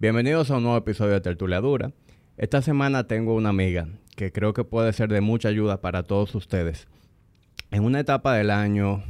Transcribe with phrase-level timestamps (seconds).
[0.00, 1.90] Bienvenidos a un nuevo episodio de Tertuliadura.
[2.36, 6.36] Esta semana tengo una amiga que creo que puede ser de mucha ayuda para todos
[6.36, 6.86] ustedes.
[7.72, 9.02] En una etapa del año,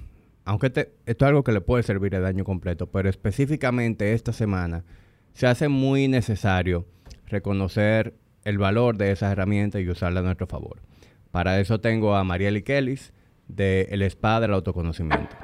[0.47, 4.83] aunque esto es algo que le puede servir el año completo, pero específicamente esta semana
[5.35, 6.87] se hace muy necesario
[7.27, 8.15] reconocer
[8.45, 10.81] el valor de esas herramientas y usarlas a nuestro favor.
[11.31, 13.13] Para eso tengo a Marieli Kellis
[13.47, 15.37] de El Spa del Autoconocimiento.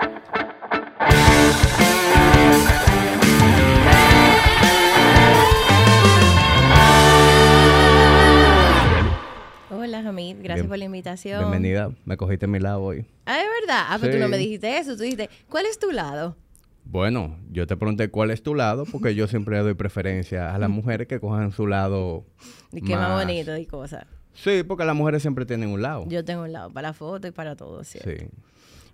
[10.05, 10.37] Hamid.
[10.43, 11.41] Gracias por la invitación.
[11.41, 11.91] Bienvenida.
[12.05, 13.05] Me cogiste mi lado hoy.
[13.27, 13.85] Ah, es verdad.
[13.89, 14.97] Ah, pero tú no me dijiste eso.
[14.97, 16.37] Tú dijiste, ¿cuál es tu lado?
[16.85, 20.69] Bueno, yo te pregunté cuál es tu lado, porque yo siempre doy preferencia a las
[20.71, 22.25] mujeres que cojan su lado.
[22.73, 24.05] Y qué más bonito y cosas.
[24.35, 26.05] Sí, porque las mujeres siempre tienen un lado.
[26.09, 28.11] Yo tengo un lado para la foto y para todo, ¿cierto?
[28.11, 28.27] Sí.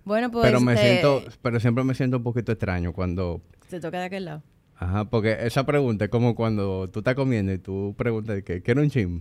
[0.04, 3.80] Bueno, pues pero me te- siento, pero siempre me siento un poquito extraño cuando, te
[3.80, 4.42] toca de aquel lado.
[4.76, 8.80] ajá, porque esa pregunta es como cuando tú estás comiendo y tú preguntas que quiero
[8.82, 9.20] un chim,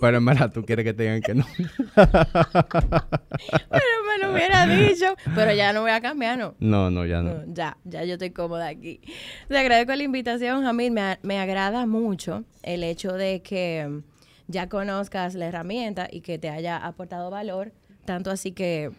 [0.00, 1.44] pero en verdad tú quieres que te digan que no.
[1.94, 5.14] Pero me lo hubiera dicho.
[5.34, 6.54] Pero ya no voy a cambiar, ¿no?
[6.58, 7.34] No, no, ya no.
[7.34, 9.00] No, ya, ya yo estoy cómoda aquí.
[9.48, 10.90] Te agradezco la invitación, Hamid.
[10.90, 14.02] Me, me agrada mucho el hecho de que
[14.48, 17.72] ya conozcas la herramienta y que te haya aportado valor,
[18.04, 18.90] tanto así que,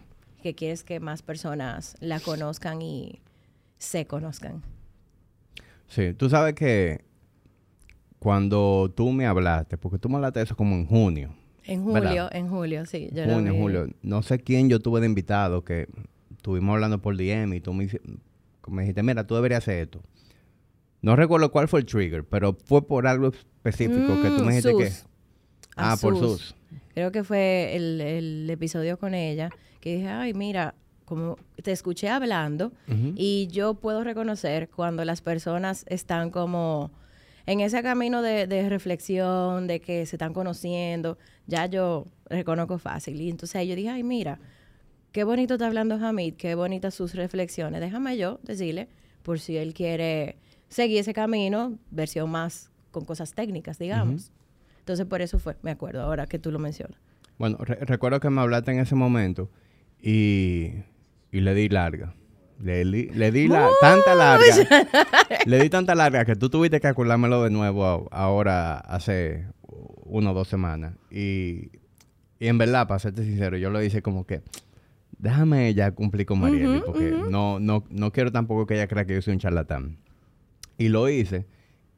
[0.41, 3.22] que quieres que más personas la conozcan y
[3.78, 4.64] se conozcan.
[5.88, 7.03] Sí, tú sabes que
[8.23, 11.35] cuando tú me hablaste, porque tú me hablaste de eso como en junio,
[11.66, 12.09] En ¿Verdad?
[12.09, 13.09] julio, en julio, sí.
[13.13, 13.59] Yo junio, vi.
[13.59, 13.88] julio.
[14.02, 15.88] No sé quién yo tuve de invitado que
[16.31, 17.88] estuvimos hablando por DM y tú me,
[18.67, 20.01] me dijiste, mira, tú deberías hacer esto.
[21.01, 24.51] No recuerdo cuál fue el trigger, pero fue por algo específico que tú Mm, me
[24.55, 24.89] dijiste que...
[24.91, 25.05] Sus.
[25.75, 26.31] Ah, A por Sus.
[26.41, 26.55] sus.
[26.94, 29.49] Creo que fue el, el episodio con ella
[29.81, 32.71] que dije, ay, mira, como te escuché hablando
[33.16, 36.91] y yo puedo reconocer cuando las personas están como
[37.45, 43.19] en ese camino de, de reflexión, de que se están conociendo, ya yo reconozco fácil.
[43.22, 44.39] Y entonces ahí yo dije, ay, mira,
[45.11, 47.81] qué bonito está hablando Hamid, qué bonitas sus reflexiones.
[47.81, 48.88] Déjame yo decirle,
[49.23, 50.38] por si él quiere
[50.69, 54.31] seguir ese camino, versión más con cosas técnicas, digamos.
[54.79, 56.97] Entonces por eso fue, me acuerdo ahora que tú lo mencionas.
[57.38, 59.50] Bueno, re- recuerdo que me hablaste en ese momento
[60.01, 60.72] y,
[61.31, 62.13] y le di larga.
[62.62, 64.46] Le, li- le di la, tanta larga.
[65.46, 69.47] le di tanta larga que tú tuviste que acordármelo de nuevo ahora hace
[70.06, 70.94] una o dos semanas.
[71.12, 71.72] Y,
[72.40, 74.42] y en verdad, para serte sincero, yo lo hice como que
[75.18, 79.13] déjame ya cumplir con Marieli porque no, no, no quiero tampoco que ella crea que
[79.16, 79.97] yo soy un charlatán.
[80.78, 81.46] Y lo hice.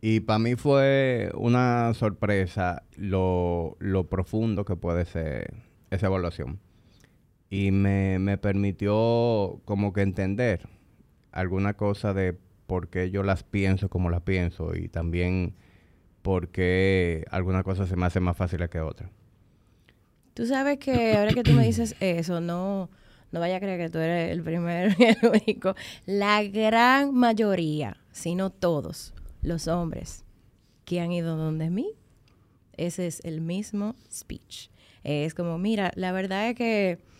[0.01, 5.53] Y para mí fue una sorpresa lo, lo profundo que puede ser
[5.89, 6.59] esa evaluación.
[7.55, 10.67] Y me, me permitió como que entender
[11.31, 12.35] alguna cosa de
[12.67, 15.53] por qué yo las pienso como las pienso y también
[16.21, 19.09] por qué alguna cosa se me hace más fácil que otra.
[20.33, 22.89] Tú sabes que ahora que tú me dices eso, no,
[23.31, 25.75] no vaya a creer que tú eres el primero y el único.
[26.05, 30.25] La gran mayoría, si no todos, los hombres
[30.83, 31.93] que han ido donde mí,
[32.75, 34.71] ese es el mismo speech.
[35.05, 37.14] Es como, mira, la verdad es que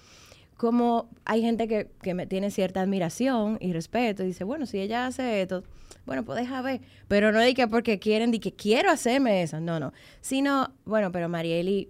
[0.57, 4.79] como hay gente que, que me tiene cierta admiración y respeto y dice, bueno, si
[4.79, 5.63] ella hace esto,
[6.05, 6.81] bueno, pues deja ver.
[7.07, 9.59] Pero no di que porque quieren, di que quiero hacerme eso.
[9.59, 9.91] No, no.
[10.21, 11.89] Sino, bueno, pero Marieli,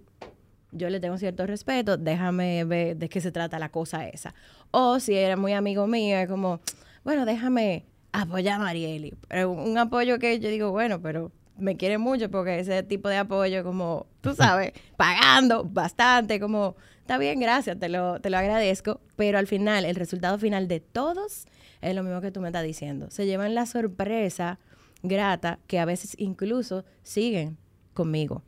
[0.72, 4.34] yo le tengo cierto respeto, déjame ver de qué se trata la cosa esa.
[4.72, 6.60] O si era muy amigo mío, es como,
[7.04, 9.14] bueno, déjame apoyar a Marieli.
[9.28, 13.18] Pero un apoyo que yo digo, bueno, pero me quiere mucho porque ese tipo de
[13.18, 16.76] apoyo, como, tú sabes, pagando bastante, como,
[17.06, 19.00] está bien, gracias, te lo, te lo agradezco.
[19.16, 21.46] Pero al final, el resultado final de todos
[21.82, 23.12] es lo mismo que tú me estás diciendo.
[23.12, 24.58] Se llevan la sorpresa
[25.04, 27.58] grata que a veces incluso siguen
[27.94, 28.42] conmigo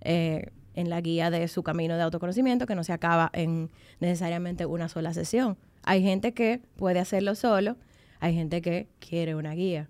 [0.00, 4.66] eh, en la guía de su camino de autoconocimiento que no se acaba en necesariamente
[4.66, 5.56] una sola sesión.
[5.84, 7.76] Hay gente que puede hacerlo solo,
[8.18, 9.88] hay gente que quiere una guía.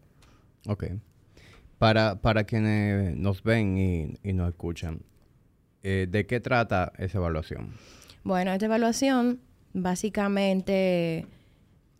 [0.69, 0.89] Ok.
[1.79, 5.01] Para, para quienes nos ven y, y nos escuchan,
[5.85, 7.75] eh, ¿de qué trata esa evaluación?
[8.25, 9.41] Bueno, esta evaluación
[9.75, 11.27] básicamente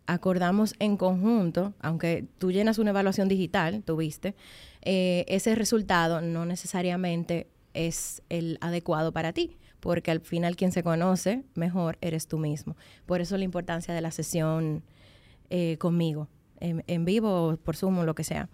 [0.07, 4.35] acordamos en conjunto, aunque tú llenas una evaluación digital, tuviste,
[4.81, 10.81] eh, ese resultado no necesariamente es el adecuado para ti, porque al final quien se
[10.81, 12.75] conoce mejor eres tú mismo.
[13.05, 14.83] Por eso la importancia de la sesión
[15.51, 16.27] eh, conmigo,
[16.59, 18.49] en, en vivo o por Zoom o lo que sea.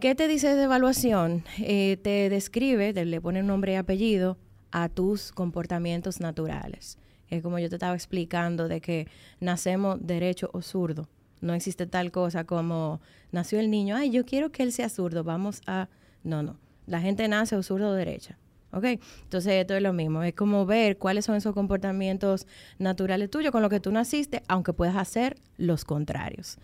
[0.00, 1.42] ¿Qué te dice de evaluación?
[1.58, 4.38] Eh, te describe, te le pone nombre y apellido
[4.70, 6.98] a tus comportamientos naturales.
[7.30, 9.08] Es como yo te estaba explicando de que
[9.40, 11.08] nacemos derecho o zurdo.
[11.40, 13.00] No existe tal cosa como
[13.32, 15.88] nació el niño, ay, yo quiero que él sea zurdo, vamos a
[16.22, 16.60] No, no.
[16.86, 18.38] La gente nace o zurdo o derecha.
[18.70, 18.84] ¿Ok?
[19.24, 22.46] Entonces esto es lo mismo, es como ver cuáles son esos comportamientos
[22.78, 26.56] naturales tuyos con los que tú naciste, aunque puedas hacer los contrarios.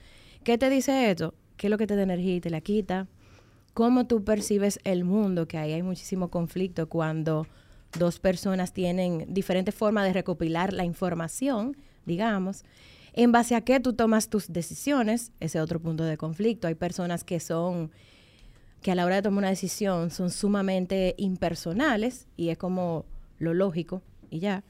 [0.45, 1.35] ¿Qué te dice esto?
[1.57, 3.09] ¿Qué es lo que te da energía y te la quita?
[3.75, 5.49] ¿Cómo tú percibes el mundo?
[5.49, 7.49] Que ahí hay muchísimo conflicto cuando
[7.99, 11.77] dos personas tienen diferentes formas de recopilar la información,
[12.07, 12.65] digamos.
[13.15, 16.69] En base a qué tú tomas tus decisiones, ese otro punto de conflicto.
[16.69, 17.91] Hay personas que son
[18.81, 23.07] que a la hora de tomar una decisión son sumamente impersonales y es como
[23.39, 24.63] lo lógico y ya.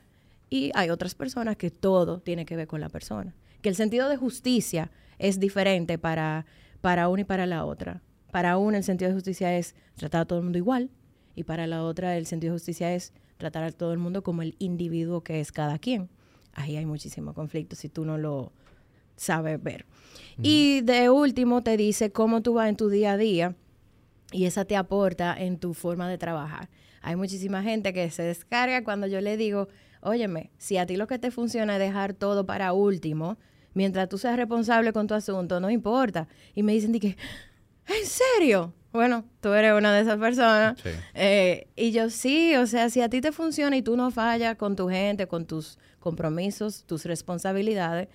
[0.49, 3.35] Y hay otras personas que todo tiene que ver con la persona.
[3.61, 6.47] Que el sentido de justicia es diferente para,
[6.81, 8.01] para una y para la otra.
[8.35, 10.91] Para una el sentido de justicia es tratar a todo el mundo igual
[11.37, 14.43] y para la otra el sentido de justicia es tratar a todo el mundo como
[14.43, 16.11] el individuo que es cada quien.
[16.53, 18.51] Ahí hay muchísimo conflicto si tú no lo
[19.15, 19.87] sabes ver.
[20.43, 23.55] Y de último te dice cómo tú vas en tu día a día
[24.33, 26.69] y esa te aporta en tu forma de trabajar.
[27.03, 29.69] Hay muchísima gente que se descarga cuando yo le digo,
[30.01, 33.39] óyeme, si a ti lo que te funciona es dejar todo para último,
[33.75, 36.27] mientras tú seas responsable con tu asunto, no importa.
[36.53, 37.17] Y me dicen, que,
[37.89, 38.73] ¿en serio?
[38.93, 40.81] Bueno, tú eres una de esas personas.
[41.15, 44.57] Eh, y yo sí, o sea, si a ti te funciona y tú no fallas
[44.57, 48.09] con tu gente, con tus compromisos, tus responsabilidades,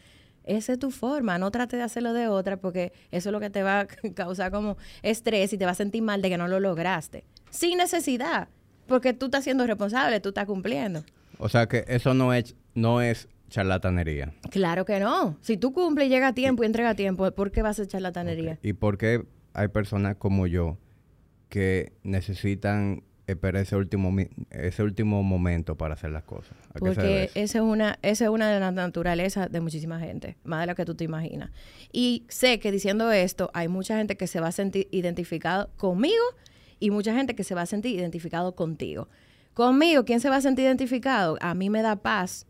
[0.46, 3.50] esa es tu forma, no trate de hacerlo de otra porque eso es lo que
[3.50, 6.48] te va a causar como estrés y te va a sentir mal de que no
[6.48, 7.26] lo lograste.
[7.50, 8.48] Sin necesidad,
[8.88, 11.04] porque tú estás siendo responsable, tú estás cumpliendo.
[11.40, 14.34] O sea que eso no es, no es charlatanería.
[14.50, 15.38] Claro que no.
[15.42, 17.86] Si tú cumples y llega a tiempo y entrega a tiempo, ¿por qué vas a
[17.86, 18.60] charlatanería?
[18.64, 20.78] ¿Y por qué hay personas como yo
[21.50, 24.16] que necesitan esperar ese último,
[24.50, 26.58] ese último momento para hacer las cosas.
[26.78, 30.68] Porque esa es, una, esa es una de las naturalezas de muchísima gente, más de
[30.68, 31.52] lo que tú te imaginas.
[31.92, 36.24] Y sé que diciendo esto, hay mucha gente que se va a sentir identificado conmigo
[36.80, 39.10] y mucha gente que se va a sentir identificado contigo.
[39.54, 41.38] Conmigo, ¿quién se va a sentir identificado?
[41.42, 42.48] A mí me da paz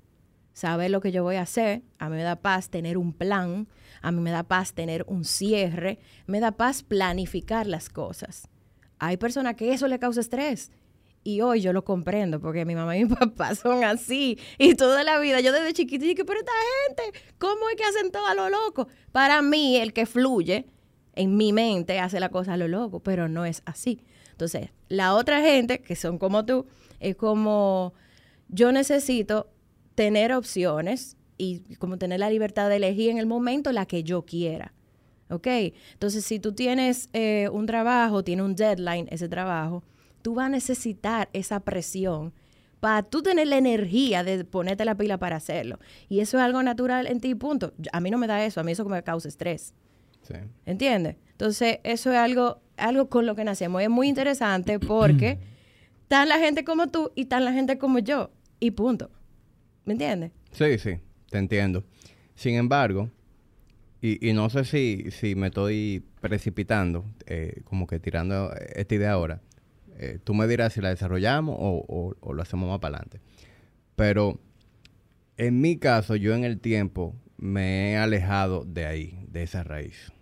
[0.53, 3.67] saber lo que yo voy a hacer, a mí me da paz tener un plan,
[4.01, 8.47] a mí me da paz tener un cierre, me da paz planificar las cosas.
[8.99, 10.71] Hay personas que eso le causa estrés.
[11.23, 14.39] Y hoy yo lo comprendo porque mi mamá y mi papá son así.
[14.57, 16.51] Y toda la vida, yo desde chiquito dije, pero esta
[16.87, 18.87] gente, ¿cómo es que hacen todo a lo loco?
[19.11, 20.65] Para mí, el que fluye
[21.15, 24.01] en mi mente hace la cosa a lo loco, pero no es así.
[24.31, 26.65] Entonces, la otra gente, que son como tú,
[26.99, 27.93] es como
[28.47, 29.51] yo necesito
[29.95, 34.23] tener opciones y como tener la libertad de elegir en el momento la que yo
[34.23, 34.73] quiera.
[35.31, 35.47] ¿Ok?
[35.93, 39.83] Entonces, si tú tienes eh, un trabajo, tiene un deadline ese trabajo,
[40.21, 42.33] tú vas a necesitar esa presión
[42.79, 45.79] para tú tener la energía de ponerte la pila para hacerlo.
[46.09, 47.73] Y eso es algo natural en ti, punto.
[47.91, 49.73] A mí no me da eso, a mí eso me causa estrés.
[50.23, 50.35] Sí.
[50.65, 51.15] ¿Entiendes?
[51.31, 53.81] Entonces, eso es algo, algo con lo que nacemos.
[53.81, 55.39] Es muy interesante porque
[56.03, 58.31] está la gente como tú y está la gente como yo.
[58.59, 59.09] Y punto.
[59.85, 60.31] ¿Me entiendes?
[60.51, 60.99] Sí, sí,
[61.29, 61.83] te entiendo.
[62.35, 63.09] Sin embargo,
[64.01, 69.41] y, no sé si, si me estoy precipitando, eh, como que tirando esta idea ahora.
[69.97, 73.19] Eh, tú me dirás si la desarrollamos o, lo hacemos más para adelante.
[73.97, 74.39] Pero
[75.35, 80.13] en mi caso, yo en el tiempo me he alejado de ahí, de esa raíz.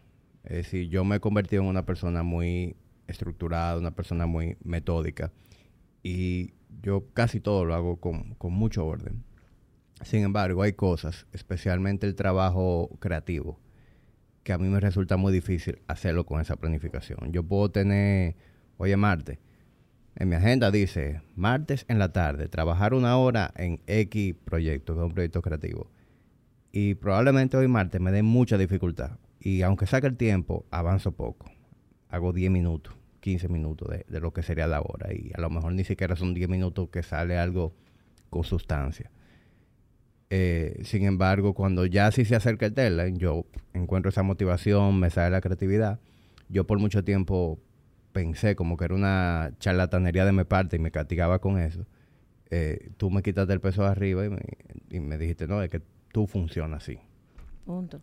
[0.43, 2.75] Es decir, yo me he convertido en una persona muy
[3.05, 5.31] estructurada, una persona muy metódica.
[6.01, 9.23] Y yo casi todo lo hago con, con mucho orden.
[10.03, 13.59] Sin embargo, hay cosas, especialmente el trabajo creativo,
[14.43, 17.31] que a mí me resulta muy difícil hacerlo con esa planificación.
[17.31, 18.35] Yo puedo tener,
[18.77, 19.39] oye, martes,
[20.15, 24.99] en mi agenda dice, martes en la tarde, trabajar una hora en X proyecto, que
[24.99, 25.91] es un proyecto creativo.
[26.71, 29.17] Y probablemente hoy martes me dé mucha dificultad.
[29.39, 31.51] Y aunque saque el tiempo, avanzo poco.
[32.09, 35.13] Hago 10 minutos, 15 minutos de, de lo que sería la hora.
[35.13, 37.75] Y a lo mejor ni siquiera son 10 minutos que sale algo
[38.29, 39.11] con sustancia.
[40.29, 45.09] Eh, sin embargo, cuando ya sí se acerca el deadline, yo encuentro esa motivación, me
[45.09, 45.99] sale la creatividad.
[46.49, 47.59] Yo por mucho tiempo
[48.11, 51.85] pensé como que era una charlatanería de mi parte y me castigaba con eso.
[52.49, 54.41] Eh, tú me quitaste el peso de arriba y me,
[54.89, 55.81] y me dijiste, no, es que
[56.11, 56.99] tú funcionas así.
[57.65, 58.01] Punto.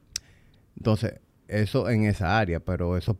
[0.77, 3.19] Entonces, eso en esa área, pero eso,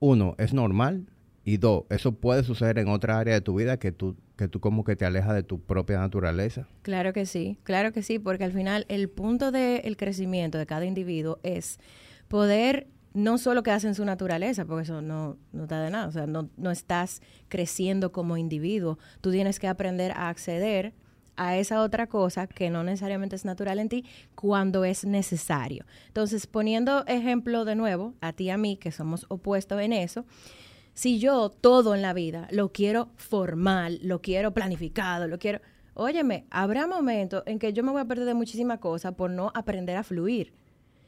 [0.00, 1.06] uno, es normal
[1.48, 4.60] y dos, eso puede suceder en otra área de tu vida que tú que tú
[4.60, 6.68] como que te alejas de tu propia naturaleza.
[6.82, 10.84] Claro que sí, claro que sí, porque al final el punto del crecimiento de cada
[10.84, 11.80] individuo es
[12.28, 16.12] poder no solo quedarse en su naturaleza, porque eso no, no te de nada, o
[16.12, 20.92] sea, no, no estás creciendo como individuo, tú tienes que aprender a acceder
[21.36, 25.86] a esa otra cosa que no necesariamente es natural en ti cuando es necesario.
[26.08, 30.26] Entonces, poniendo ejemplo de nuevo, a ti y a mí, que somos opuestos en eso,
[30.98, 35.60] Si yo todo en la vida lo quiero formal, lo quiero planificado, lo quiero...
[35.94, 39.52] Óyeme, habrá momentos en que yo me voy a perder de muchísimas cosas por no
[39.54, 40.54] aprender a fluir.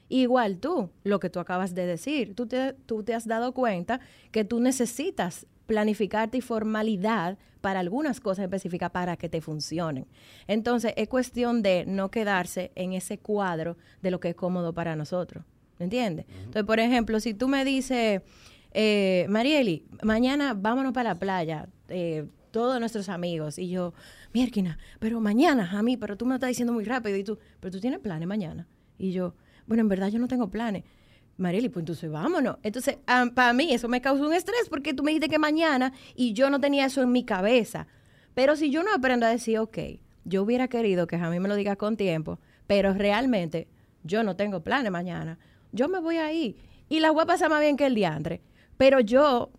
[0.08, 3.98] Igual tú, lo que tú acabas de decir, tú te, tú te has dado cuenta
[4.30, 10.06] que tú necesitas planificarte y formalidad para algunas cosas específicas para que te funcionen.
[10.46, 14.94] Entonces, es cuestión de no quedarse en ese cuadro de lo que es cómodo para
[14.94, 15.42] nosotros.
[15.80, 16.26] ¿Me entiendes?
[16.28, 18.20] Entonces, por ejemplo, si tú me dices,
[18.72, 23.94] eh, Marieli, mañana vámonos para la playa, eh, todos nuestros amigos, y yo,
[24.32, 27.38] Mierkina, pero mañana, a mí, pero tú me lo estás diciendo muy rápido, y tú,
[27.60, 28.66] pero tú tienes planes mañana.
[28.98, 29.34] Y yo,
[29.66, 30.84] bueno, en verdad yo no tengo planes.
[31.36, 32.58] Marily, pues entonces vámonos.
[32.62, 36.34] Entonces, para mí eso me causó un estrés porque tú me dijiste que mañana y
[36.34, 37.86] yo no tenía eso en mi cabeza.
[38.34, 39.78] Pero si yo no aprendo a decir, ok,
[40.24, 43.68] yo hubiera querido que a mí me lo diga con tiempo, pero realmente
[44.02, 45.38] yo no tengo planes mañana.
[45.72, 46.56] Yo me voy ahí
[46.90, 48.42] y la voy a pasar más bien que el diantre.
[48.80, 49.50] Pero yo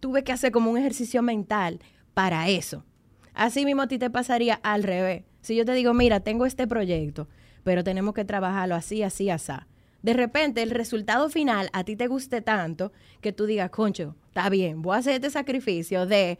[0.00, 1.80] tuve que hacer como un ejercicio mental
[2.14, 2.86] para eso.
[3.34, 5.24] Así mismo a ti te pasaría al revés.
[5.42, 7.28] Si yo te digo, mira, tengo este proyecto,
[7.64, 9.52] pero tenemos que trabajarlo así, así, así
[10.00, 14.48] de repente el resultado final a ti te guste tanto que tú digas, concho, está
[14.48, 16.38] bien, voy a hacer este sacrificio de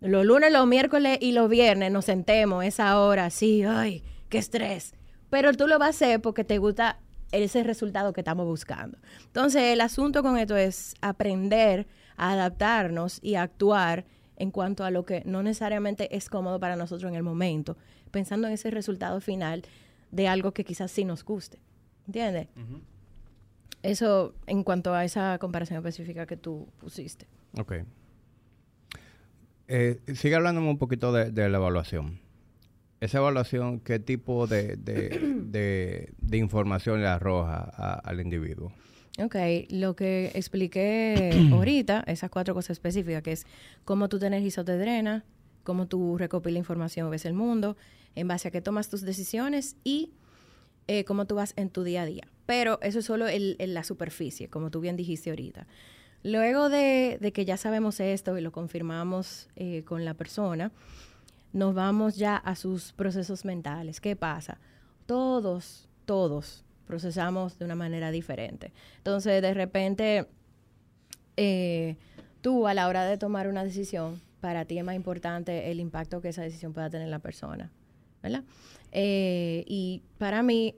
[0.00, 4.94] los lunes, los miércoles y los viernes nos sentemos esa hora, sí, ay, qué estrés.
[5.28, 7.00] Pero tú lo vas a hacer porque te gusta
[7.32, 8.98] ese resultado que estamos buscando.
[9.26, 14.04] Entonces, el asunto con esto es aprender a adaptarnos y actuar
[14.36, 17.76] en cuanto a lo que no necesariamente es cómodo para nosotros en el momento,
[18.10, 19.62] pensando en ese resultado final
[20.10, 21.58] de algo que quizás sí nos guste.
[22.06, 22.48] ¿Entiendes?
[23.82, 27.26] Eso en cuanto a esa comparación específica que tú pusiste.
[27.58, 27.74] Ok.
[29.68, 32.20] Eh, sigue hablándome un poquito de, la evaluación.
[33.00, 37.64] Esa evaluación, ¿qué tipo de, de, información le arroja
[38.04, 38.72] al individuo?
[39.22, 39.36] Ok,
[39.70, 43.46] lo que expliqué ahorita, esas cuatro cosas específicas, que es
[43.84, 45.24] cómo tú tienes isotedrena,
[45.64, 47.76] cómo tú recopilas información, ves el mundo,
[48.14, 50.12] en base a qué tomas tus decisiones y
[50.88, 52.26] eh, cómo tú vas en tu día a día.
[52.46, 55.66] Pero eso es solo en la superficie, como tú bien dijiste ahorita.
[56.22, 60.72] Luego de, que ya sabemos esto y lo confirmamos eh, con la persona,
[61.52, 64.00] nos vamos ya a sus procesos mentales.
[64.00, 64.58] ¿Qué pasa?
[65.06, 68.72] Todos, todos procesamos de una manera diferente.
[68.98, 70.26] Entonces, de repente,
[71.36, 71.96] eh,
[72.40, 76.20] tú a la hora de tomar una decisión, para ti es más importante el impacto
[76.20, 77.70] que esa decisión pueda tener en la persona,
[78.22, 78.44] ¿verdad?
[78.92, 80.74] Eh, y para mí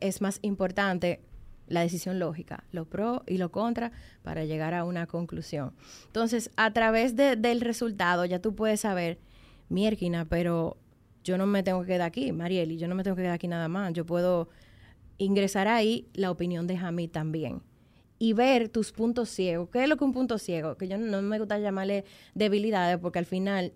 [0.00, 1.20] es más importante
[1.68, 5.74] la decisión lógica, lo pro y lo contra, para llegar a una conclusión.
[6.06, 9.18] Entonces, a través del resultado ya tú puedes saber,
[9.68, 10.76] Mierkina, pero
[11.24, 13.48] yo no me tengo que quedar aquí, Marieli, yo no me tengo que quedar aquí
[13.48, 13.92] nada más.
[13.92, 14.48] Yo puedo
[15.18, 17.62] ingresar ahí la opinión de Jamí también
[18.18, 19.68] y ver tus puntos ciegos.
[19.70, 20.76] ¿Qué es lo que un punto ciego?
[20.76, 23.72] Que yo no me gusta llamarle debilidades porque al final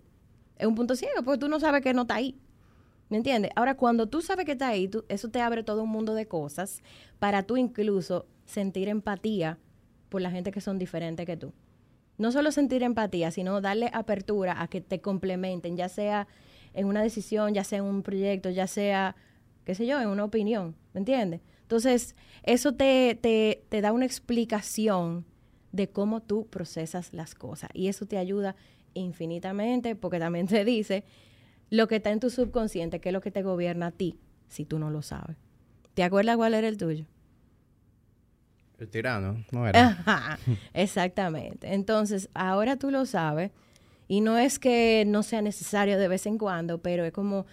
[0.57, 2.37] es un punto ciego, porque tú no sabes que no está ahí.
[3.09, 3.51] ¿Me entiendes?
[3.55, 6.81] Ahora, cuando tú sabes que está ahí, eso te abre todo un mundo de cosas
[7.19, 9.59] para tú incluso sentir empatía
[10.09, 11.53] por la gente que son diferentes que tú.
[12.23, 16.25] No solo sentir empatía, sino darle apertura a que te complementen, ya sea
[16.73, 19.17] en una decisión, ya sea en un proyecto, ya sea,
[19.65, 20.73] qué sé yo, en una opinión.
[20.93, 21.41] ¿Me entiendes?
[21.63, 25.25] Entonces, eso te, te, te da una explicación
[25.73, 27.69] de cómo tú procesas las cosas.
[27.73, 28.55] Y eso te ayuda
[28.93, 31.03] infinitamente porque también te dice
[31.69, 34.63] lo que está en tu subconsciente, que es lo que te gobierna a ti, si
[34.63, 35.35] tú no lo sabes.
[35.93, 37.05] ¿Te acuerdas cuál era el tuyo?
[38.79, 40.37] El tirano, no era.
[40.73, 41.73] exactamente.
[41.73, 43.51] Entonces, ahora tú lo sabes
[44.07, 47.45] y no es que no sea necesario de vez en cuando, pero es como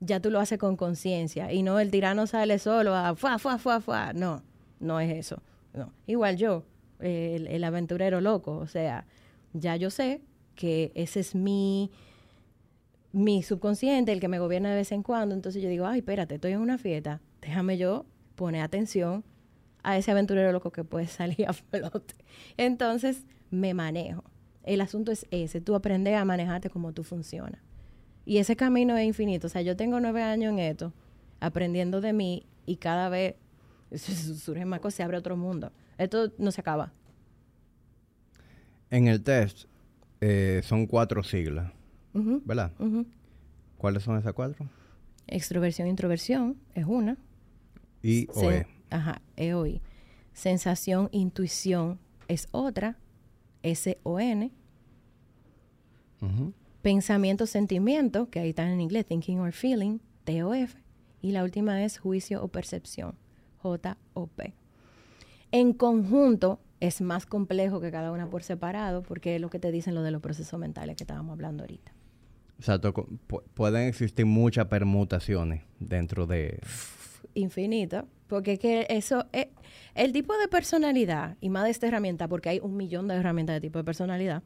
[0.00, 3.58] ya tú lo haces con conciencia y no el tirano sale solo a fuá, fuá,
[3.58, 4.12] fuá, fuá.
[4.12, 4.42] No,
[4.80, 5.42] no es eso.
[6.06, 6.64] Igual yo,
[7.00, 9.06] el, el aventurero loco, o sea,
[9.52, 10.20] ya yo sé
[10.54, 11.90] que ese es mi
[13.12, 16.36] mi subconsciente, el que me gobierna de vez en cuando, entonces yo digo, ay, espérate,
[16.36, 19.22] estoy en una fiesta, déjame yo poner atención
[19.82, 22.14] a ese aventurero loco que puede salir a flote.
[22.56, 24.24] Entonces me manejo.
[24.64, 27.60] El asunto es ese, tú aprendes a manejarte como tú funcionas.
[28.24, 29.48] Y ese camino es infinito.
[29.48, 30.92] O sea, yo tengo nueve años en esto,
[31.40, 33.34] aprendiendo de mí y cada vez
[33.96, 35.72] surge más cosas, se abre otro mundo.
[35.98, 36.92] Esto no se acaba.
[38.90, 39.64] En el test
[40.20, 41.72] eh, son cuatro siglas.
[42.14, 42.72] ¿verdad?
[43.78, 44.68] ¿Cuáles son esas cuatro?
[45.26, 47.16] Extroversión, introversión es una.
[48.02, 48.66] Y o E.
[48.92, 49.80] Ajá, E o I.
[50.32, 52.98] Sensación, intuición es otra.
[53.62, 54.50] S o N.
[56.82, 60.78] Pensamiento, sentimiento, que ahí está en inglés, thinking or feeling, T o F.
[61.20, 63.16] Y la última es juicio o percepción,
[63.58, 64.54] J o P.
[65.52, 69.70] En conjunto, es más complejo que cada una por separado, porque es lo que te
[69.70, 71.92] dicen lo de los procesos mentales que estábamos hablando ahorita.
[72.62, 72.94] Exacto,
[73.54, 76.60] pueden existir muchas permutaciones dentro de...
[77.34, 79.48] Infinito, porque que eso, es,
[79.96, 83.54] el tipo de personalidad, y más de esta herramienta, porque hay un millón de herramientas
[83.54, 84.44] de tipo de personalidad,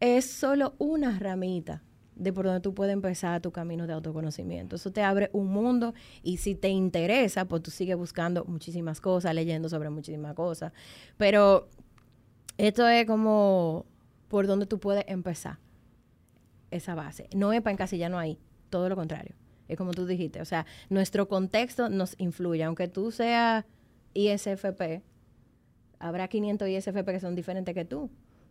[0.00, 1.84] es solo una ramita
[2.16, 4.74] de por donde tú puedes empezar tu camino de autoconocimiento.
[4.74, 5.94] Eso te abre un mundo
[6.24, 10.72] y si te interesa, pues tú sigues buscando muchísimas cosas, leyendo sobre muchísimas cosas.
[11.16, 11.68] Pero
[12.58, 13.86] esto es como
[14.26, 15.58] por donde tú puedes empezar
[16.70, 17.28] esa base.
[17.34, 19.34] No es para encasillarnos ahí, todo lo contrario.
[19.68, 22.64] Es como tú dijiste, o sea, nuestro contexto nos influye.
[22.64, 23.64] Aunque tú seas
[24.14, 25.02] ISFP,
[25.98, 28.10] habrá 500 ISFP que son diferentes que tú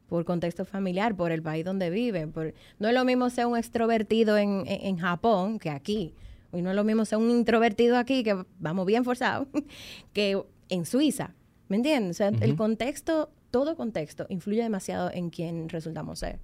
[0.09, 2.31] por contexto familiar, por el país donde viven.
[2.31, 6.15] Por, no es lo mismo ser un extrovertido en, en, Japón que aquí.
[6.51, 9.47] Y no es lo mismo ser un introvertido aquí, que vamos bien forzados,
[10.13, 11.35] que en Suiza.
[11.67, 12.15] ¿Me entiendes?
[12.15, 16.39] O sea, el contexto, todo contexto, influye demasiado en quién resultamos ser.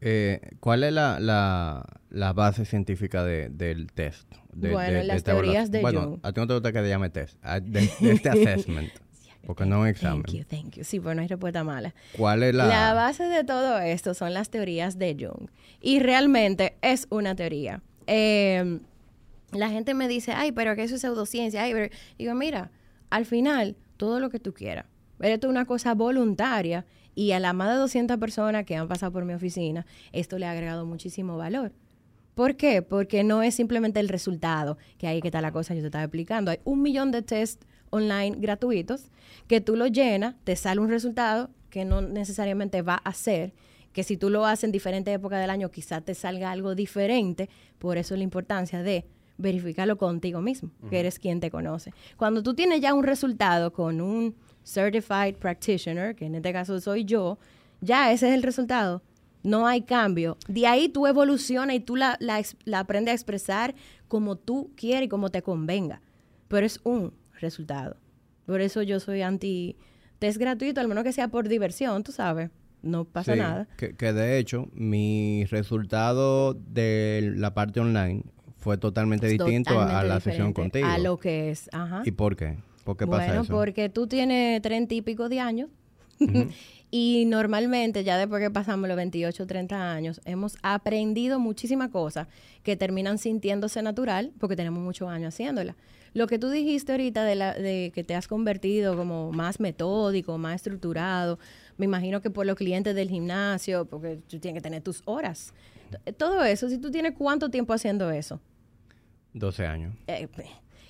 [0.00, 4.32] Eh, ¿Cuál es la, la, base científica del test?
[4.52, 7.90] bueno, las teorías de Bueno, a ti no te gusta que te llame test, de,
[8.00, 8.90] este assessment.
[9.46, 10.22] Porque no es un examen.
[10.24, 10.84] Thank you, thank you.
[10.84, 11.94] Sí, pues no hay respuesta mala.
[12.16, 12.66] ¿Cuál es la...?
[12.66, 15.48] La base de todo esto son las teorías de Jung.
[15.80, 17.80] Y realmente es una teoría.
[18.06, 18.80] Em,
[19.52, 21.62] la gente me dice, ay, pero que eso es pseudociencia.
[21.62, 21.94] Ay, pero...
[22.18, 22.70] Digo, mira,
[23.08, 24.84] al final, todo lo que tú quieras.
[25.20, 26.84] Esto es una cosa voluntaria
[27.18, 30.46] y a la más de 200 personas que han pasado por mi oficina, esto le
[30.46, 31.72] ha agregado muchísimo valor.
[32.36, 32.80] ¿Por qué?
[32.80, 36.04] Porque no es simplemente el resultado, que ahí que está la cosa, yo te estaba
[36.04, 36.52] explicando.
[36.52, 39.10] Hay un millón de tests online gratuitos
[39.48, 43.52] que tú lo llenas, te sale un resultado que no necesariamente va a ser,
[43.92, 47.50] que si tú lo haces en diferentes épocas del año quizás te salga algo diferente,
[47.80, 49.04] por eso la importancia de
[49.38, 51.92] verificarlo contigo mismo, que eres quien te conoce.
[52.16, 54.36] Cuando tú tienes ya un resultado con un
[54.68, 57.38] certified practitioner, que en este caso soy yo,
[57.80, 59.02] ya ese es el resultado.
[59.42, 60.36] No hay cambio.
[60.48, 63.74] De ahí tú evolucionas y tú la, la, la aprendes a expresar
[64.08, 66.02] como tú quieres y como te convenga.
[66.48, 67.96] Pero es un resultado.
[68.46, 69.76] Por eso yo soy anti
[70.18, 72.50] test gratuito, al menos que sea por diversión, tú sabes.
[72.82, 73.68] No pasa nada.
[73.76, 78.22] Que, que de hecho, mi resultado de la parte online
[78.56, 80.86] fue totalmente distinto a, la sesión contigo.
[80.86, 82.02] A lo que es, ajá.
[82.04, 82.58] ¿Y por qué?
[82.88, 83.34] ¿Por qué pasa eso?
[83.34, 85.68] Bueno, porque tú tienes treinta y pico de años.
[86.90, 92.28] y normalmente, ya después que pasamos los 28 o 30 años, hemos aprendido muchísimas cosas
[92.62, 95.76] que terminan sintiéndose natural porque tenemos muchos años haciéndola.
[96.14, 100.38] Lo que tú dijiste ahorita de, la, de que te has convertido como más metódico,
[100.38, 101.38] más estructurado,
[101.76, 105.52] me imagino que por los clientes del gimnasio, porque tú tienes que tener tus horas.
[106.16, 108.40] Todo eso, si tú tienes cuánto tiempo haciendo eso?
[109.34, 109.94] 12 años.
[110.06, 110.26] Eh,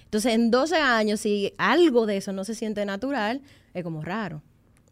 [0.09, 3.43] entonces, en 12 años, si algo de eso no se siente natural,
[3.75, 4.43] es como raro.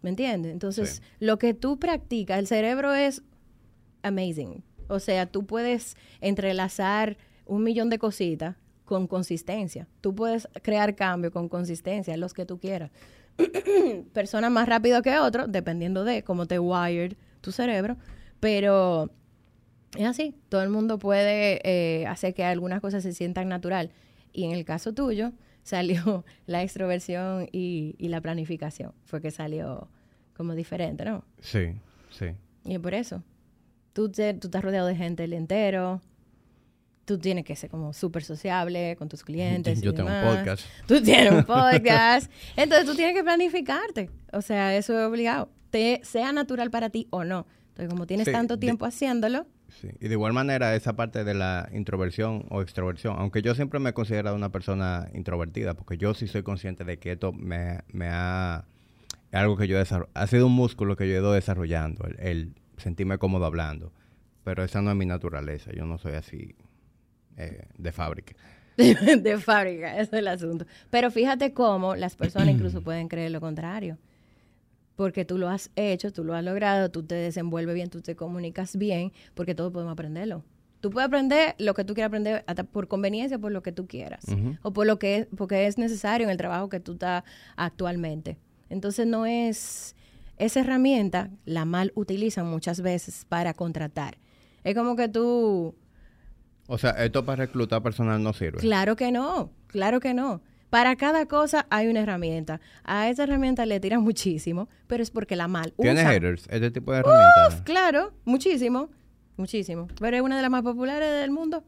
[0.02, 0.52] ¿Me entiendes?
[0.52, 3.22] Entonces, lo que tú practicas, el cerebro es
[4.02, 4.62] amazing.
[4.88, 9.88] O sea, tú puedes entrelazar un millón de cositas con consistencia.
[10.02, 12.90] Tú puedes crear cambio con consistencia, los que tú quieras.
[14.12, 17.96] Personas más rápido que otros, dependiendo de cómo te wired tu cerebro,
[18.38, 19.11] pero
[19.96, 20.35] es así.
[20.50, 23.92] Todo el mundo puede eh, hacer que algunas cosas se sientan natural.
[24.37, 28.92] Y en el caso tuyo, salió la extroversión y, la planificación.
[29.05, 29.88] Fue que salió
[30.37, 31.25] como diferente, ¿no?
[31.40, 31.72] Sí,
[32.11, 32.27] sí.
[32.64, 33.22] Y por eso.
[33.94, 36.03] Tú, te, tú estás rodeado de gente el entero
[37.07, 39.81] tú tienes que ser como súper sociable con tus clientes.
[39.83, 40.66] Yo tengo un podcast.
[40.87, 42.31] Tú tienes un podcast.
[42.57, 44.11] Entonces tú tienes que planificarte.
[44.33, 45.49] O sea, eso es obligado.
[45.70, 47.46] Te, sea natural para ti o no.
[47.68, 49.46] Entonces, como tienes tanto tiempo haciéndolo.
[49.81, 49.89] Sí.
[50.01, 53.91] Y de igual manera, esa parte de la introversión o extroversión, aunque yo siempre me
[53.91, 58.09] he considerado una persona introvertida, porque yo sí soy consciente de que esto me, me
[58.11, 58.65] ha.
[59.33, 59.79] algo que yo
[60.15, 63.93] Ha sido un músculo que yo he ido desarrollando, el, el sentirme cómodo hablando.
[64.45, 65.73] Pero esa no es mi naturaleza.
[65.73, 66.55] Yo no soy así
[67.37, 68.35] eh, de fábrica.
[68.77, 70.67] de fábrica, ese es el asunto.
[70.91, 73.99] Pero fíjate cómo las personas incluso pueden creer lo contrario.
[74.97, 78.17] Porque tú lo has hecho, tú lo has logrado, tú te desenvuelves bien, tú te
[78.17, 80.43] comunicas bien, porque todos podemos aprenderlo.
[80.81, 83.87] Tú puedes aprender lo que tú quieras aprender hasta por conveniencia, por lo que tú
[83.87, 84.25] quieras,
[84.63, 87.25] o por lo que es, porque es necesario en el trabajo que tú estás
[87.57, 88.39] actualmente.
[88.69, 89.95] Entonces no es
[90.39, 94.19] esa herramienta la mal utilizan muchas veces para contratar.
[94.65, 95.75] Es como que tú
[96.69, 98.59] o sea, esto para reclutar personal no sirve.
[98.59, 100.43] Claro que no, claro que no.
[100.70, 102.61] Para cada cosa hay una herramienta.
[102.85, 106.92] A esa herramienta le tiran muchísimo, pero es porque la mal ¿Tiene haters este tipo
[106.92, 107.62] de herramientas?
[107.62, 108.90] claro, muchísimo,
[109.37, 109.88] muchísimo.
[110.00, 111.64] Pero es una de las más populares del mundo.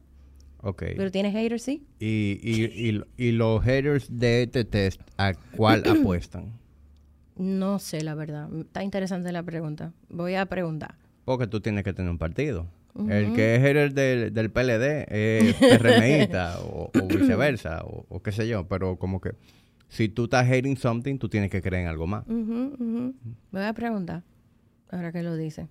[0.61, 0.83] Ok.
[0.97, 1.87] Pero tienes haters, sí.
[2.01, 6.53] Y, y, y, y los haters de este test, ¿a cuál apuestan?
[7.37, 8.49] No sé, la verdad.
[8.59, 9.93] Está interesante la pregunta.
[10.09, 10.97] Voy a preguntar.
[11.25, 12.67] Porque tú tienes que tener un partido.
[13.09, 18.33] El que es hater del, del PLD es PRMista o, o viceversa, o, o qué
[18.33, 18.67] sé yo.
[18.67, 19.33] Pero como que
[19.89, 22.27] si tú estás hating something, tú tienes que creer en algo más.
[22.27, 23.15] Ujú.
[23.51, 24.23] Voy a preguntar,
[24.91, 25.69] ahora que lo dice.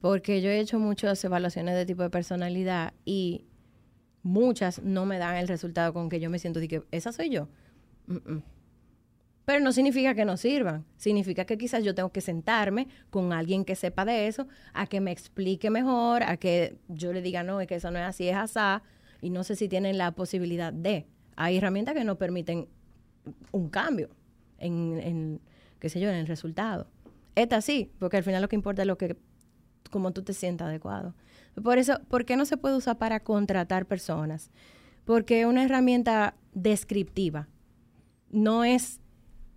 [0.00, 3.44] Porque yo he hecho muchas evaluaciones de tipo de personalidad y
[4.22, 7.30] muchas no me dan el resultado con que yo me siento de que esa soy
[7.30, 7.48] yo.
[8.06, 8.42] Mm, mm.
[9.44, 10.84] Pero no significa que no sirvan.
[10.96, 15.00] Significa que quizás yo tengo que sentarme con alguien que sepa de eso, a que
[15.00, 18.28] me explique mejor, a que yo le diga, no, es que eso no es así,
[18.28, 18.82] es asá.
[19.20, 21.06] Y no sé si tienen la posibilidad de.
[21.36, 22.68] Hay herramientas que no permiten
[23.50, 24.10] un cambio
[24.58, 25.40] en, en,
[25.78, 26.86] qué sé yo, en el resultado.
[27.34, 29.16] Esta sí, porque al final lo que importa es lo que,
[29.90, 31.14] como tú te sientas adecuado.
[31.62, 34.50] Por eso, ¿por qué no se puede usar para contratar personas?
[35.04, 37.48] Porque es una herramienta descriptiva,
[38.30, 39.01] no es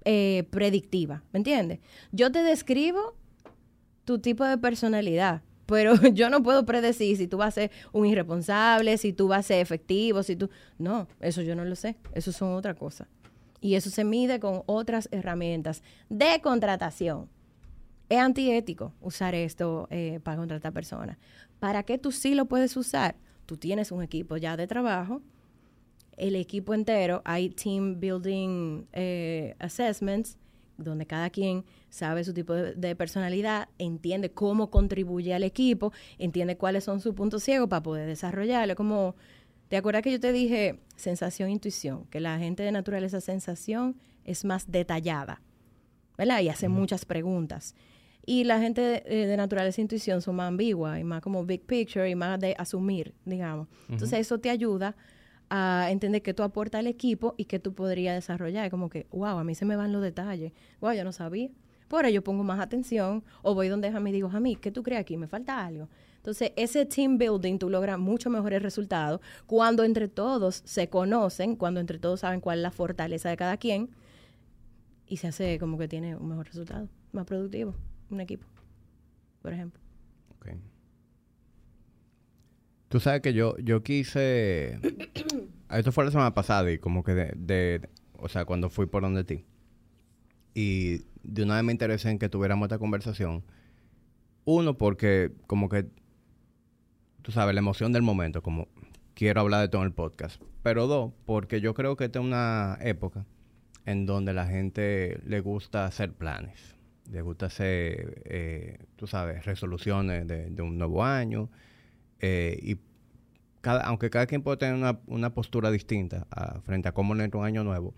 [0.06, 1.80] eh, predictiva, ¿me entiendes?
[2.12, 3.16] Yo te describo
[4.06, 8.06] tu tipo de personalidad, pero yo no puedo predecir si tú vas a ser un
[8.06, 10.50] irresponsable, si tú vas a ser efectivo, si tú...
[10.78, 13.08] No, eso yo no lo sé, eso son otra cosa.
[13.62, 17.28] Y eso se mide con otras herramientas de contratación.
[18.08, 21.18] Es antiético usar esto eh, para contratar personas.
[21.60, 23.16] ¿Para qué tú sí lo puedes usar?
[23.48, 25.24] Tú tienes un equipo ya de trabajo,
[26.18, 30.38] el equipo entero, hay team building eh, assessments,
[30.78, 36.58] donde cada quien sabe su tipo de, de, personalidad, entiende cómo contribuye al equipo, entiende
[36.58, 38.76] cuáles son sus puntos ciegos para poder desarrollarlo.
[38.76, 39.16] Como,
[39.70, 42.06] ¿te acuerdas que yo te dije sensación, intuición?
[42.06, 45.42] Que la gente de naturaleza sensación es más detallada,
[46.18, 46.42] ¿verdad?
[46.42, 46.74] Y hace uh -huh.
[46.74, 47.76] muchas preguntas.
[48.26, 51.62] Y la gente de, eh, de, naturaleza intuición son más ambigua y más como big
[51.62, 53.68] picture y más de asumir, digamos.
[53.68, 53.94] Uh -huh.
[53.94, 54.96] Entonces eso te ayuda
[55.50, 58.70] a entender que tú aportas al equipo y que tú podrías desarrollar.
[58.70, 60.54] Como que, wow, a mí se me van los detalles.
[60.82, 61.50] Wow, yo no sabía.
[61.88, 65.02] Por ello pongo más atención o voy donde Jamie y digo, Jamie, ¿qué tú crees
[65.02, 65.18] aquí?
[65.18, 65.88] Me falta algo.
[66.18, 71.80] Entonces, ese team building tú logras mucho mejores resultados cuando entre todos se conocen, cuando
[71.80, 73.90] entre todos saben cuál es la fortaleza de cada quien
[75.08, 77.76] y se hace como que tiene un mejor resultado, más productivo,
[78.10, 78.48] un equipo,
[79.42, 79.86] por ejemplo.
[82.96, 84.80] Tú sabes que yo, yo quise.
[85.70, 89.26] Esto fue la semana pasada y como que de, O sea, cuando fui por donde
[89.26, 89.44] ti.
[90.54, 93.44] Y de una vez me interesé en que tuviéramos esta conversación.
[94.46, 95.88] Uno, porque como que.
[97.22, 98.70] Tú sabes, la emoción del momento, como
[99.14, 100.42] quiero hablar de todo en el podcast.
[100.64, 103.26] Pero dos, porque yo creo que esta es una época
[103.86, 106.78] en donde la gente le gusta hacer planes.
[107.12, 111.50] Le gusta hacer, eh, tú sabes, resoluciones de un nuevo año
[112.20, 112.78] eh, y
[113.62, 117.24] cada, aunque cada quien puede tener una, una postura distinta a, frente a cómo le
[117.24, 117.94] entra un año nuevo,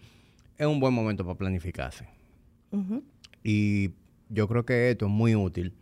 [0.58, 2.08] es un buen momento para planificarse.
[2.72, 3.04] Uh -huh.
[3.44, 3.92] Y
[4.30, 5.74] yo creo que esto es muy útil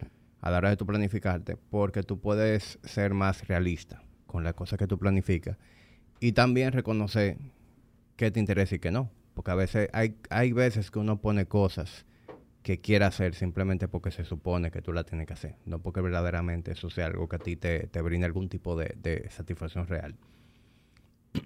[0.41, 4.77] a la hora de tu planificarte porque tú puedes ser más realista con las cosas
[4.77, 5.57] que tú planificas
[6.19, 7.37] y también reconocer
[8.15, 9.09] qué te interesa y qué no.
[9.33, 12.05] Porque a veces hay, hay veces que uno pone cosas
[12.65, 16.01] que quiera hacer simplemente porque se supone que tú la tienes que hacer, no porque
[16.01, 19.85] verdaderamente eso sea algo que a ti te, te brinde algún tipo de, de satisfacción
[19.85, 20.15] real.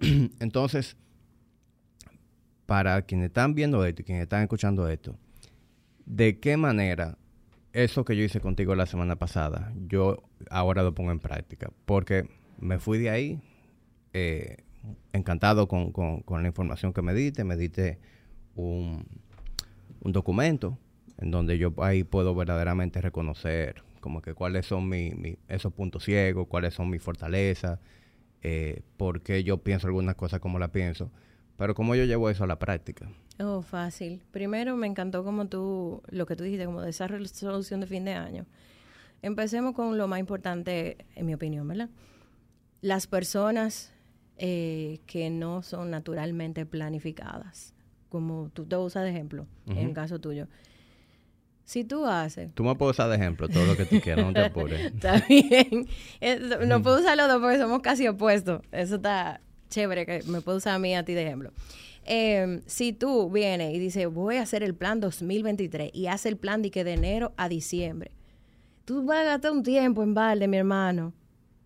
[0.40, 0.96] Entonces,
[2.64, 5.14] para quienes están viendo esto y quienes están escuchando esto,
[6.06, 7.18] ¿de qué manera
[7.74, 11.70] eso que yo hice contigo la semana pasada, yo ahora lo pongo en práctica?
[11.84, 13.42] Porque me fui de ahí
[14.14, 14.56] eh,
[15.12, 17.98] encantado con, con, con, la información que me diste, me diste
[18.54, 19.04] un,
[20.00, 20.78] un documento
[21.20, 26.04] en donde yo ahí puedo verdaderamente reconocer como que cuáles son mi, mi, esos puntos
[26.04, 27.78] ciegos, cuáles son mis fortalezas,
[28.42, 31.10] eh, por qué yo pienso algunas cosas como las pienso,
[31.56, 33.10] pero cómo yo llevo eso a la práctica.
[33.38, 34.22] Oh, fácil.
[34.30, 38.04] Primero me encantó como tú, lo que tú dijiste, como de esa resolución de fin
[38.04, 38.46] de año.
[39.22, 41.90] Empecemos con lo más importante, en mi opinión, ¿verdad?
[42.80, 43.92] Las personas
[44.38, 47.74] eh, que no son naturalmente planificadas,
[48.08, 49.78] como tú te usas de ejemplo, uh -huh.
[49.78, 50.48] en el caso tuyo.
[51.70, 52.52] Si tú haces...
[52.52, 54.86] Tú me puedes usar de ejemplo todo lo que tú quieras, no te apures.
[54.92, 55.86] está bien.
[56.66, 58.62] No puedo usar los dos porque somos casi opuestos.
[58.72, 61.52] Eso está chévere, que me puedo usar a mí a ti de ejemplo.
[62.06, 66.38] Eh, si tú vienes y dices, voy a hacer el plan 2023 y haces el
[66.38, 68.10] plan de que de enero a diciembre,
[68.84, 71.12] tú vas a gastar un tiempo en balde, mi hermano.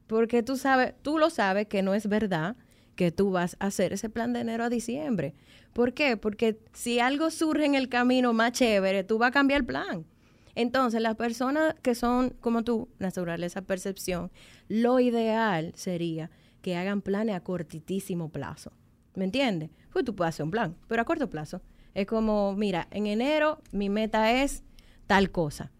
[0.07, 2.57] Porque tú sabes, tú lo sabes que no es verdad
[2.95, 5.35] que tú vas a hacer ese plan de enero a diciembre.
[5.75, 6.17] ¿Por qué?
[6.17, 10.07] Porque si algo surge en el camino más chévere, tú vas a cambiar el plan.
[10.55, 14.31] Entonces, las personas que son como tú, naturaleza percepción,
[14.69, 16.31] lo ideal sería
[16.63, 18.73] que hagan planes a cortísimo plazo.
[19.15, 19.71] ¿Me entiendes?
[19.93, 21.61] Pues tú puedes hacer un plan, pero a corto plazo.
[21.93, 24.63] Es como, mira, en enero mi meta es
[25.07, 25.73] tal cosa.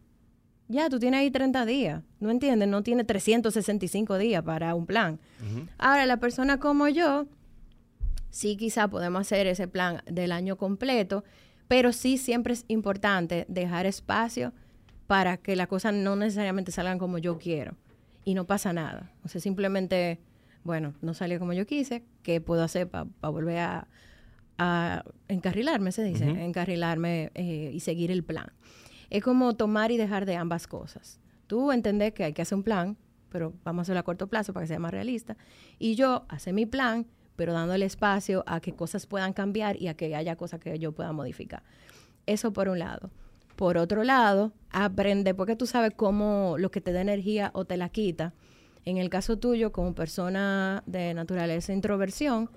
[0.69, 2.69] Ya, tú tienes ahí 30 días, ¿no entiendes?
[2.69, 5.21] No tiene 365 días para un plan.
[5.79, 7.27] Ahora, la persona como yo,
[8.35, 11.23] sí quizá podemos hacer ese plan del año completo,
[11.69, 14.53] pero sí siempre es importante dejar espacio
[15.07, 17.77] para que las cosas no necesariamente salgan como yo quiero
[18.25, 19.13] y no pasa nada.
[19.23, 20.19] O sea, simplemente,
[20.65, 23.87] bueno, no salió como yo quise, ¿qué puedo hacer para volver a,
[25.29, 26.25] encarrilarme, se dice?
[26.25, 28.53] Encarrilarme eh, y seguir el plan.
[29.11, 31.21] Es como tomar y dejar de ambas cosas.
[31.47, 32.97] Tú entendés que hay que hacer un plan,
[33.29, 35.37] pero vamos a hacerlo a corto plazo para que sea más realista.
[35.79, 39.95] Y yo hacer mi plan, pero dándole espacio a que cosas puedan cambiar y a
[39.95, 41.63] que haya cosas que yo pueda modificar.
[42.27, 43.11] Eso por un lado.
[43.57, 47.77] Por otro lado, aprende, porque tú sabes cómo lo que te da energía o te
[47.77, 48.35] la quita.
[48.85, 52.51] En el caso tuyo, como persona de naturaleza introversión,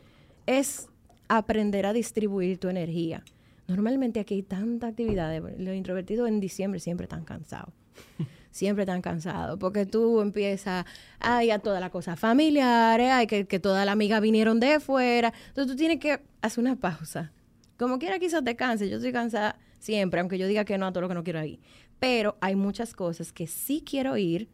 [0.46, 0.90] es
[1.28, 3.24] aprender a distribuir tu energía.
[3.68, 5.38] Normalmente aquí hay tanta actividad.
[5.58, 7.74] Los introvertidos en diciembre siempre están cansados.
[8.58, 9.58] siempre están cansados.
[9.60, 10.86] Porque tú empiezas,
[11.20, 15.34] ay, a toda la cosa familiar, ay, que, que toda la amiga vinieron de fuera.
[15.50, 17.32] Entonces tú tienes que hacer una pausa.
[17.78, 18.90] Como quiera quizás te canse.
[18.90, 21.44] Yo estoy cansada siempre, aunque yo diga que no a todo lo que no quiero
[21.44, 21.60] ir.
[22.00, 24.50] Pero hay muchas cosas que sí quiero ir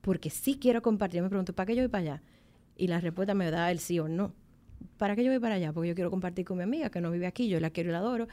[0.00, 1.22] porque sí quiero compartir.
[1.22, 2.22] Me pregunto, ¿para qué yo voy para allá?
[2.76, 4.32] Y la respuesta me da el sí o no.
[4.96, 5.72] ¿para qué yo voy para allá?
[5.72, 7.92] Porque yo quiero compartir con mi amiga que no vive aquí, yo la quiero y
[7.92, 8.28] la adoro.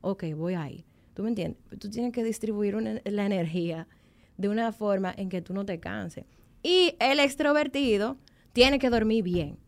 [0.00, 0.84] Ok, voy ahí.
[1.14, 1.60] ¿Tú me entiendes?
[1.78, 3.86] Tú tienes que distribuir la energía
[4.36, 6.24] de una forma en que tú no te canses.
[6.62, 8.16] Y el extrovertido
[8.52, 9.58] tiene que dormir bien.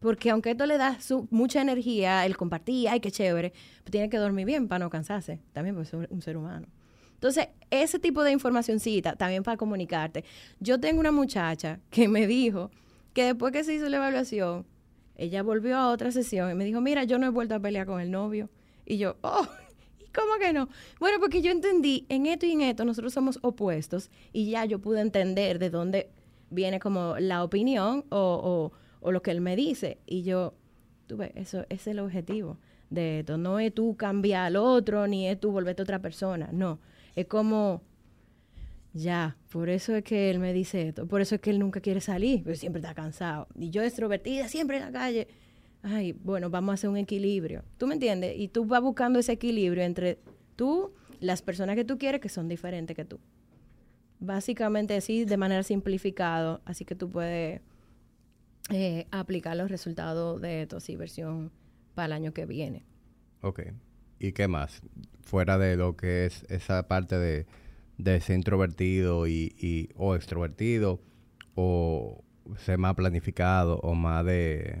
[0.00, 3.52] Porque aunque esto le da su, mucha energía, el compartir, ay, qué chévere,
[3.82, 5.40] pues tiene que dormir bien para no cansarse.
[5.52, 6.68] También porque es un ser humano.
[7.14, 10.24] Entonces, ese tipo de informacioncita también para comunicarte.
[10.60, 12.70] Yo tengo una muchacha que me dijo
[13.12, 14.64] que después que se hizo la evaluación,
[15.16, 17.86] ella volvió a otra sesión y me dijo, mira, yo no he vuelto a pelear
[17.86, 18.48] con el novio.
[18.86, 19.67] Y yo, oh, ¿y
[20.18, 20.68] cómo que no?
[20.98, 24.78] Bueno, porque yo entendí, en esto y en esto nosotros somos opuestos y ya yo
[24.80, 26.10] pude entender de dónde
[26.50, 29.98] viene como la opinión o, o, lo que él me dice.
[30.06, 30.54] Y yo,
[31.06, 32.58] tú ves, eso es el objetivo
[32.90, 33.38] de esto.
[33.38, 36.48] No es tú cambiar al otro, ni es tú volverte otra persona.
[36.52, 36.78] No,
[37.14, 37.82] es como
[38.92, 41.80] ya, por eso es que él me dice esto, por eso es que él nunca
[41.80, 43.46] quiere salir, porque siempre está cansado.
[43.54, 45.28] Y yo extrovertida, siempre en la calle.
[45.88, 47.64] Ay, bueno, vamos a hacer un equilibrio.
[47.78, 48.34] ¿Tú me entiendes?
[48.36, 50.18] Y tú vas buscando ese equilibrio entre
[50.56, 53.18] tú, las personas que tú quieres que son diferentes que tú.
[54.20, 57.60] Básicamente así, de manera simplificada, así que tú puedes
[58.70, 61.52] eh, aplicar los resultados de tu así versión
[61.94, 62.84] para el año que viene.
[63.42, 63.60] Ok.
[64.18, 64.82] ¿Y qué más?
[65.22, 67.46] Fuera de lo que es esa parte de
[67.98, 71.00] de ser introvertido y, o extrovertido
[71.54, 72.24] o
[72.56, 74.78] ser más planificado o más de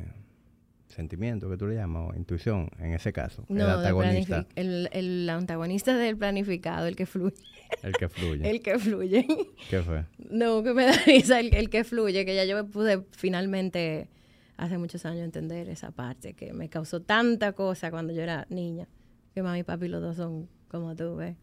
[0.98, 5.30] sentimiento que tú le llamas o intuición en ese caso no, el antagonista el, el,
[5.30, 7.36] antagonista del planificado el que fluye
[7.84, 9.24] el que fluye el que fluye
[9.70, 10.06] ¿qué fue?
[10.18, 14.08] no que me da risa el, el que fluye que ya yo pude finalmente
[14.56, 18.88] hace muchos años entender esa parte que me causó tanta cosa cuando yo era niña
[19.34, 21.36] que mami y papi los dos son como tú ves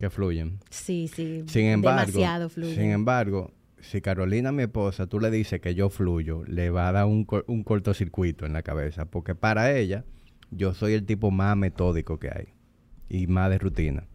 [0.00, 0.58] que fluyen.
[0.70, 1.44] Sí, sí.
[1.46, 2.74] Sin embargo, demasiado fluyen.
[2.74, 6.92] Sin embargo, si Carolina, mi esposa, tú le dices que yo fluyo, le va a
[6.92, 10.04] dar un, un cortocircuito en la cabeza, porque para ella
[10.50, 12.48] yo soy el tipo más metódico que hay
[13.08, 14.06] y más de rutina.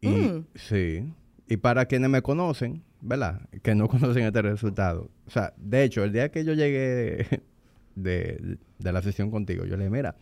[0.00, 0.46] Y mm.
[0.54, 1.12] sí,
[1.46, 3.42] y para quienes me conocen, ¿verdad?
[3.62, 5.10] Que no conocen este resultado.
[5.26, 7.42] O sea, de hecho, el día que yo llegué
[7.94, 10.16] de, de la sesión contigo, yo le dije, mira,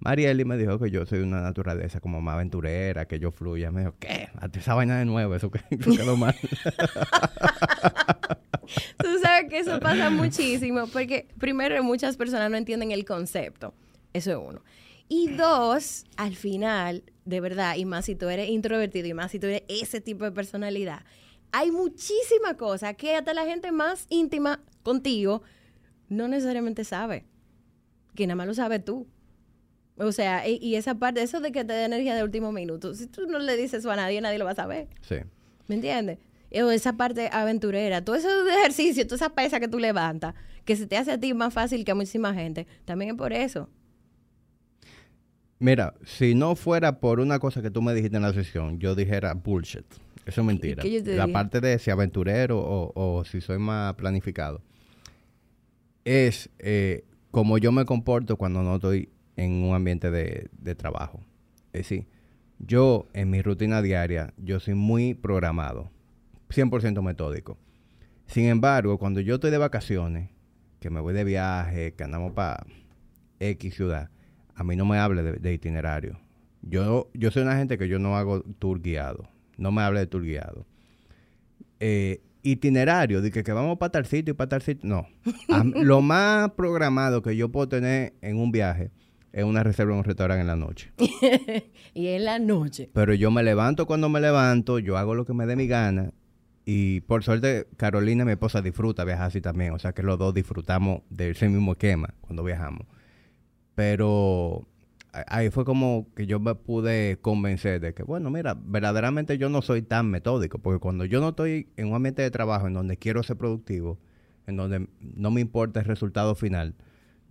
[0.00, 3.70] Marieli me dijo que yo soy una naturaleza como más aventurera, que yo fluya.
[3.70, 4.28] Me dijo, ¿qué?
[4.54, 6.34] Esa vaina de nuevo, eso, que, quedó mal.
[8.98, 13.74] Tú sabes que eso pasa muchísimo, porque primero muchas personas no entienden el concepto.
[14.12, 14.62] Eso es uno.
[15.08, 19.38] Y dos, al final, de verdad, y más si tú eres introvertido y más si
[19.38, 21.04] tú eres ese tipo de personalidad,
[21.52, 25.42] hay muchísimas cosas que hasta la gente más íntima contigo
[26.08, 27.24] no necesariamente sabe.
[28.14, 29.06] Que nada más lo sabes tú.
[30.00, 33.06] O sea, y, esa parte, eso de que te dé energía de último minuto, si
[33.06, 34.88] tú no le dices eso a nadie, nadie lo va a saber.
[35.02, 35.16] Sí.
[35.68, 36.18] ¿Me entiendes?
[36.62, 40.34] O esa parte aventurera, todo eso de ejercicio, toda esa pesa que tú levantas,
[40.64, 43.32] que se te hace a ti más fácil que a muchísima gente, también es por
[43.32, 43.68] eso.
[45.58, 48.94] Mira, si no fuera por una cosa que tú me dijiste en la sesión, yo
[48.94, 49.84] dijera bullshit.
[50.24, 50.82] Eso es mentira.
[51.04, 54.62] la parte de si aventurero o, si soy más planificado
[56.04, 59.10] es eh, como yo me comporto cuando no estoy
[59.40, 61.20] en un ambiente de, trabajo.
[61.72, 62.06] Es decir,
[62.58, 65.90] yo en mi rutina diaria, yo soy muy programado,
[66.50, 67.56] 100% metódico.
[68.26, 70.28] Sin embargo, cuando yo estoy de vacaciones,
[70.78, 72.66] que me voy de viaje, que andamos para
[73.38, 74.10] X ciudad,
[74.54, 76.20] a mí no me hable de, itinerario.
[76.60, 79.26] Yo, yo soy una gente que yo no hago tour guiado.
[79.56, 80.66] No me hable de tour guiado.
[81.80, 84.86] Eh, itinerario, de que, que vamos para tal sitio y para tal sitio.
[84.86, 85.06] No.
[85.82, 88.90] lo más programado que yo puedo tener en un viaje
[89.32, 90.92] es una reserva en un restaurante en la noche.
[91.94, 92.90] y en la noche.
[92.92, 96.12] Pero yo me levanto cuando me levanto, yo hago lo que me dé mi gana.
[96.64, 99.72] Y por suerte, Carolina, mi esposa, disfruta viajar así también.
[99.72, 102.86] O sea que los dos disfrutamos de ese mismo esquema cuando viajamos.
[103.74, 104.66] Pero
[105.12, 109.62] ahí fue como que yo me pude convencer de que, bueno, mira, verdaderamente yo no
[109.62, 112.96] soy tan metódico, porque cuando yo no estoy en un ambiente de trabajo en donde
[112.96, 113.98] quiero ser productivo,
[114.46, 116.74] en donde no me importa el resultado final,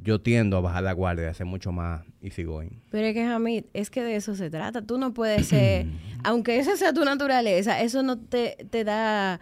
[0.01, 2.81] yo tiendo a bajar la guardia y hacer mucho más easygoing.
[2.89, 4.81] Pero es que, Jamie, es que de eso se trata.
[4.81, 5.88] Tú no puedes ser,
[6.23, 9.39] aunque esa sea tu naturaleza, eso no te, te da,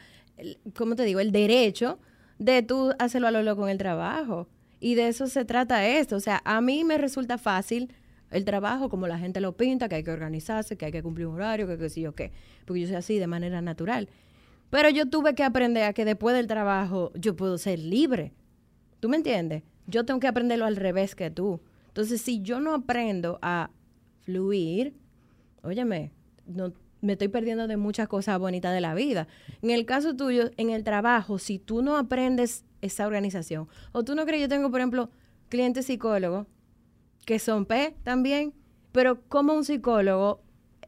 [0.75, 1.99] ¿cómo te digo?, el derecho
[2.39, 4.47] de tú hacerlo a lo loco en el trabajo.
[4.79, 6.15] Y de eso se trata esto.
[6.15, 7.93] O sea, a mí me resulta fácil
[8.31, 11.27] el trabajo como la gente lo pinta, que hay que organizarse, que hay que cumplir
[11.27, 12.31] un horario, que qué sé yo qué,
[12.65, 14.09] porque yo soy así de manera natural.
[14.69, 18.33] Pero yo tuve que aprender a que después del trabajo yo puedo ser libre.
[18.99, 19.63] ¿Tú me entiendes?
[19.87, 21.61] Yo tengo que aprenderlo al revés que tú.
[21.87, 23.71] Entonces, si yo no aprendo a
[24.21, 24.93] fluir,
[25.63, 26.11] óyeme,
[26.45, 29.27] no, me estoy perdiendo de muchas cosas bonitas de la vida.
[29.61, 34.15] En el caso tuyo, en el trabajo, si tú no aprendes esa organización, o tú
[34.15, 35.09] no crees, yo tengo, por ejemplo,
[35.49, 36.47] clientes psicólogos
[37.25, 38.53] que son P también,
[38.91, 40.41] pero como un psicólogo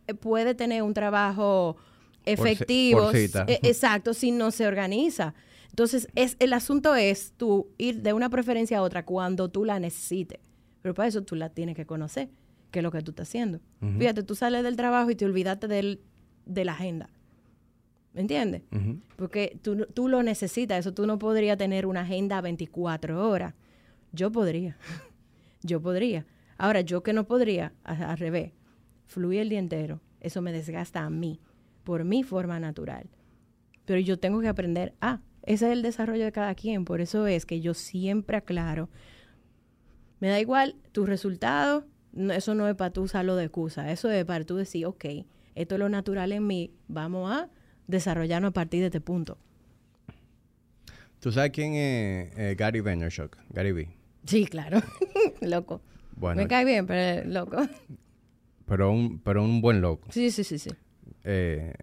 [0.07, 1.77] eh, puede tener un trabajo
[2.25, 5.33] efectivo, e, exacto, si no se organiza.
[5.69, 9.79] Entonces, es, el asunto es tú ir de una preferencia a otra cuando tú la
[9.79, 10.39] necesites.
[10.81, 12.29] Pero para eso tú la tienes que conocer,
[12.71, 13.59] que es lo que tú estás haciendo.
[13.97, 16.01] Fíjate, tú sales del trabajo y te olvidaste del,
[16.45, 17.09] de la agenda.
[18.13, 18.63] ¿Me entiendes?
[19.15, 23.53] Porque tú, tú lo necesitas, eso tú no podrías tener una agenda 24 horas.
[24.11, 24.77] Yo podría
[25.61, 26.25] yo podría.
[26.57, 28.51] Ahora, yo que no podría, al revés,
[29.05, 31.39] fluir el día entero, eso me desgasta a mí,
[31.83, 33.09] por mi forma natural.
[33.85, 37.27] Pero yo tengo que aprender a, ese es el desarrollo de cada quien, por eso
[37.27, 38.89] es que yo siempre aclaro,
[40.19, 44.25] me da igual tu resultado, eso no es para tú usarlo de excusa, eso es
[44.25, 45.05] para tú decir, ok,
[45.55, 47.49] esto es lo natural en mí, vamos a
[47.87, 49.37] desarrollarnos a partir de este punto.
[51.19, 53.37] ¿Tú sabes quién es eh, Gary Vaynerchuk?
[53.49, 53.89] Gary V.
[54.25, 54.81] Sí, claro.
[55.41, 55.81] loco.
[56.35, 57.57] Me cae bien, pero loco.
[58.65, 60.07] Pero un, pero un buen loco.
[60.11, 60.69] Sí, sí, sí, sí.
[61.23, 61.73] Eh,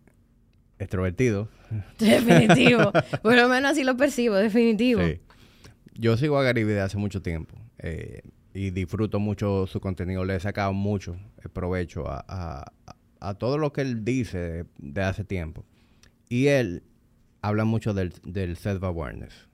[0.78, 1.48] extrovertido.
[1.98, 2.92] Definitivo.
[3.22, 5.02] Por lo menos así lo percibo, definitivo.
[5.94, 10.24] Yo sigo a Gary desde hace mucho tiempo eh, y disfruto mucho su contenido.
[10.24, 11.16] Le he sacado mucho
[11.52, 12.72] provecho a,
[13.38, 15.64] todo lo que él dice de, hace tiempo.
[16.28, 16.82] Y él
[17.40, 19.46] habla mucho del, del self-awareness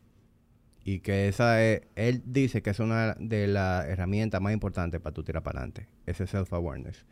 [0.84, 5.14] y que esa es, él dice que es una de las herramientas más importantes para
[5.14, 7.04] tu tirar para adelante, ese self-awareness.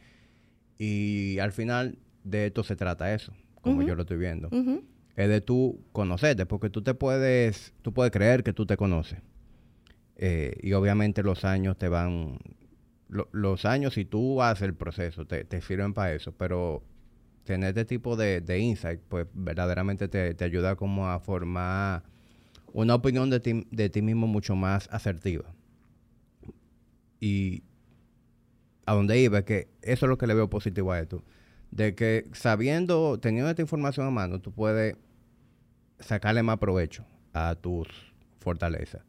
[0.79, 4.49] Y al final de esto se trata eso, como yo lo estoy viendo.
[5.17, 9.19] Es de tú conocerte, porque tú te puedes, tú puedes creer que tú te conoces.
[10.17, 12.39] Eh, y obviamente los años te van,
[13.09, 16.83] los años si tú haces el proceso te, te sirven para eso, pero
[17.45, 22.03] tener este tipo de, de insight, pues verdaderamente te, te ayuda como a formar
[22.73, 25.53] una opinión de ti, de ti mismo mucho más asertiva.
[27.19, 27.63] Y
[28.87, 31.23] a donde iba, es que eso es lo que le veo positivo a esto.
[31.71, 34.97] De que sabiendo, teniendo esta información a mano, tú puedes
[36.01, 37.89] sacarle más provecho a tus
[38.41, 39.03] fortalezas.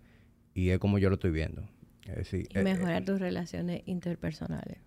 [0.53, 1.63] Y es como yo lo estoy viendo.
[2.05, 4.77] y eh, mejorar eh, tus relaciones interpersonales.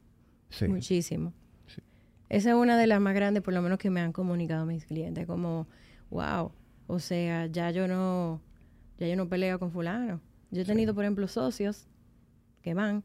[0.50, 0.68] Sí.
[0.68, 1.32] Muchísimo.
[2.28, 4.84] Esa es una de las más grandes, por lo menos que me han comunicado mis
[4.87, 5.68] clientes, como,
[6.10, 6.52] wow,
[6.87, 8.40] o sea, ya yo no,
[8.98, 10.20] ya yo no peleo con fulano.
[10.50, 11.87] Yo he tenido, por ejemplo, socios
[12.62, 13.04] que van,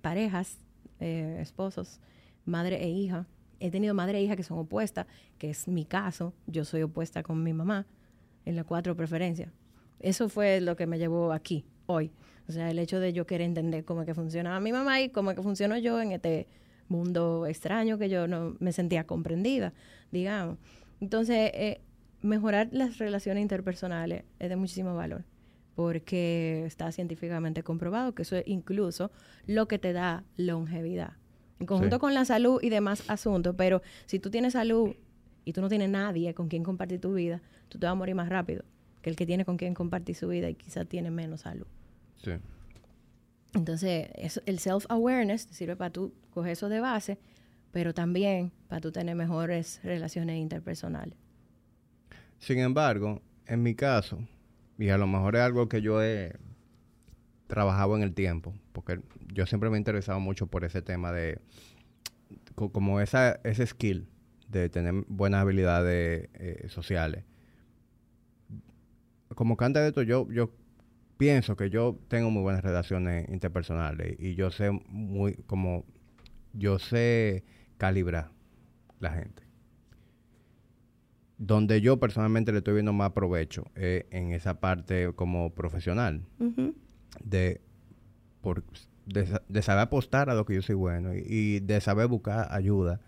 [0.00, 0.58] parejas,
[0.98, 2.00] eh, esposos,
[2.44, 3.26] madre e hija.
[3.60, 5.06] He tenido madre e hija que son opuestas,
[5.38, 6.34] que es mi caso.
[6.46, 7.86] Yo soy opuesta con mi mamá
[8.44, 9.50] en la cuatro preferencias.
[10.00, 12.12] Eso fue lo que me llevó aquí, hoy.
[12.48, 15.08] O sea, el hecho de yo querer entender cómo es que funcionaba mi mamá y
[15.08, 16.46] cómo es que funciono yo en este
[16.88, 19.72] mundo extraño que yo no me sentía comprendida,
[20.12, 20.58] digamos.
[21.00, 21.80] Entonces, eh,
[22.22, 25.24] mejorar las relaciones interpersonales es de muchísimo valor
[25.76, 29.12] porque está científicamente comprobado que eso es incluso
[29.46, 31.12] lo que te da longevidad.
[31.58, 34.94] En conjunto con la salud y demás asuntos, pero si tú tienes salud
[35.44, 38.14] y tú no tienes nadie con quien compartir tu vida, tú te vas a morir
[38.14, 38.62] más rápido
[39.00, 41.66] que el que tiene con quien compartir su vida y quizás tiene menos salud.
[42.22, 42.32] Sí.
[43.54, 44.08] Entonces,
[44.44, 47.18] el self-awareness sirve para tú coger eso de base,
[47.72, 51.16] pero también para tú tener mejores relaciones interpersonales.
[52.38, 54.18] Sin embargo, en mi caso,
[54.78, 56.36] y a lo mejor es algo que yo he
[57.46, 59.00] trabajado en el tiempo, porque
[59.32, 61.40] yo siempre me he interesado mucho por ese tema de
[62.54, 64.08] como esa, ese skill
[64.48, 67.24] de tener buenas habilidades eh, sociales.
[69.34, 70.52] Como candidato, yo, yo
[71.16, 75.84] pienso que yo tengo muy buenas relaciones interpersonales y yo sé muy, como,
[76.52, 77.44] yo sé
[77.76, 78.30] calibrar
[79.00, 79.42] la gente.
[81.38, 86.22] Donde yo personalmente le estoy viendo más provecho en esa parte como profesional.
[87.24, 87.60] De
[88.40, 88.62] por
[89.06, 93.00] de, saber apostar a lo que yo soy bueno y, de saber buscar ayuda.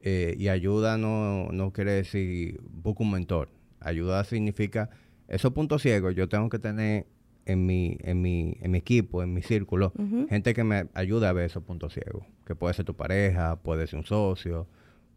[0.00, 3.48] Eh, y ayuda no, no quiere decir buscar un mentor.
[3.80, 4.90] Ayuda significa
[5.28, 7.06] esos puntos ciegos yo tengo que tener
[7.44, 9.92] en mi, en mi, en mi equipo, en mi círculo,
[10.28, 12.24] gente que me ayude a ver esos puntos ciegos.
[12.44, 14.66] Que puede ser tu pareja, puede ser un socio,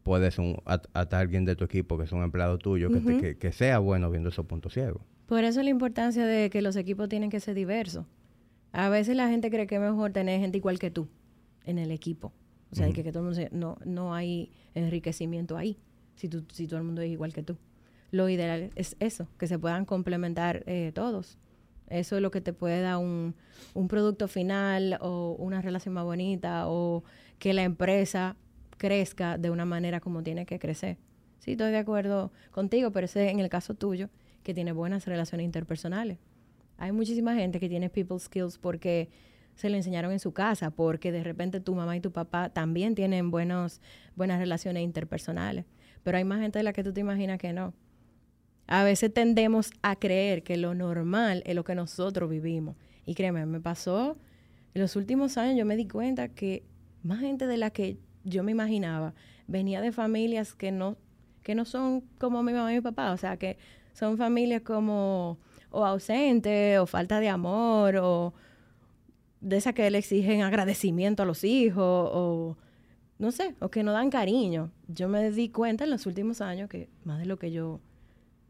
[0.03, 3.51] puede ser un, hasta alguien de tu equipo que es un empleado tuyo, que, que
[3.51, 5.01] sea bueno viendo esos puntos ciegos.
[5.29, 8.03] Por eso la importancia de que los equipos tienen que ser diversos.
[8.71, 11.07] A veces la gente cree que es mejor tener gente igual que tú
[11.65, 12.33] en el equipo.
[12.71, 15.77] O sea, que, todo el mundo no, no hay enriquecimiento ahí,
[16.15, 17.57] si, tú, si todo el mundo es igual que tú.
[18.09, 21.37] Lo ideal es eso, que se puedan complementar eh, todos.
[21.89, 23.35] Eso es lo que te puede dar un,
[23.75, 27.03] un producto final o una relación más bonita o
[27.37, 28.35] que la empresa
[28.77, 30.97] crezca de una manera como tiene que crecer.
[31.37, 34.09] Sí, estoy de acuerdo contigo, pero ese es en el caso tuyo,
[34.49, 36.17] que tiene buenas relaciones interpersonales.
[36.79, 39.11] Hay muchísima gente que tiene people skills porque
[39.53, 42.95] se le enseñaron en su casa, porque de repente tu mamá y tu papá también
[42.95, 43.79] tienen buenos,
[44.15, 45.65] buenas relaciones interpersonales.
[46.01, 47.75] Pero hay más gente de la que tú te imaginas que no.
[48.65, 52.75] A veces tendemos a creer que lo normal es lo que nosotros vivimos.
[53.05, 54.17] Y créeme, me pasó
[54.73, 56.63] en los últimos años, yo me di cuenta que
[57.03, 59.13] más gente de la que yo me imaginaba
[59.45, 60.97] venía de familias que no,
[61.43, 63.11] que no son como mi mamá y mi papá.
[63.11, 63.59] O sea, que
[63.99, 65.37] son familias como
[65.71, 68.33] o ausente, o falta de amor, o
[69.41, 72.57] de esa que le exigen agradecimiento a los hijos, o
[73.19, 74.71] no sé, o que no dan cariño.
[74.87, 77.81] Yo me di cuenta en los últimos años que más de lo que yo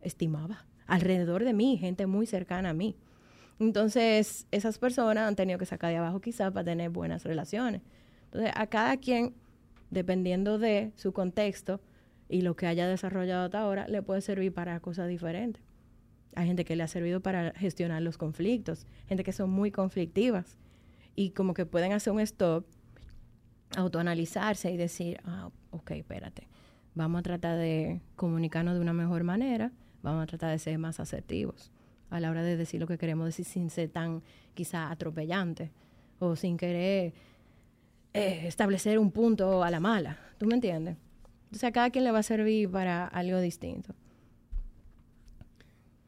[0.02, 2.96] estimaba, alrededor de mí, gente muy cercana a mí.
[3.60, 7.82] Entonces, esas personas han tenido que sacar de abajo quizás para tener buenas relaciones.
[8.26, 9.34] Entonces, a cada quien,
[9.90, 11.82] dependiendo de su contexto
[12.30, 15.64] y lo que haya desarrollado hasta ahora, le puede servir para cosas diferentes.
[16.36, 20.58] Hay gente que le ha servido para gestionar los conflictos, gente que son muy conflictivas
[21.16, 22.66] y como que pueden hacer un stop,
[23.76, 26.48] autoanalizarse y decir, ah, ok, espérate,
[26.94, 29.72] vamos a tratar de comunicarnos de una mejor manera,
[30.04, 31.72] vamos a tratar de ser más asertivos
[32.12, 34.24] a la hora de decir lo que queremos decir sin ser tan
[34.54, 35.72] quizá atropellante
[36.20, 37.14] o sin querer
[38.14, 40.18] eh, establecer un punto a la mala.
[40.38, 40.98] ¿Tú me entiendes?
[41.52, 43.96] O sea, cada quien le va a servir para algo distinto.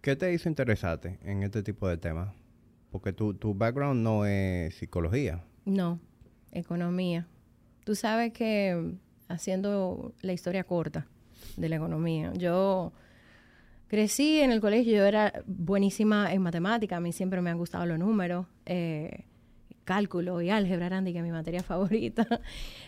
[0.02, 2.34] ¿Qué te hizo interesarte en este tipo de temas?
[2.92, 5.44] Porque tu, tu background no es psicología.
[5.66, 6.00] No,
[6.52, 7.28] economía.
[7.84, 8.96] Tú sabes que
[9.28, 11.08] haciendo la historia corta
[11.58, 12.94] de la economía, yo
[13.88, 17.86] crecí en el colegio, yo era buenísima en matemática, a mí siempre me han gustado
[17.86, 19.26] los números, eh,
[19.84, 22.28] cálculo y álgebra eran mi materia favorita.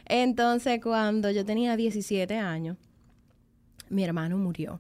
[0.05, 2.77] Entonces, cuando yo tenía 17 años,
[3.89, 4.79] mi hermano murió.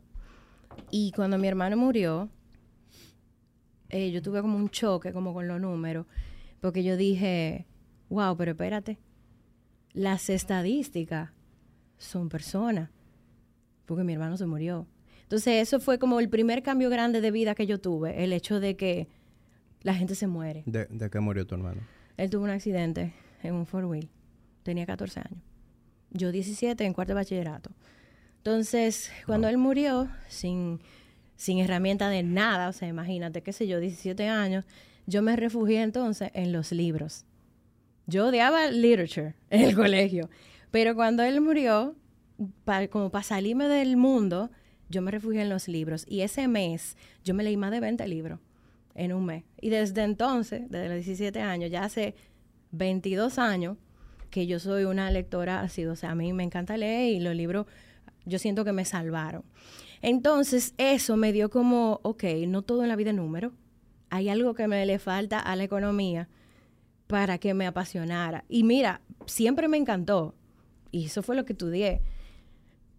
[0.89, 2.29] Y cuando mi hermano murió,
[3.89, 6.05] eh, yo tuve como un choque como con los números,
[6.61, 7.67] porque yo dije,
[8.09, 8.97] wow, pero espérate,
[9.93, 11.29] las estadísticas
[11.97, 12.89] son personas,
[13.85, 14.87] porque mi hermano se murió.
[15.21, 18.59] Entonces eso fue como el primer cambio grande de vida que yo tuve, el hecho
[18.59, 19.07] de que
[19.81, 20.63] la gente se muere.
[20.65, 21.81] ¿De, de qué murió tu hermano?
[22.17, 24.09] Él tuvo un accidente en un four wheel,
[24.63, 25.43] tenía 14 años.
[26.11, 27.71] Yo 17 en cuarto de bachillerato.
[28.37, 30.79] Entonces, cuando él murió, sin,
[31.35, 34.65] sin herramienta de nada, o sea, imagínate, qué sé yo, 17 años,
[35.07, 37.25] yo me refugié entonces en los libros.
[38.05, 40.29] Yo odiaba literature en el colegio,
[40.71, 41.95] pero cuando él murió,
[42.91, 44.51] como para salirme del mundo,
[44.89, 46.05] yo me refugié en los libros.
[46.07, 48.39] Y ese mes, yo me leí más de 20 libros
[48.95, 49.43] en un mes.
[49.61, 52.15] Y desde entonces, desde los 17 años, ya hace
[52.71, 53.77] 22 años,
[54.29, 57.35] que yo soy una lectora así, o sea, a mí me encanta leer y los
[57.35, 57.67] libros
[58.25, 59.43] yo siento que me salvaron.
[60.01, 63.53] Entonces, eso me dio como, ok, no todo en la vida es número.
[64.09, 66.29] Hay algo que me le falta a la economía
[67.07, 68.43] para que me apasionara.
[68.49, 70.35] Y mira, siempre me encantó.
[70.91, 72.01] Y eso fue lo que estudié.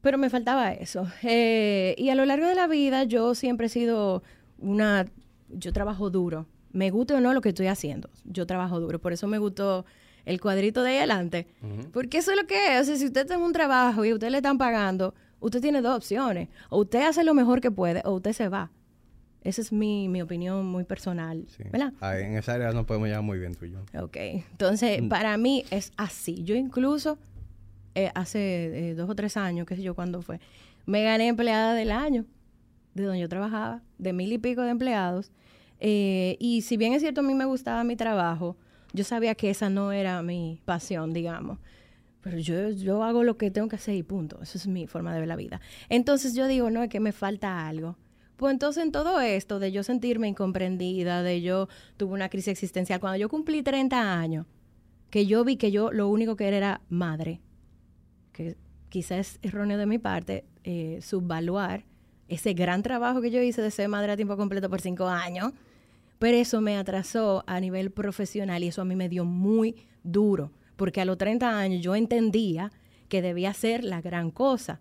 [0.01, 1.07] Pero me faltaba eso.
[1.23, 4.23] Eh, y a lo largo de la vida yo siempre he sido
[4.59, 5.07] una...
[5.49, 6.47] Yo trabajo duro.
[6.73, 8.11] Me guste o no lo que estoy haciendo.
[8.25, 8.99] Yo trabajo duro.
[9.01, 9.85] Por eso me gustó
[10.25, 11.47] el cuadrito de ahí adelante.
[11.93, 12.83] Porque eso es lo que es.
[12.83, 15.97] O sea, si usted tiene un trabajo y usted le están pagando, usted tiene dos
[15.97, 16.49] opciones.
[16.71, 18.71] O usted hace lo mejor que puede o usted se va.
[19.43, 21.65] Esa es mi, mi opinión muy personal, Sí.
[21.71, 21.93] ¿verdad?
[22.19, 23.81] En esa área nos podemos llevar muy bien tú y yo.
[24.03, 25.09] Ok, entonces Mm.
[25.09, 26.43] para mí es así.
[26.45, 27.19] Yo incluso
[27.95, 30.41] eh, hace eh, dos o tres años, qué sé yo cuándo fue,
[30.87, 32.25] me gané empleada del año
[32.95, 35.33] de donde yo trabajaba, de mil y pico de empleados.
[35.81, 38.57] Eh, y si bien es cierto, a mí me gustaba mi trabajo,
[38.93, 41.59] yo sabía que esa no era mi pasión, digamos.
[42.21, 44.41] Pero yo, yo hago lo que tengo que hacer y punto.
[44.41, 45.61] Esa es mi forma de ver la vida.
[45.89, 47.99] Entonces yo digo, no, es que me falta algo.
[48.37, 52.99] Pues entonces en todo esto de yo sentirme incomprendida, de yo tuve una crisis existencial,
[52.99, 54.47] cuando yo cumplí 30 años,
[55.11, 57.41] que yo vi que yo lo único que era era madre,
[58.33, 58.57] que
[58.89, 61.85] quizás es erróneo de mi parte, eh, subvaluar
[62.29, 65.53] ese gran trabajo que yo hice de ser madre a tiempo completo por cinco años,
[66.19, 70.53] pero eso me atrasó a nivel profesional y eso a mí me dio muy duro,
[70.77, 72.73] porque a los 30 años yo entendía
[73.09, 74.81] que debía ser la gran cosa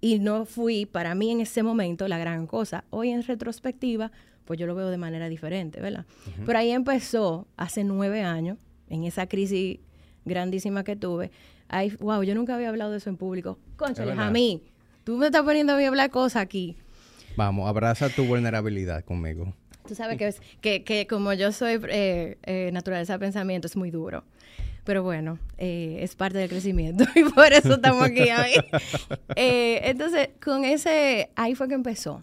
[0.00, 2.84] y no fui para mí en ese momento la gran cosa.
[2.90, 4.10] Hoy en retrospectiva,
[4.44, 6.04] pues yo lo veo de manera diferente, ¿verdad?
[6.44, 9.78] Pero ahí empezó hace nueve años, en esa crisis
[10.24, 11.30] grandísima que tuve.
[11.68, 13.58] Ahí, wow, yo nunca había hablado de eso en público.
[13.76, 14.26] Conchale, verdad.
[14.26, 14.62] a mí,
[15.04, 16.76] tú me estás poniendo a mí a hablar cosas aquí.
[17.36, 19.54] Vamos, abraza tu vulnerabilidad conmigo.
[19.86, 23.76] Tú sabes que, es- que, que como yo soy eh, eh, naturaleza de pensamiento, es
[23.76, 24.24] muy duro.
[24.84, 28.62] Pero bueno, eh, es parte del crecimiento y por eso estamos aquí hoy.
[29.36, 32.22] Eh, entonces, con ese, ahí fue que empezó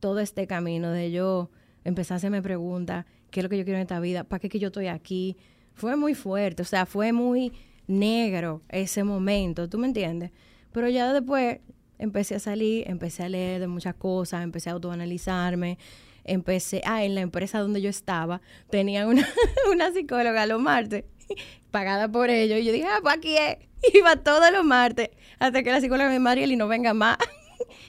[0.00, 1.50] todo este camino de yo
[1.84, 4.24] empezar a hacerme preguntas, ¿qué es lo que yo quiero en esta vida?
[4.24, 5.36] ¿Para qué que yo estoy aquí?
[5.74, 7.52] Fue muy fuerte, o sea, fue muy
[7.86, 10.30] negro ese momento, ¿tú me entiendes?
[10.72, 11.58] Pero ya después
[11.98, 15.78] empecé a salir, empecé a leer de muchas cosas, empecé a autoanalizarme,
[16.24, 18.40] empecé, ah, en la empresa donde yo estaba,
[18.70, 19.26] tenía una,
[19.72, 21.04] una psicóloga los martes,
[21.70, 23.58] pagada por ellos, y yo dije, ah, pues aquí es,
[23.94, 27.18] iba todos los martes, hasta que la psicóloga me Mariel y no venga más.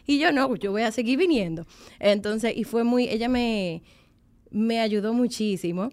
[0.06, 1.66] y yo no, yo voy a seguir viniendo.
[2.00, 3.84] Entonces, y fue muy, ella me,
[4.52, 5.92] me ayudó muchísimo.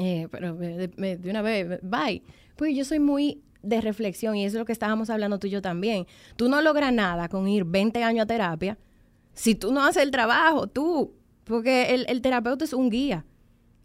[0.00, 2.22] Eh, pero de una vez, bye.
[2.56, 5.50] Pues yo soy muy de reflexión y eso es lo que estábamos hablando tú y
[5.50, 6.06] yo también.
[6.36, 8.78] Tú no logras nada con ir 20 años a terapia
[9.34, 11.14] si tú no haces el trabajo, tú.
[11.44, 13.24] Porque el, el terapeuta es un guía.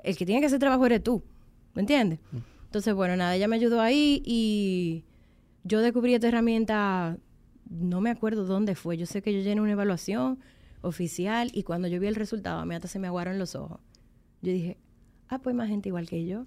[0.04, 1.24] El que tiene que hacer el trabajo eres tú.
[1.74, 2.20] ¿Me entiendes?
[2.66, 5.06] Entonces, bueno, nada, ella me ayudó ahí y
[5.64, 7.18] yo descubrí esta herramienta,
[7.70, 8.98] no me acuerdo dónde fue.
[8.98, 10.40] Yo sé que yo llené una evaluación
[10.82, 13.80] oficial y cuando yo vi el resultado, a mí hasta se me aguaron los ojos.
[14.42, 14.78] Yo dije,
[15.30, 16.46] ah, pues hay más gente igual que yo.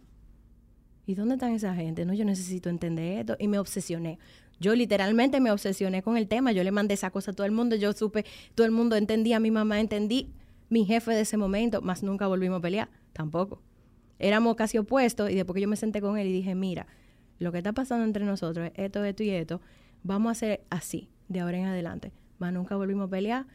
[1.10, 2.04] ¿Y dónde están esa gente?
[2.04, 3.36] No, yo necesito entender esto.
[3.40, 4.20] Y me obsesioné.
[4.60, 6.52] Yo literalmente me obsesioné con el tema.
[6.52, 7.74] Yo le mandé esa cosa a todo el mundo.
[7.74, 10.32] Yo supe, todo el mundo entendía, mi mamá entendí,
[10.68, 12.90] mi jefe de ese momento, más nunca volvimos a pelear.
[13.12, 13.60] Tampoco.
[14.20, 16.86] Éramos casi opuestos y después que yo me senté con él y dije, mira,
[17.40, 19.60] lo que está pasando entre nosotros es esto, esto y esto.
[20.04, 22.12] Vamos a hacer así, de ahora en adelante.
[22.38, 23.46] Más nunca volvimos a pelear.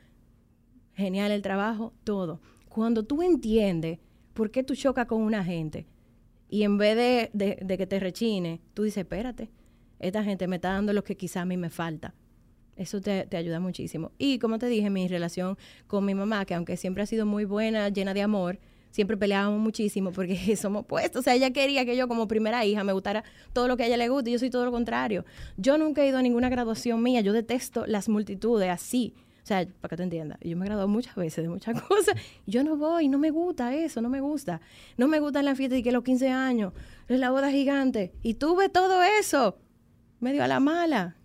[0.93, 2.41] Genial el trabajo, todo.
[2.67, 3.99] Cuando tú entiendes
[4.33, 5.87] por qué tú chocas con una gente
[6.55, 6.95] y en vez
[7.33, 9.49] de, de- que te rechine, tú dices, espérate,
[9.99, 12.13] esta gente me está dando lo que quizá a mí me falta.
[12.77, 14.11] Eso te, te ayuda muchísimo.
[14.17, 17.43] Y como te dije, mi relación con mi mamá, que aunque siempre ha sido muy
[17.43, 18.59] buena, llena de amor,
[18.91, 21.19] siempre peleábamos muchísimo porque somos opuestos.
[21.19, 23.87] O sea, ella quería que yo como primera hija me gustara todo lo que a
[23.87, 25.25] ella le gusta y yo soy todo lo contrario.
[25.57, 29.13] Yo nunca he ido a ninguna graduación mía, yo detesto las multitudes así.
[29.45, 32.15] O sea, para que te entiendas, yo me he graduado muchas veces de muchas cosas.
[32.45, 34.59] y Yo no voy, no me gusta eso, no me gusta.
[34.97, 36.73] No me gusta la fiesta de que los 15 años,
[37.07, 38.11] es la boda gigante.
[38.23, 39.57] Y tuve todo eso,
[40.19, 41.15] medio a la mala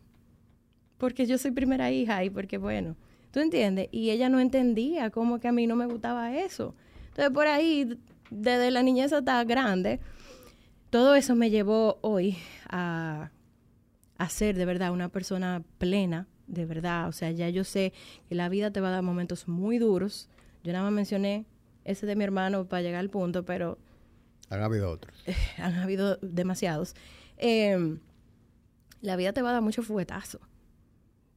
[1.00, 2.94] porque yo soy primera hija y porque, bueno,
[3.32, 3.88] ¿tú entiendes?
[3.90, 6.76] Y ella no entendía cómo que a mí no me gustaba eso.
[7.08, 7.98] Entonces, por ahí,
[8.30, 9.98] desde la niñez hasta grande,
[10.90, 12.36] todo eso me llevó hoy
[12.68, 13.30] a,
[14.18, 17.08] a ser de verdad una persona plena, de verdad.
[17.08, 17.92] O sea, ya yo sé
[18.28, 20.28] que la vida te va a dar momentos muy duros.
[20.62, 21.46] Yo nada más mencioné
[21.84, 23.78] ese de mi hermano para llegar al punto, pero
[24.50, 25.16] Han habido otros.
[25.58, 26.94] han habido demasiados.
[27.38, 27.96] Eh,
[29.00, 30.40] la vida te va a dar mucho fuetazo.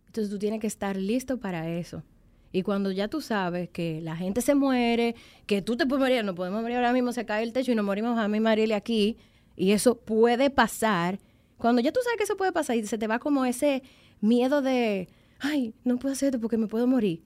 [0.07, 2.03] Entonces tú tienes que estar listo para eso.
[2.51, 5.15] Y cuando ya tú sabes que la gente se muere,
[5.47, 7.75] que tú te puedes morir, no podemos morir ahora mismo, se cae el techo y
[7.75, 9.17] nos morimos a mí, Mariela, aquí,
[9.55, 11.19] y eso puede pasar.
[11.57, 13.81] Cuando ya tú sabes que eso puede pasar y se te va como ese
[14.23, 15.09] miedo de,
[15.39, 17.23] ay, no puedo hacer esto porque me puedo morir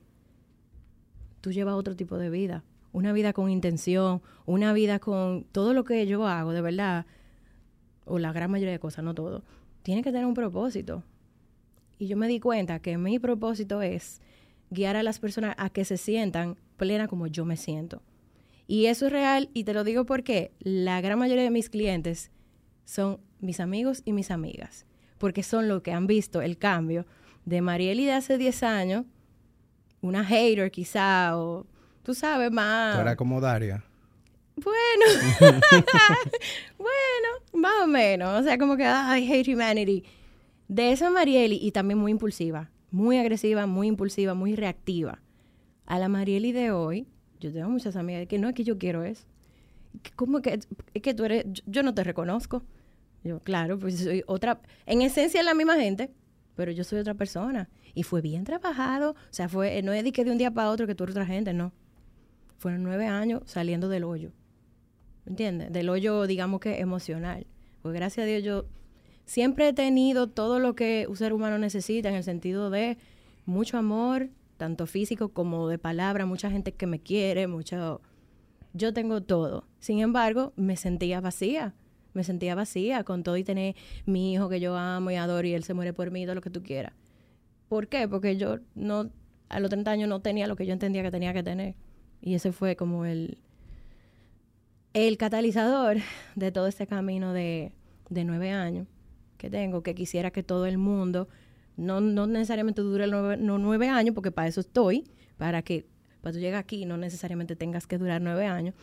[1.41, 5.83] tú llevas otro tipo de vida, una vida con intención, una vida con todo lo
[5.83, 7.05] que yo hago, de verdad,
[8.05, 9.43] o la gran mayoría de cosas, no todo,
[9.83, 11.03] tiene que tener un propósito.
[11.99, 14.21] Y yo me di cuenta que mi propósito es
[14.69, 18.01] guiar a las personas a que se sientan plenas como yo me siento.
[18.67, 22.31] Y eso es real y te lo digo porque la gran mayoría de mis clientes
[22.83, 24.85] son mis amigos y mis amigas,
[25.17, 27.05] porque son los que han visto el cambio
[27.45, 29.05] de Marieli de hace 10 años
[30.01, 31.65] una hater quizá, o
[32.03, 32.95] tú sabes, más...
[32.95, 33.83] Tú eras como Daria.
[34.55, 35.05] Bueno,
[36.77, 38.39] bueno, más o menos.
[38.39, 40.03] O sea, como que, I hate humanity.
[40.67, 45.19] De esa Marieli, y también muy impulsiva, muy agresiva, muy impulsiva, muy reactiva.
[45.85, 47.07] A la Marieli de hoy,
[47.39, 49.25] yo tengo muchas amigas que no es que yo quiero eso.
[50.15, 50.59] ¿Cómo que,
[50.93, 52.63] es que tú eres, yo, no te reconozco?
[53.27, 56.11] Yo, claro, pues soy otra, en esencia es la misma gente,
[56.55, 57.69] pero yo soy otra persona.
[57.93, 60.69] Y fue bien trabajado, o sea, fue, no es de que de un día para
[60.69, 61.73] otro que tú eres otra gente, no.
[62.57, 64.31] Fueron nueve años saliendo del hoyo.
[65.25, 65.71] ¿Entiendes?
[65.73, 67.45] Del hoyo, digamos que emocional.
[67.81, 68.65] Pues gracias a Dios yo
[69.25, 72.97] siempre he tenido todo lo que un ser humano necesita en el sentido de
[73.45, 78.01] mucho amor, tanto físico como de palabra, mucha gente que me quiere, mucho...
[78.73, 79.65] Yo tengo todo.
[79.79, 81.73] Sin embargo, me sentía vacía.
[82.17, 83.75] Me sentía vacía con todo y tener
[84.07, 86.41] mi hijo que yo amo y adoro y él se muere por mí, todo lo
[86.41, 86.93] que tú quieras.
[87.69, 88.07] ¿Por qué?
[88.07, 89.11] Porque yo no,
[89.49, 91.75] a los 30 años no tenía lo que yo entendía que tenía que tener.
[92.19, 93.37] Y ese fue como el,
[94.93, 95.97] el catalizador
[96.35, 97.71] de todo este camino de,
[98.09, 98.87] de nueve años
[99.37, 101.27] que tengo, que quisiera que todo el mundo,
[101.75, 105.03] no, no necesariamente dure nueve, no nueve años, porque para eso estoy,
[105.37, 105.85] para que
[106.21, 108.73] cuando llegues aquí no necesariamente tengas que durar nueve años,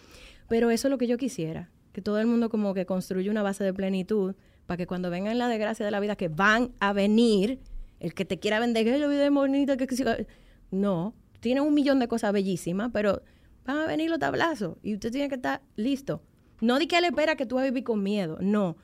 [0.49, 3.45] pero eso es lo que yo quisiera, que todo el mundo como que construya una
[3.45, 4.35] base de plenitud
[4.67, 7.61] para que cuando vengan la desgracia de la vida que van a venir,
[8.01, 10.27] el que te quiera vender, que yo vida bonita, que,
[10.73, 13.23] no, tiene un millón de cosas bellísimas, pero
[13.65, 16.21] van a venir los tablazos y usted tiene que estar listo.
[16.61, 18.77] No di que él espera que tú vas a vivir con miedo, no.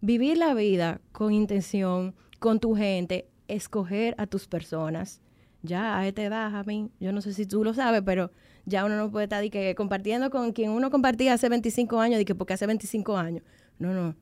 [0.00, 5.20] Vivir la vida con intención, con tu gente, escoger a tus personas.
[5.62, 8.30] Ya a esta edad, Jamín, yo no sé si tú lo sabes, pero
[8.64, 12.34] ya uno no puede estar que compartiendo con quien uno compartía hace 25 años, que
[12.34, 13.42] porque hace 25 años.
[13.78, 14.14] No, no.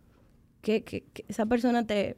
[0.62, 2.16] Que, que, esa persona te,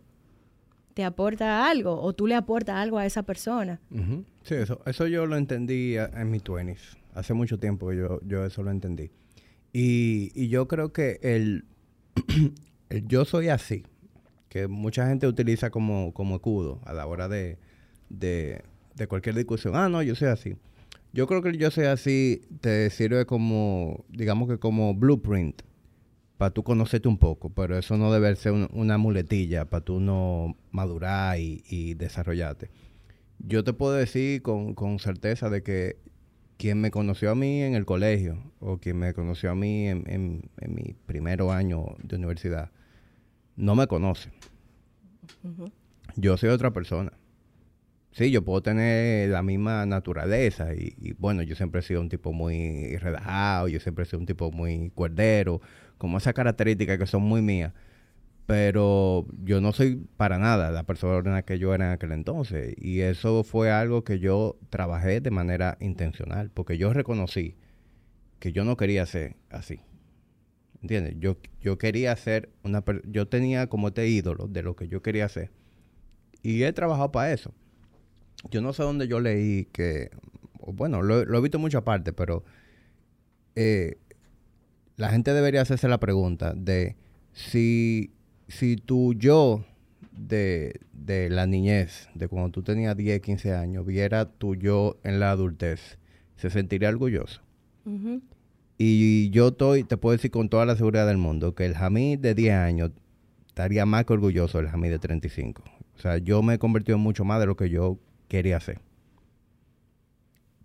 [0.94, 3.80] te aporta algo o tú le aportas algo a esa persona.
[4.42, 6.76] Sí, eso, eso yo lo entendí en mi 20
[7.14, 9.10] Hace mucho tiempo que yo, yo eso lo entendí.
[9.72, 11.64] Y, y yo creo que el,
[12.88, 13.84] el, yo soy así,
[14.48, 17.58] que mucha gente utiliza como, como escudo a la hora de,
[18.08, 18.62] de,
[18.94, 19.76] de cualquier discusión.
[19.76, 20.56] Ah, no, yo soy así.
[21.12, 25.62] Yo creo que el yo soy así te sirve como, digamos que como blueprint
[26.38, 30.56] para tú conocerte un poco, pero eso no debe ser una muletilla para tú no
[30.70, 32.70] madurar y, y, desarrollarte.
[33.38, 35.98] Yo te puedo decir con, con certeza de que
[36.62, 40.04] quien me conoció a mí en el colegio o quien me conoció a mí en,
[40.06, 42.70] en, mi primer año de universidad
[43.56, 44.30] no me conoce.
[46.16, 47.12] Yo soy otra persona.
[48.12, 52.32] Sí, yo puedo tener la misma naturaleza y, bueno, yo siempre he sido un tipo
[52.32, 55.60] muy relajado, yo siempre he sido un tipo muy cuerdero,
[55.98, 57.72] como esas características que son muy mías
[58.46, 62.74] pero yo no soy para nada la persona que yo era en aquel entonces.
[62.78, 67.56] Y eso fue algo que yo trabajé de manera intencional, porque yo reconocí
[68.40, 69.80] que yo no quería ser así.
[70.82, 71.14] ¿Entiendes?
[71.18, 75.26] Yo, yo quería ser una yo tenía como este ídolo de lo que yo quería
[75.26, 75.50] hacer.
[76.42, 77.54] Y he trabajado para eso.
[78.50, 80.10] Yo no sé dónde yo leí que,
[80.66, 82.44] bueno, lo, he visto en muchas partes, pero
[83.54, 83.98] eh,
[84.96, 86.96] la gente debería hacerse la pregunta de
[87.32, 88.12] si
[88.52, 89.64] si tu yo
[90.12, 90.78] de,
[91.30, 95.98] la niñez, de cuando tú tenías 10, 15 años, viera tu yo en la adultez,
[96.36, 97.40] se sentiría orgulloso.
[98.78, 102.16] Y yo estoy, te puedo decir con toda la seguridad del mundo, que el Jamí
[102.16, 102.90] de 10 años
[103.46, 105.62] estaría más que orgulloso del Jamí de 35.
[105.96, 107.98] O sea, yo me he convertido en mucho más de lo que yo
[108.32, 108.80] quería hacer.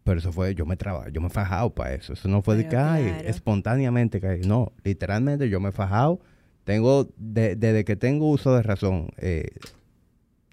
[0.06, 2.14] Pero eso fue, yo me trabajé, yo me he fajado para eso.
[2.14, 6.22] Eso no fue de que, ay, espontáneamente, que, no, literalmente yo me he fajado
[6.64, 9.52] tengo, desde que tengo uso de razón, eh,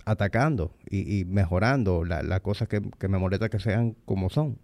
[0.05, 4.59] atacando y, mejorando las cosas que, me molesta que sean como son.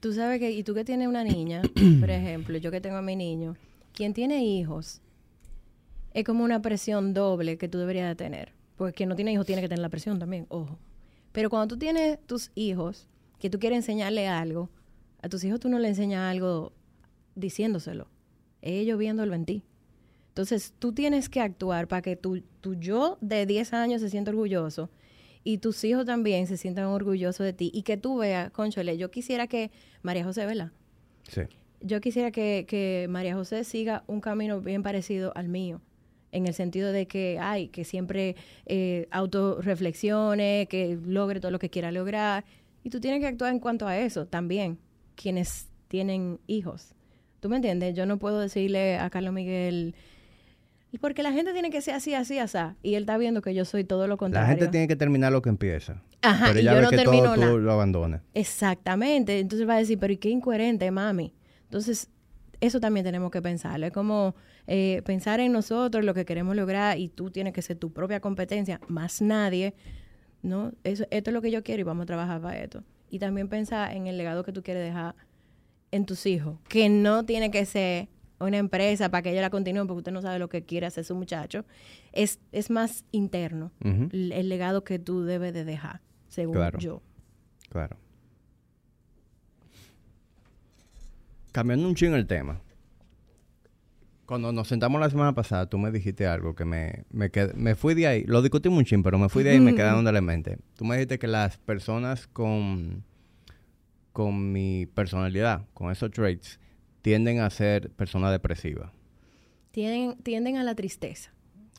[0.00, 1.62] Tú sabes que, y tú que tienes una niña,
[2.00, 3.54] por ejemplo, yo que tengo a mi niño,
[3.92, 5.00] quien tiene hijos,
[6.14, 8.52] es como una presión doble que tú deberías de tener.
[8.76, 10.78] Porque quien no tiene hijos tiene que tener la presión también, ojo.
[11.32, 13.08] Pero cuando tú tienes tus hijos,
[13.38, 14.70] que tú quieres enseñarle algo,
[15.22, 16.72] a tus hijos tú no le enseñas algo
[17.34, 18.08] diciéndoselo.
[18.60, 19.64] ellos viéndolo en ti.
[20.28, 24.30] Entonces, tú tienes que actuar para que tu, tu yo de 10 años se sienta
[24.30, 24.90] orgulloso
[25.44, 29.10] y tus hijos también se sientan orgullosos de ti y que tú veas, conchole, yo
[29.10, 29.70] quisiera que
[30.02, 30.70] María José, ¿verdad?
[31.28, 31.42] Sí.
[31.80, 35.80] Yo quisiera que, que María José siga un camino bien parecido al mío
[36.32, 41.70] en el sentido de que, ay, que siempre eh, autorreflexione, que logre todo lo que
[41.70, 42.44] quiera lograr.
[42.82, 44.78] Y tú tienes que actuar en cuanto a eso también,
[45.14, 46.94] quienes tienen hijos.
[47.40, 47.94] ¿Tú me entiendes?
[47.94, 49.94] Yo no puedo decirle a Carlos Miguel,
[50.90, 52.58] Y porque la gente tiene que ser así, así, así.
[52.82, 54.48] Y él está viendo que yo soy todo lo contrario.
[54.48, 56.02] La gente tiene que terminar lo que empieza.
[56.22, 58.22] Ajá, pero y ella yo no que termino todo tú lo abandonas.
[58.32, 59.38] Exactamente.
[59.38, 61.34] Entonces va a decir, pero ¿y qué incoherente, mami?
[61.64, 62.08] Entonces,
[62.62, 63.84] eso también tenemos que pensarlo.
[63.86, 64.34] Es como
[64.66, 68.20] eh, pensar en nosotros, lo que queremos lograr, y tú tienes que ser tu propia
[68.20, 69.74] competencia, más nadie.
[70.42, 70.72] ¿no?
[70.82, 72.82] Eso, esto es lo que yo quiero y vamos a trabajar para esto.
[73.10, 75.14] Y también pensar en el legado que tú quieres dejar
[75.90, 78.08] en tus hijos, que no tiene que ser
[78.40, 81.04] una empresa para que ellos la continúen porque usted no sabe lo que quiere hacer
[81.04, 81.64] su muchacho.
[82.12, 86.78] Es, es más interno el, el legado que tú debes de dejar, según Claro.
[86.80, 87.02] yo.
[87.68, 87.96] Claro.
[91.52, 92.60] Cambiando un chingo el tema.
[94.26, 97.74] Cuando nos sentamos la semana pasada, tú me dijiste algo que me, me, qued- me
[97.74, 98.24] fui de ahí.
[98.24, 100.58] Lo discutimos un chin, pero me fui de ahí y me quedaron de la mente.
[100.76, 103.04] Tú me dijiste que las personas con,
[104.12, 106.58] con mi personalidad, con esos traits,
[107.02, 108.90] tienden a ser personas depresivas.
[109.72, 111.30] Tienden, tienden a la tristeza.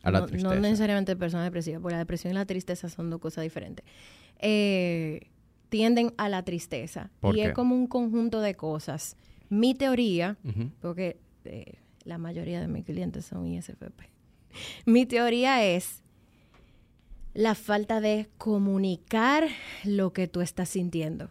[0.03, 0.53] A la no, tristeza.
[0.53, 3.86] No necesariamente personas depresivas, porque la depresión y la tristeza son dos cosas diferentes.
[4.39, 5.30] Eh,
[5.69, 7.09] tienden a la tristeza.
[7.21, 7.47] ¿Por y qué?
[7.47, 9.15] es como un conjunto de cosas.
[9.49, 10.37] Mi teoría,
[10.81, 14.01] porque eh, la mayoría de mis clientes son ISFP.
[14.85, 16.01] Mi teoría es
[17.33, 19.47] la falta de comunicar
[19.83, 21.29] lo que tú estás sintiendo.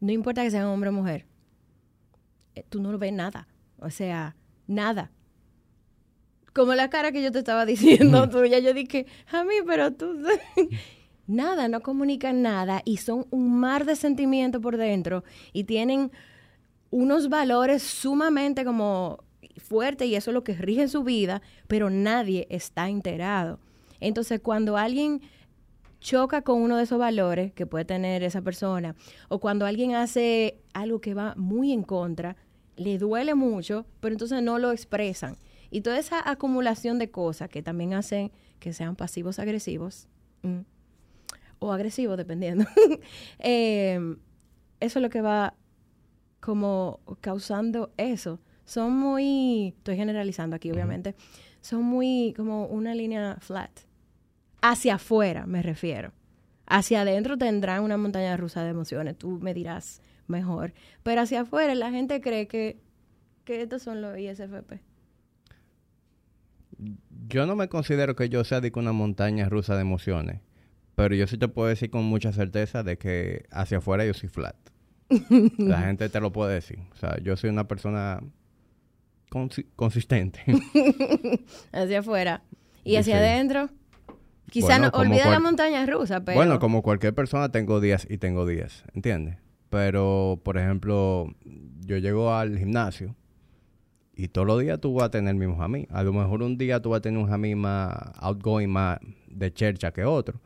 [0.00, 1.26] No importa que sea hombre o mujer.
[2.54, 3.48] Eh, Tú no lo ves nada.
[3.78, 4.36] O sea,
[4.66, 5.10] nada.
[6.54, 10.18] Como la cara que yo te estaba diciendo tuya, yo dije, a mí, pero tú...
[11.26, 16.10] nada, no comunican nada y son un mar de sentimientos por dentro y tienen
[16.90, 19.24] unos valores sumamente como
[19.58, 23.58] fuertes y eso es lo que rige su vida, pero nadie está enterado.
[24.00, 25.20] Entonces, cuando alguien
[26.00, 28.94] choca con uno de esos valores que puede tener esa persona,
[29.28, 32.36] o cuando alguien hace algo que va muy en contra,
[32.76, 35.36] le duele mucho, pero entonces no lo expresan.
[35.70, 38.30] Y toda esa acumulación de cosas que también hacen
[38.60, 40.08] que sean pasivos agresivos,
[40.42, 40.60] mm,
[41.58, 42.64] o agresivos, dependiendo,
[43.40, 44.16] eh,
[44.80, 45.54] eso es lo que va
[46.40, 48.40] como causando eso.
[48.64, 51.14] Son muy, estoy generalizando aquí obviamente,
[51.60, 53.70] son muy como una línea flat.
[54.60, 56.12] Hacia afuera me refiero.
[56.66, 60.74] Hacia adentro tendrán una montaña rusa de emociones, tú me dirás mejor.
[61.02, 62.78] Pero hacia afuera la gente cree que,
[63.44, 64.80] que estos son los ISFP.
[67.28, 70.40] Yo no me considero que yo sea de una montaña rusa de emociones,
[70.94, 74.28] pero yo sí te puedo decir con mucha certeza de que hacia afuera yo soy
[74.28, 74.56] flat.
[75.58, 76.78] La gente te lo puede decir.
[76.92, 78.20] O sea, yo soy una persona
[79.30, 80.40] consi- consistente.
[81.72, 82.42] Hacia afuera.
[82.84, 83.22] Y hacia sí.
[83.24, 83.68] adentro,
[84.50, 86.36] quizá Bueno, no, olvida la montaña rusa, pero...
[86.36, 89.36] Bueno, como cualquier persona tengo días y tengo días, ¿entiendes?
[89.68, 91.34] Pero, por ejemplo,
[91.80, 93.14] yo llego al gimnasio
[94.14, 95.86] y todos los días tú vas a tener mismos a mí.
[95.90, 99.52] A lo mejor un día tú vas a tener un mí más outgoing, más de
[99.52, 100.40] chercha que otro.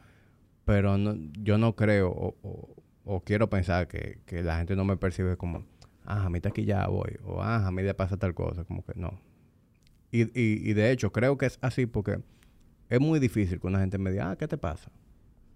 [0.64, 4.84] Pero no, yo no creo o, o- o quiero pensar que, que la gente no
[4.84, 5.64] me percibe como,
[6.04, 7.18] ah, a mí aquí ya voy.
[7.24, 8.64] O, ah, a mí le pasa tal cosa.
[8.64, 9.20] Como que no.
[10.10, 12.20] Y, y, y de hecho, creo que es así porque
[12.88, 14.90] es muy difícil que una gente me diga, ah, ¿qué te pasa?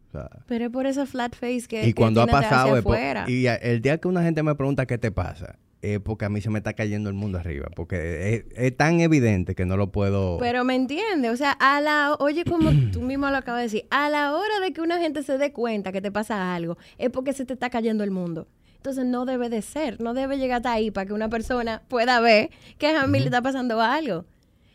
[0.09, 2.81] O sea, Pero es por esa flat face que y que cuando ha pasado,
[3.29, 6.41] y el día que una gente me pregunta qué te pasa, es porque a mí
[6.41, 9.93] se me está cayendo el mundo arriba, porque es, es tan evidente que no lo
[9.93, 10.39] puedo...
[10.39, 13.87] Pero me entiende, o sea, a la, oye, como tú mismo lo acabas de decir,
[13.91, 17.11] a la hora de que una gente se dé cuenta que te pasa algo, es
[17.11, 18.49] porque se te está cayendo el mundo.
[18.77, 22.20] Entonces no debe de ser, no debe llegar hasta ahí para que una persona pueda
[22.20, 24.27] ver que a mí le está pasando algo.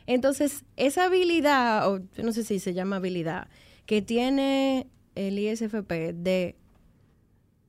[0.06, 3.48] Entonces, esa habilidad, o yo no sé si se llama habilidad,
[3.86, 6.58] que tiene el ISFP de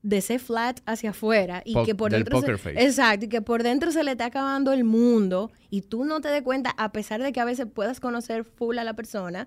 [0.02, 2.46] de ser flat hacia afuera y Po- que por dentro se-
[2.84, 6.28] exacto y que por dentro se le está acabando el mundo y tú no te
[6.28, 9.46] des cuenta a pesar de que a veces puedas conocer full a la persona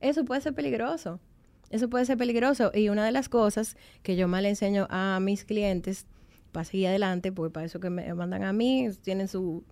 [0.00, 1.20] eso puede ser peligroso.
[1.68, 2.72] Eso puede ser peligroso.
[2.74, 6.06] Y una de las cosas que yo más le enseño a mis clientes
[6.50, 9.62] para seguir adelante porque para eso que me mandan a mí tienen su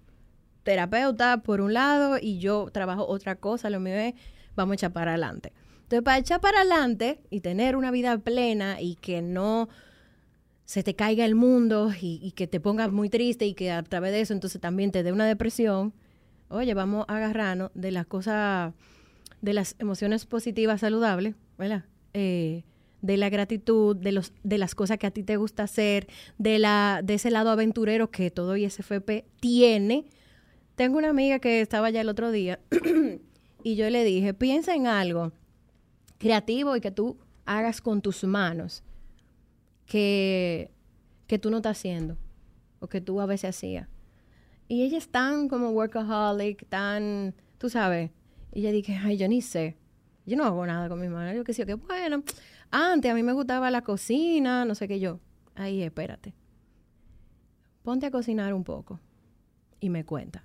[0.62, 4.14] terapeuta por un lado y yo trabajo otra cosa lo mío es
[4.54, 5.52] vamos a echar para adelante.
[5.84, 9.68] Entonces para echar para adelante y tener una vida plena y que no
[10.68, 14.12] se te caiga el mundo y, que te pongas muy triste y que a través
[14.12, 15.94] de eso entonces también te dé una depresión,
[16.50, 18.74] oye, vamos a agarrarnos de las cosas,
[19.40, 21.36] de las emociones positivas saludables.
[22.12, 22.64] Eh,
[23.00, 26.06] de la gratitud, de los, de las cosas que a ti te gusta hacer,
[26.36, 30.04] de la, de ese lado aventurero que todo ISFP tiene.
[30.76, 32.60] Tengo una amiga que estaba allá el otro día
[33.62, 35.32] y yo le dije, piensa en algo
[36.18, 37.16] creativo y que tú
[37.46, 38.82] hagas con tus manos
[39.88, 40.70] que,
[41.26, 42.16] que tú no estás haciendo
[42.78, 43.88] o que tú a veces hacías.
[44.68, 48.10] Y ella es tan como workaholic, tan, tú sabes.
[48.52, 49.76] Y yo dije, ay, yo ni sé.
[50.26, 51.34] Yo no hago nada con mi mano.
[51.34, 52.22] Yo que sí, que bueno.
[52.70, 55.20] Antes a mí me gustaba la cocina, no sé qué yo.
[55.54, 56.34] Ahí, espérate.
[57.82, 59.00] Ponte a cocinar un poco.
[59.80, 60.44] Y me cuenta.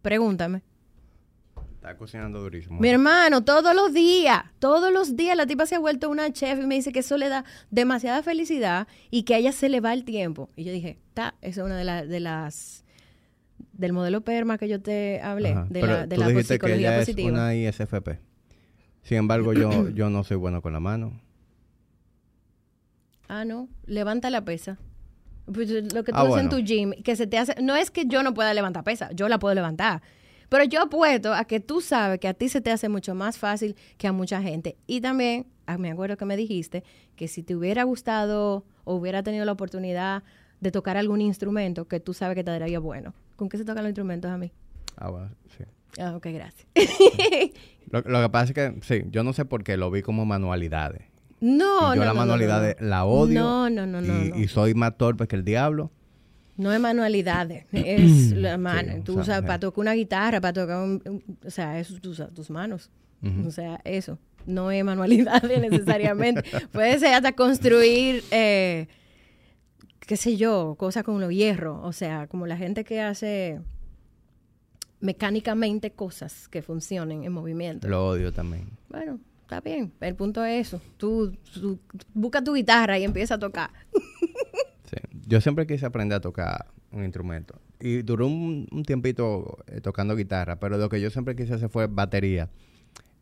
[0.00, 0.62] Pregúntame.
[1.86, 2.80] Está cocinando durísimo.
[2.80, 6.58] Mi hermano, todos los días, todos los días la tipa se ha vuelto una chef
[6.58, 9.78] y me dice que eso le da demasiada felicidad y que a ella se le
[9.80, 10.50] va el tiempo.
[10.56, 12.84] Y yo dije, está, esa es una de, la- de las
[13.72, 15.66] del modelo PERMA que yo te hablé, Ajá.
[15.70, 17.28] de Pero la, de tú la dijiste que ella positiva.
[17.28, 18.08] es una ISFP.
[19.02, 21.12] Sin embargo, yo, yo no soy bueno con la mano.
[23.28, 24.76] Ah, no, levanta la pesa.
[25.54, 26.42] Pues, lo que tú Ah, haces bueno.
[26.42, 29.12] en tu gym, que se te hace, no es que yo no pueda levantar pesa,
[29.12, 30.02] yo la puedo levantar.
[30.48, 33.38] Pero yo apuesto a que tú sabes que a ti se te hace mucho más
[33.38, 34.76] fácil que a mucha gente.
[34.86, 36.84] Y también, ah, me acuerdo que me dijiste
[37.16, 40.22] que si te hubiera gustado o hubiera tenido la oportunidad
[40.60, 43.14] de tocar algún instrumento que tú sabes que te daría bueno.
[43.36, 44.52] ¿Con qué se tocan los instrumentos a mí?
[44.96, 45.64] Ah, bueno, sí.
[45.98, 46.66] Ah, ok, gracias.
[47.90, 50.26] Lo, lo que pasa es que, sí, yo no sé por qué lo vi como
[50.26, 51.02] manualidades.
[51.40, 52.86] no, y yo no, la no, no, manualidad no.
[52.88, 53.40] la odio.
[53.40, 54.36] No, no, no, no, y, no.
[54.38, 55.92] y soy más torpe que el diablo.
[56.56, 58.94] No es manualidades, es la mano.
[58.94, 59.46] Sí, Tú o sea, usas sí.
[59.46, 62.90] para tocar una guitarra, para tocar un, o sea, eso tú usas tus manos.
[63.44, 64.18] O sea, eso.
[64.46, 66.44] No es manualidades necesariamente.
[66.70, 68.86] Puede ser hasta construir, eh,
[69.98, 71.80] qué sé yo, cosas con los hierros.
[71.82, 73.60] O sea, como la gente que hace
[75.00, 77.88] mecánicamente cosas que funcionen en movimiento.
[77.88, 78.68] Lo odio también.
[78.88, 79.92] Bueno, está bien.
[80.00, 80.80] El punto es eso.
[80.96, 81.80] Tú, tú
[82.14, 83.70] busca tu guitarra y empieza a tocar.
[85.26, 87.60] Yo siempre quise aprender a tocar un instrumento.
[87.80, 91.68] Y duró un, un tiempito eh, tocando guitarra, pero lo que yo siempre quise hacer
[91.68, 92.48] fue batería.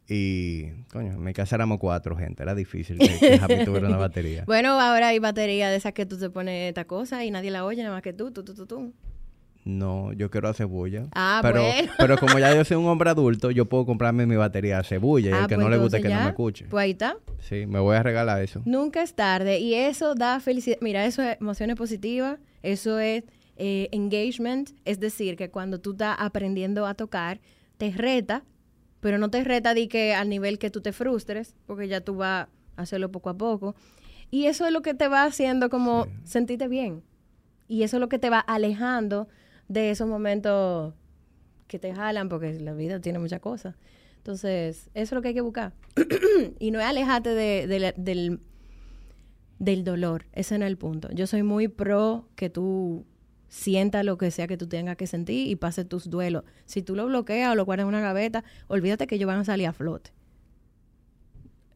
[0.07, 4.45] Y, coño, en mi casa éramos cuatro gente, era difícil que, tuviera una batería.
[4.47, 7.65] Bueno, ahora hay batería de esas que tú te pones esta cosa y nadie la
[7.65, 8.93] oye nada más que tú, tú, tú, tú, tú.
[9.65, 11.07] No, yo quiero hacer bulla.
[11.15, 11.93] Ah, pero, bueno.
[11.99, 15.31] pero como ya yo soy un hombre adulto, yo puedo comprarme mi batería de cebulla
[15.31, 16.67] y Ah, el que pues no le guste que entonces no ya, me escuche.
[16.67, 17.17] Pues ahí está.
[17.41, 18.61] Sí, me voy a regalar eso.
[18.67, 20.77] Nunca es tarde y eso da felicidad.
[20.83, 23.25] Mira, eso es emociones positivas, eso es
[23.57, 27.41] eh, engagement, es decir, que cuando tú estás aprendiendo a tocar,
[27.79, 28.45] te reta,
[29.01, 32.17] pero no te reta de que al nivel que tú te frustres, porque ya tú
[32.17, 33.77] vas a hacerlo poco a poco.
[34.31, 37.03] Y eso es lo que te va haciendo como sentirte bien.
[37.67, 39.29] Y eso es lo que te va alejando
[39.69, 40.95] de esos momentos
[41.67, 43.75] que te jalan, porque la vida tiene muchas cosas.
[44.19, 45.73] Entonces, eso es lo que hay que buscar.
[46.59, 48.41] y no es alejarte de- del,
[49.59, 50.27] del dolor.
[50.33, 51.09] Ese no es el punto.
[51.13, 53.05] Yo soy muy pro que tú
[53.49, 56.45] sientas lo que sea que tú tengas que sentir y pases tus duelos.
[56.65, 59.45] Si tú lo bloqueas o lo guardas en una gaveta, olvídate que ellos van a
[59.45, 60.11] salir a flote.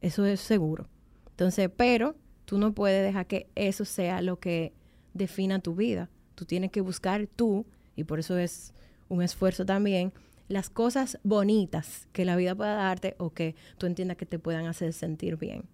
[0.01, 0.89] Eso es seguro.
[1.31, 4.73] Entonces, pero tú no puedes dejar que eso sea lo que
[5.15, 6.11] defina tu vida.
[6.35, 7.67] Tú tienes que buscar tú,
[7.99, 8.73] y por eso es
[9.09, 10.13] un esfuerzo también,
[10.47, 14.67] las cosas bonitas que la vida pueda darte o que tú entiendas que te puedan
[14.67, 15.65] hacer sentir bien.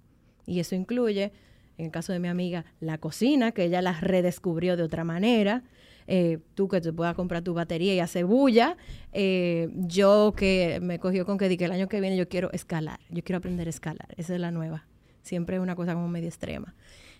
[0.47, 1.33] Y eso incluye,
[1.77, 5.65] en el caso de mi amiga, la cocina, que ella la redescubrió de otra manera.
[6.07, 8.79] Eh, tú que te puedas comprar tu batería y hacer bulla.
[9.13, 12.51] Eh, yo que me cogió con que di que el año que viene yo quiero
[12.53, 13.01] escalar.
[13.11, 14.09] Yo quiero aprender a escalar.
[14.17, 14.87] Esa es la nueva.
[15.21, 16.75] Siempre es una cosa como medio extrema.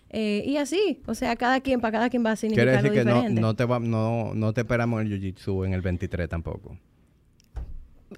[0.09, 2.89] Eh, y así, o sea, cada quien, para cada quien va a Quiere significar decir
[2.91, 3.41] algo que no, diferente.
[3.41, 6.77] no, te va, no, no te esperamos en el Jiu-Jitsu en el 23 tampoco.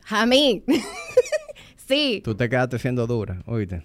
[0.10, 0.64] A mí.
[1.76, 2.22] sí.
[2.24, 3.84] Tú te quedaste siendo dura, oíste.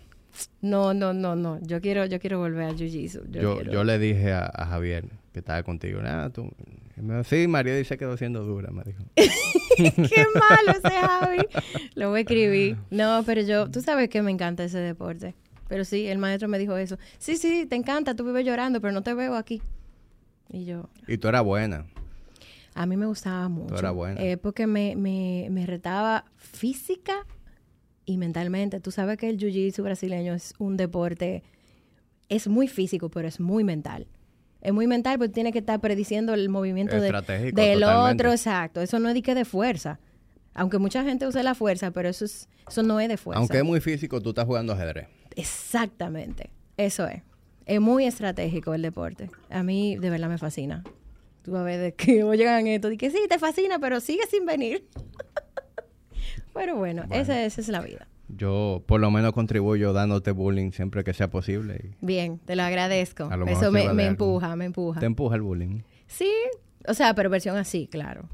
[0.60, 1.58] No, no, no, no.
[1.62, 3.30] Yo quiero, yo quiero volver al jiu-jitsu.
[3.30, 6.00] Yo, Yo, quiero- yo le dije a, a Javier que estaba contigo.
[6.04, 6.50] "Ah, tú.
[6.96, 9.02] y me dijo, sí, María dice que quedó siendo dura, me dijo.
[9.76, 9.92] Qué
[10.34, 11.38] malo ese Javi.
[11.94, 12.76] Lo voy a escribir.
[12.90, 15.34] No, pero yo, tú sabes que me encanta ese deporte.
[15.72, 16.98] Pero sí, el maestro me dijo eso.
[17.16, 19.62] Sí, sí, te encanta, tú vives llorando, pero no te veo aquí.
[20.50, 21.86] Y yo, Y tú eras buena.
[22.74, 23.78] a mí me gustaba mucho.
[23.78, 24.20] eras buena.
[24.22, 27.14] Eh, porque me, me, me retaba física
[28.04, 28.80] y mentalmente.
[28.80, 31.42] Tú sabes que el jiu-jitsu brasileño es un deporte,
[32.28, 34.06] es muy físico, pero es muy mental.
[34.60, 38.12] Es muy mental porque tiene que estar prediciendo el movimiento de- del totalmente.
[38.14, 38.82] otro, exacto.
[38.82, 40.00] Eso no es de que de fuerza.
[40.52, 43.38] Aunque mucha gente use la fuerza, pero eso, es, eso no es de fuerza.
[43.38, 45.08] Aunque es muy físico, tú estás jugando ajedrez.
[45.36, 46.50] Exactamente.
[46.76, 47.22] Eso es.
[47.66, 49.30] Es muy estratégico el deporte.
[49.50, 50.82] A mí de verdad me fascina.
[51.42, 54.46] Tú a ver de que llegan esto y que sí, te fascina, pero sigue sin
[54.46, 54.86] venir.
[56.54, 57.22] pero bueno, Bueno.
[57.22, 58.08] Esa, esa es la vida.
[58.28, 61.96] Yo por lo menos contribuyo dándote bullying siempre que sea posible.
[62.00, 63.28] Bien, te lo agradezco.
[63.36, 64.00] Lo Eso me, me algo.
[64.02, 65.00] empuja, me empuja.
[65.00, 65.82] te empuja el bullying.
[66.06, 66.32] Sí,
[66.88, 68.28] o sea, pero versión así, claro.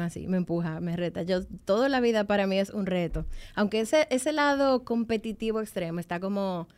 [0.00, 1.22] Así, me empuja, me reta.
[1.22, 3.26] Yo, toda la vida para mí es un reto.
[3.54, 6.68] Aunque ese, ese lado competitivo extremo está como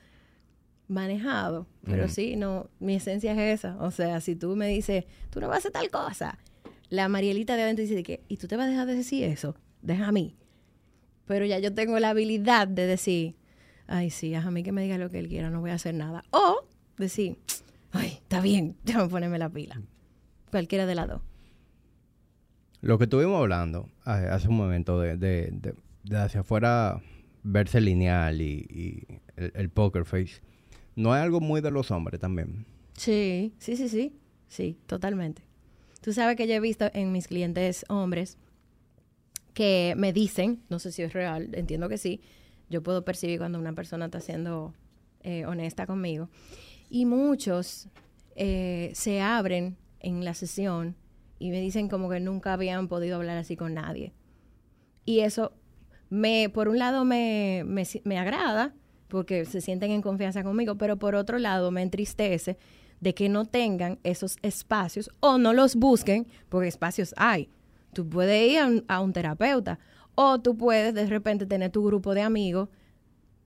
[0.89, 3.77] manejado, pero sí, no, mi esencia es esa.
[3.79, 6.39] O sea, si tú me dices, tú no vas a hacer tal cosa,
[6.89, 9.25] la Marielita de adentro dice de que, ¿y tú te vas a dejar de decir
[9.25, 9.55] eso?
[9.83, 10.35] Deja a mí.
[11.27, 13.37] pero ya yo tengo la habilidad de decir,
[13.87, 15.95] ay, sí, a mí que me diga lo que él quiera, no voy a hacer
[15.95, 16.25] nada.
[16.31, 16.65] O
[16.97, 17.39] decir,
[17.93, 19.81] ay, está bien, déjame ponerme la pila.
[20.51, 21.21] Cualquiera de las dos.
[22.81, 25.75] Lo que estuvimos hablando hace un momento de,
[26.13, 27.01] hacia afuera
[27.43, 29.07] verse lineal y,
[29.37, 30.41] el, el, poker face,
[30.97, 32.67] ¿no es algo muy de los hombres también?
[32.95, 34.13] Sí, sí, sí, sí,
[34.49, 35.43] sí, totalmente.
[36.01, 38.39] Tú sabes que yo he visto en mis clientes hombres
[39.55, 42.21] que me dicen, no sé si es real, entiendo que sí,
[42.71, 44.73] yo puedo percibir cuando una persona está siendo
[45.23, 46.29] eh, honesta conmigo.
[46.91, 47.89] Y muchos
[48.37, 50.95] eh, se abren en la sesión
[51.39, 54.13] y me dicen como que nunca habían podido hablar así con nadie.
[55.05, 55.53] Y eso,
[56.11, 58.75] me, por un lado, me, me, me agrada
[59.09, 62.59] porque se sienten en confianza conmigo, pero por otro lado me entristece
[63.01, 67.49] de que no tengan esos espacios o no los busquen, porque espacios hay.
[67.93, 69.79] Tú puedes ir a un, terapeuta
[70.15, 72.69] o tú puedes de repente tener tu grupo de amigos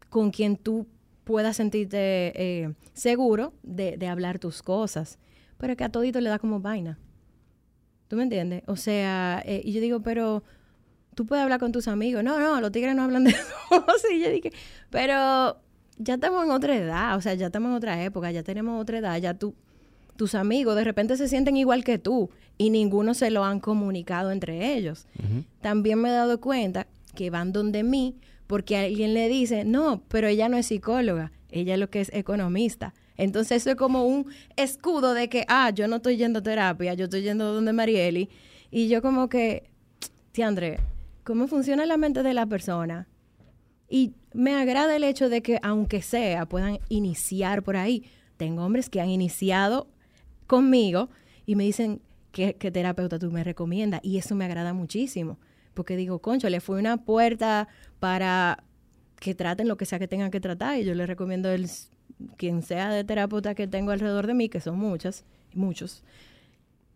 [0.08, 0.86] con quien tú
[1.24, 5.18] puedas sentirte eh, seguro de, hablar tus cosas,
[5.58, 6.98] pero que a todito le da como vaina.
[8.12, 8.62] ¿Tú me entiendes?
[8.66, 10.44] O sea, eh, y yo digo, pero
[11.14, 12.22] tú puedes hablar con tus amigos.
[12.22, 13.30] No, no, los tigres no hablan de
[13.70, 13.86] eso.
[14.06, 14.52] sí, yo dije,
[14.90, 15.56] pero
[15.96, 18.98] ya estamos en otra edad, o sea, ya estamos en otra época, ya tenemos otra
[18.98, 19.54] edad, ya tú
[20.16, 24.30] tus amigos de repente se sienten igual que tú y ninguno se lo han comunicado
[24.30, 25.06] entre ellos.
[25.62, 30.28] También me he dado cuenta que van donde mí porque alguien le dice, no, pero
[30.28, 32.92] ella no es psicóloga, ella es lo que es economista.
[33.16, 36.94] Entonces eso es como un escudo de que, ah, yo no estoy yendo a terapia,
[36.94, 38.28] yo estoy yendo donde Marieli.
[38.70, 39.70] Y yo como que,
[40.32, 40.80] Tiandre,
[41.24, 43.08] ¿cómo funciona la mente de la persona?
[43.88, 48.04] Y me agrada el hecho de que, aunque sea, puedan iniciar por ahí.
[48.38, 49.88] Tengo hombres que han iniciado
[50.46, 51.10] conmigo
[51.44, 52.00] y me dicen,
[52.32, 54.00] ¿qué, terapeuta tú me recomiendas?
[54.02, 55.38] Y eso me agrada muchísimo,
[55.74, 57.68] porque digo, concho, le fue una puerta
[58.00, 58.64] para
[59.20, 61.68] que traten lo que sea que tengan que tratar y yo les recomiendo el
[62.36, 66.02] quien sea de terapeuta que tengo alrededor de mí, que son muchas, muchos,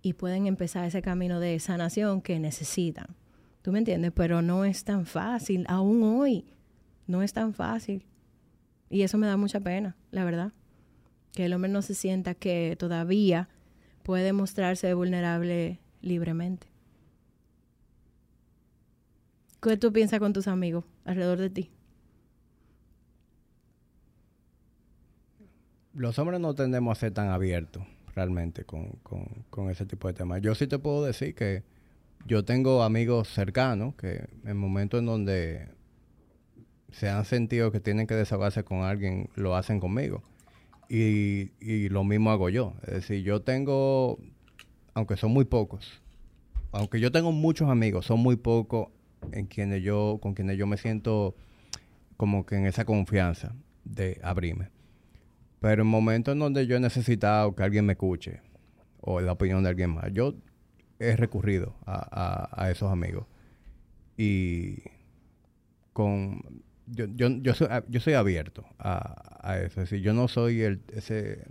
[0.02, 3.06] y pueden empezar ese camino de sanación que necesitan.
[3.62, 4.12] ¿Tú me entiendes?
[4.14, 6.44] Pero no es tan fácil, aún hoy,
[7.06, 8.04] no es tan fácil.
[8.90, 10.52] Y eso me da mucha pena, la verdad
[11.36, 13.50] que el hombre no se sienta que todavía
[14.02, 16.66] puede mostrarse vulnerable libremente.
[19.60, 21.70] ¿Qué tú piensas con tus amigos alrededor de ti?
[25.96, 27.82] Los hombres no tendemos a ser tan abiertos
[28.14, 30.42] realmente con, ese tipo de temas.
[30.42, 31.62] Yo sí te puedo decir que
[32.26, 35.68] yo tengo amigos cercanos que en momentos en donde
[36.92, 40.22] se han sentido que tienen que desahogarse con alguien, lo hacen conmigo.
[40.90, 42.74] Y, lo mismo hago yo.
[42.82, 44.18] Es decir, yo tengo,
[44.92, 46.02] aunque son muy pocos,
[46.72, 48.88] aunque yo tengo muchos amigos, son muy pocos
[49.32, 51.34] en quienes yo, con quienes yo me siento
[52.18, 54.75] como que en esa confianza de abrirme.
[55.60, 58.40] Pero en momentos en donde yo he necesitado que alguien me escuche
[59.00, 60.34] o la opinión de alguien más, yo
[60.98, 63.26] he recurrido a esos amigos.
[64.16, 64.82] Y
[65.92, 66.42] con
[66.86, 69.80] yo, yo, yo, soy, yo soy abierto a, a, eso.
[69.80, 71.44] Es decir, yo no soy el, ese,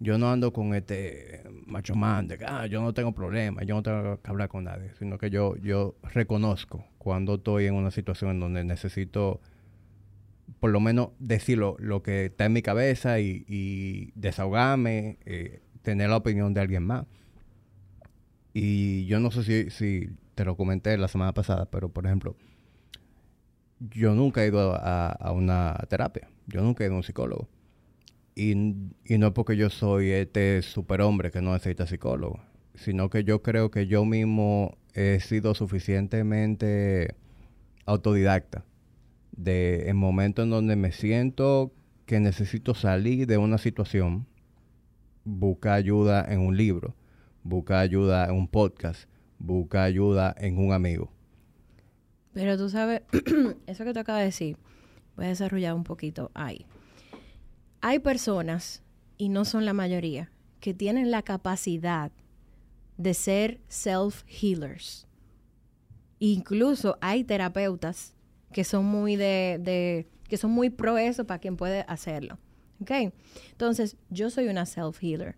[0.00, 3.82] yo no ando con este macho man de ah, yo no tengo problemas, yo no
[3.82, 8.32] tengo que hablar con nadie, sino que yo, yo reconozco cuando estoy en una situación
[8.32, 9.40] en donde necesito
[10.60, 16.10] por lo menos decir lo, que está en mi cabeza y, y desahogarme, eh, tener
[16.10, 17.06] la opinión de alguien más.
[18.52, 22.36] Y yo no sé si, si te lo comenté la semana pasada, pero por ejemplo,
[23.80, 27.48] yo nunca he ido a, una terapia, yo nunca he ido a un psicólogo.
[28.34, 32.40] Y, no es porque yo soy este superhombre que no necesita psicólogo,
[32.74, 37.14] sino que yo creo que yo mismo he sido suficientemente
[37.86, 38.64] autodidacta
[39.36, 41.72] de en momentos en donde me siento
[42.06, 44.26] que necesito salir de una situación,
[45.24, 46.94] busca ayuda en un libro,
[47.42, 49.08] busca ayuda en un podcast,
[49.38, 51.12] busca ayuda en un amigo.
[52.32, 53.02] Pero tú sabes,
[53.66, 54.56] eso que te acabas de decir,
[55.16, 56.66] voy a desarrollar un poquito ahí.
[57.80, 58.82] Hay personas,
[59.18, 60.30] y no son la mayoría,
[60.60, 62.12] que tienen la capacidad
[62.98, 65.06] de ser self-healers.
[66.18, 68.15] Incluso hay terapeutas
[68.56, 72.38] que son muy de, de, que son muy pro eso para quien puede hacerlo.
[72.80, 73.12] ¿Ok?
[73.52, 75.36] Entonces, yo soy una self-healer.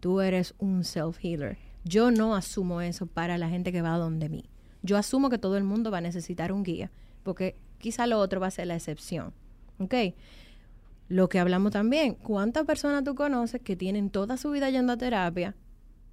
[0.00, 1.56] Tú eres un self-healer.
[1.84, 4.50] Yo no asumo eso para la gente que va donde mí
[4.82, 6.90] yo asumo que todo el mundo va a necesitar un guía,
[7.22, 9.32] porque quizá lo otro va a ser la excepción.
[9.78, 9.94] ¿Ok?
[11.08, 14.98] Lo que hablamos también, ¿cuántas personas tú conoces que tienen toda su vida yendo a
[14.98, 15.54] terapia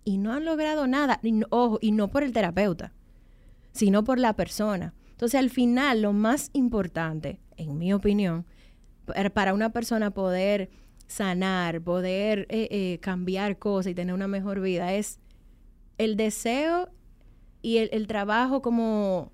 [0.03, 1.19] y no han logrado nada?
[1.49, 2.93] Ojo, y no por el terapeuta,
[3.71, 4.93] sino por la persona.
[5.15, 8.45] Entonces, al final, lo más importante, en mi opinión,
[9.33, 10.69] para una persona poder
[11.07, 15.19] sanar, poder eh, eh, cambiar cosas y tener una mejor vida, es
[15.97, 16.89] el deseo
[17.61, 19.31] y el, trabajo como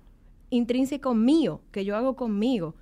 [0.50, 2.76] intrínseco mío, que yo hago conmigo.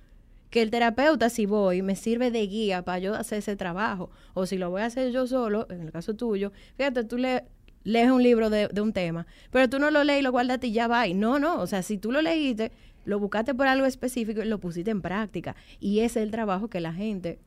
[0.51, 4.11] Que el terapeuta, si voy, me sirve de guía para yo hacer ese trabajo.
[4.35, 7.45] O si lo voy a hacer yo solo, en el caso tuyo, fíjate, tú le,
[7.83, 10.71] lees un libro de, un tema, pero tú no lo lees y lo guardaste y
[10.71, 11.07] ya va.
[11.07, 12.71] no, no, o sea, si tú lo leíste,
[13.05, 15.55] lo buscaste por algo específico y lo pusiste en práctica.
[15.79, 17.39] Y ese es el trabajo que la gente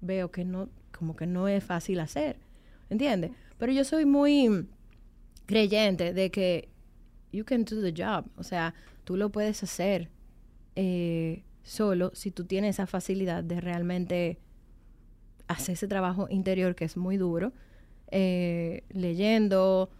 [0.00, 2.36] veo que no, como que no es fácil hacer.
[2.90, 3.32] ¿Entiendes?
[3.58, 4.66] Pero yo soy muy
[5.46, 6.68] creyente de que
[7.32, 8.26] you can do the job.
[8.36, 8.74] O sea,
[9.04, 10.10] tú lo puedes hacer
[10.76, 14.38] eh, solo si tú tienes esa facilidad de realmente
[15.48, 17.52] hacer ese trabajo interior que es muy duro,
[18.10, 19.90] eh, leyendo,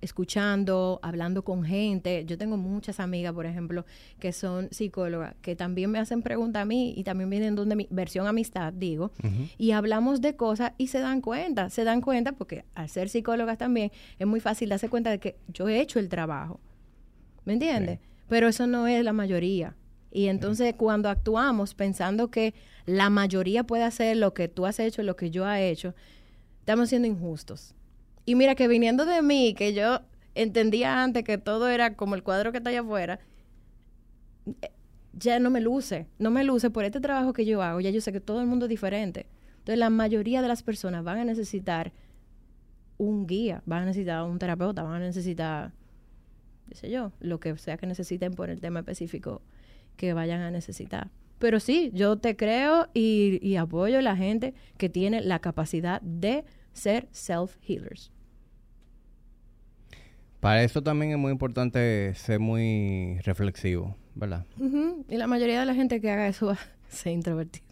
[0.00, 2.24] escuchando, hablando con gente.
[2.24, 3.84] Yo tengo muchas amigas, por ejemplo,
[4.18, 7.86] que son psicólogas, que también me hacen preguntas a mí y también vienen donde mi
[7.90, 9.12] versión amistad, digo,
[9.58, 13.58] y hablamos de cosas y se dan cuenta, se dan cuenta porque al ser psicólogas
[13.58, 16.60] también es muy fácil darse cuenta de que yo he hecho el trabajo.
[17.44, 18.00] ¿Me entiendes?
[18.28, 19.76] Pero eso no es la mayoría.
[20.12, 22.54] Y entonces cuando actuamos pensando que
[22.86, 25.94] la mayoría puede hacer lo que tú has hecho, lo que yo he hecho,
[26.60, 27.74] estamos siendo injustos.
[28.24, 30.00] Y mira que viniendo de mí, que yo
[30.34, 33.20] entendía antes que todo era como el cuadro que está allá afuera,
[35.12, 38.00] ya no me luce, no me luce por este trabajo que yo hago, ya yo
[38.00, 39.26] sé que todo el mundo es diferente.
[39.58, 41.92] Entonces la mayoría de las personas van a necesitar
[42.96, 45.72] un guía, van a necesitar un terapeuta, van a necesitar,
[46.68, 49.42] qué sé yo, lo que sea que necesiten por el tema específico
[49.96, 51.10] que vayan a necesitar.
[51.38, 56.00] Pero sí, yo te creo y, y apoyo a la gente que tiene la capacidad
[56.02, 58.10] de ser self-healers.
[60.40, 64.46] Para eso también es muy importante ser muy reflexivo, ¿verdad?
[65.08, 66.58] Y la mayoría de la gente que haga eso va a
[66.88, 67.66] ser introvertido.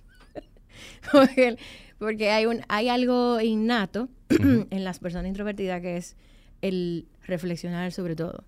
[1.99, 6.17] porque, hay, un, hay algo innato en las personas introvertidas que es
[6.61, 8.45] el reflexionar sobre todo.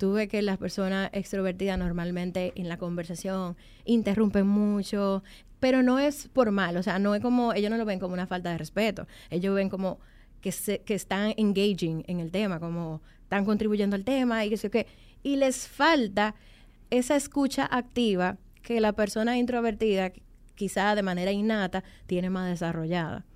[0.00, 5.22] Tú ves que las personas extrovertidas normalmente en la conversación interrumpen mucho,
[5.58, 8.14] pero no es por mal, o sea, no es como, ellos no lo ven como
[8.14, 9.98] una falta de respeto, ellos ven como
[10.40, 14.56] que, se, que están engaging en el tema, como están contribuyendo al tema y que
[14.56, 14.86] sé qué.
[15.22, 16.34] Y les falta
[16.88, 20.12] esa escucha activa que la persona introvertida,
[20.54, 23.26] quizá de manera innata, tiene más desarrollada.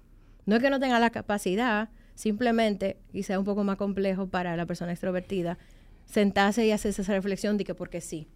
[0.46, 4.64] No es que no tenga la capacidad, simplemente, quizá un poco más complejo para la
[4.64, 5.58] persona extrovertida,
[6.06, 8.28] sentarse y hacer esa reflexión de que porque sí.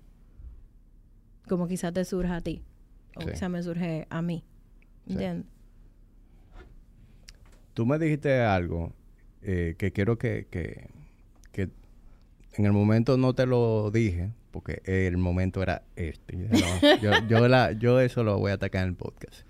[1.48, 2.62] Como quizá te surja a ti,
[3.16, 4.44] o quizá me surge a mí.
[5.06, 5.46] ¿Entiendes?
[7.72, 8.92] Tú me dijiste algo
[9.42, 10.88] eh, que quiero que, que,
[12.54, 16.48] en el momento no te lo dije, porque el momento era este.
[17.78, 19.46] yo, eso lo voy a atacar en el podcast.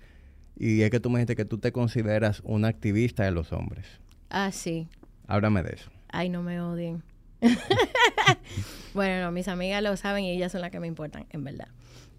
[0.55, 3.87] Y es que tú me dijiste que tú te consideras una activista de los hombres.
[4.29, 4.87] Ah, sí.
[5.25, 5.89] Háblame de eso.
[6.09, 7.01] Ay, no me odien.
[8.93, 11.67] bueno, no, mis amigas lo saben y ellas son las que me importan, en verdad.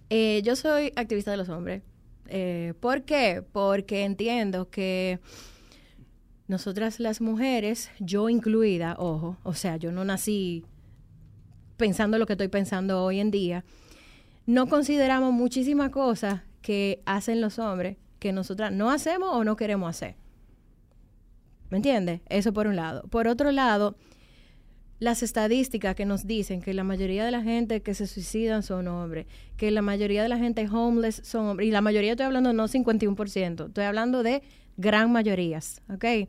[0.08, 1.82] Eh, yo soy activista de los hombres.
[2.28, 3.44] Eh, ¿Por qué?
[3.52, 5.20] Porque entiendo que
[6.48, 10.64] nosotras las mujeres, yo incluida, ojo, o sea, yo no nací
[11.76, 13.64] pensando lo que estoy pensando hoy en día,
[14.46, 19.90] no consideramos muchísimas cosas que hacen los hombres que nosotras no hacemos o no queremos
[19.90, 20.16] hacer.
[21.70, 22.20] ¿Me entiendes?
[22.28, 23.02] Eso por un lado.
[23.08, 23.96] Por otro lado,
[25.00, 28.86] las estadísticas que nos dicen que la mayoría de la gente que se suicidan son
[28.86, 32.52] hombres, que la mayoría de la gente homeless son hombres, y la mayoría estoy hablando
[32.52, 34.42] no 51%, estoy hablando de
[34.76, 36.28] gran mayorías, ¿ok?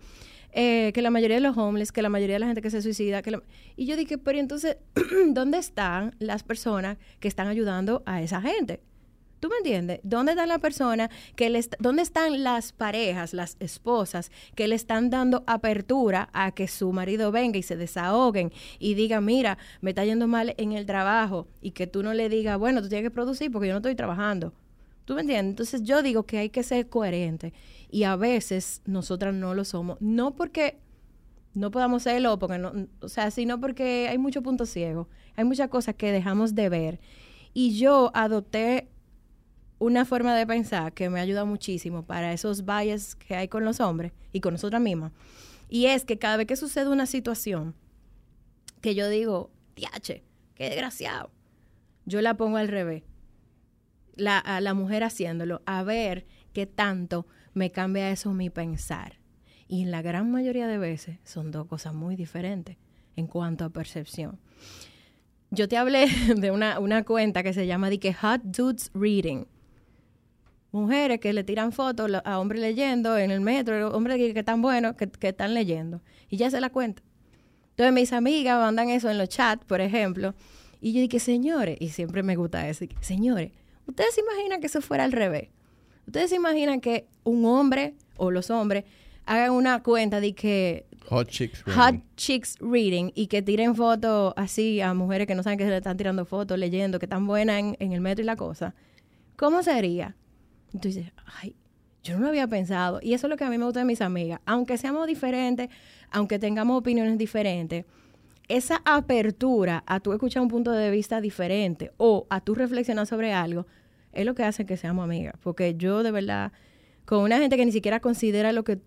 [0.54, 2.82] Eh, que la mayoría de los homeless, que la mayoría de la gente que se
[2.82, 3.40] suicida, que
[3.76, 4.78] y yo dije, pero entonces,
[5.28, 8.82] ¿dónde están las personas que están ayudando a esa gente?
[9.42, 10.00] ¿Tú me entiendes?
[10.04, 15.10] ¿Dónde están las personas que le dónde están las parejas, las esposas que le están
[15.10, 20.06] dando apertura a que su marido venga y se desahoguen y diga, mira, me está
[20.06, 23.10] yendo mal en el trabajo y que tú no le digas, bueno, tú tienes que
[23.10, 24.54] producir porque yo no estoy trabajando.
[25.06, 25.54] ¿Tú me entiendes?
[25.54, 27.52] Entonces yo digo que hay que ser coherente
[27.90, 30.78] y a veces nosotras no lo somos, no porque
[31.56, 35.70] no podamos serlo, porque no, o sea, sino porque hay mucho punto ciego, hay muchas
[35.70, 37.00] cosas que dejamos de ver.
[37.54, 38.91] Y yo adopté
[39.82, 43.80] una forma de pensar que me ayuda muchísimo para esos bias que hay con los
[43.80, 45.12] hombres y con nosotras mismas.
[45.70, 47.74] Y es que cada vez que sucede una situación
[48.82, 51.32] que yo digo, diache, qué desgraciado,
[52.06, 53.02] yo la pongo al revés.
[54.16, 57.26] La, a la mujer haciéndolo, a ver qué tanto
[57.56, 59.18] me cambia eso mi pensar.
[59.68, 62.78] Y en la gran mayoría de veces son dos cosas muy diferentes
[63.16, 64.40] en cuanto a percepción.
[65.50, 66.06] yo te hablé
[66.36, 69.46] de una, una cuenta que se llama de Hot Dudes Reading.
[70.72, 74.62] Mujeres que le tiran fotos a hombres leyendo en el metro, hombres que, que están
[74.62, 76.02] buenos, que, que están leyendo.
[76.30, 77.02] Y ya se la cuenta.
[77.72, 80.34] Entonces mis amigas mandan eso en los chats, por ejemplo.
[80.80, 83.52] Y yo dije, señores, y siempre me gusta eso, señores,
[83.86, 85.50] ¿ustedes se imaginan que eso fuera al revés?
[86.08, 88.86] ¿Ustedes se imaginan que un hombre o los hombres
[89.26, 92.04] hagan una cuenta de que Hot Chicks Hot Reading.
[92.16, 95.78] Chicks Reading y que tiren fotos así a mujeres que no saben que se le
[95.78, 98.74] están tirando fotos, leyendo, que están buenas en, en el metro y la cosa.
[99.36, 100.16] ¿Cómo sería?
[100.74, 101.12] Entonces,
[101.42, 101.56] ay,
[102.04, 103.00] yo no lo había pensado.
[103.02, 104.40] Y eso es lo que a mí me gusta de mis amigas.
[104.46, 105.70] Aunque seamos diferentes,
[106.10, 107.86] aunque tengamos opiniones diferentes,
[108.48, 113.34] esa apertura a tú escuchar un punto de vista diferente o a tú reflexionar sobre
[113.34, 113.66] algo,
[114.12, 115.36] es lo que hace que seamos amigas.
[115.42, 116.52] Porque yo de verdad,
[117.06, 118.80] con una gente que ni siquiera considera lo que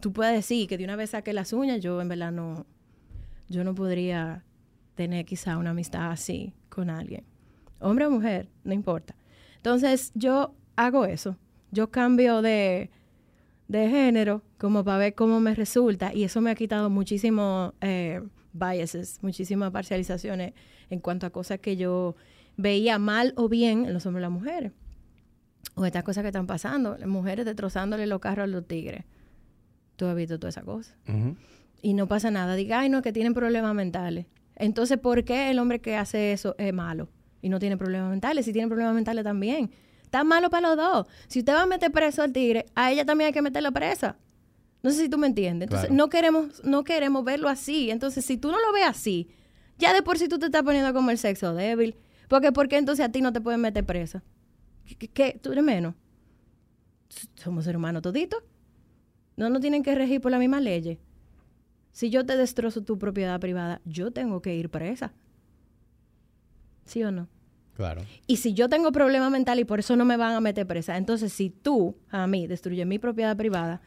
[0.00, 2.66] tú puedes decir, que de una vez saque las uñas, yo en verdad no,
[3.48, 4.44] yo no podría
[4.94, 7.24] tener quizá una amistad así con alguien.
[7.80, 9.14] Hombre o mujer, no importa.
[9.56, 11.36] Entonces yo hago eso.
[11.70, 12.90] Yo cambio de,
[13.68, 18.22] de género como para ver cómo me resulta y eso me ha quitado muchísimos eh,
[18.52, 20.52] biases, muchísimas parcializaciones
[20.90, 22.14] en cuanto a cosas que yo
[22.56, 24.72] veía mal o bien en los hombres y las mujeres.
[25.74, 29.04] O estas cosas que están pasando, las mujeres destrozándole los carros a los tigres.
[29.96, 30.94] Tú has visto toda esa cosa.
[31.80, 32.54] Y no pasa nada.
[32.54, 34.26] Diga, ay, no, que tienen problemas mentales.
[34.56, 37.08] Entonces, ¿por qué el hombre que hace eso es malo?
[37.40, 38.44] Y no tiene problemas mentales.
[38.44, 39.70] Si tiene problemas mentales también.
[40.12, 41.06] Está malo para los dos.
[41.26, 44.18] Si usted va a meter preso al tigre, a ella también hay que meterla presa.
[44.82, 45.68] No sé si tú me entiendes.
[45.68, 45.96] Entonces, Claro.
[45.96, 47.90] no queremos, no queremos verlo así.
[47.90, 49.30] Entonces, si tú no lo ves así,
[49.78, 51.96] ya de por sí tú te estás poniendo como el sexo débil.
[52.28, 54.22] Porque, ¿por qué entonces a ti no te pueden meter presa?
[54.84, 55.38] ¿Qué, qué- qué?
[55.42, 55.94] ¿Tú eres menos?
[57.36, 58.42] Somos seres humanos toditos.
[59.38, 60.98] No nos tienen que regir por las mismas leyes.
[61.92, 65.14] Si yo te destrozo tu propiedad privada, yo tengo que ir presa.
[66.84, 67.28] ¿Sí o no?
[67.76, 68.02] Claro.
[68.26, 70.96] Y si yo tengo problema mental y por eso no me van a meter presa,
[70.98, 73.80] entonces si tú a mí destruyes mi propiedad privada,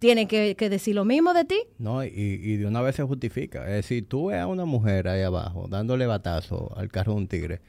[0.00, 1.56] tienes que, que decir lo mismo de ti.
[1.78, 3.64] No, y, y de una vez se justifica.
[3.66, 7.28] Es decir, tú ves a una mujer ahí abajo dándole batazo al carro de un
[7.28, 7.60] tigre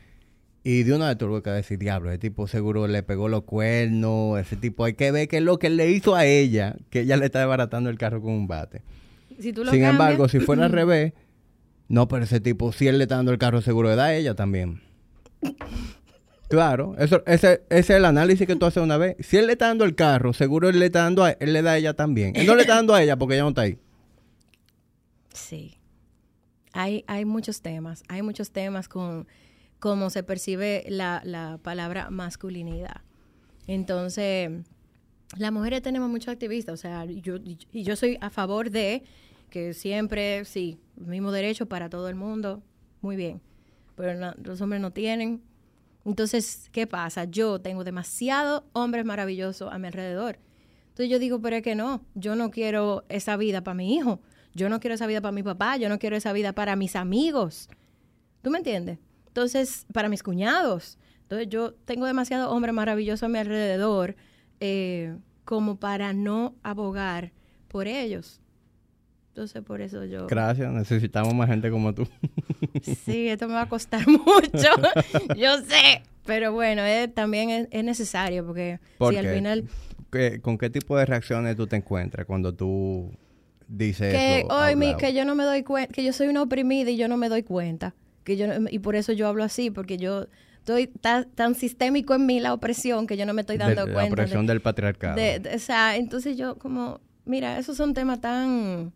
[0.64, 3.44] y de una vez tú lo que decir, diablo, ese tipo seguro le pegó los
[3.44, 7.02] cuernos, ese tipo hay que ver qué es lo que le hizo a ella, que
[7.02, 8.82] ella le está desbaratando el carro con un bate.
[9.40, 11.14] Si tú lo Sin cambias- embargo, si fuera al revés,
[11.88, 14.16] no, pero ese tipo, si él le está dando el carro seguro de da a
[14.16, 14.82] ella también.
[16.52, 19.16] Claro, eso, ese, ese es el análisis que tú haces una vez.
[19.22, 21.62] Si él le está dando el carro, seguro él le está dando a, él le
[21.62, 22.36] da a ella también.
[22.36, 23.80] Él no le está dando a ella porque ella no está ahí.
[25.34, 25.78] Sí.
[26.74, 29.28] Hay, hay muchos temas, hay muchos temas con
[29.80, 33.02] cómo se percibe la, la palabra masculinidad.
[33.68, 34.52] Entonces,
[35.38, 39.04] las mujeres tenemos muchos activistas, o sea, yo, y yo soy a favor de
[39.50, 42.62] que siempre, sí, mismo derecho para todo el mundo,
[43.02, 43.42] muy bien,
[44.02, 45.44] pero no- los hombres no tienen.
[46.06, 47.26] Entonces, ¿qué pasa?
[47.26, 50.40] Yo tengo demasiados hombres maravillosos a mi alrededor.
[50.90, 54.20] Entonces yo digo, pero es que no, yo no quiero esa vida para mi hijo,
[54.56, 56.96] yo no quiero esa vida para mi papá, yo no quiero esa vida para mis
[56.96, 57.70] amigos.
[58.42, 58.98] ¿Tú me entiendes?
[59.28, 60.98] Entonces, para mis cuñados.
[61.22, 64.16] Entonces yo tengo demasiados hombres maravillosos a mi alrededor
[64.60, 65.16] eh,
[65.46, 67.32] como para no abogar
[67.68, 68.41] por ellos.
[69.32, 70.28] Entonces, por eso yo...
[70.28, 72.06] Gracias, necesitamos más gente como tú.
[72.82, 74.70] Sí, esto me va a costar mucho,
[75.38, 76.04] yo sé.
[76.26, 79.34] Pero bueno, eh, también es, es necesario porque ¿Por si al qué?
[79.36, 79.64] final...
[80.12, 83.12] ¿Qué- ¿Con qué tipo de reacciones tú te encuentras cuando tú
[83.68, 84.48] dices que eso?
[84.50, 87.08] hoy mi, que yo no me doy cuenta, que yo soy una oprimida y yo
[87.08, 87.96] no me doy cuenta.
[88.26, 90.28] Que yo no- y por eso yo hablo así, porque yo
[90.60, 93.86] estoy ta- tan sistémico en mí la opresión que yo no me estoy De- dando
[93.88, 94.16] la cuenta.
[94.16, 95.16] de- opresión del patriarcado.
[95.16, 98.92] de- de- o sea, entonces yo como, mira, esos son temas tan,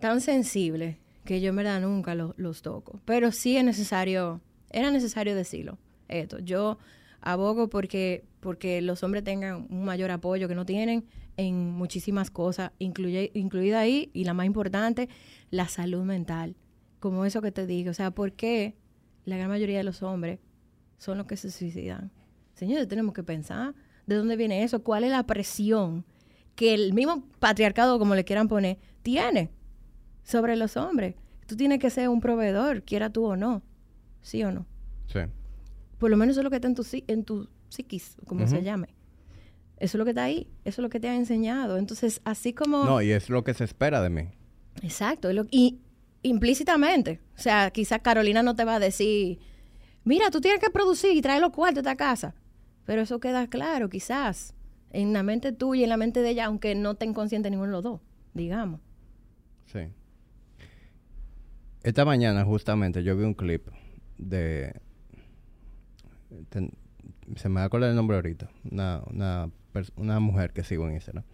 [0.00, 3.00] tan sensibles que yo en verdad nunca lo- los toco.
[3.04, 4.40] Pero sí es necesario,
[4.70, 6.38] era necesario decirlo, esto.
[6.40, 6.78] Yo
[7.20, 11.04] abogo porque, porque los hombres tengan un mayor apoyo que no tienen
[11.36, 15.08] en muchísimas cosas, incluye, incluida ahí, y la más importante,
[15.50, 16.54] la salud mental.
[17.00, 18.74] Como eso que te digo, o sea, ¿por qué
[19.24, 20.38] la gran mayoría de los hombres
[20.98, 22.10] son los que se suicidan?
[22.54, 23.74] Señores, tenemos que pensar
[24.06, 26.04] de dónde viene eso, cuál es la presión
[26.54, 29.50] que el mismo patriarcado, como le quieran poner, tiene
[30.24, 31.14] sobre los hombres.
[31.46, 33.62] Tú tienes que ser un proveedor, quiera tú o no,
[34.22, 34.66] sí o no.
[35.06, 35.20] Sí.
[35.98, 38.62] Por lo menos eso es lo que está en tu, en tu psiquis, como se
[38.62, 38.88] llame.
[39.76, 41.76] Eso es lo que está ahí, eso es lo que te ha enseñado.
[41.76, 42.84] Entonces, así como...
[42.84, 44.28] No, y es lo que se espera de mí.
[44.82, 45.28] Exacto.
[45.28, 45.80] es lo- y
[46.22, 47.20] implícitamente.
[47.36, 49.38] O sea, quizás Carolina no te va a decir,
[50.04, 52.34] mira, tú tienes que producir y traer los cuartos a esta casa.
[52.84, 54.54] Pero eso queda claro, quizás,
[54.90, 57.68] en la mente tuya y en la mente de ella, aunque no estén conscientes ninguno
[57.68, 58.00] de los dos,
[58.34, 58.80] digamos.
[59.66, 59.80] Sí.
[61.84, 63.68] Esta mañana justamente yo vi un clip
[64.18, 64.80] de...
[67.36, 68.50] se me va a acordar el nombre ahorita.
[68.70, 69.50] Una, una,
[69.96, 71.24] una mujer que sigo en Instagram.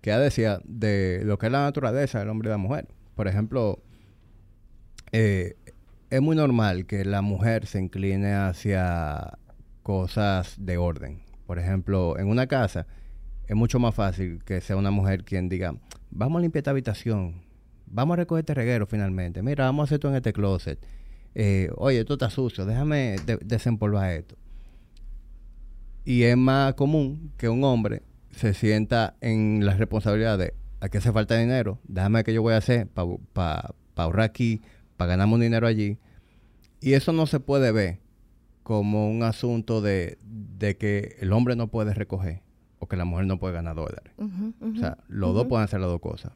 [0.00, 2.88] Que decía de lo que es la naturaleza del hombre y la mujer.
[3.14, 3.80] Por ejemplo,
[5.12, 5.54] eh,
[6.10, 9.38] es muy normal que la mujer se incline hacia
[9.84, 11.22] cosas de orden.
[11.46, 12.88] Por ejemplo, en una casa
[13.46, 15.76] es mucho más fácil que sea una mujer quien diga,
[16.10, 17.42] vamos a limpiar esta habitación,
[17.92, 20.84] vamos a recoger este reguero finalmente, mira, vamos a hacer esto en este closet.
[21.34, 24.36] Eh, oye, esto está sucio, déjame desempolvar esto.
[26.04, 28.02] Y es más común que un hombre
[28.32, 32.56] se sienta en la responsabilidad de, aquí hace falta dinero, déjame que yo voy a
[32.56, 34.62] hacer para ahorrar aquí,
[34.96, 35.98] para ganar un dinero allí.
[36.80, 38.00] Y eso no se puede ver
[38.62, 42.42] como un asunto de, de que el hombre no puede recoger
[42.78, 44.12] o que la mujer no puede ganar dólares.
[44.18, 46.32] o sea, los dos pueden hacer las dos cosas.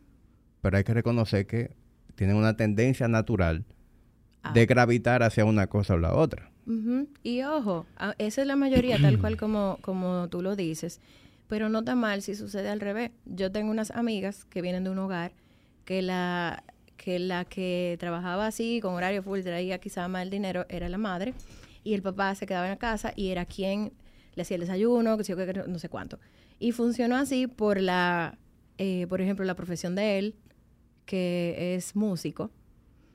[0.66, 1.70] Pero hay que reconocer que
[2.16, 3.64] tienen una tendencia natural
[4.42, 4.50] ah.
[4.52, 6.50] de gravitar hacia una cosa o la otra.
[7.22, 7.86] Y ojo,
[8.18, 11.00] esa es la mayoría, tal cual como, como tú lo dices.
[11.46, 13.12] Pero no está mal si sucede al revés.
[13.26, 15.30] Yo tengo unas amigas que vienen de un hogar
[15.84, 16.64] que la
[16.96, 20.98] que la que trabajaba así, con horario full, traía quizá más el dinero, era la
[20.98, 21.32] madre
[21.84, 23.92] y el papá se quedaba en la casa y era quien
[24.34, 26.18] le hacía el desayuno, que no sé cuánto.
[26.58, 28.36] Y funcionó así por la,
[28.78, 30.34] eh, por ejemplo, la profesión de él,
[31.06, 32.50] que es músico.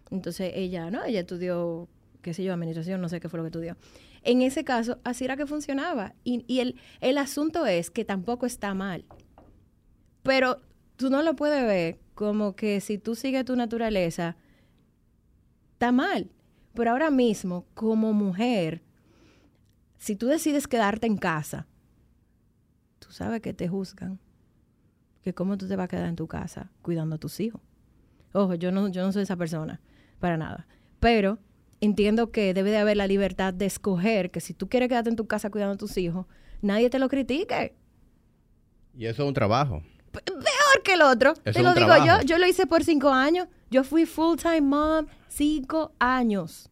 [0.10, 1.04] Entonces ella, ¿no?
[1.04, 1.88] Ella estudió,
[2.22, 3.78] qué sé yo, administración, no sé qué fue lo que estudió.
[4.24, 6.14] En ese caso, así era que funcionaba.
[6.24, 9.06] Y, el, el asunto es que tampoco está mal.
[10.24, 10.62] Pero
[10.96, 14.36] tú no lo puedes ver como que si tú sigues tu naturaleza,
[15.74, 16.30] está mal.
[16.74, 18.84] Pero ahora mismo, como mujer,
[19.98, 21.68] si tú decides quedarte en casa,
[23.00, 24.20] tú sabes que te juzgan.
[25.24, 27.62] Que cómo tú te vas a quedar en tu casa cuidando a tus hijos.
[28.34, 29.82] Ojo, yo no, yo no soy esa persona,
[30.20, 30.68] para nada.
[31.00, 31.40] Pero
[31.82, 35.16] entiendo que debe de haber la libertad de escoger que si tú quieres quedarte en
[35.16, 36.26] tu casa cuidando a tus hijos,
[36.62, 37.76] nadie te lo critique.
[38.98, 39.82] Y eso es un trabajo.
[40.12, 41.34] Peor que el otro.
[41.36, 42.22] te lo digo yo.
[42.26, 43.48] Yo lo hice por cinco años.
[43.70, 46.70] Yo fui full time mom cinco años.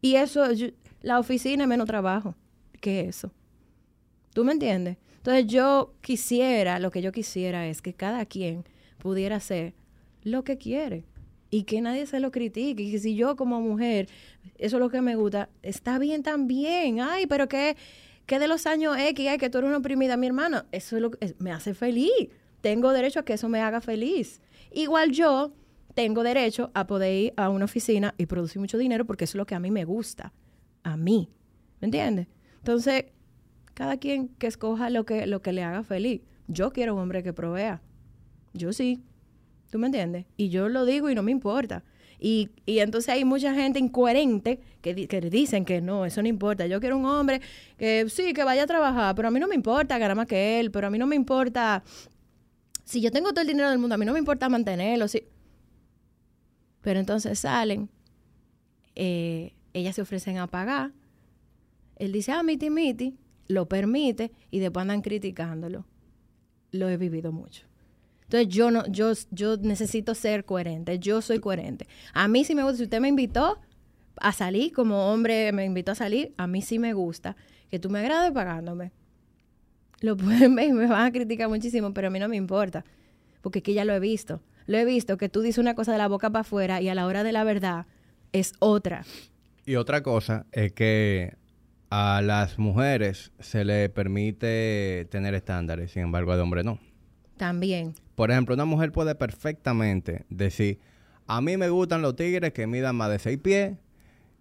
[0.00, 0.44] Y eso,
[1.00, 2.34] la oficina es menos trabajo
[2.80, 3.32] que eso.
[4.34, 4.98] ¿Tú me entiendes?
[5.16, 8.64] Entonces yo quisiera, lo que yo quisiera es que cada quien
[8.98, 9.74] pudiera hacer
[10.24, 11.04] lo que quiere
[11.50, 12.82] y que nadie se lo critique.
[12.82, 14.08] Y que si yo como mujer,
[14.58, 17.00] eso es lo que me gusta, está bien también.
[17.00, 17.76] Ay, pero que,
[18.26, 21.02] que de los años X, ay, que tú eres una oprimida, mi hermano, eso es
[21.02, 22.10] lo que me hace feliz.
[22.60, 24.40] Tengo derecho a que eso me haga feliz.
[24.72, 25.52] Igual yo
[25.94, 29.36] tengo derecho a poder ir a una oficina y producir mucho dinero porque eso es
[29.36, 30.32] lo que a mí me gusta.
[30.82, 31.30] A mí.
[31.80, 32.26] ¿Me entiendes?
[32.56, 33.04] Entonces,
[33.74, 36.22] cada quien que escoja lo que, lo que le haga feliz.
[36.48, 37.80] Yo quiero un hombre que provea.
[38.54, 39.02] Yo sí.
[39.74, 40.24] ¿Tú me entiendes?
[40.36, 41.82] Y yo lo digo y no me importa.
[42.20, 46.68] Y, y entonces hay mucha gente incoherente que, dicen que no, eso no importa.
[46.68, 47.40] Yo quiero un hombre
[47.76, 50.60] que sí, que vaya a trabajar, pero a mí no me importa ganar más que
[50.60, 51.82] él, pero a mí no me importa.
[52.84, 55.08] Si yo tengo todo el dinero del mundo, a mí no me importa mantenerlo.
[55.08, 55.24] Si,
[56.80, 57.90] pero entonces salen,
[58.94, 60.92] eh, ellas se ofrecen a pagar.
[61.96, 63.16] Él dice, ah, miti, miti,
[63.48, 65.84] lo permite y después andan criticándolo.
[66.70, 67.66] Lo he vivido mucho.
[68.24, 70.98] Entonces yo no, yo, yo necesito ser coherente.
[70.98, 71.86] Yo soy coherente.
[72.12, 72.78] A mí sí me gusta.
[72.78, 73.60] Si usted me invitó
[74.16, 77.36] a salir, como hombre me invitó a salir, a mí sí me gusta
[77.70, 78.92] que tú me agrades pagándome.
[80.00, 82.84] Lo pueden ver, me van a criticar muchísimo, pero a mí no me importa.
[83.42, 85.98] Porque aquí ya lo he visto lo he visto que tú dices una cosa de
[85.98, 87.86] la boca para afuera y a la hora de la verdad
[88.32, 89.04] es otra.
[89.66, 91.36] Y otra cosa es que
[91.90, 96.78] a las mujeres se le permite tener estándares, sin embargo al hombre no.
[97.44, 97.94] También.
[98.14, 100.78] Por ejemplo, una mujer puede perfectamente decir,
[101.26, 103.76] a mí me gustan los tigres que midan más de seis pies,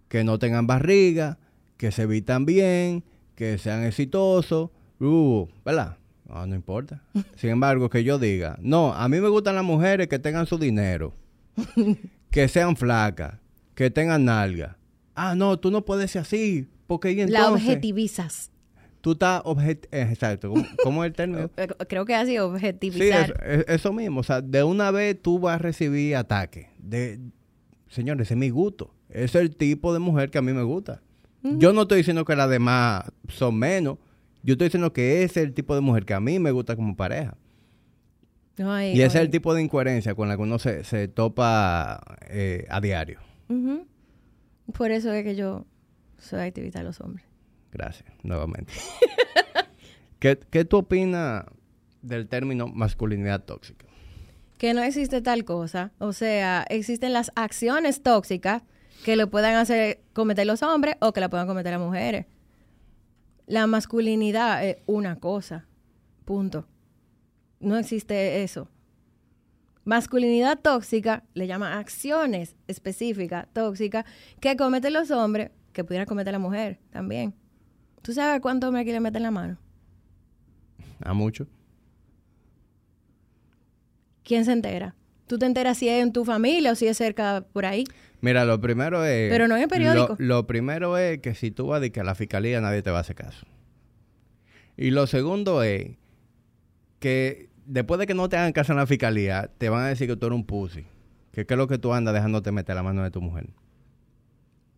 [0.08, 1.38] que no tengan barriga,
[1.76, 3.04] que se vistan bien,
[3.36, 4.70] que sean exitosos,
[5.02, 5.98] uh, ¿verdad?
[6.30, 7.04] Ah, no importa.
[7.36, 10.58] Sin embargo, que yo diga, no, a mí me gustan las mujeres que tengan su
[10.58, 11.14] dinero,
[12.32, 13.34] que sean flacas,
[13.76, 14.78] que tengan nalga.
[15.14, 17.34] Ah, no, tú no puedes ser así, porque entonces...
[17.34, 18.53] La objetivizas.
[19.04, 19.86] Tú estás objet...
[19.92, 21.50] Eh, exacto, ¿cómo, es el término?
[21.58, 23.26] Eh, creo que así, objetivizar.
[23.26, 26.70] Sí, eso, eso, mismo, o sea, de una vez tú vas a recibir ataque.
[26.78, 27.20] De...
[27.90, 28.96] Señores, ese es mi gusto.
[29.10, 31.02] Ese es el tipo de mujer que a mí me gusta.
[31.42, 33.98] Yo no estoy diciendo que las demás son menos,
[34.42, 36.78] yo estoy diciendo que ese es el tipo de mujer que a mí me gusta
[36.78, 37.36] como pareja.
[38.58, 42.80] y ese es el tipo de incoherencia con la que uno se, topa eh, a
[42.80, 43.20] diario.
[44.72, 45.66] Por eso es que yo
[46.18, 47.33] soy activista de los hombres.
[47.74, 48.72] Gracias, nuevamente.
[50.20, 51.46] ¿Qué, tú opinas
[52.02, 53.86] del término masculinidad tóxica?
[54.58, 55.92] que no existe tal cosa.
[56.00, 58.64] O sea, existen las acciones tóxicas
[59.04, 62.28] que lo puedan hacer cometer los hombres o que la puedan cometer las mujeres.
[63.46, 65.68] La masculinidad es una cosa.
[66.24, 66.66] Punto.
[67.60, 68.70] No existe eso.
[69.84, 74.06] Masculinidad tóxica le llama acciones específicas tóxicas
[74.40, 77.34] que cometen los hombres que pudieran cometer la mujer también.
[78.04, 79.58] ¿Tú sabes cuántos hombres aquí le meten la mano?
[81.02, 81.48] A mucho.
[84.24, 84.94] ¿Quién se entera?
[85.26, 87.86] ¿Tú te enteras si es en tu familia o si es cerca por ahí?
[88.20, 89.32] Mira, lo primero es...
[89.32, 90.18] Pero no en el periódico.
[90.20, 92.98] Lo, primero es que si tú vas a, que a la fiscalía nadie te va
[92.98, 93.46] a hacer caso.
[94.76, 95.92] Y lo segundo es
[97.00, 100.10] que después de que no te hagan caso en la fiscalía, te van a decir
[100.10, 100.86] que tú eres un pussy.
[101.32, 103.48] Que qué es lo que tú andas dejándote meter la mano de tu mujer.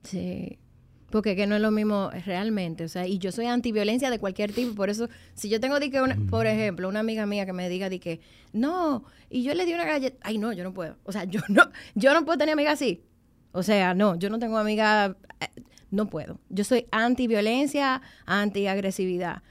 [0.04, 0.60] Sí.
[1.10, 4.52] Porque que no es lo mismo realmente, o sea, y yo soy antiviolencia de cualquier
[4.52, 7.90] tipo, por eso, si yo tengo, que por ejemplo, una amiga mía que me diga
[7.90, 8.19] de que,
[8.53, 11.41] no, y yo le di una galleta, ay no, yo no puedo, o sea, yo
[11.48, 13.03] no, yo no puedo tener amiga así,
[13.52, 15.61] o sea, no, yo no tengo amiga, eh,
[15.91, 19.44] no puedo, yo soy antiviolencia, antiagresividad,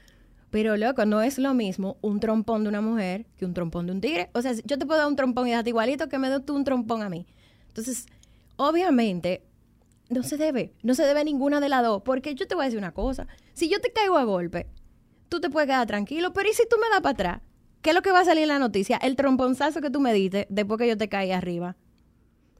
[0.51, 3.93] pero loco, no es lo mismo un trompón de una mujer que un trompón de
[3.93, 6.29] un tigre, o sea, yo te puedo dar un trompón y dejarte igualito que me
[6.29, 7.25] des tú un trompón a mí,
[7.69, 8.07] entonces,
[8.57, 9.41] obviamente,
[10.09, 12.65] no se debe, no se debe ninguna de las dos, porque yo te voy a
[12.65, 14.67] decir una cosa, si yo te caigo a golpe,
[15.29, 17.41] tú te puedes quedar tranquilo, pero ¿y si tú me das para atrás?
[17.81, 18.97] ¿Qué es lo que va a salir en la noticia?
[18.97, 21.75] El tromponzazo que tú me diste después que yo te caí arriba.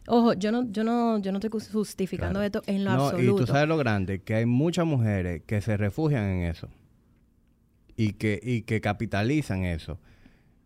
[0.08, 3.42] Ojo, yo no, yo no, yo no estoy justificando esto en lo no, absoluto.
[3.42, 6.70] Y tú sabes lo grande, que hay muchas mujeres que se refugian en eso.
[7.96, 9.98] Y que, y que capitalizan eso.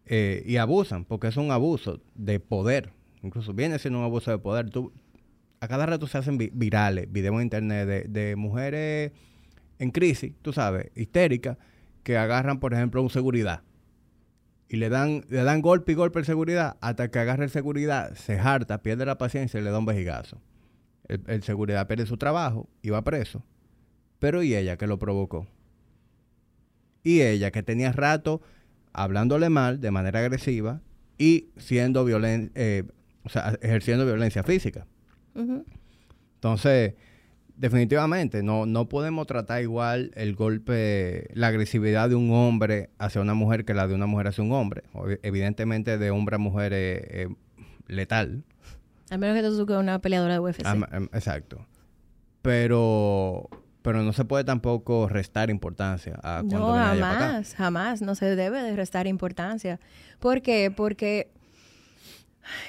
[0.05, 2.91] Eh, y abusan, porque es un abuso de poder.
[3.23, 4.69] Incluso viene siendo un abuso de poder.
[4.69, 4.91] Tú,
[5.61, 9.11] a cada rato se hacen virales videos en internet de, mujeres
[9.77, 11.57] en crisis, tú sabes, histéricas,
[12.03, 13.61] que agarran, por ejemplo, un seguridad
[14.69, 18.13] y le dan, le dan golpe y golpe al seguridad hasta que agarra el seguridad,
[18.13, 20.39] se harta, pierde la paciencia y le da un vejigazo.
[21.07, 23.43] El, seguridad pierde su trabajo y va preso.
[24.19, 25.47] Pero ¿y ella que lo provocó?
[27.03, 28.41] Y ella que tenía rato
[28.93, 30.81] hablándole mal de manera agresiva
[31.17, 32.83] y siendo violen eh,
[33.23, 34.85] o sea, ejerciendo violencia física.
[36.35, 36.93] Entonces,
[37.55, 43.33] definitivamente, no, no podemos tratar igual el golpe, la agresividad de un hombre hacia una
[43.33, 44.83] mujer que la de una mujer hacia un hombre.
[45.23, 47.27] Evidentemente, de hombre a mujer es,
[47.87, 48.43] letal.
[49.09, 50.65] A menos que tú seas una peleadora de UFC.
[50.65, 51.65] Em, exacto.
[52.41, 53.49] Pero
[53.81, 58.01] pero no se puede tampoco restar importancia a cuando No, jamás, jamás.
[58.01, 59.79] No se debe de restar importancia.
[60.19, 60.71] ¿Por qué?
[60.75, 61.31] Porque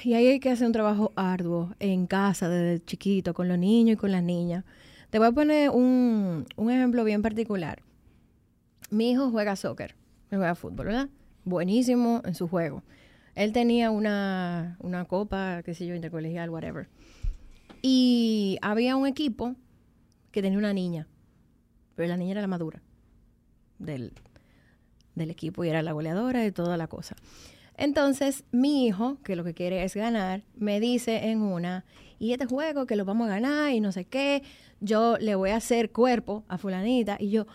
[0.03, 3.93] y ahí hay que hacer un trabajo arduo en casa desde chiquito, con los niños
[3.95, 4.63] y con las niñas.
[5.09, 7.81] Te voy a poner un, ejemplo bien particular.
[8.89, 9.95] Mi hijo juega soccer,
[10.29, 11.09] él juega fútbol, ¿verdad?
[11.43, 12.83] Buenísimo en su juego.
[13.35, 16.87] Él tenía una, una copa, qué sé yo, intercolegial, whatever.
[17.81, 19.55] Y había un equipo
[20.31, 21.07] que tenía una niña,
[21.95, 22.81] pero la niña era la madura
[23.79, 24.13] del,
[25.15, 27.15] del equipo y era la goleadora y toda la cosa.
[27.81, 31.83] Entonces, mi hijo, que lo que quiere es ganar, me dice en una,
[32.19, 34.43] y este juego que lo vamos a ganar y no sé qué,
[34.81, 37.17] yo le voy a hacer cuerpo a fulanita.
[37.19, 37.47] Y yo,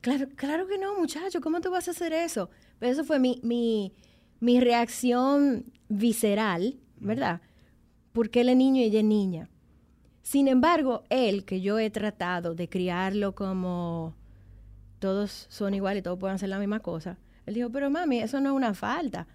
[0.00, 2.48] claro, claro que no, muchacho, ¿cómo tú vas a hacer eso?
[2.78, 3.92] Pero eso fue mi, mi,
[4.38, 7.40] mi reacción visceral, ¿verdad?
[8.12, 9.50] Porque él es niño y ella es niña.
[10.22, 14.14] Sin embargo, él, que yo he tratado de criarlo como
[15.00, 18.40] todos son iguales y todos pueden hacer la misma cosa, él dijo, pero mami, eso
[18.40, 19.26] no es una falta.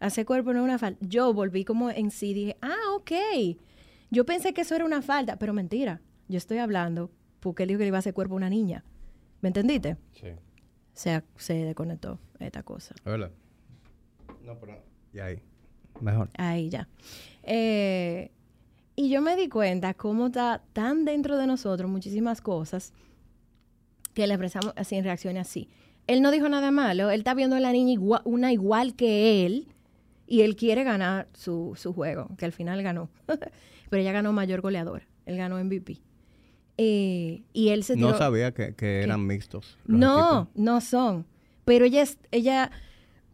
[0.00, 0.98] Hacer cuerpo no es una falta.
[1.06, 3.12] Yo volví como en sí, dije, ah, ok.
[4.10, 6.00] Yo pensé que eso era una falta, pero mentira.
[6.28, 8.84] Yo estoy hablando porque él dijo que le iba a hacer cuerpo a una niña.
[9.40, 9.96] ¿Me entendiste?
[10.12, 10.28] Sí.
[10.92, 12.94] Se, se desconectó esta cosa.
[13.04, 13.30] Hola.
[14.44, 14.82] No, pero
[15.12, 15.42] ya ahí.
[16.00, 16.30] Mejor.
[16.38, 16.88] Ahí ya.
[17.42, 18.30] Eh,
[18.96, 22.92] y yo me di cuenta cómo está tan dentro de nosotros muchísimas cosas
[24.14, 25.68] que le expresamos así en reacciones así.
[26.06, 29.46] Él no dijo nada malo, él está viendo a la niña igual, una igual que
[29.46, 29.68] él,
[30.30, 33.10] y él quiere ganar su, su juego, que al final ganó.
[33.90, 35.02] Pero ella ganó mayor goleador.
[35.26, 35.98] Él ganó MVP.
[36.78, 39.76] Eh, y él se No sabía que, eran mixtos.
[39.86, 41.26] No, no son.
[41.64, 42.70] Pero ella, ella,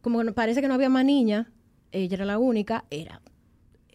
[0.01, 1.52] como parece que no había más niña,
[1.93, 3.20] ella era la única, era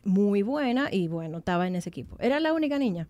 [0.04, 2.18] muy buena y bueno, estaba en ese equipo.
[2.20, 3.08] Era la única niña,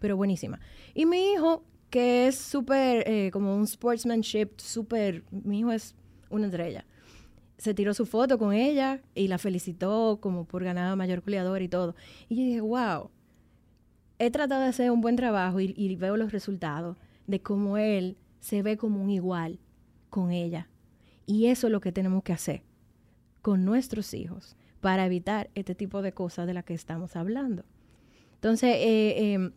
[0.00, 0.58] pero buenísima.
[0.94, 5.94] Y mi hijo, que es súper, eh, como un sportsmanship, súper, mi hijo es
[6.28, 6.84] una estrella
[7.58, 11.68] se tiró su foto con ella y la felicitó como por ganar mayor goleador y
[11.68, 11.96] todo.
[12.28, 13.10] Y yo dije, wow,
[14.18, 18.62] he tratado de hacer un buen trabajo y, veo los resultados de cómo él se
[18.62, 19.58] ve como un igual
[20.08, 20.68] con ella.
[21.26, 22.62] Y eso es lo que tenemos que hacer
[23.42, 27.64] con nuestros hijos para evitar este tipo de cosas de las que estamos hablando.
[28.34, 29.52] Entonces, eh, em,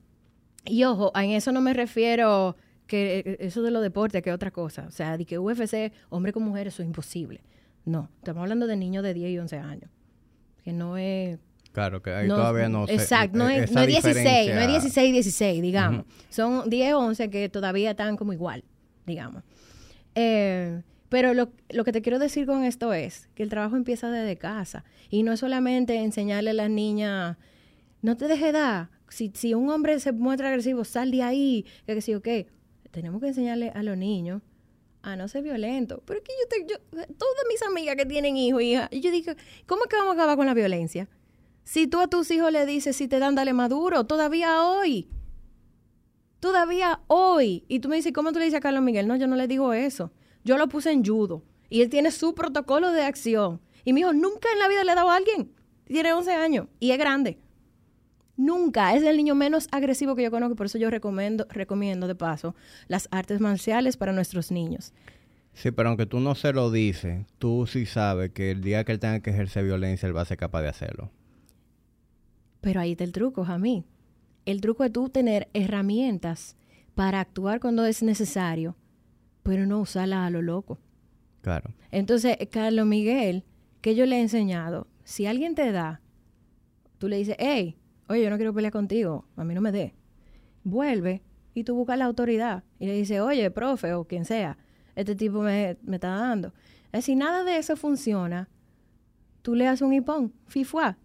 [0.66, 2.56] y ojo, en eso no me refiero
[2.88, 4.86] que eh, eso de los deportes, que otra cosa.
[4.88, 7.42] O sea, de que UFC, hombre con mujer, eso es imposible.
[7.86, 9.92] No, estamos hablando de niños de 10 y 11 años.
[10.64, 11.40] Que no es...
[11.72, 12.94] Claro, que ahí todavía no sé.
[12.94, 16.06] Exacto, no es, no es 16, no es 16 y 16, digamos.
[16.30, 18.64] Son 10 o 11 que todavía están como igual,
[19.06, 19.44] digamos.
[20.16, 24.12] Eh, pero lo, lo, que te quiero decir con esto es que el trabajo empieza
[24.12, 24.84] desde casa.
[25.10, 27.38] Y no es solamente enseñarle a las niñas,
[28.02, 28.90] no te dejes dar.
[29.08, 31.66] Si, si un hombre se muestra agresivo, sal de ahí.
[31.86, 32.28] Que, que sí, ok
[32.92, 34.42] tenemos que enseñarle a los niños
[35.02, 36.02] a no ser violentos.
[36.06, 39.02] Pero es que yo, te, yo todas mis amigas que tienen hijos y hijas, y
[39.02, 39.34] yo digo,
[39.66, 41.08] ¿cómo es que vamos a acabar con la violencia?
[41.64, 45.10] Si tú a tus hijos le dices, si te dan, dale maduro, todavía hoy.
[46.40, 47.66] Todavía hoy.
[47.68, 49.08] Y tú me dices, ¿cómo tú le dices a Carlos Miguel?
[49.08, 50.12] No, yo no le digo eso.
[50.44, 51.44] Yo lo puse en judo.
[51.70, 53.62] Y él tiene su protocolo de acción.
[53.86, 55.54] Y mi hijo nunca en la vida le ha dado a alguien.
[55.86, 57.38] Tiene 11 años y es grande.
[58.42, 58.96] Nunca.
[58.96, 60.56] Es el niño menos agresivo que yo conozco.
[60.56, 62.56] Por eso yo recomiendo, recomiendo de paso
[62.88, 64.94] las artes marciales para nuestros niños.
[65.54, 68.94] Sí, pero aunque tú no se lo dices, tú sí sabes que el día que
[68.94, 71.12] él tenga que ejercer violencia, él va a ser capaz de hacerlo.
[72.62, 73.86] Pero ahí está el truco, Jamí.
[74.46, 76.56] El truco es tú tener herramientas
[76.96, 78.76] para actuar cuando es necesario,
[79.44, 80.80] pero no usarlas a lo loco.
[81.42, 81.70] Claro.
[81.92, 83.44] Entonces, Carlos Miguel,
[83.82, 86.02] que yo le he enseñado, si alguien te da,
[86.98, 87.78] tú le dices, hey,
[88.08, 89.94] oye, yo no quiero pelear contigo, a mí no me dé.
[90.64, 91.22] Vuelve
[91.54, 94.58] y tú buscas la autoridad y le dices, oye, profe o quien sea,
[94.96, 96.54] este tipo me, está dando.
[97.02, 98.50] Si nada de eso funciona,
[99.42, 100.98] tú le haces un hipón, fifua.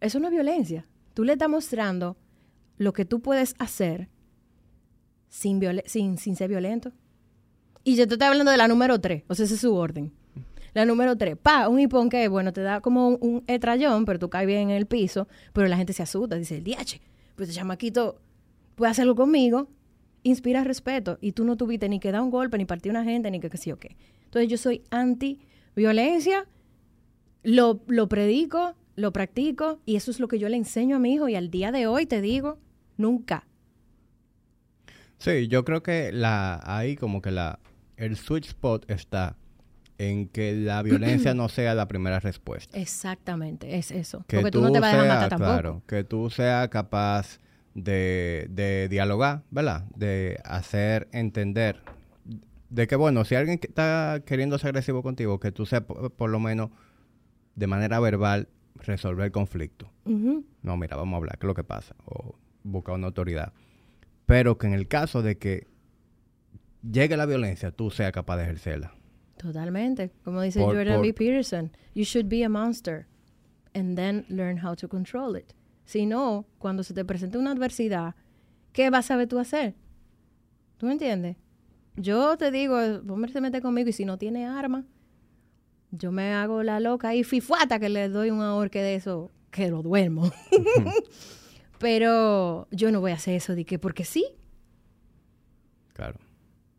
[0.00, 0.86] Eso no es violencia.
[1.14, 2.16] Tú le estás mostrando
[2.78, 4.08] lo que tú puedes hacer
[5.28, 6.92] sin, sin, sin ser violento.
[7.84, 10.12] Y yo te estoy hablando de la número tres, o sea, ese es su orden.
[10.74, 14.30] La número tres, pa, un hipón que, bueno, te da como un, etrayón, pero tú
[14.30, 17.00] caes bien en el piso, pero la gente se asusta, dice, el DH,
[17.36, 18.20] pues el chamaquito
[18.74, 19.68] puede hacerlo conmigo,
[20.22, 23.30] inspira respeto, y tú no tuviste ni que dar un golpe, ni partir una gente,
[23.30, 23.96] ni que qué sé yo qué.
[24.24, 26.46] Entonces yo soy anti-violencia,
[27.42, 31.12] lo, lo predico, lo practico, y eso es lo que yo le enseño a mi
[31.12, 32.58] hijo, y al día de hoy te digo,
[32.96, 33.46] nunca.
[35.18, 37.60] Sí, yo creo que la ahí como que la
[37.96, 39.36] el sweet spot está
[39.98, 42.78] en que la violencia no sea la primera respuesta.
[42.78, 44.24] Exactamente, es eso.
[44.28, 45.52] Porque tú, no te vas a matar tampoco.
[45.52, 47.38] Claro, que tú seas capaz
[47.74, 49.84] de, de dialogar, ¿verdad?
[49.94, 51.80] De hacer entender
[52.72, 56.40] de que, bueno, si alguien está queriendo ser agresivo contigo, que tú seas por, lo
[56.40, 56.70] menos
[57.54, 59.92] de manera verbal resolver el conflicto.
[60.06, 61.94] No, mira, vamos a hablar, ¿qué es lo que pasa?
[62.06, 63.52] O buscar una autoridad.
[64.24, 65.66] Pero que en el caso de que
[66.82, 68.94] llegue la violencia, tú seas capaz de ejercerla.
[69.42, 70.12] Totalmente.
[70.24, 71.12] Como dice Jordan B.
[71.12, 73.06] Peterson, you should be a monster
[73.74, 75.52] and then learn how to control it.
[75.84, 78.14] Si no, cuando se te presente una adversidad,
[78.72, 79.74] ¿qué vas a saber tú hacer?
[80.78, 81.36] ¿Tú me entiendes?
[81.96, 82.76] Yo te digo,
[83.08, 84.84] hombre se mete conmigo y si no tiene arma,
[85.90, 89.68] yo me hago la loca y fifuata que le doy un ahorque de eso, que
[89.68, 90.30] lo duermo.
[91.78, 94.24] Pero yo no voy a hacer eso de que porque sí.
[95.94, 96.18] Claro.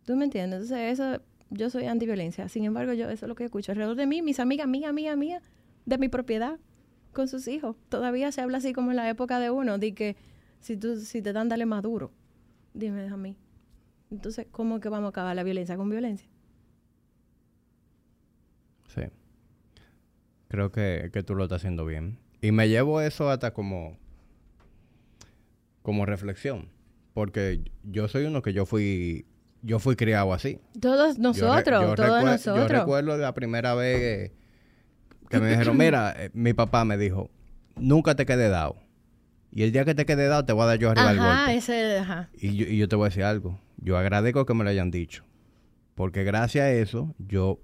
[0.06, 0.64] ¿Tú me entiendes?
[0.64, 1.22] Entonces, eso
[1.54, 2.50] yo soy antiviolencia.
[2.50, 5.16] Sin embargo, yo eso es lo que escucho alrededor de mí, mis amigas, mía, mía,
[5.16, 5.42] mía,
[5.86, 6.60] de mi propiedad,
[7.14, 7.76] con sus hijos.
[7.90, 10.16] Todavía se habla así como en la época de uno, de que
[10.60, 12.12] si, tú, si te dan, dale más duro.
[12.74, 13.38] Dime a mí.
[14.12, 16.28] Entonces, ¿cómo que vamos a acabar la violencia con violencia?
[18.88, 19.04] Sí.
[20.48, 22.20] Creo que, que tú lo estás haciendo bien.
[22.42, 23.98] Y me llevo eso hasta como,
[25.82, 26.70] como reflexión.
[27.14, 29.26] Porque yo soy uno que yo fui
[29.64, 30.60] yo fui criado así.
[30.80, 32.68] Todos nosotros, todos nosotros.
[32.70, 34.32] Yo recuerdo la primera vez
[35.30, 37.32] que me dijeron, mira, eh, mi papá me dijo,
[37.76, 38.76] nunca te quede dado.
[39.52, 41.56] Y el día que te quede dado, te voy a dar yo arriba el golpe.
[41.56, 42.30] Ese, ajá.
[42.34, 43.60] Y, yo, y yo te voy a decir algo.
[43.78, 45.24] Yo agradezco que me lo hayan dicho.
[45.96, 47.60] Porque gracias a eso, yo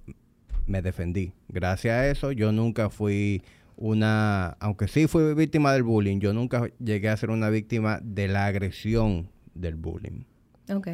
[0.67, 1.34] me defendí.
[1.47, 3.43] Gracias a eso, yo nunca fui
[3.76, 4.57] una...
[4.59, 8.45] Aunque sí fui víctima del bullying, yo nunca llegué a ser una víctima de la
[8.45, 10.26] agresión del bullying.
[10.69, 10.88] Ok.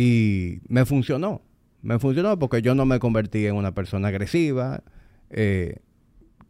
[0.00, 1.42] Y me funcionó.
[1.82, 4.84] Me funcionó porque yo no me convertí en una persona agresiva.
[5.28, 5.80] Eh,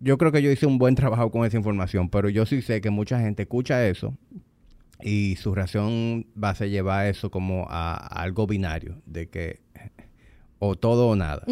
[0.00, 2.82] yo creo que yo hice un buen trabajo con esa información, pero yo sí sé
[2.82, 4.14] que mucha gente escucha eso
[5.00, 9.60] y su reacción va a ser llevar eso como a, algo binario, de que
[10.58, 11.46] o todo o nada,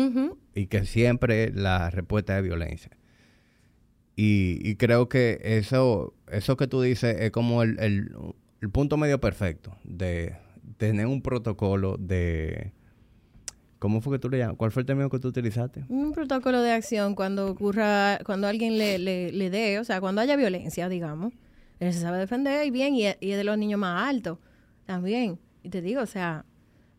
[0.54, 2.90] y que siempre la respuesta es violencia.
[4.16, 9.78] Y, creo que eso, eso que tú dices es como el, el punto medio perfecto
[9.82, 10.36] de
[10.76, 12.72] tener un protocolo de
[13.78, 14.56] ¿Cómo fue que tú le llamas?
[14.56, 15.84] ¿Cuál fue el término que tú utilizaste?
[15.88, 20.20] Un protocolo de acción cuando ocurra, cuando alguien le, le, le dé, o sea, cuando
[20.22, 21.34] haya violencia, digamos.
[21.78, 24.38] Él se sabe defender y bien, y es, y es de los niños más altos
[24.86, 25.38] también.
[25.62, 26.46] Y te digo, o sea,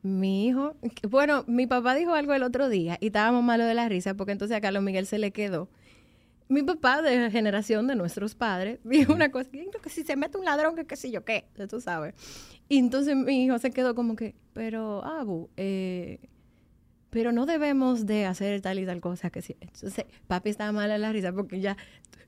[0.03, 0.75] mi hijo,
[1.09, 4.33] bueno, mi papá dijo algo el otro día y estábamos malos de la risa porque
[4.33, 5.69] entonces a Carlos Miguel se le quedó.
[6.49, 10.37] Mi papá, de la generación de nuestros padres, dijo una cosa, que si se mete
[10.37, 12.13] un ladrón, que qué sé yo qué, tú sabes.
[12.69, 16.19] Y entonces mi hijo se quedó como que, pero, Abu, eh,
[17.09, 19.55] pero no debemos de hacer tal y tal cosa que sí.
[19.61, 21.77] Entonces, papi estaba mal de la risa porque ya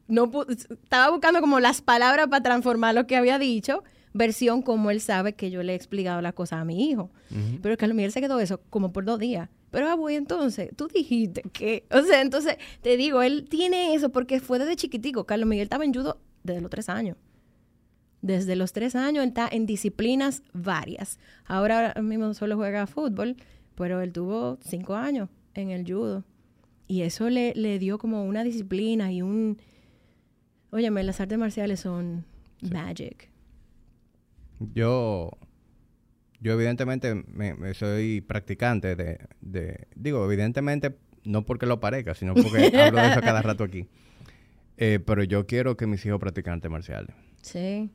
[0.08, 3.84] no estaba buscando como las palabras para transformar lo que había dicho,
[4.14, 7.12] versión como él sabe que yo le he explicado las cosas a mi hijo.
[7.62, 9.50] Pero Carlos Miguel se quedó eso como por dos días.
[9.72, 14.40] Pero, voy entonces, tú dijiste que, o sea, entonces te digo, él tiene eso porque
[14.40, 15.26] fue desde chiquitico.
[15.26, 17.18] Carlos Miguel estaba en judo desde los tres años.
[18.22, 21.20] Desde los tres años está en disciplinas varias.
[21.46, 23.38] Ahora mismo solo juega fútbol,
[23.76, 26.26] pero él tuvo cinco años en el judo.
[26.88, 29.58] Y eso le, le dio como una disciplina y un...
[30.72, 32.26] Óyeme, las artes marciales son
[32.62, 33.30] magic.
[34.74, 35.32] Yo,
[36.42, 42.34] yo evidentemente me, me soy practicante de, de, digo, evidentemente no porque lo parezca, sino
[42.34, 43.88] porque hablo de eso cada rato aquí.
[44.78, 47.16] Eh, pero yo quiero que mis hijos practiquen artes marciales.
[47.42, 47.90] Sí,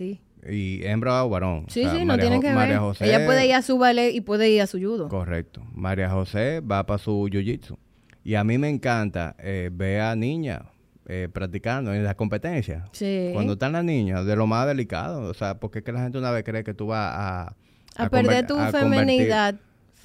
[0.00, 0.20] sí.
[0.48, 1.66] Y hembra o varón.
[1.68, 2.78] Sí, O sea, sí, no Jo- que María ver.
[2.78, 5.08] José, Ella puede ir a su ballet y puede ir a su judo.
[5.08, 5.62] Correcto.
[5.74, 7.76] María José va para su jiu-jitsu.
[8.24, 10.62] Y a mí me encanta eh, ver a niñas
[11.06, 12.88] eh, practicando en las competencias.
[12.92, 13.30] Sí.
[13.34, 15.28] Cuando están las niñas, de lo más delicado.
[15.28, 17.56] O sea, porque es que la gente una vez cree que tú vas a...
[17.96, 19.58] a, perder tu a convertir-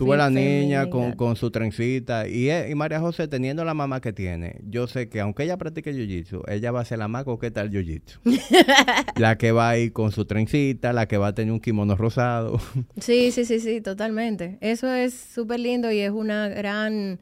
[0.03, 4.11] ves la niña con, con su trencita y, y María José teniendo la mamá que
[4.11, 7.63] tiene, yo sé que aunque ella practique jiu-jitsu, ella va a ser la más coqueta
[7.65, 8.19] del jiu-jitsu.
[9.15, 11.95] la que va a ir con su trencita, la que va a tener un kimono
[11.95, 12.59] rosado.
[12.99, 14.57] Sí, sí, sí, sí, totalmente.
[14.61, 17.19] Eso es súper lindo y es una gran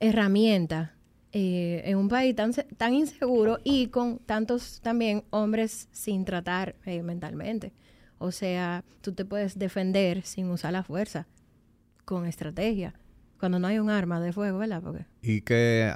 [0.00, 0.94] herramienta
[1.32, 7.02] eh, en un país tan, tan inseguro y con tantos también hombres sin tratar eh,
[7.02, 7.72] mentalmente.
[8.18, 11.26] O sea, tú te puedes defender sin usar la fuerza,
[12.04, 12.94] con estrategia,
[13.38, 14.82] cuando no hay un arma de fuego, ¿verdad?
[14.82, 15.92] Porque y que,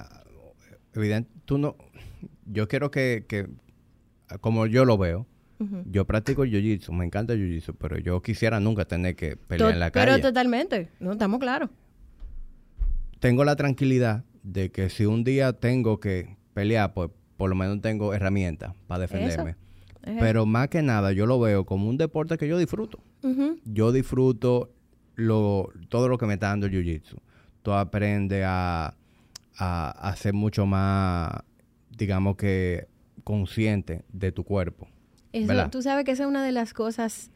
[0.94, 1.76] evidente, tú no...
[2.46, 3.48] Yo quiero que, que
[4.40, 5.26] como yo lo veo,
[5.86, 9.74] yo practico jiu-jitsu, me encanta el jiu-jitsu, pero yo quisiera nunca tener que pelear To-
[9.74, 10.22] en la Pero calle.
[10.22, 11.70] totalmente, no estamos claros.
[13.20, 17.80] tengo la tranquilidad de que si un día tengo que pelear, pues por lo menos
[17.80, 19.56] tengo herramientas para defenderme.
[20.20, 23.00] Pero más que nada, yo lo veo como un deporte que yo disfruto.
[23.64, 24.70] Yo disfruto
[25.16, 27.16] lo, todo lo que me está dando el jiu-jitsu.
[27.62, 28.94] Tú aprendes a,
[29.58, 31.32] a, a ser mucho más,
[31.90, 32.86] digamos que,
[33.24, 34.86] consciente de tu cuerpo.
[35.32, 37.30] Eso, tú sabes que esa es una de las cosas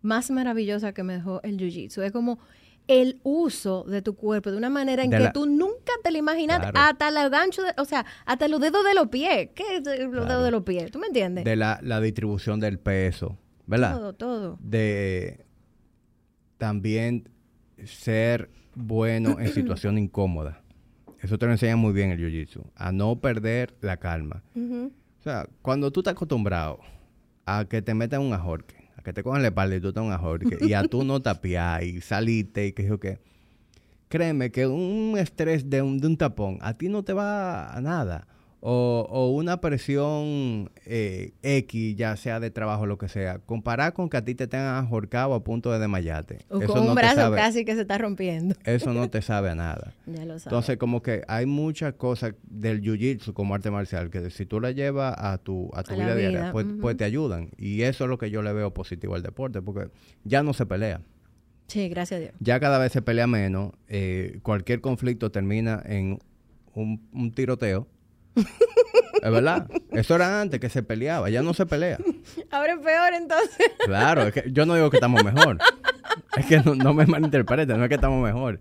[0.00, 2.02] más maravillosas que me dejó el jiu-jitsu.
[2.02, 2.38] Es como
[2.86, 6.10] el uso de tu cuerpo de una manera en De que la- tú nunca te
[6.10, 6.90] lo imaginaste, Claro.
[6.90, 9.50] hasta el gancho, de, o sea, hasta los dedos de los pies.
[9.54, 10.26] ¿Qué es los Claro.
[10.26, 10.90] dedos de los pies?
[10.90, 11.44] ¿Tú me entiendes?
[11.44, 13.96] De la, la distribución del peso, ¿verdad?
[13.98, 14.58] Todo, todo.
[14.60, 15.43] de
[16.58, 17.28] también
[17.84, 20.62] ser bueno en situación incómoda.
[21.20, 22.62] Eso te lo enseña muy bien el jiu-jitsu.
[22.74, 24.42] A no perder la calma.
[24.54, 26.80] O sea, cuando tú estás acostumbrado
[27.46, 30.02] a que te metan un ajorque, a que te cojan la espalda y tú en
[30.02, 33.20] un ajorque, y a tú no tapiar y saliste y que yo qué,
[34.08, 37.80] créeme que un estrés de un, de un tapón a ti no te va a
[37.80, 38.28] nada.
[38.66, 43.92] O, o una presión eh, X, ya sea de trabajo o lo que sea, comparar
[43.92, 46.38] con que a ti te tengan ahorcado a punto de desmayarte.
[46.48, 48.54] O eso con un no te brazo sabe, casi que se está rompiendo.
[48.64, 49.92] Eso no te sabe a nada.
[50.06, 50.46] Ya lo sabes.
[50.46, 54.70] Entonces, como que hay muchas cosas del jiu-jitsu como arte marcial que si tú la
[54.70, 57.50] llevas a tu, a tu A vida, diaria, pues, pues te ayudan.
[57.58, 59.90] Y eso es lo que yo le veo positivo al deporte, porque
[60.24, 61.02] ya no se pelea.
[61.66, 62.32] sí, gracias a Dios.
[62.40, 63.72] Ya cada vez se pelea menos.
[63.88, 66.18] eh, cualquier conflicto termina en
[66.74, 67.88] un, un tiroteo.
[68.36, 69.68] Es verdad.
[69.92, 71.30] Eso era antes que se peleaba.
[71.30, 71.98] Ya no se pelea.
[72.50, 73.70] Ahora es peor entonces.
[73.84, 75.58] Claro, es que yo no digo que estamos mejor.
[76.36, 78.60] Es que no, no me malinterpreten, no es que estamos mejor.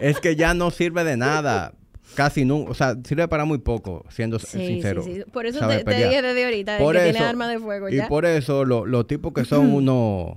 [0.00, 1.72] Es que ya no sirve de nada.
[2.14, 2.70] Casi nunca.
[2.70, 5.02] O sea, sirve para muy poco, siendo Sí, sincero.
[5.02, 5.22] sí, sí.
[5.32, 8.00] Por eso te, te dije desde ahorita Por que eso- tiene arma de fuego Y
[8.02, 10.36] por eso lo- los tipos que son unos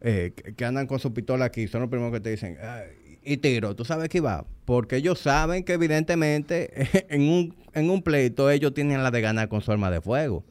[0.00, 2.84] eh, que, que andan con su pistola aquí son los primeros que te dicen, "Ay,
[3.24, 4.44] y tiro, ¿tú sabes que va?
[4.64, 6.70] Porque ellos saben que evidentemente
[7.08, 10.44] en un, en un pleito ellos tienen la de ganar con su arma de fuego.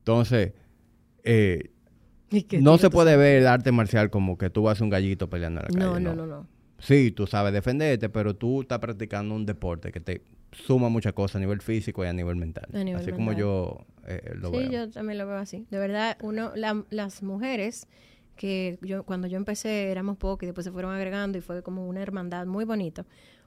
[0.00, 0.52] Entonces,
[1.24, 1.70] eh,
[2.30, 4.90] ¿Y qué no se puede ver el arte marcial como que tú vas a un
[4.90, 6.04] gallito peleando en la No, calle.
[6.04, 6.46] no, no, no.
[6.78, 10.22] Sí, tú sabes defenderte, pero tú estás practicando un deporte que te
[10.52, 12.66] suma muchas cosas a nivel físico y a nivel mental.
[12.72, 14.70] A nivel así como yo eh, lo sí, veo.
[14.70, 15.66] yo también lo veo así.
[15.70, 17.86] De verdad, uno, la- las mujeres
[18.40, 21.86] que yo cuando yo empecé éramos pocos y después se fueron agregando y fue como
[21.86, 23.04] una hermandad muy bonita,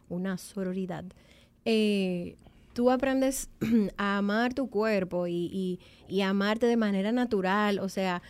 [0.07, 1.03] una sororidad.
[1.65, 2.35] Eh,
[2.73, 3.49] tú aprendes
[3.97, 8.21] a amar tu cuerpo y, y, y amarte de manera natural, o sea,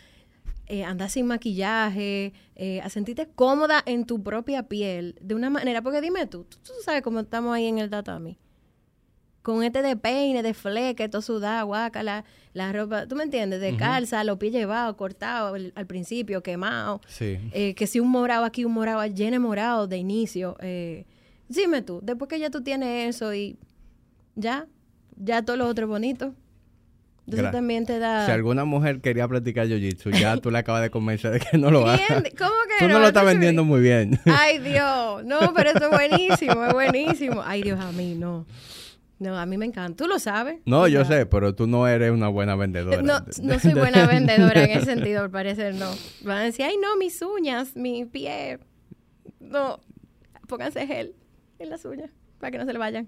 [0.68, 5.82] eh, andar sin maquillaje, eh, a sentirte cómoda en tu propia piel, de una manera,
[5.82, 8.38] porque dime tú, tú, sabes cómo estamos ahí en el tatami.
[9.44, 13.60] Con este de peine, de fleque, todo sudado, guácala, la ropa, ¿tú me entiendes?
[13.60, 17.02] De calza, los pies llevados, cortados al principio, quemado.
[17.08, 17.38] Sí.
[17.52, 20.56] Eh, que si un morado aquí, un morado, lleno morado de inicio.
[20.62, 21.06] Eh,
[21.50, 23.58] dime tú, después que ya tú tienes eso y
[24.36, 24.66] ya,
[25.18, 26.34] ya todo lo otro es bonito.
[27.26, 28.26] Entonces también te da...
[28.26, 31.72] Si alguna mujer quería practicar jiu-jitsu, ya tú le acabas de convencer de que no
[31.72, 32.06] lo haga.
[32.08, 32.24] ¿Cómo
[32.68, 34.20] que tú no, lo estás vendiendo muy bien.
[34.26, 35.24] Ay, Dios.
[35.24, 37.42] No, pero eso es buenísimo, es buenísimo.
[37.46, 38.46] Ay, Dios, a mí no.
[39.20, 39.96] No, a mí me encanta.
[40.04, 40.60] Tú lo sabes.
[40.66, 43.02] No, yo sé, pero tú no eres una buena vendedora.
[43.02, 45.92] No, no soy buena vendedora en ese sentido, al parecer no.
[46.24, 48.60] Van a decir, ay, no, mis uñas, mi pie.
[49.40, 49.80] No,
[50.48, 51.16] pónganse gel
[51.60, 53.08] en las uñas para que no se le vayan.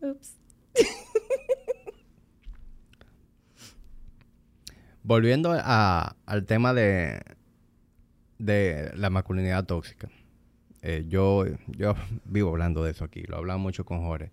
[0.00, 0.36] Ups.
[5.02, 7.20] Volviendo a, al tema de,
[8.38, 10.08] de la masculinidad tóxica.
[10.82, 11.94] Eh, yo, yo
[12.24, 14.32] vivo hablando de eso aquí, lo hablamos mucho con Jorge.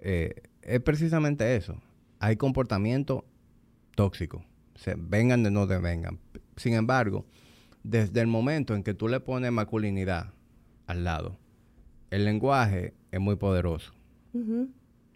[0.00, 1.80] Eh, es precisamente eso.
[2.18, 3.24] Hay comportamiento
[3.94, 4.44] tóxico.
[4.96, 6.18] Vengan de no te vengan.
[6.56, 7.24] Sin embargo,
[7.84, 10.32] desde el momento en que tú le pones masculinidad
[10.86, 11.38] al lado,
[12.10, 13.92] el lenguaje es muy poderoso.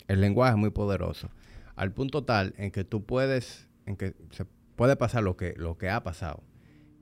[0.07, 1.29] El lenguaje es muy poderoso.
[1.75, 4.47] Al punto tal en que tú puedes, en que se
[4.77, 6.43] puede pasar lo que, lo que ha pasado.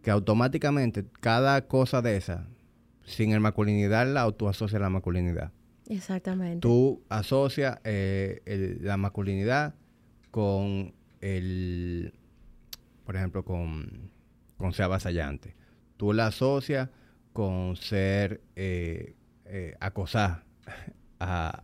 [0.03, 2.49] Que automáticamente cada cosa de esa,
[3.07, 5.53] sin el masculinidad, la tú asocias la masculinidad.
[5.89, 6.61] Exactamente.
[6.61, 9.75] Tú asocias eh, la masculinidad
[10.31, 12.13] con el,
[13.05, 14.11] por ejemplo, con,
[14.59, 15.55] con ser avasallante.
[15.97, 16.91] Tú la asocias
[17.33, 19.15] con ser eh,
[19.47, 20.43] eh, acosar
[21.21, 21.63] a,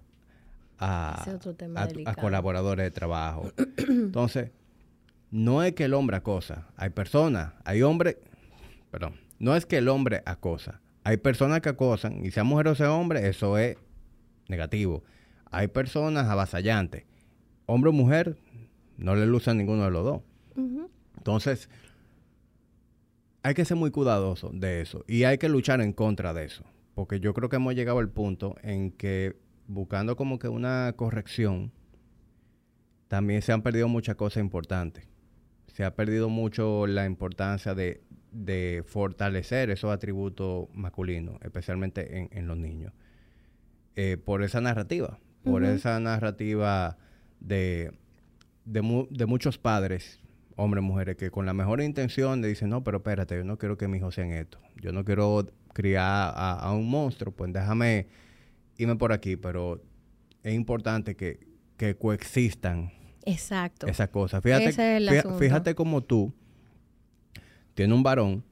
[0.78, 1.24] a,
[2.06, 3.52] a, colaboradores de trabajo.
[3.76, 4.50] Entonces,
[5.30, 8.16] no es que el hombre acosa, hay personas, hay hombres,
[8.90, 12.74] perdón, no es que el hombre acosa, hay personas que acosan, y sea mujer o
[12.74, 13.76] sea hombre, eso es
[14.48, 15.02] negativo.
[15.50, 17.04] Hay personas avasallantes,
[17.66, 18.38] hombre o mujer,
[18.96, 20.22] no le lucen ninguno de los dos.
[21.16, 21.68] Entonces,
[23.42, 26.64] hay que ser muy cuidadoso de eso y hay que luchar en contra de eso,
[26.94, 31.72] porque yo creo que hemos llegado al punto en que buscando como que una corrección,
[33.08, 35.06] también se han perdido muchas cosas importantes
[35.72, 38.02] se ha perdido mucho la importancia de,
[38.86, 42.92] fortalecer esos atributos masculinos, especialmente en, los niños,
[43.96, 46.96] eh, por esa narrativa, por esa narrativa
[47.40, 47.92] de,
[48.64, 50.20] de, muchos padres,
[50.56, 53.76] hombres, mujeres, que con la mejor intención le dicen, no, pero espérate, yo no quiero
[53.76, 58.08] que mis hijos sean esto, yo no quiero criar a, un monstruo, pues déjame
[58.78, 59.82] irme por aquí, pero
[60.42, 61.40] es importante que,
[61.76, 62.90] que coexistan
[63.24, 63.86] Exacto.
[63.86, 64.40] Esa cosa.
[64.40, 64.72] Fíjate,
[65.38, 66.32] fíjate, como tú
[67.74, 68.44] tienes un varón,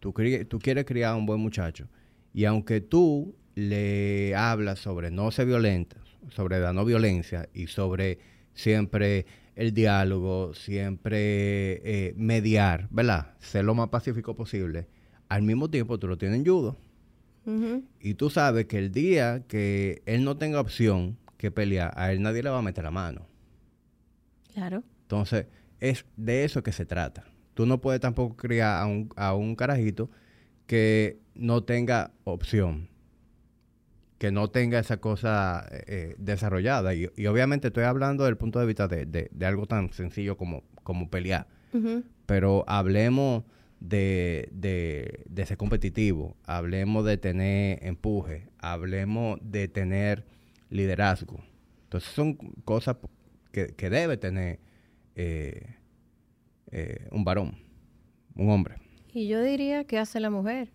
[0.00, 0.14] tú,
[0.48, 1.88] tú quieres criar a un buen muchacho,
[2.32, 5.96] y aunque tú le hablas sobre no ser violenta,
[6.30, 8.18] sobre la no violencia y sobre
[8.54, 9.26] siempre
[9.56, 13.34] el diálogo, siempre eh, mediar, ¿verdad?
[13.40, 14.86] Ser lo más pacífico posible.
[15.28, 16.76] Al mismo tiempo tú lo tienes en judo.
[18.00, 22.20] Y tú sabes que el día que él no tenga opción que pelear, a él
[22.20, 23.26] nadie le va a meter la mano.
[24.52, 24.84] Claro.
[25.02, 25.46] Entonces,
[25.80, 27.24] es de eso que se trata.
[27.58, 30.08] Tú no puedes tampoco criar a un, a un carajito
[30.68, 32.88] que no tenga opción,
[34.18, 36.94] que no tenga esa cosa eh, eh, desarrollada.
[36.94, 41.10] Y, obviamente estoy hablando del punto de vista de, de, algo tan sencillo como, como
[41.10, 41.48] pelear.
[42.26, 43.42] Pero hablemos
[43.80, 50.24] de, de, de, ser competitivo, hablemos de tener empuje, hablemos de tener
[50.70, 51.42] liderazgo.
[51.86, 52.98] Entonces son cosas
[53.50, 54.60] que, debe tener
[55.16, 55.77] eh,
[56.70, 57.56] eh, un varón,
[58.34, 58.76] un hombre.
[59.12, 60.70] Y yo diría que hace la mujer.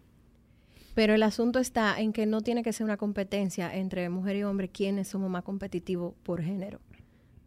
[0.95, 4.43] Pero el asunto está en que no tiene que ser una competencia entre mujer y
[4.43, 6.79] hombre quienes somos más competitivos por género.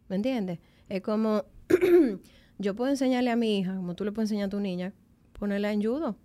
[0.09, 0.59] ¿Me entiendes?
[0.89, 1.45] Es como
[2.57, 4.93] yo puedo enseñarle a mi hija, como tú le puedes enseñar a tu niña,
[5.39, 6.17] ponerla en judo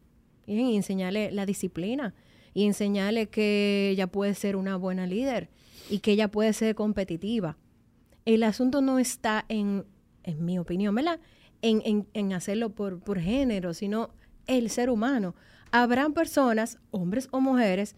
[0.47, 2.15] y enseñarle la disciplina
[2.55, 5.49] y enseñarle que ella puede ser una buena líder
[5.91, 7.57] y que ella puede ser competitiva
[8.25, 9.85] el asunto no está en,
[10.23, 11.21] en mi opinión, ¿verdad?
[11.63, 14.11] En, en, hacerlo por, por género, sino
[14.47, 15.35] el ser humano.
[15.71, 17.95] Habrán personas, hombres o mujeres,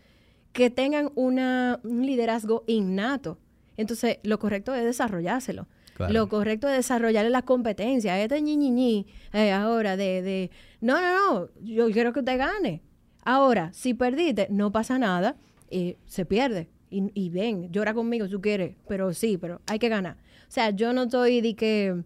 [0.52, 3.38] que tengan una, un liderazgo innato.
[3.76, 5.66] Entonces, lo correcto es desarrollárselo.
[6.08, 8.20] Lo correcto es desarrollar la competencia.
[8.20, 10.50] Este ñi, ñi, ñi eh, ahora de, de,
[10.80, 12.82] no, no, no, yo quiero que usted gane.
[13.24, 15.36] Ahora, si perdiste, no pasa nada,
[15.70, 16.68] y se pierde.
[16.90, 20.16] Y, y, ven, llora conmigo si tú quieres, pero sí, pero hay que ganar.
[20.48, 22.02] O sea, yo no estoy de que,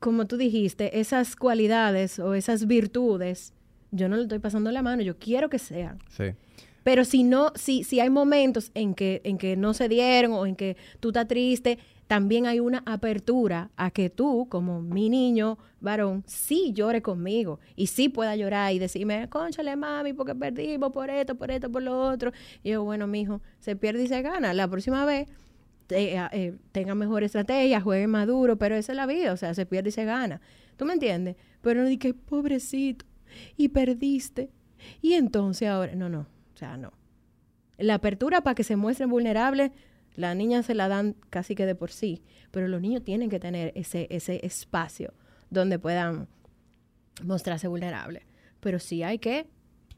[0.00, 3.52] como tú dijiste, esas cualidades o esas virtudes,
[3.90, 5.98] yo no le estoy pasando la mano, yo quiero que sean.
[6.08, 6.34] Sí.
[6.84, 10.46] Pero si no, si, si hay momentos en que, en que no se dieron o
[10.46, 15.58] en que tú estás triste, también hay una apertura a que tú, como mi niño
[15.80, 21.10] varón, sí llore conmigo y sí pueda llorar y decirme, conchale mami, porque perdimos por
[21.10, 22.32] esto, por esto, por lo otro.
[22.62, 24.54] Y yo, bueno, mijo, se pierde y se gana.
[24.54, 25.28] La próxima vez
[25.90, 29.54] eh, eh, tenga mejor estrategia, juegue más duro, pero esa es la vida, o sea,
[29.54, 30.40] se pierde y se gana.
[30.76, 31.36] ¿Tú me entiendes?
[31.60, 33.04] Pero no dije, pobrecito,
[33.56, 34.50] y perdiste.
[35.02, 36.20] Y entonces ahora, no, no,
[36.54, 36.92] o sea, no.
[37.78, 39.70] La apertura para que se muestren vulnerables,
[40.16, 43.38] las niñas se la dan casi que de por sí, pero los niños tienen que
[43.38, 45.14] tener ese, ese espacio
[45.50, 46.28] donde puedan
[47.22, 48.24] mostrarse vulnerables.
[48.60, 49.46] Pero sí hay que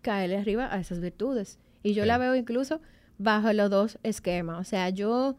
[0.02, 1.58] caerle arriba a esas virtudes.
[1.82, 2.80] Y yo la veo incluso
[3.18, 4.60] bajo los dos esquemas.
[4.60, 5.36] O sea, yo,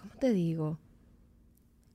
[0.00, 0.78] ¿cómo te digo?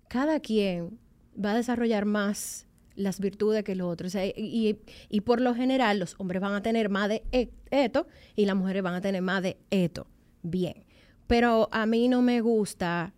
[0.07, 0.99] Cada quien
[1.43, 4.15] va a desarrollar más las virtudes que los otros.
[4.15, 4.79] y,
[5.09, 8.55] y, por lo general los hombres van a tener más de e, esto y las
[8.55, 10.07] mujeres van a tener más de esto.
[10.43, 10.85] Bien.
[11.27, 13.13] Pero a mí no me gusta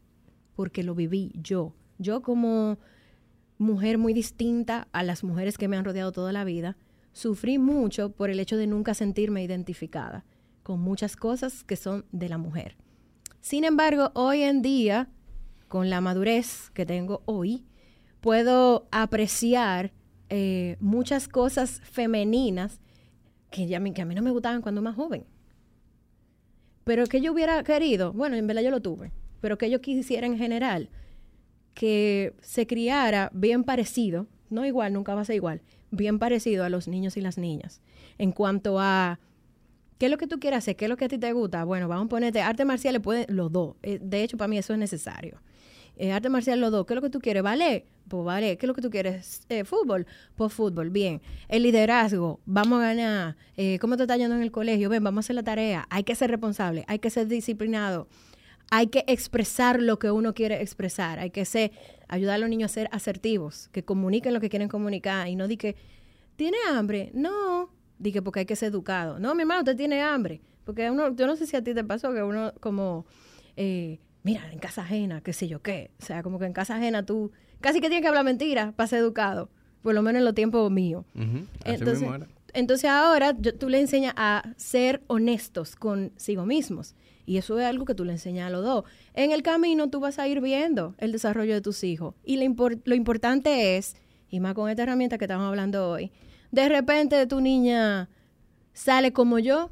[0.55, 1.75] porque lo viví yo.
[1.99, 2.79] Yo como
[3.57, 6.77] mujer muy distinta a las mujeres que me han rodeado toda la vida,
[7.11, 10.25] sufrí mucho por el hecho de nunca sentirme identificada
[10.63, 12.75] con muchas cosas que son de la mujer.
[13.47, 15.07] Sin embargo, hoy en día,
[15.69, 17.63] con la madurez que tengo hoy,
[18.19, 19.93] puedo apreciar
[20.27, 22.81] eh, muchas cosas femeninas
[23.49, 25.23] que, ya, que a mí no me gustaban cuando más joven.
[26.83, 30.27] Pero que yo hubiera querido, bueno, en verdad yo lo tuve, pero que yo quisiera
[30.27, 30.89] en general
[31.73, 36.69] que se criara bien parecido, no igual, nunca va a ser igual, bien parecido a
[36.69, 37.81] los niños y las niñas.
[38.17, 39.21] En cuanto a
[39.97, 41.63] qué es lo que tú quieres hacer, qué es lo que a ti te gusta,
[41.63, 43.75] bueno, vamos a ponerte arte marcial, puede los dos.
[43.83, 45.39] Eh, de hecho, para mí eso es necesario.
[45.99, 47.41] Eh, arte marcial los dos, ¿qué es lo que tú quieres?
[47.41, 47.85] ¿Vale?
[48.07, 48.57] Pues vale.
[48.57, 49.41] ¿Qué es lo que tú quieres?
[49.49, 50.05] Eh, ¿Fútbol?
[50.35, 51.21] Pues fútbol, bien.
[51.49, 53.35] El liderazgo, vamos a ganar.
[53.57, 54.89] Eh, ¿Cómo te está yendo en el colegio?
[54.89, 55.87] Ven, vamos a hacer la tarea.
[55.89, 58.07] Hay que ser responsable, hay que ser disciplinado.
[58.69, 61.19] Hay que expresar lo que uno quiere expresar.
[61.19, 61.71] Hay que ser,
[62.07, 65.47] ayudar a los niños a ser asertivos, que comuniquen lo que quieren comunicar y no
[65.47, 65.75] di que,
[66.35, 67.11] ¿tiene hambre?
[67.13, 67.69] No.
[67.99, 69.19] Di que porque hay que ser educado.
[69.19, 70.41] No, mi hermano, usted tiene hambre.
[70.63, 73.05] Porque uno, yo no sé si a ti te pasó que uno como...
[73.55, 75.91] Eh, mira, en casa ajena, qué sé yo qué.
[76.01, 78.87] O sea, como que en casa ajena tú casi que tienes que hablar mentira para
[78.87, 79.49] ser educado,
[79.81, 81.05] por lo menos en los tiempos míos.
[81.63, 82.07] entonces,
[82.53, 86.95] entonces ahora tú le enseñas a ser honestos consigo mismos.
[87.25, 88.85] Y eso es algo que tú le enseñas a los dos.
[89.13, 92.15] En el camino tú vas a ir viendo el desarrollo de tus hijos.
[92.23, 93.97] Y lo, lo importante es,
[94.29, 96.11] y más con esta herramienta que estamos hablando hoy,
[96.51, 98.09] de repente tu niña
[98.73, 99.71] sale como yo,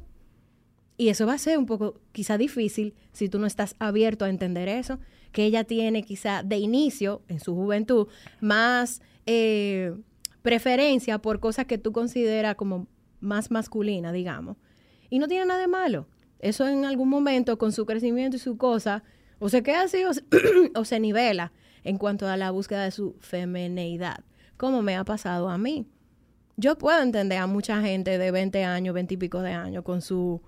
[0.98, 4.30] y eso va a ser un poco quizá difícil si tú no estás abierto a
[4.30, 4.98] entender eso,
[5.32, 8.08] que ella tiene quizá de inicio, en su juventud,
[8.40, 9.94] más eh,
[10.42, 12.86] preferencia por cosas que tú consideras como
[13.20, 14.56] más masculina, digamos.
[15.10, 16.08] Y no tiene nada de malo.
[16.38, 19.02] Eso en algún momento, con su crecimiento y su cosa,
[19.38, 21.52] o se queda así o se, nivela
[21.84, 24.24] en cuanto a la búsqueda de su femineidad,
[24.56, 25.86] como me ha pasado a mí.
[26.56, 30.00] Yo puedo entender a mucha gente de 20 años, 20 y pico de años, con
[30.00, 30.40] su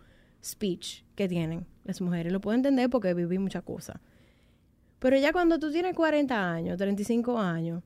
[0.42, 2.32] speech que tienen las mujeres.
[2.32, 4.00] Lo puedo entender porque viví muchas cosas.
[4.98, 7.82] Pero ya cuando tú tienes 40 años, 35 años,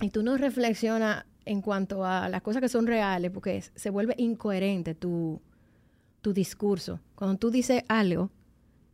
[0.00, 4.14] y tú no reflexionas en cuanto a las cosas que son reales, porque se vuelve
[4.18, 5.40] incoherente tu,
[6.20, 7.00] tu discurso.
[7.14, 8.30] Cuando tú dices algo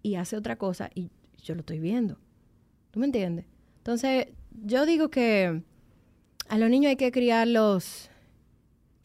[0.02, 1.10] y hace otra cosa, y
[1.42, 2.18] yo lo estoy viendo.
[2.92, 3.44] ¿Tú me entiendes?
[3.78, 4.28] Entonces,
[4.64, 5.62] yo digo que
[6.48, 8.10] a los niños hay que criarlos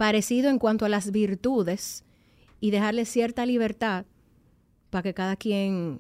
[0.02, 2.04] parecido en cuanto a las virtudes
[2.60, 4.06] y dejarle cierta libertad
[4.90, 6.00] para que cada quien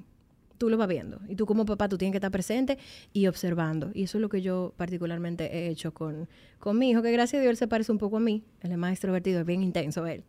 [0.57, 1.19] tú lo va viendo.
[1.29, 2.79] Y tú como papá, tú tienes que estar presente
[3.13, 3.91] y observando.
[3.93, 7.37] Y eso es lo que yo particularmente he hecho con, con mi hijo, que gracias
[7.37, 8.43] a Dios él se parece un poco a mí.
[8.61, 10.23] Él es más extrovertido, es bien intenso él.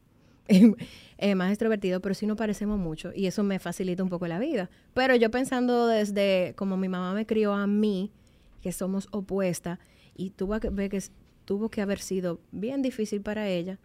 [1.17, 3.11] es más extrovertido, pero sí nos parecemos mucho.
[3.17, 4.69] Y eso me facilita un poco la vida.
[4.93, 8.13] Pero yo pensando desde como mi mamá me crió a mí,
[8.61, 9.79] que somos opuestas,
[10.15, 11.03] y tuvo que, que,
[11.45, 13.79] tuvo que haber sido bien difícil para ella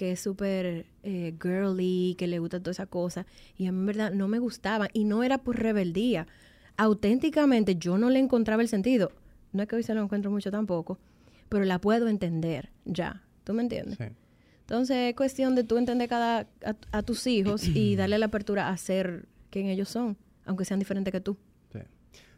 [0.00, 3.26] que es súper eh, girly, que le gusta toda esa cosa.
[3.58, 4.88] Y a mí en verdad no me gustaba.
[4.94, 6.26] Y no era por rebeldía.
[6.78, 9.12] Auténticamente yo no le encontraba el sentido.
[9.52, 10.98] No es que hoy se lo encuentro mucho tampoco,
[11.50, 13.22] pero la puedo entender ya.
[13.44, 13.98] ¿Tú me entiendes?
[13.98, 14.04] Sí.
[14.62, 16.46] Entonces es cuestión de tú entender cada,
[16.92, 20.16] a, tus hijos y darle la apertura a ser quien ellos son,
[20.46, 21.36] aunque sean diferentes que tú.
[21.74, 21.80] Sí.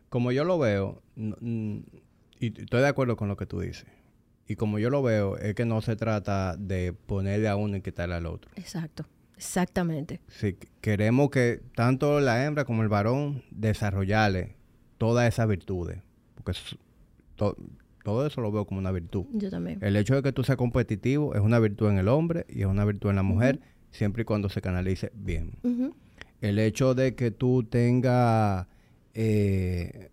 [0.09, 3.87] como yo lo veo, y estoy de acuerdo con lo que tú dices,
[4.47, 7.81] y como yo lo veo, es que no se trata de ponerle a uno y
[7.81, 8.51] quitarle al otro.
[8.57, 9.07] Exacto,
[9.37, 10.21] exactamente.
[10.29, 14.57] Si queremos que tanto la hembra como el varón desarrollarle
[14.99, 15.99] todas esas virtudes,
[16.35, 16.53] porque
[17.37, 19.27] todo eso lo veo como una virtud.
[19.33, 19.79] Yo también.
[19.83, 22.67] El hecho de que tú seas competitivo es una virtud en el hombre y es
[22.67, 23.61] una virtud en la mujer,
[23.91, 25.53] siempre y cuando se canalice bien.
[26.41, 28.67] El hecho de que tú tengas
[29.15, 30.11] eh,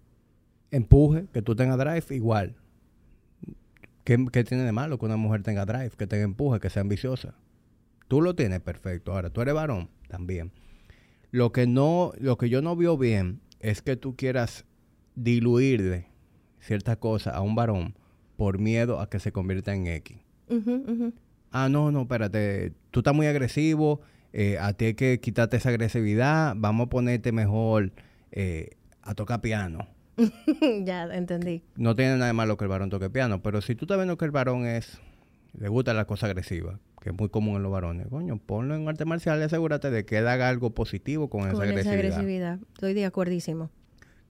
[0.71, 2.55] empuje, que tú tengas drive, igual.
[4.31, 7.35] ¿Qué, tiene de malo que una mujer tenga drive, que tenga empuje, que sea ambiciosa?
[8.07, 9.13] Tú lo tienes perfecto.
[9.13, 10.51] Ahora, tú eres varón también.
[11.29, 14.65] Lo que no, lo que yo no veo bien es que tú quieras
[15.13, 16.07] diluirle
[16.59, 17.93] cierta cosa a un varón
[18.35, 20.17] por miedo a que se convierta en X.
[21.51, 24.01] Ah, no, no, espérate, tú estás muy agresivo,
[24.33, 27.91] eh, a ti hay que quitarte esa agresividad, vamos a ponerte mejor
[28.31, 28.71] eh,
[29.03, 29.87] a tocar piano.
[30.85, 31.63] ya, entendí.
[31.75, 34.17] No tiene nada de malo que el varón toque piano, pero si tú estás viendo
[34.17, 34.99] que el varón es,
[35.57, 38.87] le gusta la cosa agresiva, que es muy común en los varones, coño, ponlo en
[38.87, 41.79] arte marcial y asegúrate de que haga algo positivo con, esa agresividad.
[41.79, 43.69] Esa agresividad, estoy de acuerdísimo.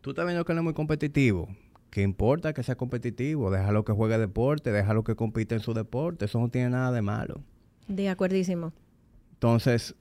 [0.02, 1.50] Tú estás viendo que él es muy competitivo,
[1.90, 3.50] ¿Qué importa que sea competitivo?
[3.50, 6.26] Déjalo que juegue deporte, déjalo que compite en su deporte.
[6.26, 7.44] Eso no tiene nada de malo.
[7.88, 8.74] De acuerdísimo.
[9.34, 9.96] Entonces,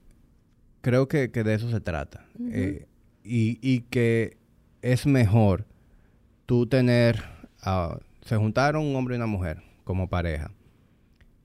[0.81, 2.25] creo que, de eso se trata.
[2.51, 2.85] Eh,
[3.23, 4.37] y, y, que
[4.81, 5.65] es mejor
[6.49, 7.23] tú tener...
[7.61, 10.51] Ah, se juntaron un hombre y una mujer como pareja.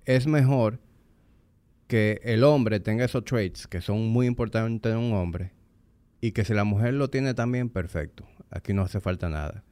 [0.06, 0.80] Es mejor
[1.86, 5.52] que el hombre tenga esos traits que son muy importantes en un hombre
[6.22, 8.26] y que si la mujer lo tiene también, perfecto.
[8.50, 9.62] Aquí no hace falta nada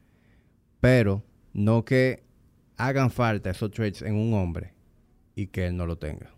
[0.83, 1.23] pero
[1.53, 2.25] no que
[2.77, 4.75] hagan falta esos traits en un hombre
[5.37, 6.35] y que él no lo tenga.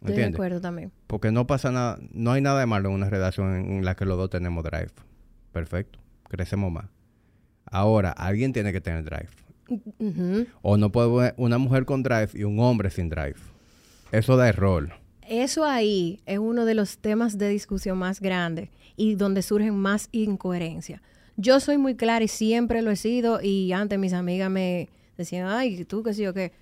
[0.00, 0.90] Estoy de acuerdo también.
[1.06, 4.04] Porque no pasa nada, no hay nada de malo en una relación en la que
[4.04, 4.90] los dos tenemos drive.
[5.52, 6.86] Perfecto, crecemos más.
[7.72, 9.28] Ahora, alguien tiene que tener drive.
[10.60, 13.36] O no puede una mujer con drive y un hombre sin drive.
[14.12, 14.92] Eso da error.
[15.26, 20.10] Eso ahí es uno de los temas de discusión más grandes y donde surgen más
[20.12, 21.00] incoherencias.
[21.38, 25.48] Yo soy muy clara y siempre lo he sido y antes mis amigas me decían,
[25.48, 26.52] ay, tú qué sé yo qué.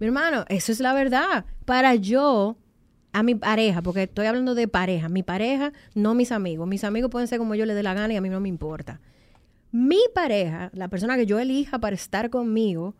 [0.00, 1.44] Mi hermano, eso es la verdad.
[1.64, 2.56] Para yo,
[3.12, 6.66] a mi pareja, porque estoy hablando de pareja, mi pareja, no mis amigos.
[6.66, 8.48] Mis amigos pueden ser como yo les dé la gana y a mí no me
[8.48, 9.00] importa.
[9.78, 12.94] Mi pareja, la persona que yo elija para estar conmigo,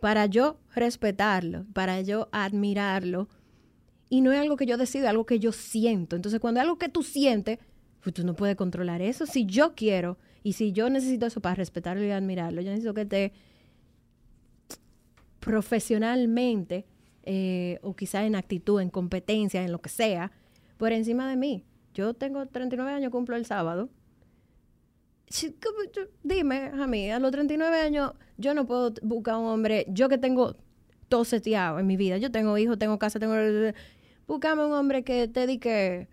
[0.00, 3.26] para yo respetarlo, para yo admirarlo,
[4.10, 6.14] y no es algo que yo decido, es algo que yo siento.
[6.14, 7.58] Entonces, cuando es algo que tú sientes,
[8.02, 9.24] pues tú no puedes controlar eso.
[9.24, 13.00] Si yo quiero y si yo necesito eso para respetarlo y admirarlo, yo necesito que
[13.00, 13.32] esté
[15.40, 16.84] profesionalmente
[17.22, 20.32] eh, o quizá en actitud, en competencia, en lo que sea,
[20.76, 21.64] por encima de mí.
[21.94, 23.88] Yo tengo 39 años, cumplo el sábado.
[26.22, 30.18] Dime a mí, a los 39 años yo no puedo buscar un hombre, yo que
[30.18, 30.56] tengo
[31.08, 33.34] todo seteado en mi vida, yo tengo hijos, tengo casa, tengo...
[34.26, 36.08] Búscame un hombre que te dedique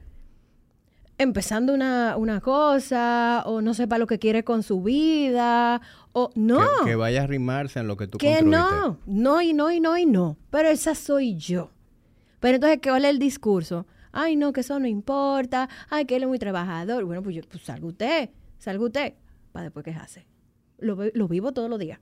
[1.17, 5.81] empezando una, una cosa o no sepa lo que quiere con su vida
[6.13, 6.65] o no.
[6.83, 9.97] Que, vaya a arrimarse en lo que tú Que no, no y no y no
[9.97, 10.37] y no.
[10.49, 11.71] Pero esa soy yo.
[12.39, 13.85] Pero entonces, ¿qué vale el discurso?
[14.11, 15.69] Ay, no, que eso no importa.
[15.89, 17.05] Ay, que él es muy trabajador.
[17.05, 18.29] Bueno, pues yo, pues salga usted,
[18.61, 19.13] salga usted,
[19.51, 20.27] para después quejarse.
[20.77, 21.99] Lo, lo vivo todos los días.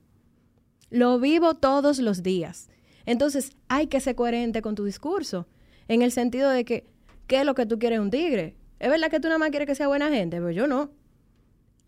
[0.90, 2.68] Lo vivo todos los días.
[3.06, 5.48] Entonces, hay que ser coherente con tu discurso.
[5.88, 6.86] En el sentido de que,
[7.26, 8.56] ¿qué es lo que tú quieres un tigre?
[8.78, 10.90] Es verdad que tú nada más quieres que sea buena gente, pero yo no.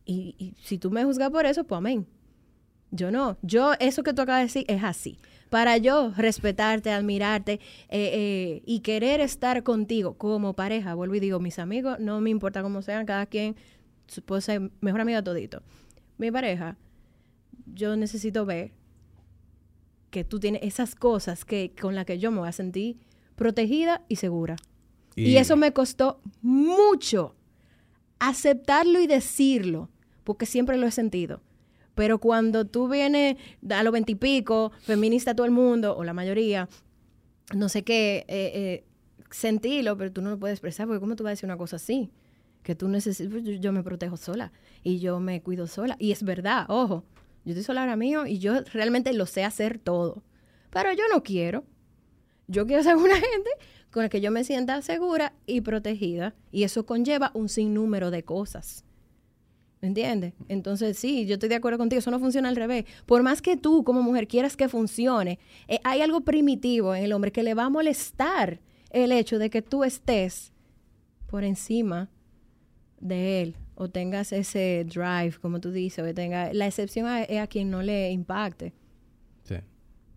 [0.05, 2.07] Y, si tú me juzgas por eso, pues amén.
[2.91, 3.37] Yo no.
[3.43, 5.19] Yo, eso que tú acabas de decir es así.
[5.51, 11.41] Para yo respetarte, admirarte eh, eh, y querer estar contigo como pareja, vuelvo y digo,
[11.41, 13.55] mis amigos, no me importa cómo sean, cada quien
[14.25, 15.63] puede ser mejor amigo todito.
[16.19, 16.77] Mi pareja,
[17.67, 18.73] yo necesito ver
[20.11, 22.99] que tú tienes esas cosas que, con las que yo me voy a sentir
[23.35, 24.57] protegida y segura.
[25.15, 27.35] Y, eso me costó mucho
[28.19, 29.91] aceptarlo y decirlo,
[30.25, 31.41] porque siempre lo he sentido.
[31.95, 33.37] Pero cuando tú vienes
[33.69, 36.69] a los veintipico, feminista todo el mundo, o la mayoría,
[37.55, 38.85] no sé qué, eh, eh,
[39.31, 41.77] sentílo, pero tú no lo puedes expresar, porque ¿cómo tú vas a decir una cosa
[41.77, 42.11] así?
[42.63, 44.53] Que tú necesitas, pues, yo me protejo sola
[44.83, 45.97] y yo me cuido sola.
[45.99, 47.05] Y es verdad, ojo,
[47.45, 50.23] yo estoy sola ahora mío y yo realmente lo sé hacer todo.
[50.71, 51.65] Pero yo no quiero.
[52.47, 53.51] Yo quiero ser una gente
[53.91, 56.35] con la que yo me sienta segura y protegida.
[56.51, 58.85] Y eso conlleva un sinnúmero de cosas.
[59.83, 60.35] ¿Me entiendes?
[60.49, 62.85] Entonces, sí, yo estoy de acuerdo contigo, eso no funciona al revés.
[63.05, 67.13] Por más que tú como mujer quieras que funcione, eh, hay algo primitivo en el
[67.13, 68.61] hombre que le va a molestar
[68.91, 70.53] el hecho de que tú estés
[71.27, 72.11] por encima
[73.03, 77.39] de él o tengas ese drive, como tú dices, o tenga, la excepción a- es
[77.41, 78.73] a quien no le impacte.
[79.45, 79.57] Sí.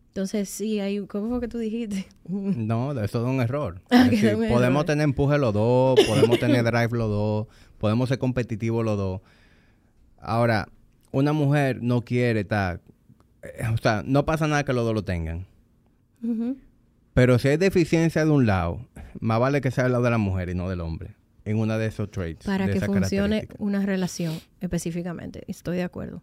[0.09, 2.05] Entonces, sí, hay, ¿cómo fue que tú dijiste?
[2.29, 3.81] No, eso es un error.
[3.89, 4.85] Ah, Es que decir, es un podemos error.
[4.85, 7.47] tener empuje los dos, podemos tener drive los dos,
[7.79, 9.21] podemos ser competitivos los dos.
[10.19, 10.69] Ahora,
[11.11, 12.81] una mujer no quiere estar...
[13.43, 15.45] eh, O sea, no pasa nada que los dos lo tengan.
[17.13, 18.85] Pero si hay deficiencia de un lado,
[19.19, 21.15] más vale que sea el lado de la mujer y no del hombre.
[21.45, 22.45] En una de esos traits.
[22.45, 25.43] Para de que funcione una relación específicamente.
[25.47, 26.21] Estoy de acuerdo.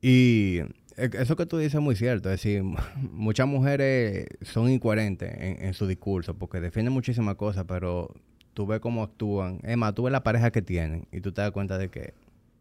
[0.00, 0.58] Y
[0.96, 2.30] eh, eso que tú dices es muy cierto.
[2.30, 2.62] Es decir,
[3.12, 8.14] muchas mujeres son incoherentes en, en su discurso porque defienden muchísimas cosas, pero
[8.54, 9.60] tú ves cómo actúan.
[9.62, 12.14] Es más, tú ves la pareja que tienen y tú te das cuenta de que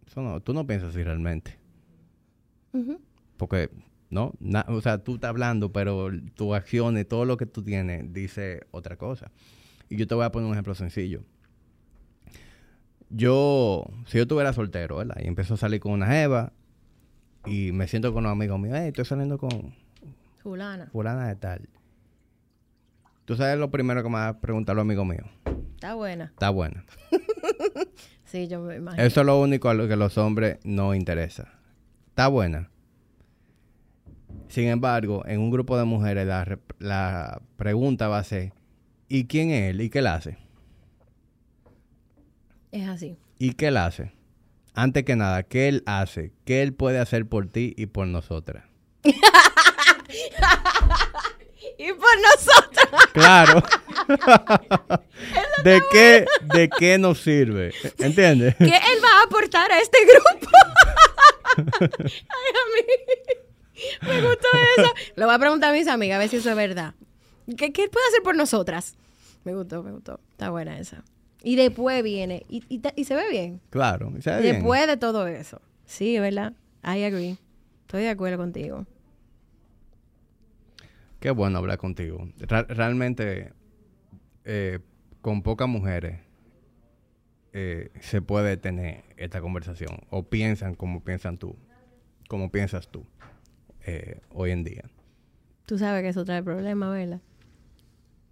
[0.06, 1.58] eso no, tú no piensas así realmente.
[3.38, 3.72] Porque,
[4.12, 4.34] ¿no?
[4.40, 8.62] Na- o sea, tú estás hablando, pero tus acciones, todo lo que tú tienes, dice
[8.72, 9.32] otra cosa.
[9.90, 11.24] Y yo te voy a poner un ejemplo sencillo.
[13.10, 15.16] Yo, si yo estuviera soltero, ¿verdad?
[15.22, 16.52] Y empiezo a salir con una jeva
[17.46, 19.74] y me siento con unos amigos míos, hey, estoy saliendo con
[20.40, 21.70] Fulana, fulana de tal.
[23.26, 25.28] Tú sabes lo primero que me va a preguntar los amigos míos.
[25.76, 26.26] está buena.
[26.26, 26.86] Está buena.
[28.28, 29.02] Sí, yo me imagino.
[29.02, 31.48] Eso es lo único a lo que los hombres no interesa.
[32.10, 32.70] Está buena.
[34.50, 38.52] Sin embargo, en un grupo de mujeres la, la pregunta va a ser,
[39.08, 39.82] ¿y quién es él?
[39.82, 40.38] ¿Y qué él hace?
[42.72, 43.18] Es así.
[43.40, 44.14] ¿Y qué él hace?
[44.74, 46.34] Antes que nada, ¿qué él hace?
[46.46, 48.64] ¿Qué él puede hacer por ti y por nosotras?
[51.78, 53.06] Y por nosotros.
[53.14, 53.64] Claro.
[55.64, 57.74] ¿De qué, ¿De qué nos sirve?
[58.00, 58.56] ¿Entiendes?
[58.58, 60.50] ¿Qué él va a aportar a este grupo?
[61.80, 62.84] Ay, a mí.
[64.02, 64.48] Me gustó
[64.78, 64.94] eso.
[65.16, 66.96] Lo voy a preguntar a mis amigas a ver si eso es verdad.
[67.56, 68.98] ¿Qué, puede hacer por nosotras?
[69.44, 70.20] Me gustó, me gustó.
[70.32, 71.04] Está buena esa.
[71.42, 72.46] Y después viene.
[72.50, 73.62] Y, y, se ve bien.
[73.70, 74.12] Claro.
[74.18, 74.56] ¿y sabe bien?
[74.56, 75.62] Después de todo eso.
[75.86, 76.54] Sí, ¿verdad?
[76.84, 77.38] I agree.
[77.82, 78.86] Estoy de acuerdo contigo.
[81.20, 82.28] Qué bueno hablar contigo.
[82.38, 83.54] Realmente,
[84.44, 84.80] eh,
[85.22, 86.20] con pocas mujeres
[87.54, 90.02] eh, se puede tener esta conversación.
[90.10, 91.56] O piensan como piensan tú.
[92.28, 93.06] Como piensas tú.
[93.86, 94.84] eh, hoy en día.
[95.66, 97.22] Tú sabes que eso trae problemas, ¿verdad?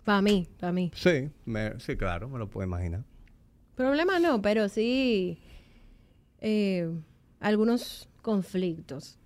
[0.05, 0.91] Para mí, para mí.
[0.95, 3.03] Sí, me- sí, claro, me lo puedo imaginar.
[3.75, 5.39] Problema no, pero sí
[6.39, 6.89] eh,
[7.39, 9.17] algunos conflictos.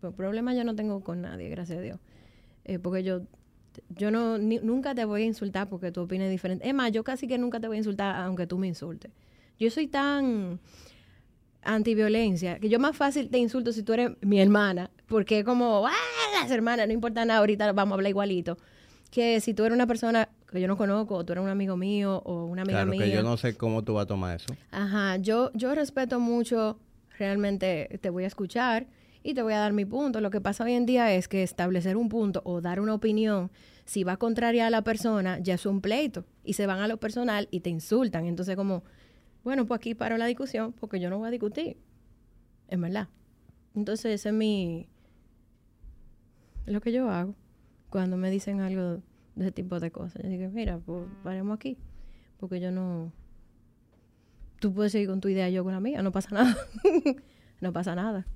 [0.00, 1.98] Pero problemas yo no tengo con nadie, gracias a Dios.
[2.66, 3.22] Eh, porque yo,
[3.88, 6.68] yo no, ni- nunca te voy a insultar porque tú opines diferente.
[6.68, 9.10] Es más, yo casi que nunca te voy a insultar aunque tú me insultes.
[9.58, 10.60] Yo soy tan
[11.62, 14.90] antiviolencia que yo más fácil te insulto si tú eres mi hermana.
[15.06, 15.92] Porque es como, ¡ah!
[16.40, 18.58] Las hermanas, no importa nada, ahorita vamos a hablar igualito.
[19.14, 21.76] Que si tú eres una persona que yo no conozco, o tú eres un amigo
[21.76, 23.04] mío, o una amiga Claro mía.
[23.04, 24.46] que yo no sé cómo tú vas a tomar eso.
[24.72, 26.80] Ajá, yo, yo respeto mucho,
[27.16, 28.88] realmente te voy a escuchar
[29.22, 30.20] y te voy a dar mi punto.
[30.20, 33.52] Lo que pasa hoy en día es que establecer un punto o dar una opinión,
[33.84, 36.96] si va contraria a la persona, ya es un pleito y se van a lo
[36.96, 38.26] personal y te insultan.
[38.26, 38.82] Entonces como,
[39.44, 41.76] bueno, pues aquí paro la discusión porque yo no voy a discutir.
[42.66, 43.06] Es verdad.
[43.76, 44.88] Entonces ese es mi...
[46.66, 47.36] es lo que yo hago
[47.94, 49.02] cuando me dicen algo
[49.36, 50.20] de ese tipo de cosas.
[50.24, 51.78] Yo digo, mira, pues paremos aquí
[52.40, 53.12] porque yo no
[54.58, 56.56] tú puedes seguir con tu idea, yo con la mía, no pasa nada.
[57.60, 58.26] no pasa nada.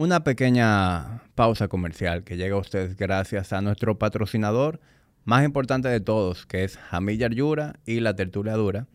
[0.00, 4.80] Una pequeña pausa comercial que llega a ustedes gracias a nuestro patrocinador
[5.26, 8.86] más importante de todos, que es Jamilla Yura y La Tertulia Dura.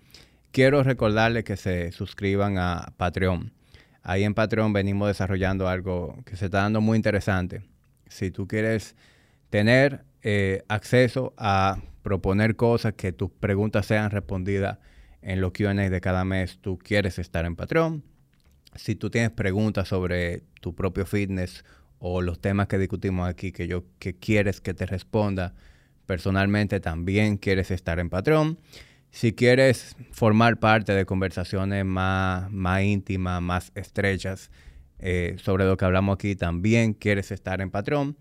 [0.51, 3.53] Quiero recordarles que se suscriban a Patreon.
[4.01, 7.61] Ahí en Patreon venimos desarrollando algo que se está dando muy interesante.
[8.07, 8.95] Si tú quieres
[9.51, 14.79] tener eh, acceso a proponer cosas, que tus preguntas sean respondidas
[15.21, 18.03] en los Q&A de cada mes, tú quieres estar en Patreon.
[18.75, 21.63] Si tú tienes preguntas sobre tu propio fitness
[21.99, 25.53] o los temas que discutimos aquí que yo que quieres que te responda
[26.07, 28.57] personalmente, también quieres estar en Patreon.
[29.11, 34.49] Si quieres formar parte de conversaciones más, más íntimas, más estrechas
[34.99, 38.15] eh, sobre lo que hablamos aquí, también quieres estar en Patreon.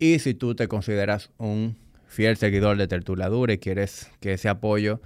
[0.00, 1.76] Y si tú te consideras un
[2.08, 5.00] fiel seguidor de Tertuladura y quieres que ese apoyo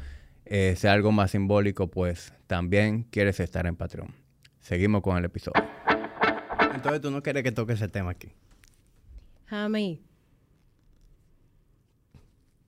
[0.47, 4.15] eh, sea algo más simbólico, pues también quieres estar en Patreon.
[4.61, 5.63] Seguimos con el episodio.
[6.75, 8.33] Entonces tú no quieres que toque ese tema aquí.
[9.47, 10.01] Jami,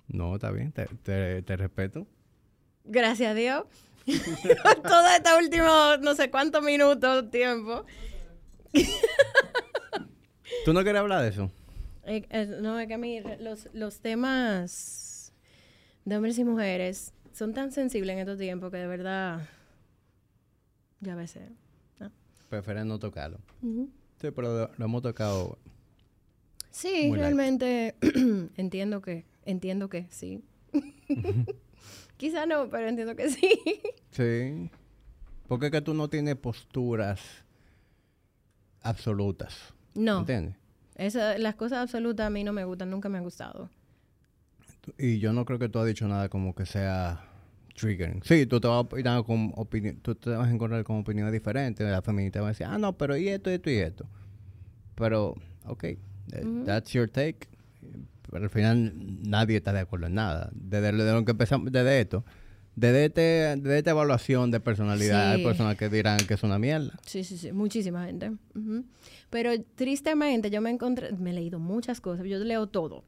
[0.09, 2.07] No, está bien, te, te- te respeto.
[2.85, 3.65] gracias a Dios.
[4.07, 7.85] Todo este último no sé cuántos minutos, tiempo.
[10.65, 11.51] ¿Tú no quieres hablar de eso?
[12.07, 15.33] Eh, eh, no, es que a mí los, los temas
[16.05, 19.47] de hombres y mujeres son tan sensibles en estos tiempos que de verdad,
[21.01, 21.51] ya a veces,
[21.99, 22.12] ¿no?
[22.49, 23.39] Prefieren no tocarlo.
[23.61, 25.59] Sí, pero lo, hemos tocado.
[26.70, 27.97] Sí, realmente
[28.57, 30.45] entiendo que, entiendo que sí.
[32.16, 33.61] Quizá no, pero entiendo que sí.
[34.11, 34.70] Sí.
[35.47, 37.20] Porque es que tú no tienes posturas
[38.81, 39.74] absolutas.
[39.95, 40.57] No, ¿Entiendes?
[40.97, 43.70] Esa- las cosas absolutas a mí no me gustan, nunca me han gustado.
[44.98, 47.24] Y yo no creo que tú has dicho nada como que sea
[47.74, 48.23] triggering.
[48.23, 49.52] Sí, tú te vas a, con
[50.02, 51.86] tú te vas a encontrar con opiniones diferentes.
[51.89, 54.06] La feminista va a decir, ah, no, pero y esto, y esto y esto.
[54.94, 55.35] Pero,
[55.66, 55.98] ok, eh,
[56.64, 57.48] that's your take.
[58.31, 58.93] Pero al final
[59.23, 60.51] nadie está de acuerdo en nada.
[60.52, 62.24] Desde, desde lo que empezamos, desde esto,
[62.77, 63.20] desde, este,
[63.57, 66.93] desde esta evaluación de personalidad, hay personas que dirán que es una mierda.
[67.07, 68.32] Sí, sí, sí, muchísima gente.
[69.31, 73.03] Pero tristemente yo me encontré, me he leído muchas cosas, yo leo todo.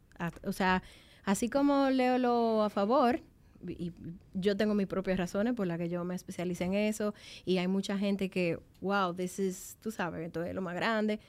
[0.45, 0.82] O sea,
[1.24, 3.20] así como leo lo a favor,
[3.66, 3.93] y y
[4.35, 7.12] yo tengo mis propias razones por las que yo me especialicé en eso,
[7.45, 11.20] y hay mucha gente que, wow, this is, tú sabes, esto es lo más grande.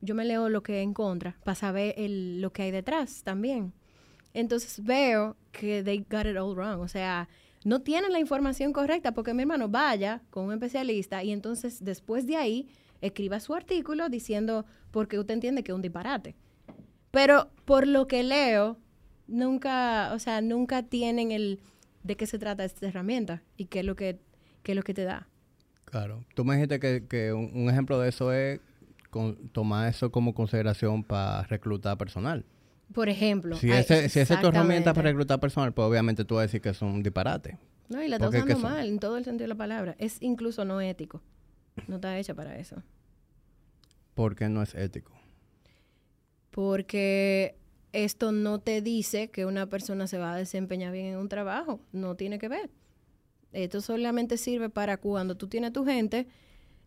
[0.00, 3.72] Yo me leo lo que en contra para saber el, lo que hay detrás también.
[4.34, 6.80] Entonces veo que they got it all wrong.
[6.80, 7.28] O sea,
[7.64, 12.26] no tienen la información correcta porque mi hermano vaya con un especialista y entonces después
[12.26, 12.68] de ahí
[13.00, 16.36] escriba su artículo diciendo porque usted entiende que es un disparate.
[17.10, 18.78] Pero por lo que leo,
[19.26, 21.60] nunca, o sea, nunca tienen el
[22.02, 24.18] de qué se trata esta herramienta y qué es lo que,
[24.62, 25.28] qué es lo que te da.
[25.86, 26.24] Claro.
[26.34, 28.60] Tú me dijiste que, que un, un ejemplo de eso es
[29.10, 32.44] con- tomar eso como consideración para reclutar personal.
[32.92, 33.56] Por ejemplo.
[33.56, 36.46] Si, ese, si esa es tu herramienta para reclutar personal, pues obviamente tú vas a
[36.46, 37.58] decir que es un disparate.
[37.88, 39.56] No, y la está Porque es que usando mal en todo el sentido de la
[39.56, 39.96] palabra.
[39.98, 41.22] Es incluso no ético.
[41.88, 42.82] No está hecha para eso.
[44.14, 45.12] Porque no es ético.
[46.50, 47.56] Porque
[47.92, 51.80] esto no te dice que una persona se va a desempeñar bien en un trabajo.
[51.92, 52.70] No tiene que ver.
[53.52, 56.26] Esto solamente sirve para cuando tú tienes tu gente,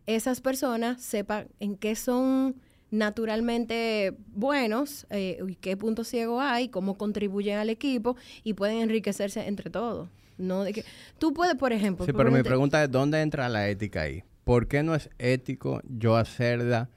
[0.06, 2.56] esas personas sepan en qué son
[2.90, 9.46] naturalmente buenos eh, y qué puntos ciegos hay, cómo contribuyen al equipo y pueden enriquecerse
[9.46, 10.08] entre todos.
[10.38, 10.84] No de que
[11.18, 14.22] tú puedes, por ejemplo, Sí, pero mi pregunta es, ¿dónde entra la ética ahí?
[14.44, 16.88] ¿Por qué no es ético yo hacerla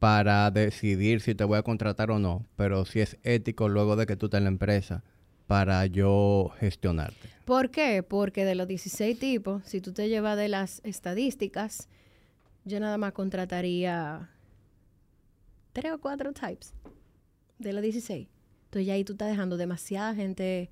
[0.00, 2.44] para decidir si te voy a contratar o no?
[2.56, 5.04] Pero si es ético luego de que tú estés en la empresa
[5.46, 7.28] para yo gestionarte.
[7.44, 8.02] ¿Por qué?
[8.02, 11.88] Porque de los 16 tipos, si tú te llevas de las estadísticas,
[12.64, 14.30] yo nada más contrataría
[15.74, 16.72] tres o cuatro types
[17.58, 18.26] de los 16.
[18.64, 20.70] Entonces ya ahí tú estás dejando demasiada gente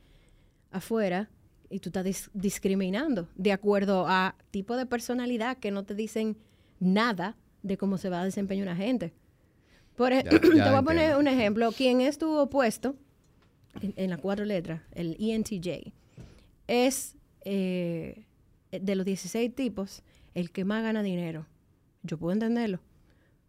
[0.70, 1.28] afuera
[1.68, 6.36] y tú estás dis- discriminando de acuerdo a tipo de personalidad que no te dicen
[6.80, 9.12] nada de cómo se va a desempeñar una gente.
[9.96, 11.70] Por Ya- te voy a poner un ejemplo.
[11.72, 12.96] ¿Quién es tu opuesto
[13.80, 14.80] en, en las cuatro letras?
[14.92, 15.92] El ENTJ.
[16.66, 18.24] Es eh,
[18.70, 20.02] de los 16 tipos
[20.34, 21.46] el que más gana dinero.
[22.02, 22.80] Yo puedo entenderlo.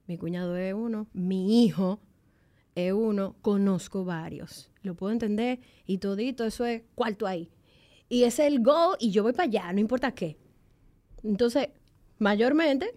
[0.08, 2.00] Mi cuñado es uno, mi hijo
[2.76, 4.70] es uno, conozco varios.
[4.82, 7.50] Lo puedo entender y todito eso es cuarto ahí.
[8.10, 10.38] Y es el go y yo voy para allá, no importa qué.
[11.24, 11.70] Entonces,
[12.20, 12.94] mayormente,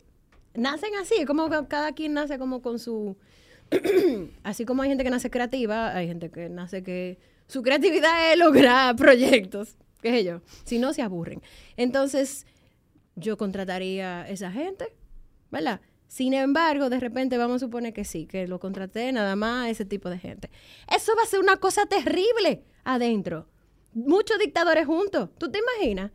[0.55, 3.16] nacen así, como cada quien nace como con su...
[4.43, 8.39] así como hay gente que nace creativa, hay gente que nace que su creatividad es
[8.39, 11.41] lograr proyectos, qué sé yo, si no se aburren.
[11.77, 12.47] Entonces,
[13.15, 14.87] yo contrataría a esa gente,
[15.51, 15.81] ¿verdad?
[16.09, 19.70] Sin embargo, de repente vamos a suponer que sí, que lo contraté nada más a
[19.70, 20.51] ese tipo de gente.
[20.95, 23.49] Eso va a ser una cosa terrible adentro.
[23.93, 25.31] Muchos dictadores juntos.
[25.39, 26.12] ¿Tú te imaginas?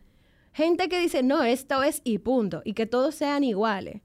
[0.54, 2.62] Gente que dice, no, esto es y punto.
[2.64, 4.02] Y que todos sean iguales.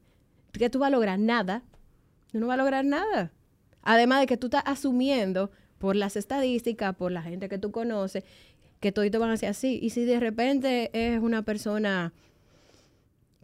[0.53, 1.63] Que tú vas a lograr nada.
[2.33, 3.33] Tú no vas a lograr nada.
[3.83, 8.25] Además de que tú estás asumiendo por las estadísticas, por la gente que tú conoces,
[8.81, 9.79] que toditos van a ser así.
[9.81, 12.13] Y si de repente es una persona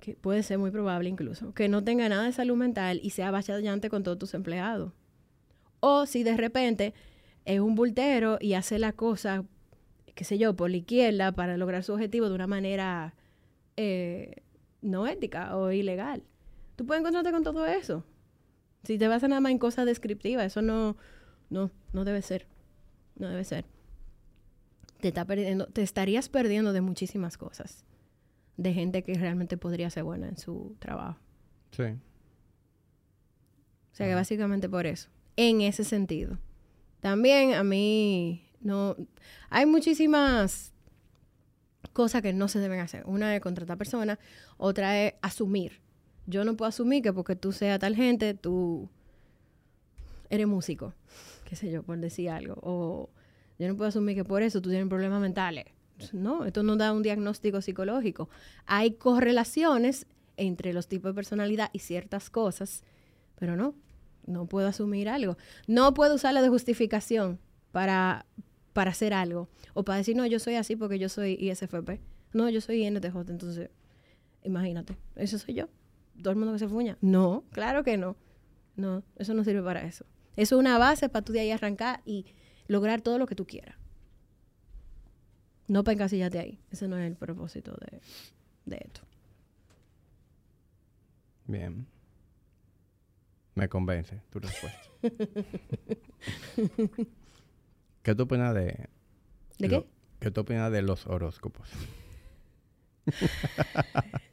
[0.03, 3.31] que puede ser muy probable incluso, que no tenga nada de salud mental y sea
[3.31, 4.93] bachallante con todos tus empleados.
[5.79, 6.93] O si de repente
[7.45, 9.45] es un bultero y hace la cosa,
[10.17, 13.15] qué sé yo, por la izquierda para lograr su objetivo de una manera
[13.77, 14.43] eh,
[14.81, 16.25] no ética o ilegal.
[16.75, 18.05] Tú puedes encontrarte con todo eso.
[18.83, 20.97] Si te basas nada más en cosas descriptivas, eso no,
[21.49, 22.49] no, no debe ser.
[23.15, 23.67] No debe ser.
[25.01, 27.85] Te, está perdiendo, te estarías perdiendo de muchísimas cosas
[28.57, 31.19] de gente que realmente podría ser buena en su trabajo.
[31.71, 31.85] Sí.
[33.93, 36.39] O sea que básicamente por eso, en ese sentido.
[37.01, 38.97] También a mí no
[39.51, 40.73] hay muchísimas
[41.93, 43.03] cosas que no se deben hacer.
[43.07, 44.19] Una es contratar personas,
[44.57, 45.81] otra es asumir.
[46.27, 48.89] Yo no puedo asumir que porque tú seas tal gente, tú
[50.31, 50.95] eres músico,
[51.45, 52.55] qué sé yo, por decir algo.
[52.63, 53.11] O
[53.59, 55.67] yo no puedo asumir que por eso tú tienes problemas mentales.
[56.13, 58.29] No, esto no da un diagnóstico psicológico.
[58.67, 60.07] Hay correlaciones
[60.37, 62.83] entre los tipos de personalidad y ciertas cosas,
[63.39, 63.75] pero no,
[64.27, 65.37] no puedo asumir algo.
[65.67, 67.39] No puedo usarlo de justificación
[67.71, 68.27] para,
[68.73, 69.49] para hacer algo.
[69.75, 72.01] O para decir, no, yo soy así porque yo soy ISFP.
[72.33, 73.17] No, yo soy INTJ.
[73.29, 73.71] Entonces,
[74.45, 75.69] imagínate, eso soy yo.
[76.23, 76.99] Todo el mundo que se fuña.
[77.01, 78.17] No, claro que no.
[78.77, 80.07] No, eso no sirve para eso.
[80.37, 82.27] Eso es una base para tú de ahí arrancar y
[82.69, 83.77] lograr todo lo que tú quieras.
[85.69, 86.59] No para encasillarte ahí.
[86.71, 88.01] Ese no es el propósito de,
[88.67, 89.01] de esto.
[91.47, 91.87] Bien.
[93.55, 94.81] Me convence tu respuesta.
[98.03, 98.89] ¿Qué tú opinas de...
[99.59, 99.89] ¿De lo- qué?
[100.21, 101.69] ¿Qué tú opinas de los horóscopos?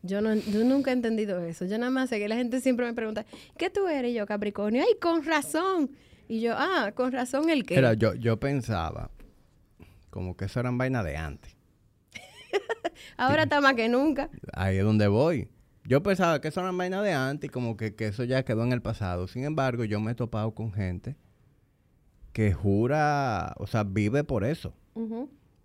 [0.03, 1.65] Yo, no, yo nunca he entendido eso.
[1.65, 3.25] Yo nada más sé que la gente siempre me pregunta,
[3.57, 4.11] ¿qué tú eres?
[4.11, 4.81] Y yo, Capricornio.
[4.83, 5.91] ¡Ay, con razón!
[6.27, 7.75] Y yo, ah, con razón el qué.
[7.75, 9.09] Mira, yo, yo pensaba
[10.09, 11.55] como que eso eran vainas de antes.
[13.17, 14.29] Ahora está más que nunca.
[14.53, 15.49] Ahí es donde voy.
[15.85, 18.63] Yo pensaba que eso eran vainas de antes y como que, que eso ya quedó
[18.63, 19.27] en el pasado.
[19.27, 21.15] Sin embargo, yo me he topado con gente
[22.33, 24.73] que jura, o sea, vive por eso.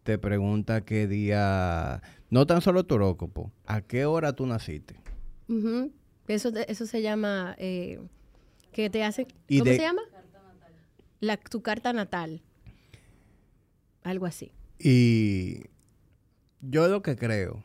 [0.02, 4.96] Te pregunta qué día, no tan solo tu horóscopo, ¿a qué hora tú naciste?
[6.28, 8.00] Eso, eso se llama, eh,
[8.72, 9.26] que te hace,
[9.58, 10.02] ¿cómo de- se llama?
[11.20, 12.42] La, tu carta natal.
[14.04, 14.52] Algo así.
[14.78, 15.62] Y
[16.60, 17.64] yo lo que creo,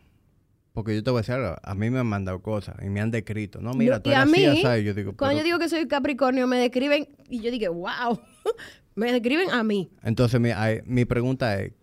[0.74, 3.02] porque yo te voy a decir algo, a mí me han mandado cosas y me
[3.02, 3.62] han descrito.
[3.62, 4.82] No, mira, Yo- tú a eres así, mí, así.
[4.82, 7.74] Y yo digo, Cuando pero- yo digo que soy Capricornio, me describen, y yo digo,
[7.74, 8.20] wow,
[8.96, 9.92] me describen a mí.
[10.02, 10.50] Entonces, mi,
[10.86, 11.74] mi pregunta es,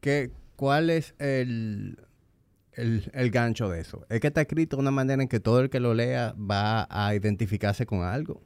[0.00, 1.98] ¿qué, ¿cuál es el,
[2.72, 4.04] el, el gancho de eso?
[4.10, 6.86] Es que está escrito de una manera en que todo el que lo lea va
[6.90, 8.42] a identificarse con algo.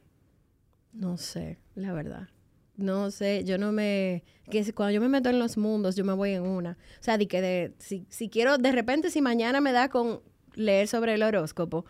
[0.93, 2.29] No sé, la verdad.
[2.75, 4.23] No sé, yo no me...
[4.49, 6.71] Que cuando yo me meto en los mundos, yo me voy en una.
[6.99, 10.21] O sea, de que de, si, si quiero, de repente, si mañana me da con
[10.55, 11.85] leer sobre el horóscopo,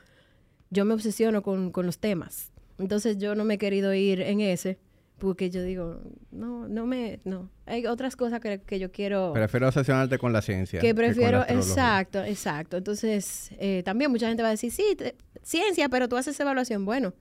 [0.69, 2.51] yo me obsesiono con, con los temas.
[2.79, 4.77] Entonces yo no me he querido ir en ese,
[5.19, 6.01] porque yo digo,
[6.31, 7.21] no, no me...
[7.23, 9.31] No, hay otras cosas que, que yo quiero...
[9.33, 10.81] Prefiero obsesionarte con la ciencia.
[10.81, 12.75] Que prefiero, exacto, exacto.
[12.77, 16.83] Entonces, eh, también mucha gente va a decir, sí, te- ciencia, pero tú haces evaluación.
[16.83, 17.13] Bueno,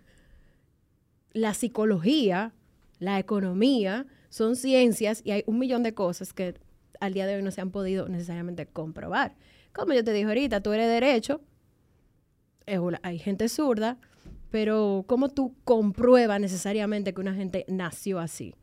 [1.33, 2.53] la psicología,
[3.03, 6.55] la economía, son ciencias y hay un millón de cosas que
[7.01, 9.35] al día de hoy no se han podido necesariamente comprobar.
[9.73, 11.41] Como yo te dije ahorita, tú eres derecho,
[12.65, 13.99] es hay gente zurda,
[14.51, 18.55] pero ¿cómo tú compruebas necesariamente que una gente nació así?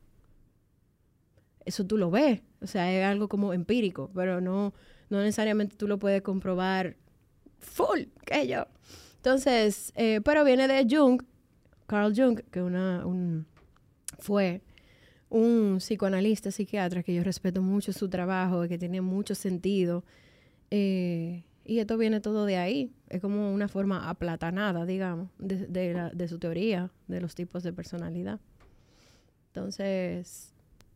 [1.66, 4.74] Eso tú lo ves, o sea, es algo como empírico, pero no,
[5.10, 6.96] no necesariamente tú lo puedes comprobar
[7.58, 8.68] full, que yo.
[9.18, 11.22] Entonces, eh, pero viene de Jung,
[11.88, 13.46] Carl Jung, que una, un,
[14.20, 14.62] fue
[15.30, 20.04] un psicoanalista, psiquiatra, que yo respeto mucho su trabajo, que tiene mucho sentido.
[20.72, 22.92] eh, y esto viene todo de ahí.
[23.10, 28.40] Es como una forma aplatanada, digamos, de, su teoría, de los tipos de personalidad.
[29.50, 30.56] Entonces,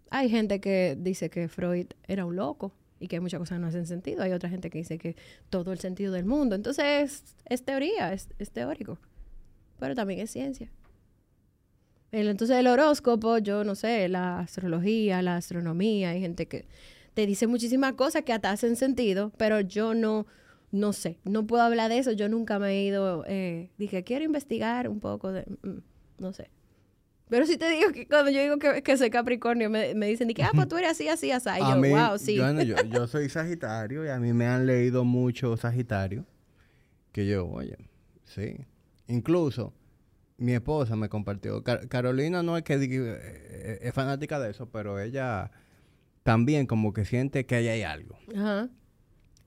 [0.10, 3.86] hay gente que dice que Freud era un loco y que muchas cosas no hacen
[3.86, 4.24] sentido.
[4.24, 5.16] Hay otra gente que dice que
[5.52, 6.56] todo el sentido del mundo.
[6.56, 8.98] Entonces, es, es teoría, es, es teórico.
[9.78, 10.72] Pero también es ciencia.
[12.14, 16.68] Entonces, el horóscopo, yo no sé, la astrología, la astronomía, hay gente que
[17.16, 20.28] te dice muchísimas cosas que hasta hacen sentido, pero yo no,
[20.72, 22.12] no sé, no puedo hablar de eso.
[22.12, 25.80] Yo nunca me he ido, eh, dije, quiero investigar un poco de, mm,
[26.20, 26.52] no sé.
[27.30, 30.32] Pero sí te digo que cuando yo digo que, que soy Capricornio, me, me dicen,
[30.36, 31.50] que, ah, pues tú eres así, así, así.
[31.58, 32.36] Y yo, mí, wow, sí.
[32.36, 36.28] yo, yo, yo soy Sagitario y a mí me han leído mucho Sagitario.
[37.12, 37.78] Que yo, oye,
[38.24, 38.58] sí.
[39.08, 39.74] Incluso
[40.44, 41.64] mi esposa me compartió.
[41.64, 45.52] Car- Carolina no es que diga- eh, es fanática de eso, pero ella
[46.24, 48.18] también como que siente que ahí hay algo.
[48.36, 48.70] Ajá.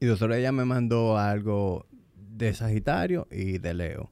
[0.01, 1.87] Y doctora ella me mandó algo
[2.17, 4.11] de Sagitario y de Leo.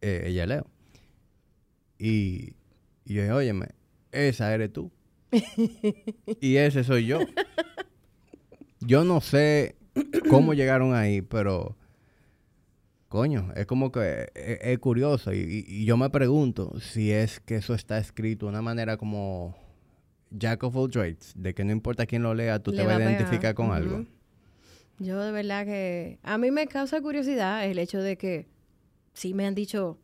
[0.00, 0.66] Eh, ella es Leo.
[1.98, 2.54] Y,
[3.04, 3.68] y yo dije, óyeme,
[4.10, 4.90] esa eres tú.
[6.40, 7.20] y ese soy yo.
[8.80, 9.76] Yo no sé
[10.28, 11.76] cómo llegaron ahí, pero
[13.12, 15.34] coño, es como que es, es curioso.
[15.34, 19.54] Y, yo me pregunto si es que eso está escrito de una manera como
[20.30, 22.94] Jack of all trades, de que no importa quién lo lea, tú Le te vas
[22.94, 23.20] a va a pegar.
[23.20, 24.06] identificar con algo.
[24.98, 28.46] Yo de verdad que a mí me causa curiosidad el hecho de que
[29.12, 29.98] sí me han dicho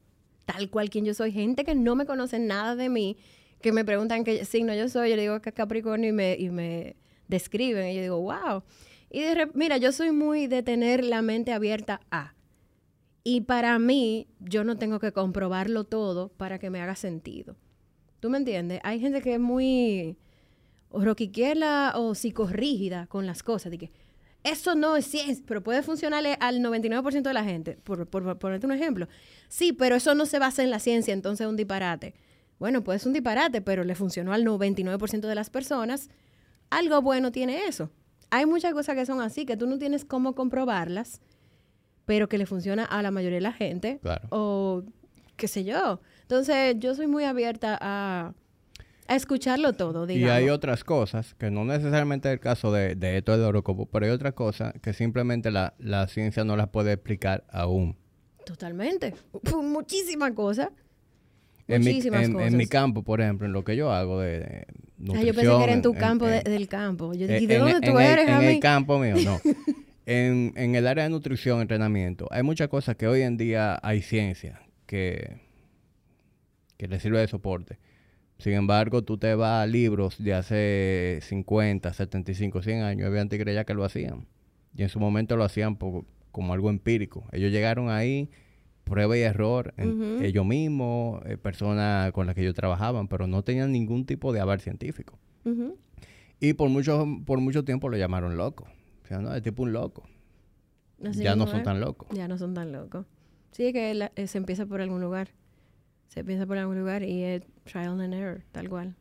[0.45, 3.17] tal cual quien yo soy, gente que no me conoce nada de mí,
[3.63, 6.37] que me preguntan qué signo yo soy, yo le digo que es Capricornio y me,
[6.39, 8.63] y me describen y yo digo, wow.
[9.11, 12.35] Y de mira, yo soy muy de tener la mente abierta a.
[13.31, 17.57] Y para mí, yo no tengo que comprobarlo todo para que me haga sentido.
[18.21, 18.81] ¿Tú me entiendes?
[18.85, 20.17] Hay gente que es muy,
[20.91, 23.91] roquiquela o psicorrígida con las cosas, de
[24.45, 28.65] eso no es ciencia, pero puede funcionarle al 99% de la gente, por, por, ponerte
[28.65, 29.09] un ejemplo.
[29.49, 32.15] Sí, pero eso no se basa en la ciencia, entonces es un disparate.
[32.59, 36.09] Bueno, puede ser un disparate, pero le funcionó al 99% de las personas.
[36.71, 37.91] Algo bueno tiene eso.
[38.31, 41.21] Hay muchas cosas que son así, que tú no tienes cómo comprobarlas,
[42.09, 43.99] pero que le funciona a la mayoría de la gente.
[44.01, 44.27] Claro.
[44.31, 44.83] O
[45.37, 46.01] qué sé yo.
[46.23, 48.33] Entonces, yo soy muy abierta a,
[49.07, 50.27] a escucharlo todo, digamos.
[50.27, 53.85] Y hay otras cosas, que no necesariamente es el caso de, de esto del horóscopo,
[53.85, 57.95] pero hay otras cosas que simplemente la, la ciencia no las puede explicar aún.
[58.47, 59.13] Totalmente.
[59.63, 60.71] Muchísimas cosas.
[61.67, 62.47] En mi, en, cosas.
[62.53, 65.27] en mi campo, por ejemplo, en lo que yo hago de, de Ah, nutrición.
[65.27, 67.13] yo pensé que era en tu en- campo de- del campo.
[67.13, 69.39] Yo Eh, dije, ¿de dónde en tú el- eres, En el campo mío, no.
[70.09, 74.01] en, en el área de nutrición, entrenamiento, hay muchas cosas que hoy en día hay
[74.01, 75.37] ciencia que,
[76.77, 77.79] que le sirve de soporte.
[78.39, 83.55] Sin embargo, tú te vas a libros de hace 50, 75, 100 años, había tigres
[83.55, 84.27] ya que lo hacían.
[84.77, 87.25] Y en su momento lo hacían por- como algo empírico.
[87.33, 88.31] Ellos llegaron ahí,
[88.85, 89.75] prueba y error,
[90.23, 94.41] ellos mismos, eh, personas con las que ellos trabajaban, pero no tenían ningún tipo de
[94.41, 95.19] aval científico.
[96.41, 98.69] Y por mucho, por mucho tiempo lo llamaron loco.
[99.09, 100.03] O sea, no, es tipo un loco.
[101.03, 101.63] Así ya no son es.
[101.65, 102.09] tan locos.
[102.13, 103.07] Ya no son tan locos.
[103.53, 105.29] Sí, es que la- eh, se empieza por algún lugar.
[106.09, 108.97] Se empieza por algún lugar y es trial and error, tal cual.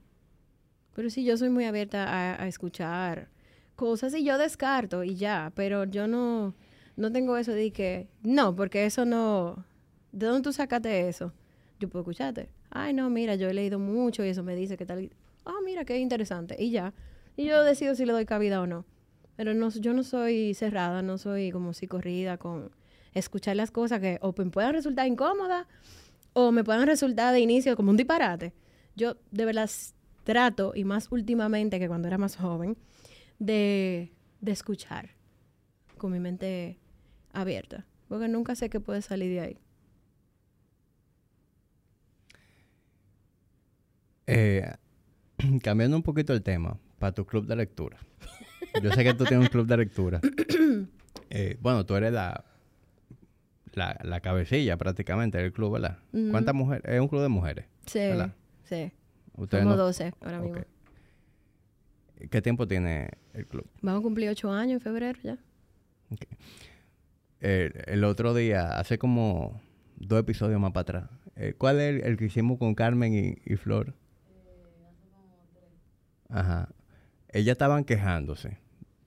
[0.95, 3.27] Pero sí, yo soy muy abierta a, a escuchar
[3.75, 6.55] cosas y yo descarto y ya, pero yo no,
[6.95, 9.65] no tengo eso de que, no, porque eso no,
[10.13, 11.33] ¿de dónde tú sacaste eso?
[11.79, 12.49] Yo puedo escucharte.
[12.69, 15.11] Ay, no, mira, yo he leído mucho y eso me dice que tal.
[15.45, 16.55] Ah, mira, qué interesante.
[16.61, 16.93] Y ya.
[17.35, 18.85] Y yo decido si le doy cabida o no.
[19.37, 22.71] Pero no, yo no soy cerrada, no soy como psicorrida con
[23.13, 25.65] escuchar las cosas que o me puedan resultar incómodas
[26.33, 28.53] o me puedan resultar de inicio como un disparate.
[28.95, 29.69] Yo de verdad
[30.23, 32.75] trato, y más últimamente que cuando era más joven,
[33.39, 34.11] de,
[34.41, 35.11] de escuchar
[35.97, 36.77] con mi mente
[37.31, 37.85] abierta.
[38.09, 39.57] Porque nunca sé qué puede salir de ahí.
[44.27, 44.69] Eh,
[45.63, 47.97] cambiando un poquito el tema, para tu club de lectura.
[48.83, 50.21] Yo sé que tú tienes un club de lectura.
[51.29, 52.45] Eh, bueno, tú eres la,
[53.73, 55.97] la, la cabecilla prácticamente del club, ¿verdad?
[56.31, 56.85] ¿Cuántas mujeres?
[56.85, 57.65] Es un club de mujeres.
[57.85, 58.33] Sí, ¿Verdad?
[58.63, 58.93] sí.
[59.35, 60.61] Ustedes Somos no- 12 ahora mismo.
[62.31, 63.67] ¿Qué tiempo tiene el club?
[63.81, 65.37] Vamos a cumplir 8 años en febrero ya.
[67.41, 69.59] Eh, el otro día, hace como
[69.97, 71.09] dos episodios más para atrás.
[71.35, 73.93] eh, ¿Cuál es el, el que hicimos con Carmen y, y Flor?
[76.29, 76.69] Ajá.
[77.29, 78.57] Ellas estaban quejándose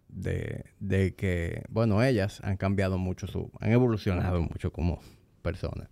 [0.08, 5.00] de, de que, bueno, ellas han cambiado mucho su, han evolucionado mucho como
[5.42, 5.88] personas.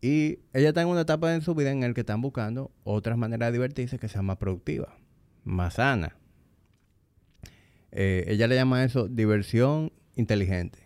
[0.00, 3.18] Y ellas están en una etapa en su vida en la que están buscando otras
[3.18, 4.90] maneras de divertirse que sean más productivas,
[5.44, 6.12] más sanas.
[7.90, 10.78] Eh, ella le llama eso diversión inteligente.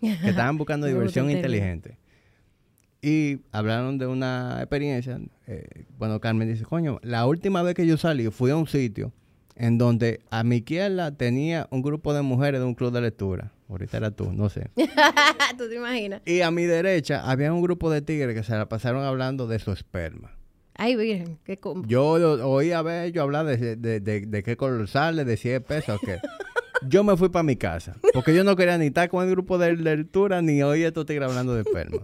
[0.00, 1.98] Que estaban buscando diversión inteligente.
[3.02, 5.20] Y hablaron de una experiencia.
[5.46, 9.12] eh, bueno, Carmen dice, coño, la última vez que yo salí fui a un sitio
[9.56, 13.52] en donde a mi izquierda tenía un grupo de mujeres de un club de lectura.
[13.68, 14.70] Ahorita era tú, no sé.
[15.58, 16.22] ¿Tú te imaginas?
[16.24, 19.58] Y a mi derecha había un grupo de tigres que se la pasaron hablando de
[19.58, 20.32] su esperma.
[20.78, 24.42] Ay, virgen, qué com- Yo lo- oí a ver ellos hablar de, de, de, de
[24.42, 26.18] qué color sale, de si es peso o qué.
[26.86, 27.96] Yo me fui para mi casa.
[28.12, 31.06] Porque yo no quería ni estar con el grupo de lectura ni oír a estos
[31.06, 32.02] tigres hablando de esperma.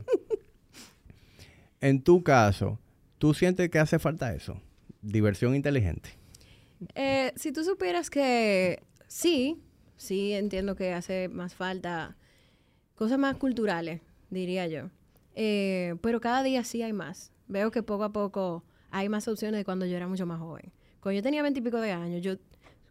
[1.81, 2.79] En tu caso,
[3.19, 4.61] ¿tú sientes que hace falta eso?
[5.03, 6.11] Diversión inteligente.
[6.95, 9.63] Eh, si tú supieras que sí,
[9.97, 12.17] sí entiendo que hace más falta
[12.95, 14.01] cosas más culturales,
[14.31, 14.91] diría yo.
[15.35, 17.33] Eh, pero cada día sí hay más.
[17.49, 20.73] Veo que poco a poco hay más opciones de cuando yo era mucho más joven.
[21.01, 22.37] Cuando yo tenía veintipico de años, yo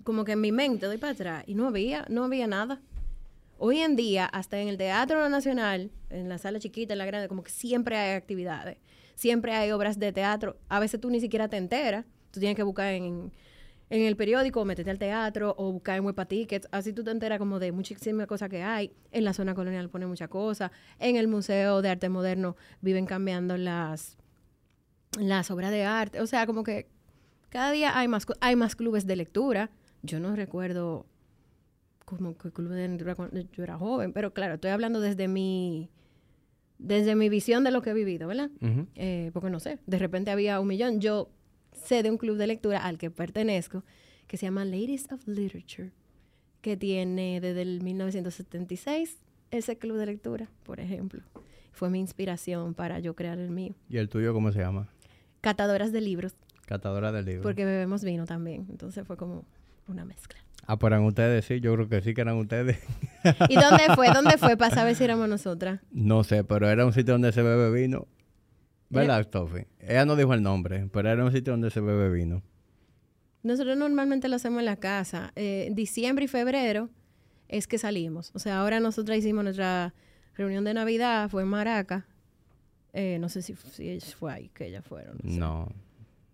[0.03, 2.81] como que en mi mente doy para atrás y no había, no había nada.
[3.57, 7.27] Hoy en día, hasta en el Teatro Nacional, en la sala chiquita, en la grande,
[7.27, 8.79] como que siempre hay actividades.
[9.15, 10.57] Siempre hay obras de teatro.
[10.67, 12.05] A veces tú ni siquiera te enteras.
[12.31, 13.31] Tú tienes que buscar en,
[13.91, 16.65] en el periódico, o meterte al teatro o buscar en Huepa Tickets.
[16.71, 18.93] Así tú te enteras como de muchísimas cosas que hay.
[19.11, 20.71] En la zona colonial ponen muchas cosas.
[20.97, 24.17] En el Museo de Arte Moderno viven cambiando las,
[25.19, 26.21] las obras de arte.
[26.21, 26.87] O sea, como que
[27.49, 29.71] cada día hay más, hay más clubes de lectura.
[30.03, 31.05] Yo no recuerdo
[32.05, 35.89] como que club de lectura cuando yo era joven, pero claro, estoy hablando desde mi
[36.77, 38.49] desde mi visión de lo que he vivido, ¿verdad?
[38.95, 41.01] Eh, porque no sé, de repente había un millón.
[41.01, 41.29] Yo
[41.83, 43.83] sé de un club de lectura al que pertenezco
[44.27, 45.91] que se llama Ladies of Literature,
[46.61, 49.17] que tiene desde el 1976
[49.51, 51.21] ese club de lectura, por ejemplo.
[51.73, 53.75] Fue mi inspiración para yo crear el mío.
[53.89, 54.87] ¿Y el tuyo cómo se llama?
[55.41, 56.35] Catadoras de libros.
[56.65, 57.41] Catadora del libro.
[57.41, 58.67] Porque bebemos vino también.
[58.69, 59.45] Entonces fue como
[59.87, 60.39] una mezcla.
[60.67, 61.59] Ah, pues eran ustedes, sí.
[61.59, 62.79] Yo creo que sí que eran ustedes.
[63.49, 64.09] ¿Y dónde fue?
[64.13, 65.81] ¿Dónde fue para saber si éramos nosotras?
[65.91, 68.07] no sé, pero era un sitio donde se bebe vino.
[68.91, 69.65] ¿Verdad, Tofi?
[69.79, 72.43] Ella no dijo el nombre, pero era un sitio donde se bebe vino.
[73.43, 75.31] Nosotros normalmente lo hacemos en la casa.
[75.35, 76.89] Eh, diciembre y febrero
[77.47, 78.31] es que salimos.
[78.33, 79.93] O sea, ahora nosotros hicimos nuestra
[80.35, 82.05] reunión de Navidad, fue en Maraca.
[82.93, 85.17] Eh, no sé si, si fue ahí que ellas fueron.
[85.23, 85.39] no sé.
[85.39, 85.69] No,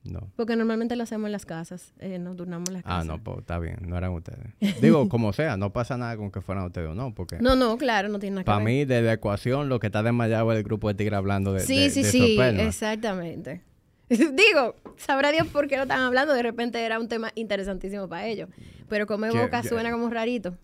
[0.07, 0.31] no.
[0.35, 1.93] Porque normalmente lo hacemos en las casas.
[1.99, 3.05] Eh, nos turnamos las Ah, casas.
[3.05, 4.53] no, pues está bien, no eran ustedes.
[4.81, 7.77] Digo, como sea, no pasa nada con que fueran ustedes o no, porque No, no,
[7.77, 8.65] claro, no tiene nada que para ver.
[8.65, 11.59] mí, de la ecuación, lo que está desmayado es el grupo de tigre hablando de,
[11.61, 13.61] Sí, de- sí, de sí, exactamente.
[14.09, 16.33] Digo, sabrá Dios por qué lo están hablando.
[16.33, 18.49] De repente era un tema interesantísimo para ellos.
[18.87, 20.55] Pero como Yo- boca yo- suena como rarito.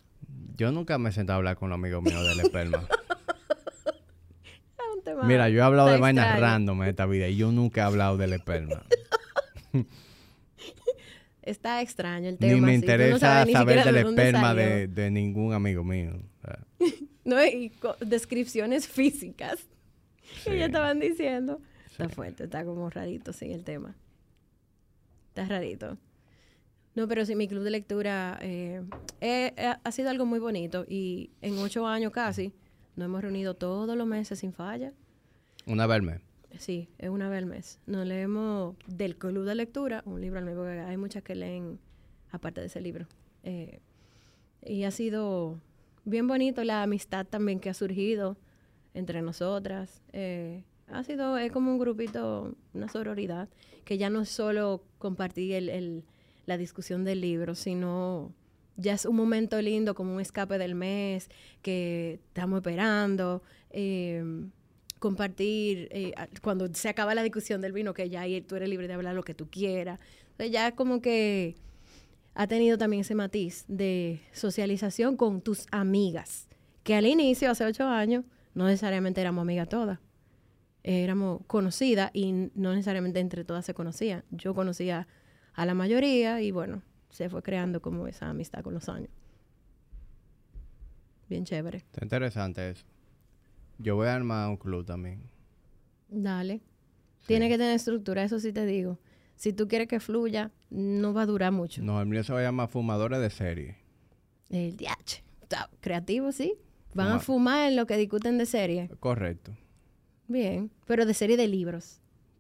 [0.55, 2.83] Yo nunca me he sentado a hablar con los amigos míos del esperma.
[5.21, 7.83] Un Mira, yo he hablado de vainas random en esta vida y yo nunca he
[7.83, 8.83] hablado del esperma.
[11.41, 12.53] Está extraño el tema.
[12.53, 16.13] Ni me sí, tú no interesa saber del de esperma de, de ningún amigo mío.
[17.25, 17.71] No, y
[18.01, 19.65] descripciones físicas
[20.43, 21.61] que ellos estaban diciendo.
[21.89, 23.95] Está fuerte, está como rarito, sí, el tema.
[25.29, 25.97] Está rarito.
[26.95, 28.81] No, pero sí, mi club de lectura eh,
[29.21, 32.53] eh, eh, ha sido algo muy bonito y en ocho años casi
[32.95, 34.91] nos hemos reunido todos los meses sin falla.
[35.65, 36.21] Una vez al mes.
[36.57, 37.79] Sí, es una vez al mes.
[37.87, 41.79] Nos leemos del club de lectura, un libro al mes, porque hay muchas que leen
[42.31, 43.07] aparte de ese libro.
[43.43, 43.79] Eh,
[44.61, 45.59] y ha sido
[46.05, 48.37] bien bonito la amistad también que ha surgido
[48.93, 50.01] entre nosotras.
[50.13, 53.49] Eh, ha sido, es como un grupito, una sororidad,
[53.83, 56.03] que ya no es solo compartir el, el-
[56.45, 58.31] la discusión del libro, sino
[58.75, 61.29] ya es un momento lindo, como un escape del mes,
[61.61, 63.41] que estamos esperando.
[63.71, 64.23] eh,
[65.03, 68.93] compartir eh, cuando se acaba la discusión del vino, que ya tú eres libre de
[68.93, 69.99] hablar lo que tú quieras.
[70.31, 71.57] Entonces ya como que
[72.35, 76.47] ha tenido también ese matiz de socialización con tus amigas,
[76.83, 78.23] que al inicio, hace ocho años,
[78.53, 79.99] no necesariamente éramos amigas todas.
[80.83, 84.23] Éramos conocidas y no necesariamente entre todas se conocían.
[84.31, 85.09] Yo conocía
[85.53, 89.09] a la mayoría y bueno, se fue creando como esa amistad con los años.
[91.27, 91.79] Bien chévere.
[91.79, 92.85] Está interesante eso.
[93.83, 95.21] Yo voy a armar un club también.
[96.09, 96.61] Dale.
[97.21, 97.27] Sí.
[97.27, 98.97] Tiene que tener estructura, eso sí te digo.
[99.35, 101.81] Si tú quieres que fluya, no va a durar mucho.
[101.81, 103.77] No, el mío se va a llamar Fumadores de Serie.
[104.49, 105.21] El DH.
[105.81, 106.53] Creativo, sí.
[106.93, 108.89] Van a Fuma- fumar en lo que discuten de serie.
[108.99, 109.55] Correcto.
[110.27, 110.71] Bien.
[110.85, 111.99] Pero de serie de libros.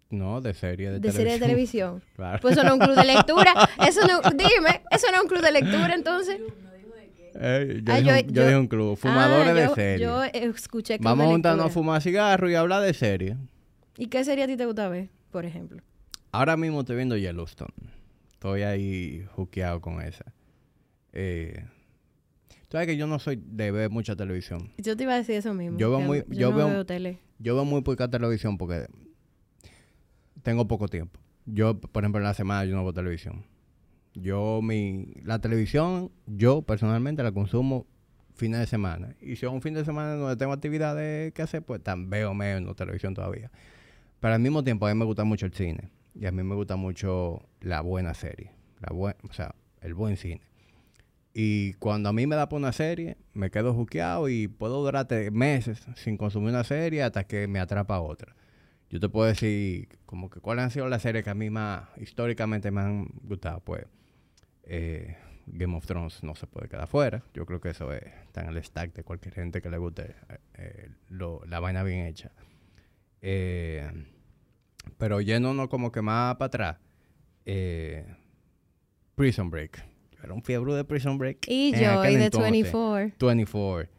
[0.09, 2.03] No, de serie de, De, serie de televisión.
[2.15, 2.39] Claro.
[2.41, 3.53] Pues eso no es un club de lectura.
[3.87, 6.39] Eso no, dime, eso no es un club de lectura entonces.
[7.35, 8.97] Eh, yo, Ah, dije, yo- un, yo yo- dije un club.
[8.97, 10.05] Fumadores Ah, de yo- serie.
[10.05, 13.37] Yo escuché club Vamos de juntarnos a fumar cigarros y hablar de serie.
[13.97, 15.81] ¿Y qué serie a ti te gusta ver, por ejemplo?
[16.31, 17.73] Ahora mismo estoy viendo Yellowstone.
[18.33, 20.25] Estoy ahí juqueado con esa.
[21.13, 21.63] Eh,
[22.49, 24.71] tú sabes que yo no soy de ver mucha televisión.
[24.77, 25.77] Yo te iba a decir eso mismo.
[25.77, 27.19] Yo veo muy- yo yo no veo- veo tele.
[27.39, 28.87] Yo veo muy poca televisión porque
[30.41, 31.19] tengo poco tiempo.
[31.45, 33.45] Yo, por ejemplo, en la semana yo no veo televisión.
[34.13, 37.87] Yo, mi, la televisión, yo personalmente la consumo
[38.35, 39.15] fines de semana.
[39.21, 42.33] Y si es un fin de semana donde tengo actividades que hacer, pues también veo
[42.33, 43.51] menos televisión todavía.
[44.19, 45.89] Pero al mismo tiempo, a mí me gusta mucho el cine.
[46.15, 48.51] Y a mí me gusta mucho la buena serie.
[48.79, 50.41] La buen, o sea, el buen cine.
[51.33, 55.07] Y cuando a mí me da por una serie, me quedo juqueado y puedo durar
[55.31, 58.35] meses sin consumir una serie hasta que me atrapa otra.
[58.89, 61.89] Yo te puedo decir como que cuáles han sido las series que a mí más
[61.97, 63.61] históricamente me han gustado.
[63.61, 63.85] Pues
[64.63, 67.23] eh, Game of Thrones no se puede quedar fuera.
[67.33, 70.15] Yo creo que eso es, está en el stack de cualquier gente que le guste
[70.29, 72.31] eh, eh, lo- la vaina bien hecha.
[73.21, 73.89] Eh,
[74.97, 76.77] pero yéndonos como que más para atrás.
[79.15, 79.77] Prison Break.
[80.11, 81.45] Yo era un fiebre de Prison Break.
[81.47, 82.51] Y yo, y de entonces.
[82.51, 83.27] 24.
[83.27, 83.89] 24.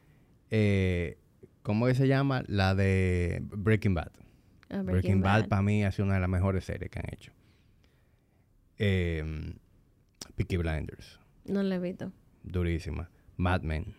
[0.51, 1.19] Eh,
[1.63, 2.43] ¿Cómo que se llama?
[2.47, 4.13] La de Breaking Bad.
[4.71, 7.33] Ah, Breaking, Bad, para mí ha sido una de las mejores series que han hecho.
[8.79, 9.55] Eh,
[10.37, 11.19] Peaky Blinders.
[11.47, 12.13] No la he visto.
[12.43, 13.11] Durísima.
[13.37, 13.95] Mad Men.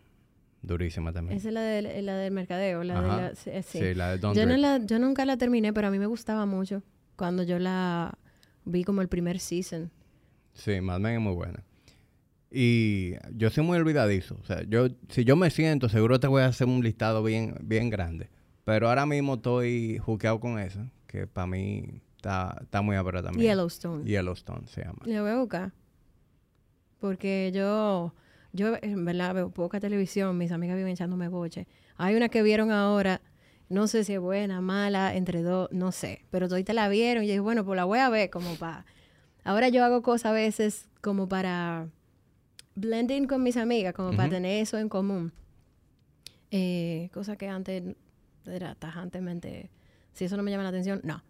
[0.61, 1.37] Durísima también.
[1.37, 3.35] Esa es la, de, la del mercadeo, la de la...
[3.35, 3.51] Sí.
[3.63, 3.93] sí.
[3.93, 4.81] La de Don Yo, no Draper.
[4.81, 6.81] la, yo nunca la terminé, pero a mí me gustaba mucho
[7.15, 8.17] cuando yo la
[8.65, 9.91] vi como el primer season.
[10.53, 11.63] Sí, Mad Men es muy buena.
[12.49, 14.37] Y yo soy muy olvidadizo.
[14.41, 17.55] O sea, yo, si yo me siento, seguro te voy a hacer un listado bien,
[17.61, 18.29] bien grande.
[18.63, 23.45] Pero ahora mismo estoy juqueado con eso, que para mí está, está muy abra también.
[23.45, 24.05] Yellowstone.
[24.05, 24.99] Yellowstone se llama.
[25.05, 25.73] La voy a buscar.
[26.99, 28.13] Porque yo,
[28.53, 31.67] yo en verdad veo poca televisión, mis amigas viven echándome boche.
[31.97, 33.21] Hay una que vieron ahora,
[33.69, 36.25] no sé si es buena, mala, entre dos, no sé.
[36.31, 38.85] Pero todavía la vieron y dije, bueno, pues la voy a ver como para
[39.45, 41.87] Ahora yo hago cosas a veces como para
[42.73, 45.31] blending con mis amigas, como para tener eso en común.
[46.49, 47.83] Eh, cosa que antes
[48.47, 49.69] era tajantemente,
[50.13, 51.23] si eso no me llama la atención, no.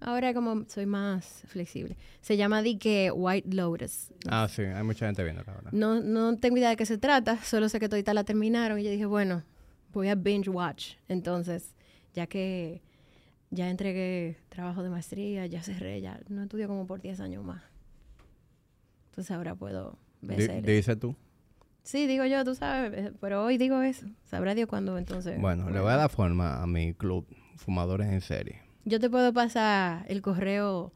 [0.00, 1.96] Ahora como soy más flexible.
[2.20, 4.12] Se llama di que White Lotus.
[4.28, 5.70] Ah, sí, hay mucha gente viendo ahora.
[5.72, 8.84] No, no tengo idea de qué se trata, solo sé que todita la terminaron y
[8.84, 9.42] yo dije, bueno,
[9.92, 10.94] voy a binge watch.
[11.08, 11.74] Entonces,
[12.14, 12.80] ya que
[13.50, 17.62] ya entregué trabajo de maestría, ya cerré, ya no estudio como por 10 años más.
[19.10, 21.16] Entonces ahora puedo ver dice tú.
[21.82, 24.06] Sí, digo yo, tú sabes, eh, pero hoy digo eso.
[24.24, 25.40] Sabrá Dios cuándo entonces.
[25.40, 27.26] Bueno, le voy a dar forma a mi club
[27.56, 28.67] Fumadores en Serie.
[28.88, 30.94] Yo te puedo pasar el correo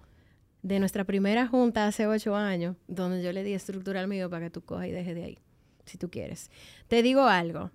[0.62, 4.46] de nuestra primera junta hace ocho años, donde yo le di estructura al mío para
[4.46, 5.38] que tú cojas y dejes de ahí,
[5.84, 6.50] si tú quieres.
[6.88, 7.70] Te digo algo.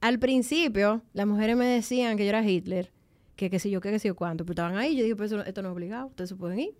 [0.00, 2.90] Al principio, las mujeres me decían que yo era Hitler,
[3.36, 4.96] que qué sé yo, qué qué sé yo cuánto, pero estaban ahí.
[4.96, 6.74] Yo dije, pues esto no es obligado, ustedes se pueden ir.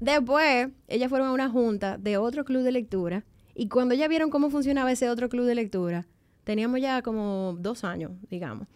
[0.00, 4.30] Después, ellas fueron a una junta de otro club de lectura, y cuando ya vieron
[4.30, 6.06] cómo funcionaba ese otro club de lectura,
[6.44, 8.66] teníamos ya como dos años, digamos.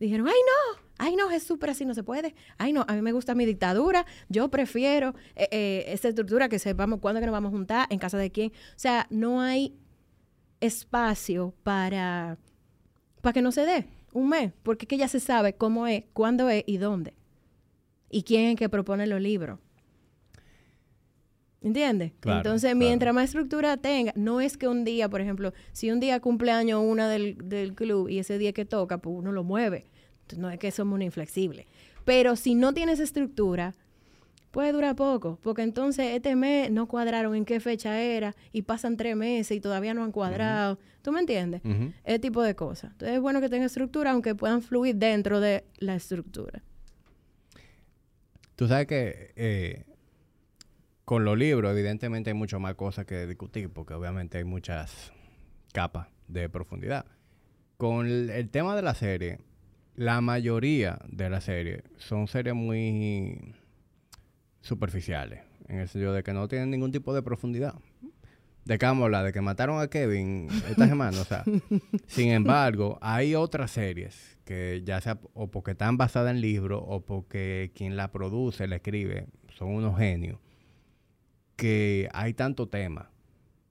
[0.00, 2.34] Dijeron, ay no, ay no, es súper así, no se puede.
[2.58, 6.58] Ay no, a mí me gusta mi dictadura, yo prefiero eh, eh, esta estructura que
[6.58, 8.50] sepamos cuándo que nos vamos a juntar, en casa de quién.
[8.50, 9.74] O sea, no hay
[10.60, 12.38] espacio para,
[13.22, 16.04] para que no se dé un mes, porque es que ya se sabe cómo es,
[16.12, 17.14] cuándo es y dónde.
[18.10, 19.58] Y quién es el que propone los libros.
[21.62, 22.12] ¿Entiendes?
[22.20, 22.78] Claro, Entonces, claro.
[22.78, 26.82] mientras más estructura tenga, no es que un día, por ejemplo, si un día cumpleaños
[26.84, 29.86] una del, del club y ese día que toca, pues uno lo mueve.
[30.36, 31.66] No es que somos un inflexible.
[32.04, 33.74] Pero si no tienes estructura,
[34.50, 38.96] puede durar poco, porque entonces este mes no cuadraron en qué fecha era y pasan
[38.96, 40.78] tres meses y todavía no han cuadrado.
[41.02, 41.62] ¿Tú me entiendes?
[42.04, 42.92] Ese tipo de cosas.
[42.92, 46.62] Entonces es bueno que tenga estructura, aunque puedan fluir dentro de la estructura.
[48.56, 49.84] Tú sabes que eh,
[51.04, 55.12] con los libros, evidentemente, hay mucho más cosas que discutir, porque obviamente hay muchas
[55.72, 57.06] capas de profundidad.
[57.78, 59.38] Con el, el tema de la serie,
[60.00, 63.54] la mayoría de la serie son series muy
[64.62, 67.74] superficiales, en el sentido de que no tienen ningún tipo de profundidad.
[68.64, 71.44] De qué vamos a hablar, de que mataron a Kevin esta semana, o sea.
[72.06, 77.04] Sin embargo, hay otras series que ya sea o porque están basadas en libros o
[77.04, 80.38] porque quien la produce, la escribe, son unos genios,
[81.56, 83.10] que hay tanto tema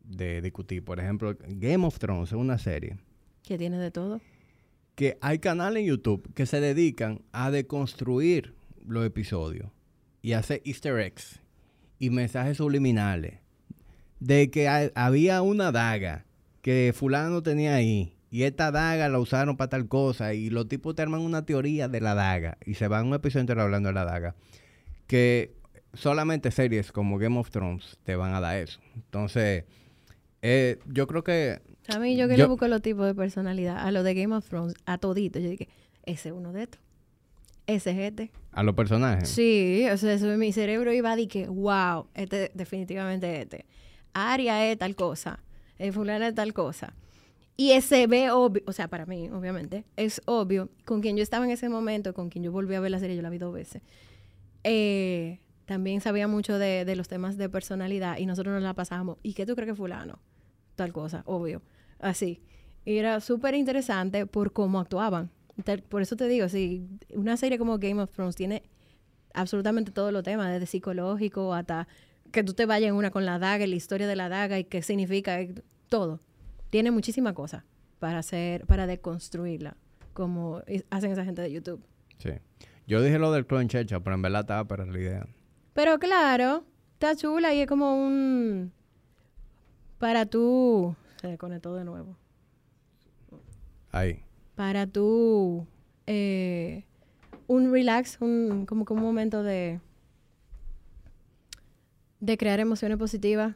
[0.03, 0.85] de discutir.
[0.85, 2.99] Por ejemplo, Game of Thrones es una serie
[3.41, 4.21] Que tiene de todo.
[4.99, 8.53] Que hay canales en YouTube que se dedican a deconstruir
[8.85, 9.71] los episodios
[10.21, 11.39] y hacer easter eggs
[11.99, 13.39] y mensajes subliminales
[14.19, 16.25] de que había una daga
[16.61, 20.95] que fulano tenía ahí y esta daga la usaron para tal cosa y los tipos
[20.95, 23.93] te arman una teoría de la daga y se van un episodio entero hablando de
[23.93, 24.35] la daga
[25.07, 25.55] que
[25.93, 28.81] solamente series como Game of Thrones te van a dar eso.
[28.95, 29.63] Entonces
[30.41, 33.77] eh, yo creo que A mí yo que Yo- le busco los tipos de personalidad,
[33.77, 35.67] a lo de Game of Thrones, a todito, yo dije,
[36.05, 36.81] ese es uno de estos.
[37.67, 38.31] Ese es este.
[38.51, 42.49] a los personajes Sí, o sea, eso, mi cerebro iba a decir que, wow, este
[42.55, 43.65] definitivamente este.
[44.13, 45.39] Aria es tal cosa,
[45.77, 46.95] eh, fulana es tal cosa.
[47.57, 51.45] Y ese ve obvio, o sea, para mí, obviamente, es obvio, con quien yo estaba
[51.45, 53.53] en ese momento, con quien yo volví a ver la serie, yo la vi dos
[53.53, 53.81] veces,
[54.63, 59.17] eh, también sabía mucho de, de los temas de personalidad y nosotros nos la pasábamos.
[59.21, 60.19] ¿Y qué tú crees que fulano?
[60.75, 61.61] Tal cosa, obvio.
[61.99, 62.41] Así.
[62.85, 65.29] Y era súper interesante por cómo actuaban.
[65.89, 68.63] Por eso te digo, si una serie como Game of Thrones tiene
[69.33, 71.87] absolutamente todos los temas, desde psicológico hasta
[72.31, 74.57] que tú te vayas en una con la daga, y la historia de la daga
[74.59, 75.53] y qué significa, eh,
[75.89, 76.21] todo.
[76.69, 77.63] Tiene muchísimas cosas
[77.99, 79.75] para hacer, para deconstruirla,
[80.13, 81.83] como hacen esa gente de YouTube.
[82.17, 82.31] Sí.
[82.87, 85.27] Yo dije lo del clon checha, pero en verdad estaba para la idea.
[85.73, 86.63] Pero claro,
[86.93, 88.71] está chula y es como un...
[89.97, 90.95] Para tú...
[91.21, 92.15] Se conectó de nuevo.
[93.91, 94.23] Ahí.
[94.55, 95.67] Para tú...
[96.07, 96.85] eh,
[97.47, 99.79] un relax, un, como que un momento de...
[102.19, 103.55] De crear emociones positivas,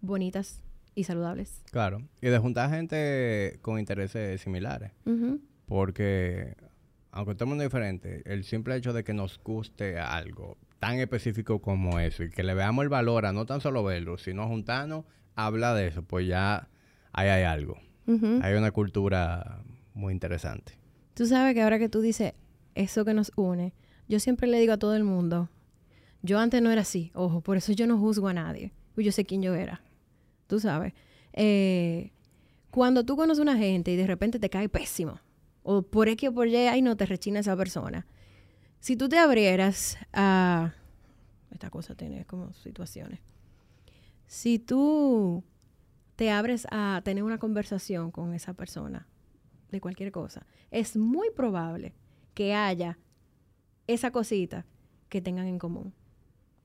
[0.00, 0.60] bonitas
[0.94, 1.62] y saludables.
[1.70, 2.02] Claro.
[2.20, 4.92] Y de juntar gente con intereses similares.
[5.06, 5.40] Ujú.
[5.66, 6.54] Porque,
[7.10, 10.98] aunque todo el mundo es diferente, el simple hecho de que nos guste algo tan
[10.98, 14.46] específico como eso y que le veamos el valor a no tan solo verlo, sino
[14.46, 16.68] juntarnos, habla de eso, pues ya
[17.14, 17.78] ahí hay algo.
[18.06, 19.62] Hay una cultura
[19.94, 20.78] muy interesante.
[21.14, 22.34] Tú sabes que ahora que tú dices
[22.74, 23.72] eso que nos une,
[24.08, 25.48] yo siempre le digo a todo el mundo,
[26.22, 29.12] yo antes no era así, ojo, por eso yo no juzgo a nadie, pues yo
[29.12, 29.80] sé quién yo era.
[30.46, 30.92] Tú sabes.
[31.32, 32.12] Eh,
[32.70, 35.20] cuando tú conoces a una gente y de repente te cae pésimo,
[35.62, 38.06] o por X o por Y, ay no, te rechina esa persona.
[38.80, 40.74] Si tú te abrieras a
[41.50, 43.20] esta cosa tiene como situaciones.
[44.26, 45.44] Si tú
[46.16, 49.06] te abres a tener una conversación con esa persona
[49.70, 51.94] de cualquier cosa, es muy probable
[52.34, 52.98] que haya
[53.86, 54.66] esa cosita
[55.08, 55.92] que tengan en común.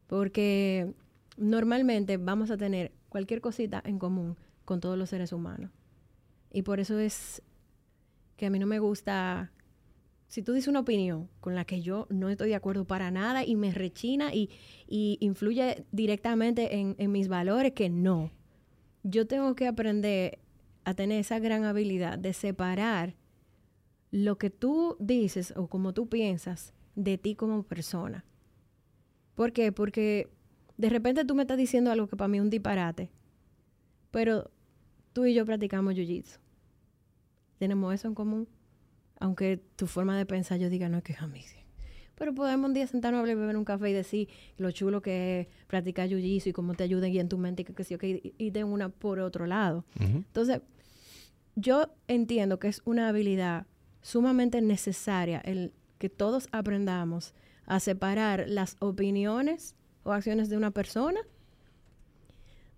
[0.07, 0.93] Porque
[1.37, 5.71] normalmente vamos a tener cualquier cosita en común con todos los seres humanos.
[6.51, 7.41] Y por eso es
[8.35, 9.51] que a mí no me gusta,
[10.27, 13.45] si tú dices una opinión con la que yo no estoy de acuerdo para nada
[13.45, 14.49] y me rechina y,
[14.87, 18.31] influye directamente en, en mis valores, que no.
[19.09, 20.38] Yo tengo que aprender
[20.83, 23.15] a tener esa gran habilidad de separar
[24.11, 28.23] lo que tú dices o como tú piensas de ti como persona.
[29.33, 29.71] ¿Por qué?
[29.71, 30.29] Porque
[30.77, 33.09] de repente tú me estás diciendo algo que para mí es un disparate,
[34.11, 34.51] pero
[35.13, 36.38] tú y yo practicamos jiu-jitsu.
[37.57, 38.47] Tenemos eso en común.
[39.19, 41.58] Aunque tu forma de pensar yo diga, no es que es.
[42.19, 45.48] Pero podemos un día sentarnos a beber un café y decir lo chulo que es
[45.67, 48.64] practicar jiu-jitsu y cómo te ayuda en tu mente y que, sí, okay, y de
[48.65, 49.85] una por otro lado.
[49.99, 50.61] Entonces,
[51.56, 53.65] yo entiendo que es una habilidad
[54.01, 57.33] sumamente necesaria el que todos aprendamos
[57.65, 61.22] a separar las opiniones o acciones de una persona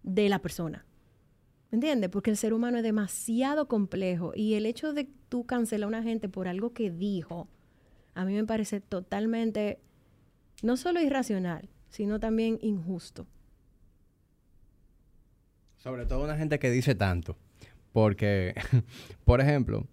[0.04, 0.86] de la persona.
[1.72, 2.10] ¿Me entiendes?
[2.10, 6.04] Porque el ser humano es demasiado complejo y el hecho de tú cancelar a una
[6.04, 7.48] gente por algo que dijo,
[8.14, 9.80] a mí me parece totalmente,
[10.64, 13.28] no solo irracional, sino también injusto.
[15.78, 17.38] Sobre todo una gente que dice tanto.
[17.92, 18.54] Porque,
[19.26, 19.86] por ejemplo,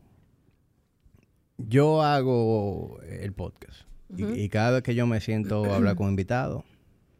[1.56, 3.82] yo hago el podcast
[4.16, 6.64] y, cada vez que yo me siento a hablar con invitados,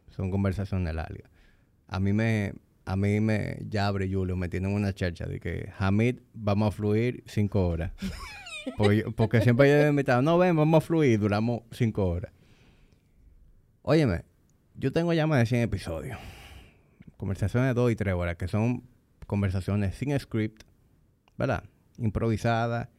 [0.09, 1.29] son conversaciones largas.
[1.87, 2.53] A mí me,
[2.85, 6.71] a mí me, ya abre Julio, me tienen una chercha de que Hamid, vamos a
[6.71, 7.91] fluir cinco horas.
[9.15, 12.31] porque, siempre yo he invitado, no ven, vamos a fluir, duramos cinco horas.
[13.81, 14.23] Óyeme,
[14.75, 16.17] yo tengo ya más de 100 episodios.
[17.17, 18.83] Conversaciones de dos y tres horas, que son
[19.27, 20.63] conversaciones sin script,
[21.37, 21.63] ¿verdad?
[21.97, 22.89] Improvisadas,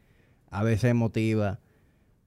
[0.50, 1.58] a veces emotivas.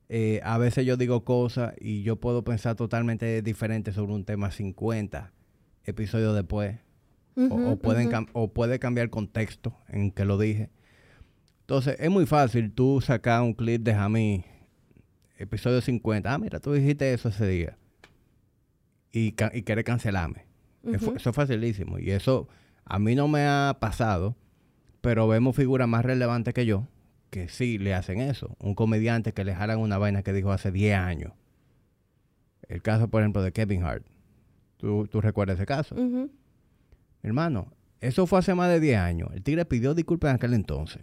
[0.10, 4.52] Eh, a veces yo digo cosas y yo puedo pensar totalmente diferente sobre un tema
[4.52, 5.32] 50
[5.86, 6.78] episodios después
[7.50, 10.70] o, pueden o puede cambiar el contexto en que lo dije.
[11.64, 14.46] Entonces, es muy fácil tú sacar un clip de Jamí,
[15.38, 16.34] episodio 50.
[16.34, 17.78] Ah, mira, tú dijiste eso ese día.
[19.12, 20.46] Y, y querer cancelarme.
[20.84, 22.00] eso, es facilísimo.
[22.00, 22.48] Y eso
[22.84, 24.36] a mí no me ha pasado,
[25.02, 26.88] pero vemos figuras más relevantes que yo
[27.34, 28.56] que sí le hacen eso.
[28.60, 31.34] Un comediante que le jalan una vaina que dijo hace 10 años.
[32.70, 34.06] El caso, por ejemplo, de Kevin Hart.
[34.78, 35.96] ¿Tú, recuerdas ese caso?
[37.24, 39.30] Hermano, eso fue hace más de 10 años.
[39.34, 41.02] El tigre pidió disculpas en aquel entonces.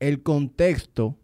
[0.00, 1.16] El contexto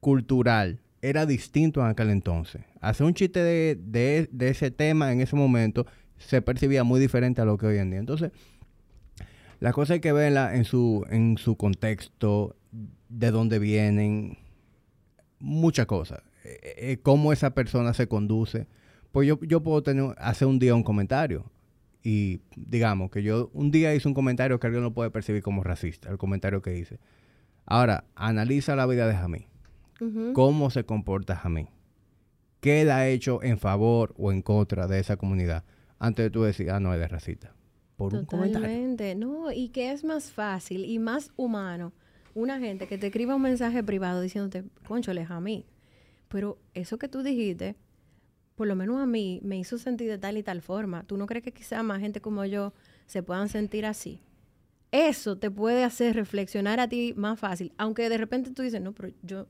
[0.00, 2.62] cultural era distinto en aquel entonces.
[2.80, 5.86] Hacer un chiste de, ese tema en ese momento
[6.18, 8.00] se percibía muy diferente a lo que hoy en día.
[8.00, 8.32] Entonces,
[9.60, 12.56] la cosa hay que verla en su, en su contexto,
[13.08, 14.38] de dónde vienen,
[15.38, 16.22] muchas cosas.
[16.44, 18.66] Eh, eh, cómo esa persona se conduce.
[19.12, 21.50] Pues yo, yo puedo tener, hacer un día un comentario
[22.02, 25.62] y digamos que yo un día hice un comentario que alguien no puede percibir como
[25.62, 26.98] racista, el comentario que hice.
[27.70, 29.46] Ahora, analiza la vida de Jamí.
[30.34, 31.68] ¿Cómo se comporta Jamí?
[32.60, 35.64] ¿Qué él ha hecho en favor o en contra de esa comunidad?
[35.98, 37.54] Antes de tú decir, ah, no, es de racista.
[37.96, 39.16] Por un comentario.
[39.16, 41.92] No, y que es más fácil y más humano
[42.34, 45.64] una gente que te escriba un mensaje privado diciéndote, conchole, Jamí.
[46.28, 47.76] Pero eso que tú dijiste
[48.60, 51.02] por lo menos a mí, me hizo sentir de tal y tal forma.
[51.04, 52.74] ¿Tú no crees que quizá más gente como yo
[53.06, 54.20] se puedan sentir así?
[54.92, 58.92] Eso te puede hacer reflexionar a ti más fácil, aunque de repente tú dices, no,
[58.92, 59.46] pero yo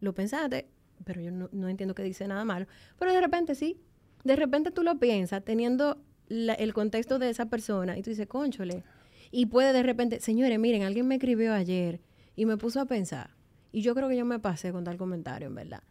[0.00, 0.68] lo pensaste,
[1.04, 2.66] pero yo no, entiendo que dice nada malo.
[2.98, 3.78] Pero de repente sí,
[4.24, 8.84] de repente tú lo piensas teniendo el contexto de esa persona y tú dices, conchole.
[9.30, 12.00] Y puede de repente, señores, miren, alguien me escribió ayer
[12.34, 13.30] y me puso a pensar.
[13.72, 15.82] Y yo creo que yo me pasé con tal comentario, en verdad.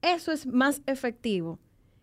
[0.00, 1.58] Eso es más efectivo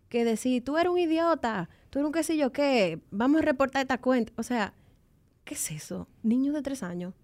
[0.08, 3.44] que decir, tú eres un idiota, tú eres un qué sé yo qué, vamos a
[3.44, 4.32] reportar esta cuenta.
[4.36, 4.74] O sea,
[5.44, 6.08] ¿qué es eso?
[6.22, 7.14] Niño de tres años.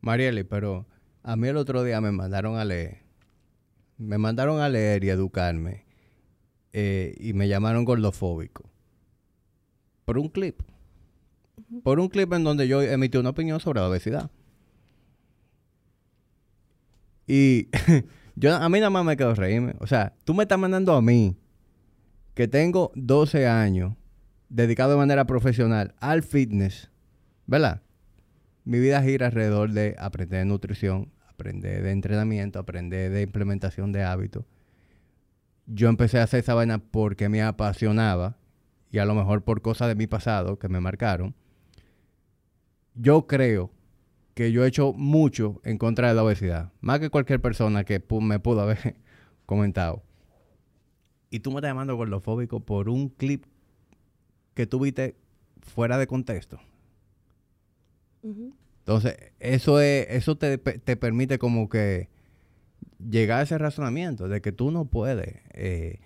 [0.00, 0.86] Marieli, pero
[1.22, 2.98] a mí el otro día me mandaron a leer.
[3.98, 5.84] Me mandaron a leer y educarme.
[6.72, 8.64] Eh, y me llamaron gordofóbico.
[10.04, 10.62] Por un clip.
[11.82, 14.30] Por un clip en donde yo emití una opinión sobre la obesidad.
[17.26, 17.68] Y
[18.40, 19.74] Yo, a mí nada más me quedo reírme.
[19.80, 21.36] O sea, tú me estás mandando a mí,
[22.34, 23.94] que tengo 12 años,
[24.50, 26.90] dedicado de manera profesional al fitness,
[27.46, 27.82] ¿verdad?
[28.64, 34.02] Mi vida gira alrededor de aprender de nutrición, aprender de entrenamiento, aprender de implementación de
[34.02, 34.44] hábitos.
[35.66, 38.36] yo empecé a hacer esa vaina porque me apasionaba
[38.90, 41.34] y a lo mejor por cosas de mi pasado que me marcaron.
[42.94, 43.70] Yo creo
[44.34, 48.02] que yo he hecho mucho en contra de la obesidad, más que cualquier persona que
[48.20, 48.96] me pudo haber
[49.46, 50.02] comentado.
[51.30, 53.44] Y tú me estás llamando gordofóbico por un clip
[54.54, 55.16] que tuviste
[55.60, 56.60] fuera de contexto.
[58.22, 62.08] Entonces, eso es, eso te, te, permite como que
[62.98, 66.00] llegar a ese razonamiento de que tú no puedes eh,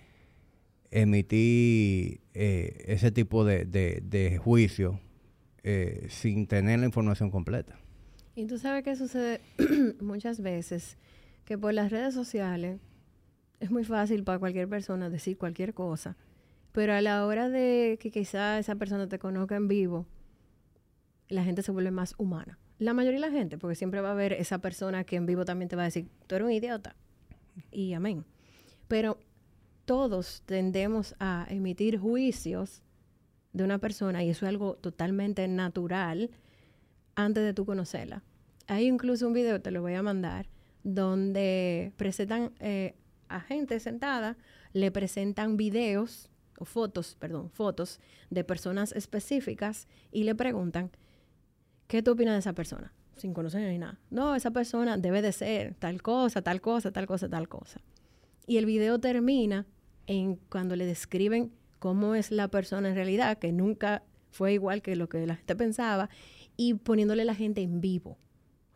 [0.91, 4.99] emitir eh, ese tipo de, de, juicio
[5.63, 7.77] eh, sin tener la información completa.
[8.35, 9.41] Y tú sabes que sucede
[10.01, 10.97] muchas veces
[11.45, 12.79] que por las redes sociales
[13.59, 16.17] es muy fácil para cualquier persona decir cualquier cosa,
[16.75, 20.05] pero a la hora de que quizá esa persona te conozca en vivo,
[21.29, 22.59] la gente se vuelve más humana.
[22.79, 25.45] La mayoría de la gente, porque siempre va a haber esa persona que en vivo
[25.45, 26.97] también te va a decir, tú eres un idiota.
[27.71, 28.25] Y amén.
[28.89, 29.17] Pero
[29.85, 32.83] todos tendemos a emitir juicios
[33.53, 36.29] de una persona y eso es algo totalmente natural
[37.15, 38.21] antes de tú conocerla.
[38.67, 40.49] Hay incluso un video, te lo voy a mandar,
[40.83, 42.95] donde presentan eh,
[43.29, 44.35] a gente sentada,
[44.73, 50.91] le presentan videos o fotos, perdón, fotos de personas específicas y le preguntan,
[51.87, 52.93] ¿qué tú opinas de esa persona?
[53.15, 53.99] Sin conocer ni nada.
[54.09, 57.81] No, esa persona debe de ser tal cosa, tal cosa, tal cosa, tal cosa.
[58.47, 59.65] Y el video termina
[60.07, 64.95] en cuando le describen cómo es la persona en realidad, que nunca fue igual que
[64.95, 66.09] lo que la gente pensaba,
[66.57, 68.17] y poniéndole la gente en vivo.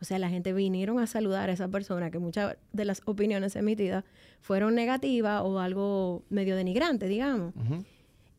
[0.00, 3.54] O sea, la gente vinieron a saludar a esa persona que muchas de las opiniones
[3.54, 4.04] emitidas
[4.40, 7.52] fueron negativas o algo medio denigrante, digamos.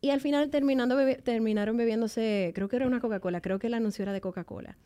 [0.00, 4.02] Y al final terminando terminaron bebiéndose, creo que era una Coca-Cola, creo que la anuncio
[4.02, 4.76] era de Coca-Cola.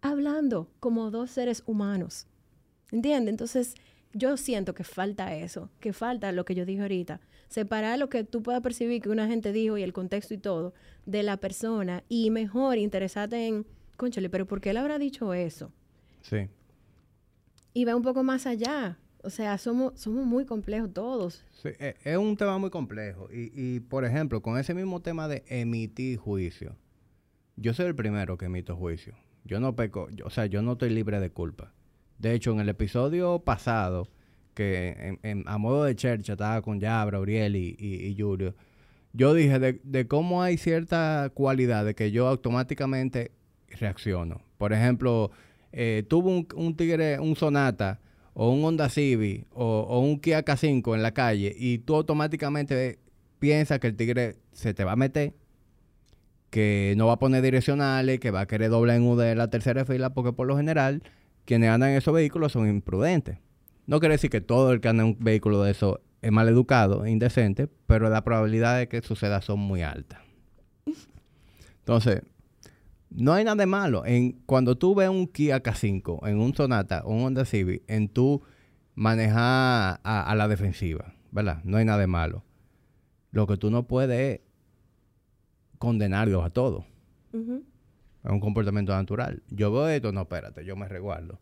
[0.00, 2.26] Hablando como dos seres humanos.
[2.90, 3.32] ¿Entiendes?
[3.32, 3.74] Entonces,
[4.14, 7.20] yo siento que falta eso, que falta lo que yo dije ahorita.
[7.48, 10.72] Separar lo que tú puedas percibir que una gente dijo y el contexto y todo
[11.04, 13.66] de la persona y mejor interesarte en,
[13.98, 15.72] conchale, pero ¿por qué él habrá dicho eso?
[16.22, 16.48] Sí.
[17.72, 18.98] Y va un poco más allá.
[19.22, 21.44] O sea, somos, somos muy complejos todos.
[21.62, 23.28] Sí, e, es un tema muy complejo.
[23.30, 26.76] Y, y, por ejemplo, con ese mismo tema de emitir juicio,
[27.56, 29.14] yo soy el primero que emito juicio.
[29.44, 31.72] Yo no peco, o sea, yo no estoy libre de culpa.
[32.18, 34.08] De hecho, en el episodio pasado,
[34.54, 38.54] que a modo de chercha estaba con Yabra, Auriel y, y, Julio,
[39.12, 43.32] yo dije de, de, cómo hay cierta cualidad de que yo automáticamente
[43.68, 44.42] reacciono.
[44.58, 45.30] Por ejemplo,
[45.72, 48.00] eh, tuvo un, Tigre, un Sonata
[48.34, 52.98] o un Honda Civic o, un Kia K5 en la calle y tú automáticamente
[53.38, 55.34] piensas que el Tigre se te va a meter,
[56.50, 59.48] que no va a poner direccionales, que va a querer doblar en U de la
[59.48, 61.02] tercera fila, porque por lo general
[61.44, 63.38] quienes andan en esos vehículos son imprudentes.
[63.86, 66.48] No quiere decir que todo el que anda en un vehículo de eso es mal
[66.48, 70.20] educado, indecente, pero la probabilidad de que suceda son muy altas.
[71.78, 72.22] Entonces,
[73.10, 77.02] no hay nada de malo en cuando tú ves un Kia K5, en un Sonata
[77.04, 78.42] o un Honda Civic, en tu
[78.94, 81.60] manejar a, la defensiva, ¿verdad?
[81.64, 82.44] No hay nada de malo.
[83.32, 84.40] Lo que tú no puedes es
[85.78, 86.84] condenarlos a todos.
[87.32, 89.42] Es un comportamiento natural.
[89.48, 91.40] Yo veo esto, no, espérate, yo me resguardo.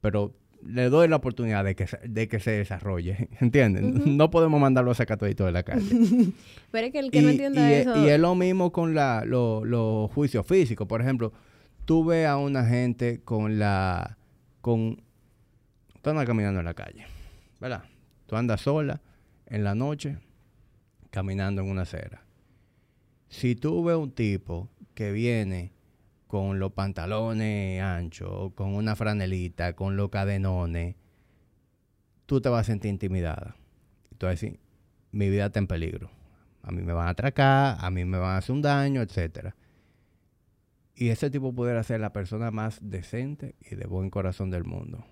[0.00, 0.34] Pero
[0.66, 4.16] le doy la oportunidad de que, de que se desarrolle, ¿entienden?
[4.16, 5.84] No podemos mandarlo a sacar todo de la calle.
[6.70, 8.04] Pero es que el que no entienda eso...
[8.04, 10.86] Y es lo mismo con los juicios físicos.
[10.86, 11.32] Por ejemplo,
[11.84, 14.18] tú ves a una gente con la...
[14.60, 15.02] con...
[16.02, 17.06] Tú andas caminando en la calle,
[17.60, 17.82] ¿verdad?
[18.26, 19.00] Tú andas sola
[19.46, 20.18] en la noche
[21.10, 22.24] caminando en una acera.
[23.28, 25.72] Si tú ves un tipo que viene
[26.26, 30.96] con los pantalones anchos, con una franelita, con los cadenones,
[32.26, 33.56] tú te vas a sentir intimidada.
[34.18, 34.60] Tú vas a decir,
[35.12, 36.10] mi vida está en peligro.
[36.62, 39.54] A mí me van a atracar, a mí me van a hacer un daño, etc.
[40.94, 45.04] Y ese tipo pudiera ser la persona más decente y de buen corazón del mundo,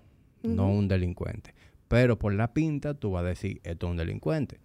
[0.43, 1.53] no un delincuente.
[1.87, 4.59] Pero por la pinta tú vas a decir, esto es un delincuente.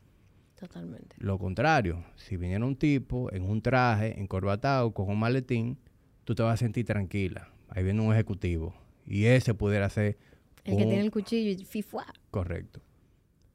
[0.58, 1.16] Totalmente.
[1.18, 5.78] Lo contrario, si viniera un tipo en un traje, encorbatado, con un maletín,
[6.24, 7.48] tú te vas a sentir tranquila.
[7.68, 8.74] Ahí viene un ejecutivo.
[9.06, 10.18] Y ese pudiera ser...
[10.64, 12.06] El que tiene el cuchillo y fifua.
[12.30, 12.80] Correcto.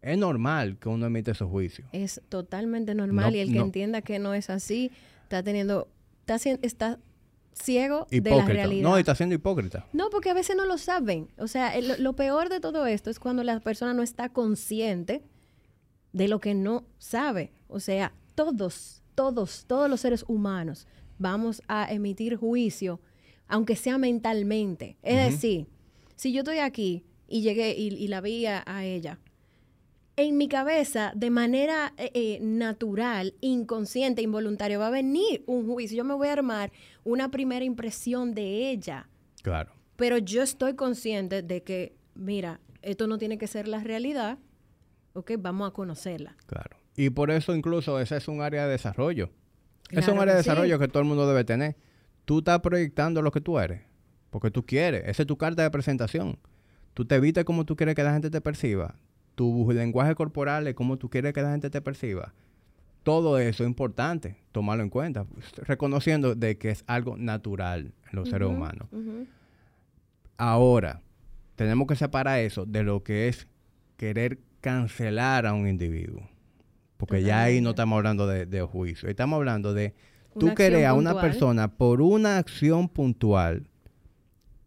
[0.01, 1.87] Es normal que uno emite esos juicios.
[1.91, 3.35] Es totalmente normal.
[3.35, 4.91] y el que entienda que no es así,
[5.23, 5.87] está teniendo...
[6.25, 6.99] Está, está
[7.53, 8.89] ciego de la realidad.
[8.89, 9.85] No, está siendo hipócrita.
[9.93, 11.29] No, porque a veces no lo saben.
[11.37, 15.23] O sea, lo peor de todo esto es cuando la persona no está consciente
[16.13, 17.51] de lo que no sabe.
[17.67, 20.87] O sea, todos, todos, todos los seres humanos
[21.17, 22.99] vamos a emitir juicio,
[23.47, 24.97] aunque sea mentalmente.
[25.03, 25.67] Es decir,
[26.15, 29.19] si yo estoy aquí y llegué y, la vi a, ella
[30.17, 35.97] en mi cabeza, de manera eh, eh, natural, inconsciente, involuntaria, va a venir un juicio.
[35.97, 36.71] Yo me voy a armar
[37.03, 39.09] una primera impresión de ella.
[39.43, 39.73] Claro.
[39.97, 44.37] Pero yo estoy consciente de que, mira, esto no tiene que ser la realidad.
[45.13, 46.35] Ok, vamos a conocerla.
[46.45, 46.77] Claro.
[46.95, 49.29] Y por eso incluso ese es un área de desarrollo.
[49.89, 50.49] Es Claro un área de sí.
[50.49, 51.75] desarrollo que todo el mundo debe tener.
[52.25, 53.81] Tú estás proyectando lo que tú eres.
[54.29, 55.03] Porque tú quieres.
[55.07, 56.37] Esa es tu carta de presentación.
[56.93, 58.95] Tú te vistes como tú quieres que la gente te perciba.
[59.35, 62.33] Tu lenguaje corporal es como tú quieres que la gente te perciba.
[63.03, 65.27] Todo eso es importante tomarlo en cuenta.
[65.57, 68.87] Reconociendo de que es algo natural en los seres humanos.
[70.37, 71.01] Ahora,
[71.55, 73.47] tenemos que separar eso de lo que es
[73.97, 76.27] querer cancelar a un individuo.
[76.97, 79.09] Porque ya ahí no estamos hablando de, de juicio.
[79.09, 79.93] Estamos hablando de
[80.39, 81.31] tú querer a una puntual.
[81.31, 83.67] persona por una acción puntual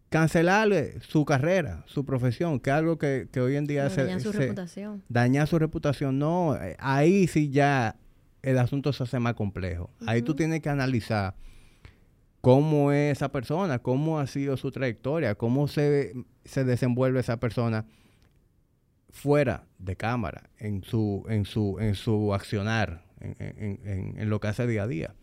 [0.09, 4.21] cancelarle su carrera, su profesión, que es algo que, que hoy en día se, dañan
[4.21, 5.03] su se- reputación.
[5.09, 6.19] daña su reputación.
[6.19, 7.97] No, eh, ahí sí ya
[8.43, 9.91] el asunto se hace más complejo.
[10.07, 11.35] Ahí tú tienes que analizar
[12.41, 17.85] cómo es esa persona, cómo ha sido su trayectoria, cómo se, se desenvuelve esa persona
[19.19, 24.39] fuera de cámara, en su, en su, en su accionar, en, en- en- en lo
[24.41, 25.15] que hace día a día.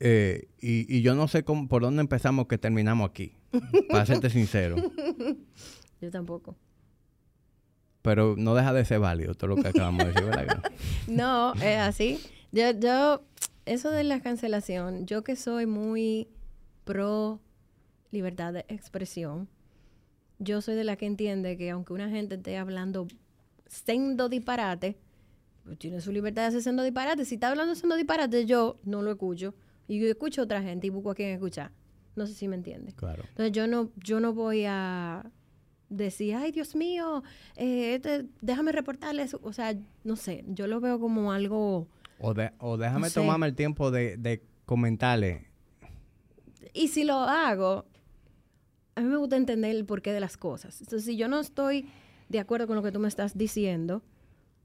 [0.00, 3.36] Eh, y, y yo no sé cómo, por dónde empezamos que terminamos aquí,
[3.90, 4.76] para serte sincero.
[6.00, 6.56] Yo tampoco.
[8.02, 10.62] Pero no deja de ser válido todo lo que acabamos de decir, ¿verdad?
[11.08, 12.20] No, es así.
[12.52, 13.24] Yo, yo,
[13.64, 16.28] eso de la cancelación, yo que soy muy
[16.84, 17.40] pro
[18.10, 19.48] libertad de expresión,
[20.38, 23.06] yo soy de la que entiende que aunque una gente esté hablando
[23.68, 24.96] sendo disparate,
[25.64, 27.24] pues tiene su libertad de hacer sendo disparate.
[27.24, 29.54] Si está hablando sendo disparate, yo no lo escucho.
[29.88, 31.70] Y yo escucho a otra gente y busco a quien escuchar.
[32.16, 32.92] No sé si me entiende.
[32.92, 33.22] Claro.
[33.30, 35.30] Entonces yo no, yo no voy a
[35.88, 37.22] decir, ay Dios mío,
[37.56, 39.40] eh, este, déjame reportarle eso.
[39.42, 41.88] O sea, no sé, yo lo veo como algo...
[42.18, 43.14] O, de- o déjame No sé.
[43.20, 45.46] tomarme el tiempo de, de comentarle.
[46.72, 47.84] Y si lo hago,
[48.96, 50.80] a mí me gusta entender el porqué de las cosas.
[50.80, 51.88] Entonces, si yo no estoy
[52.28, 54.02] de acuerdo con lo que tú me estás diciendo,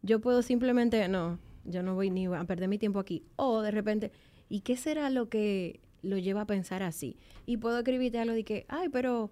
[0.01, 3.23] yo puedo simplemente, no, yo no voy ni a perder mi tiempo aquí.
[3.35, 4.11] O de repente,
[4.47, 7.17] ¿y qué será lo que lo lleva a pensar así?
[7.45, 9.31] Y puedo escribirte algo de que, ay, pero,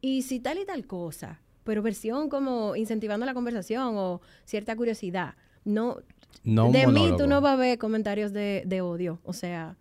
[0.00, 1.40] ¿y si tal y tal cosa?
[1.64, 5.34] Pero versión como incentivando la conversación o cierta curiosidad.
[5.64, 5.98] No,
[6.44, 9.20] de mí tú no vas a ver comentarios de, de odio.
[9.24, 9.76] O sea,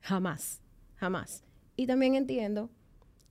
[0.00, 0.60] jamás,
[0.96, 1.42] jamás.
[1.76, 2.68] Y también entiendo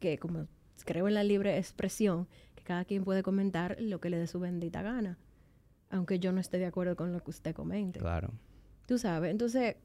[0.05, 0.47] que como
[0.85, 4.39] creo en la libre expresión, que cada quien puede comentar lo que le dé su
[4.39, 5.17] bendita gana.
[5.89, 7.99] Aunque yo no esté de acuerdo con lo que usted comente.
[7.99, 8.31] Claro.
[8.85, 9.77] Tú sabes, entonces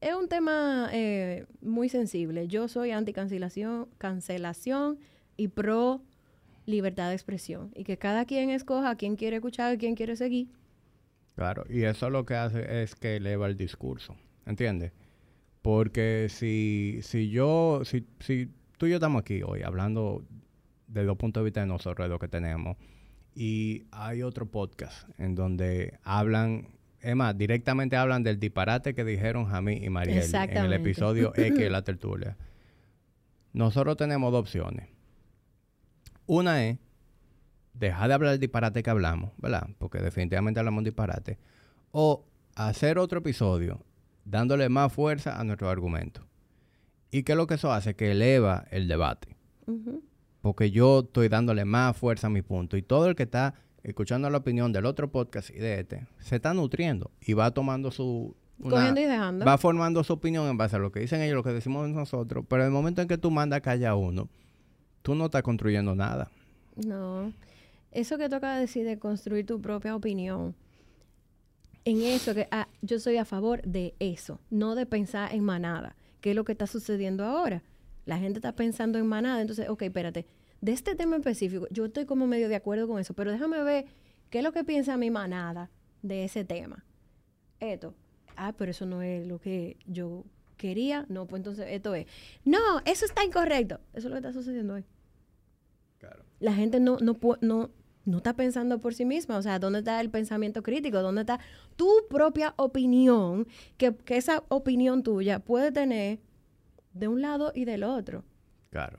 [0.00, 2.46] es un tema eh, muy sensible.
[2.46, 4.98] Yo soy anti-cancelación cancelación
[5.36, 6.02] y pro
[6.66, 7.72] libertad de expresión.
[7.74, 10.48] Y que cada quien escoja a quién quiere escuchar, a quién quiere seguir.
[11.34, 11.64] Claro.
[11.68, 14.14] Y eso lo que hace es que eleva el discurso.
[14.46, 14.92] ¿Entiendes?
[15.62, 20.24] Porque si, si yo, si, si tú y yo estamos aquí hoy hablando
[20.86, 22.76] de los puntos de vista de nosotros, de lo que tenemos,
[23.34, 26.68] y hay otro podcast en donde hablan,
[27.00, 31.58] es más, directamente hablan del disparate que dijeron Jamí y Mariel en el episodio X
[31.58, 32.36] de la tertulia.
[33.52, 34.88] Nosotros tenemos dos opciones.
[36.26, 36.78] Una es
[37.74, 39.68] dejar de hablar del disparate que hablamos, ¿verdad?
[39.78, 41.38] Porque definitivamente hablamos disparate.
[41.90, 43.84] O hacer otro episodio
[44.24, 46.26] dándole más fuerza a nuestro argumento.
[47.16, 47.94] ¿Y qué es lo que eso hace?
[47.94, 49.36] Que eleva el debate.
[50.42, 52.76] Porque yo estoy dándole más fuerza a mi punto.
[52.76, 56.36] Y todo el que está escuchando la opinión del otro podcast y de este, se
[56.36, 58.34] está nutriendo y va tomando su...
[58.58, 59.44] una- Cogiendo y dejando.
[59.44, 62.44] va formando su opinión en base a lo que dicen ellos, lo que decimos nosotros.
[62.48, 64.28] Pero en el momento en que tú mandas callar a uno,
[65.02, 66.30] tú no estás construyendo nada.
[66.84, 67.32] No.
[67.92, 70.56] Eso que toca decir de construir tu propia opinión.
[71.84, 75.94] En eso que ah, yo soy a favor de eso, no de pensar en manada,
[76.24, 77.62] que es lo que está sucediendo ahora.
[78.06, 80.24] La gente está pensando en manada, entonces, ok, espérate,
[80.62, 83.84] de este tema específico, yo estoy como medio de acuerdo con eso, pero déjame ver
[84.30, 85.70] qué es lo que piensa mi manada
[86.00, 86.82] de ese tema.
[87.60, 87.94] Esto.
[88.36, 90.24] Ah, pero eso no es lo que yo
[90.56, 91.04] quería.
[91.10, 92.06] No, pues entonces esto es.
[92.42, 93.78] No, eso está incorrecto.
[93.92, 94.86] Eso es lo que está sucediendo hoy
[96.40, 97.70] la gente no, no, no,
[98.04, 99.36] no está pensando por sí misma.
[99.38, 101.00] O sea, ¿dónde está el pensamiento crítico?
[101.02, 101.40] ¿Dónde está
[101.76, 103.46] tu propia opinión?
[103.76, 106.18] Que, que esa opinión tuya puede tener
[106.92, 108.24] de un lado y del otro.
[108.70, 108.98] Claro.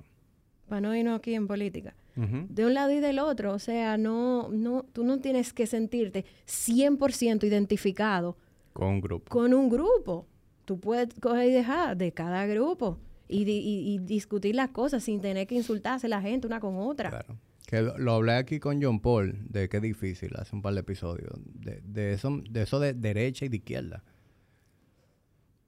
[0.68, 1.96] Para no irnos aquí en política.
[2.16, 3.54] De un lado y del otro.
[3.54, 8.38] O sea, no, no, tú no tienes que sentirte 100% identificado
[8.74, 9.30] Con un grupo.
[9.30, 10.26] con un grupo.
[10.64, 15.20] Tú puedes coger y dejar de cada grupo y, y- y discutir las cosas sin
[15.22, 17.10] tener que insultarse la gente una con otra.
[17.10, 17.36] Claro.
[17.66, 20.74] Que lo, lo hablé aquí con John Paul, de que es difícil, hace un par
[20.76, 24.04] de episodios, de, de eso, de eso de derecha y de izquierda.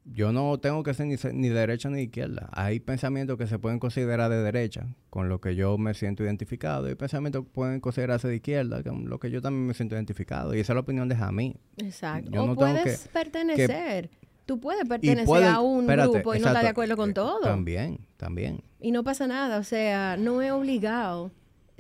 [0.10, 2.50] Yo no tengo que ser ni, ni derecha ni izquierda.
[2.54, 6.90] Hay pensamientos que se pueden considerar de derecha, con lo que yo me siento identificado,
[6.90, 10.56] y pensamientos que pueden considerarse de izquierda, con lo que yo también me siento identificado.
[10.56, 11.58] Y esa es la opinión de Jamí.
[11.78, 12.32] Exacto.
[12.32, 14.10] Yo o no puedes que- pertenecer.
[14.46, 17.42] Tú puedes pertenecer a un espérate, grupo y no estar de acuerdo con eh, todo.
[17.42, 18.64] También, también.
[18.80, 21.32] Y no pasa nada, o sea, no es obligado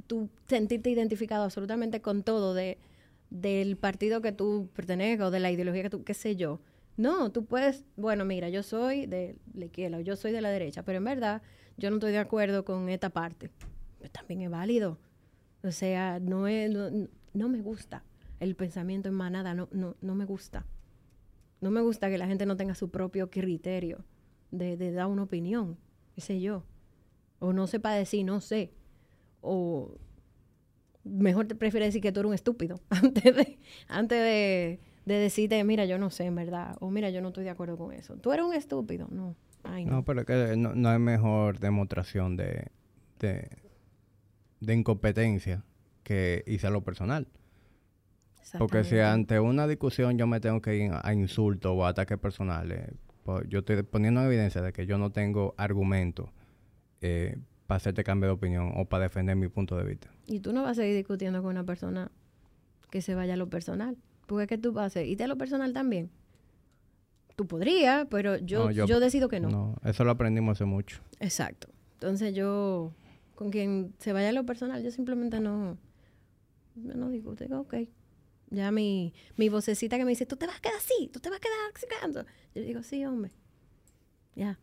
[0.07, 2.77] tú sentirte identificado absolutamente con todo de,
[3.29, 6.59] del partido que tú pertenezcas o de la ideología que tú, qué sé yo.
[6.95, 10.49] No, tú puedes, bueno, mira, yo soy de la izquierda o yo soy de la
[10.49, 11.41] derecha, pero en verdad
[11.77, 13.51] yo no estoy de acuerdo con esta parte.
[13.99, 14.97] Pues también es válido.
[15.63, 16.89] O sea, no, es, no,
[17.33, 18.03] no me gusta
[18.39, 20.65] el pensamiento en manada, no, no, no me gusta.
[21.61, 24.05] No me gusta que la gente no tenga su propio criterio
[24.51, 25.77] de, de dar una opinión,
[26.15, 26.63] qué sé yo.
[27.39, 28.73] O no sepa decir, no sé.
[29.41, 29.97] O
[31.03, 33.57] mejor te prefiere decir que tú eres un estúpido antes de,
[33.87, 36.75] antes de, de decirte, mira, yo no sé, en verdad.
[36.79, 38.15] O mira, yo no estoy de acuerdo con eso.
[38.17, 39.07] Tú eres un estúpido.
[39.11, 39.35] No.
[39.63, 39.91] Ay, no.
[39.91, 42.67] No, pero es que no, no hay mejor demostración de,
[43.19, 43.49] de,
[44.59, 45.63] de incompetencia
[46.03, 47.27] que a lo personal.
[48.57, 52.17] Porque si ante una discusión yo me tengo que ir a insultos o a ataques
[52.17, 52.91] personales,
[53.23, 56.31] pues yo estoy poniendo en evidencia de que yo no tengo argumento
[57.01, 60.09] eh, para hacerte cambio de opinión o para defender mi punto de vista.
[60.25, 62.11] Y tú no vas a seguir discutiendo con una persona
[62.89, 63.97] que se vaya a lo personal.
[64.25, 66.09] Porque es que tú vas a irte a lo personal también.
[67.35, 69.49] Tú podrías, pero yo, No, yo, yo- decido que no.
[69.49, 71.01] No, eso lo aprendimos hace mucho.
[71.19, 71.67] Exacto.
[71.93, 72.93] Entonces yo,
[73.35, 75.77] con quien se vaya a lo personal, yo simplemente no,
[76.75, 77.43] yo no discuto.
[77.43, 77.75] Digo, ok.
[78.49, 81.29] Ya mi, mi vocecita que me dice, tú te vas a quedar así, tú te
[81.29, 82.25] vas a quedar acicando.
[82.55, 83.31] Yo digo, sí, hombre.
[84.35, 84.57] Ya.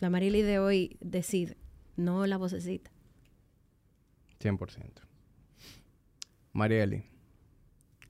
[0.00, 1.56] La Marily de hoy decide,
[1.98, 2.90] no la vocecita.
[4.40, 5.02] 100%.
[6.52, 7.04] Marieli,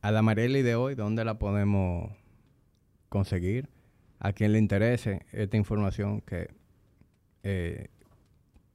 [0.00, 2.12] a la Marieli de hoy, ¿dónde la podemos
[3.08, 3.68] conseguir?
[4.20, 6.48] A quien le interese esta información que
[7.42, 7.88] eh,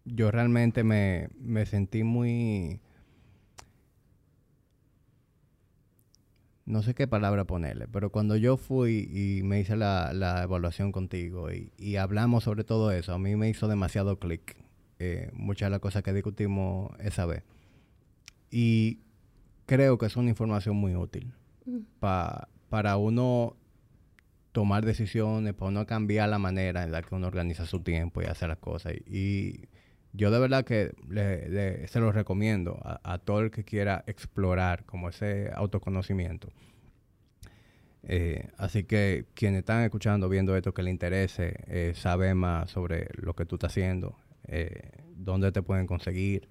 [0.06, 2.82] yo realmente me, me sentí muy...
[6.66, 10.94] No sé qué palabra ponerle, pero cuando yo fui y me hice la, la evaluación
[10.94, 14.63] contigo y, y hablamos sobre todo eso, a mí me hizo demasiado clic
[15.04, 17.44] eh, muchas de las cosas que discutimos esa vez.
[18.50, 19.00] Y
[19.66, 21.34] creo que es una información muy útil
[22.00, 23.56] pa- para uno
[24.52, 28.26] tomar decisiones, para uno cambiar la manera en la que uno organiza su tiempo y
[28.26, 28.94] hace las cosas.
[28.94, 29.70] Y, y
[30.14, 34.04] yo de verdad que le- le- se lo recomiendo a, a todo el que quiera
[34.08, 36.50] explorar como ese autoconocimiento.
[38.06, 43.08] Eh, así que quienes están escuchando, viendo esto, que le interese eh, saber más sobre
[43.16, 46.50] lo que tú estás haciendo, eh, dónde te pueden conseguir,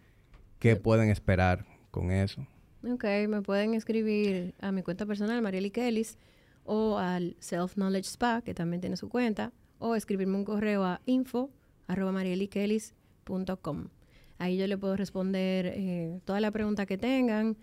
[0.58, 2.46] qué pueden esperar con eso.
[2.84, 6.18] Ok, me pueden escribir a mi cuenta personal, Marieli Kellis,
[6.64, 11.00] o al Self Knowledge Spa, que también tiene su cuenta, o escribirme un correo a
[11.06, 11.50] info
[11.86, 13.88] arroba marielikellis.com.
[14.38, 17.56] Ahí yo le puedo responder eh, toda la pregunta que tengan,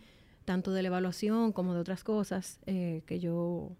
[0.45, 3.75] tanto de la evaluación como de otras cosas eh, que yo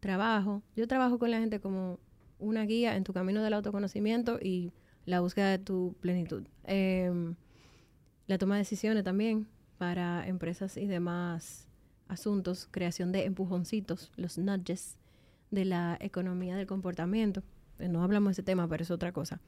[0.00, 0.62] trabajo.
[0.76, 1.98] Yo trabajo con la gente como
[2.38, 4.72] una guía en tu camino del autoconocimiento y
[5.06, 6.44] la búsqueda de tu plenitud.
[6.64, 7.34] Em,
[8.26, 9.46] la toma de decisiones también
[9.78, 11.66] para empresas y demás
[12.08, 14.96] asuntos, creación de empujoncitos, los nudges
[15.50, 17.42] de la economía del comportamiento.
[17.78, 19.40] Eh, No hablamos de ese tema, pero es otra cosa.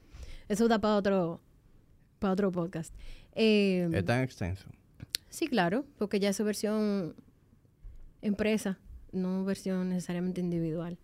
[0.49, 1.41] Eso da para otro,
[2.19, 2.95] para otro podcast.
[3.35, 4.69] Eh, Es tan extenso.
[5.29, 7.15] sí, claro, porque ya es su versión
[8.23, 8.79] empresa,
[9.13, 10.99] no versión necesariamente individual.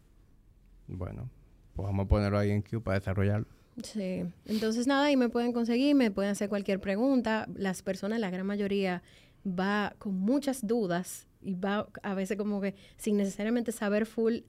[0.88, 1.28] Bueno,
[1.74, 3.46] pues vamos a ponerlo ahí en Q para desarrollarlo.
[3.80, 7.48] Sí, entonces nada, y me pueden conseguir, me pueden hacer cualquier pregunta.
[7.54, 9.02] Las personas, la gran mayoría,
[9.46, 14.40] va con muchas dudas y va a veces como que sin necesariamente saber full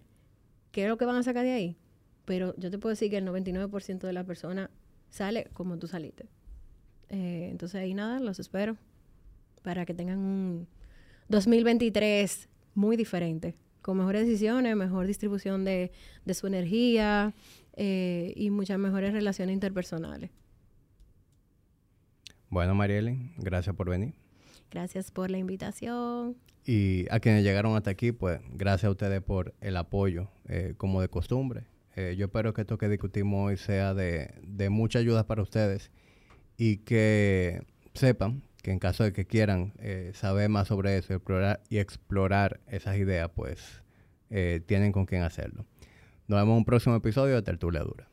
[0.72, 1.78] qué es lo que van a sacar de ahí.
[2.26, 4.70] Pero yo te puedo decir que el 99% de la persona
[5.10, 6.28] sale como tú saliste.
[7.10, 8.78] Eh, entonces ahí nada, los espero
[9.62, 10.68] para que tengan un
[11.30, 15.92] 2023 muy diferente, con mejores decisiones, mejor distribución de
[16.34, 17.34] su energía
[17.76, 20.30] eh, y muchas mejores relaciones interpersonales.
[22.50, 24.14] Bueno, Marieli, gracias por venir.
[24.70, 26.36] Gracias por la invitación.
[26.66, 31.02] Y a quienes llegaron hasta aquí, pues gracias a ustedes por el apoyo, eh, como
[31.02, 31.66] de costumbre.
[31.96, 35.92] Eh, yo espero que esto que discutimos hoy sea de, de mucha ayuda para ustedes
[36.58, 41.16] y que sepan que en caso de que quieran eh, saber más sobre eso y
[41.18, 43.82] explorar, y explorar esas ideas, pues
[44.66, 45.64] tienen con quién hacerlo.
[46.28, 48.08] Nos vemos en un próximo episodio de Tertulia Dura.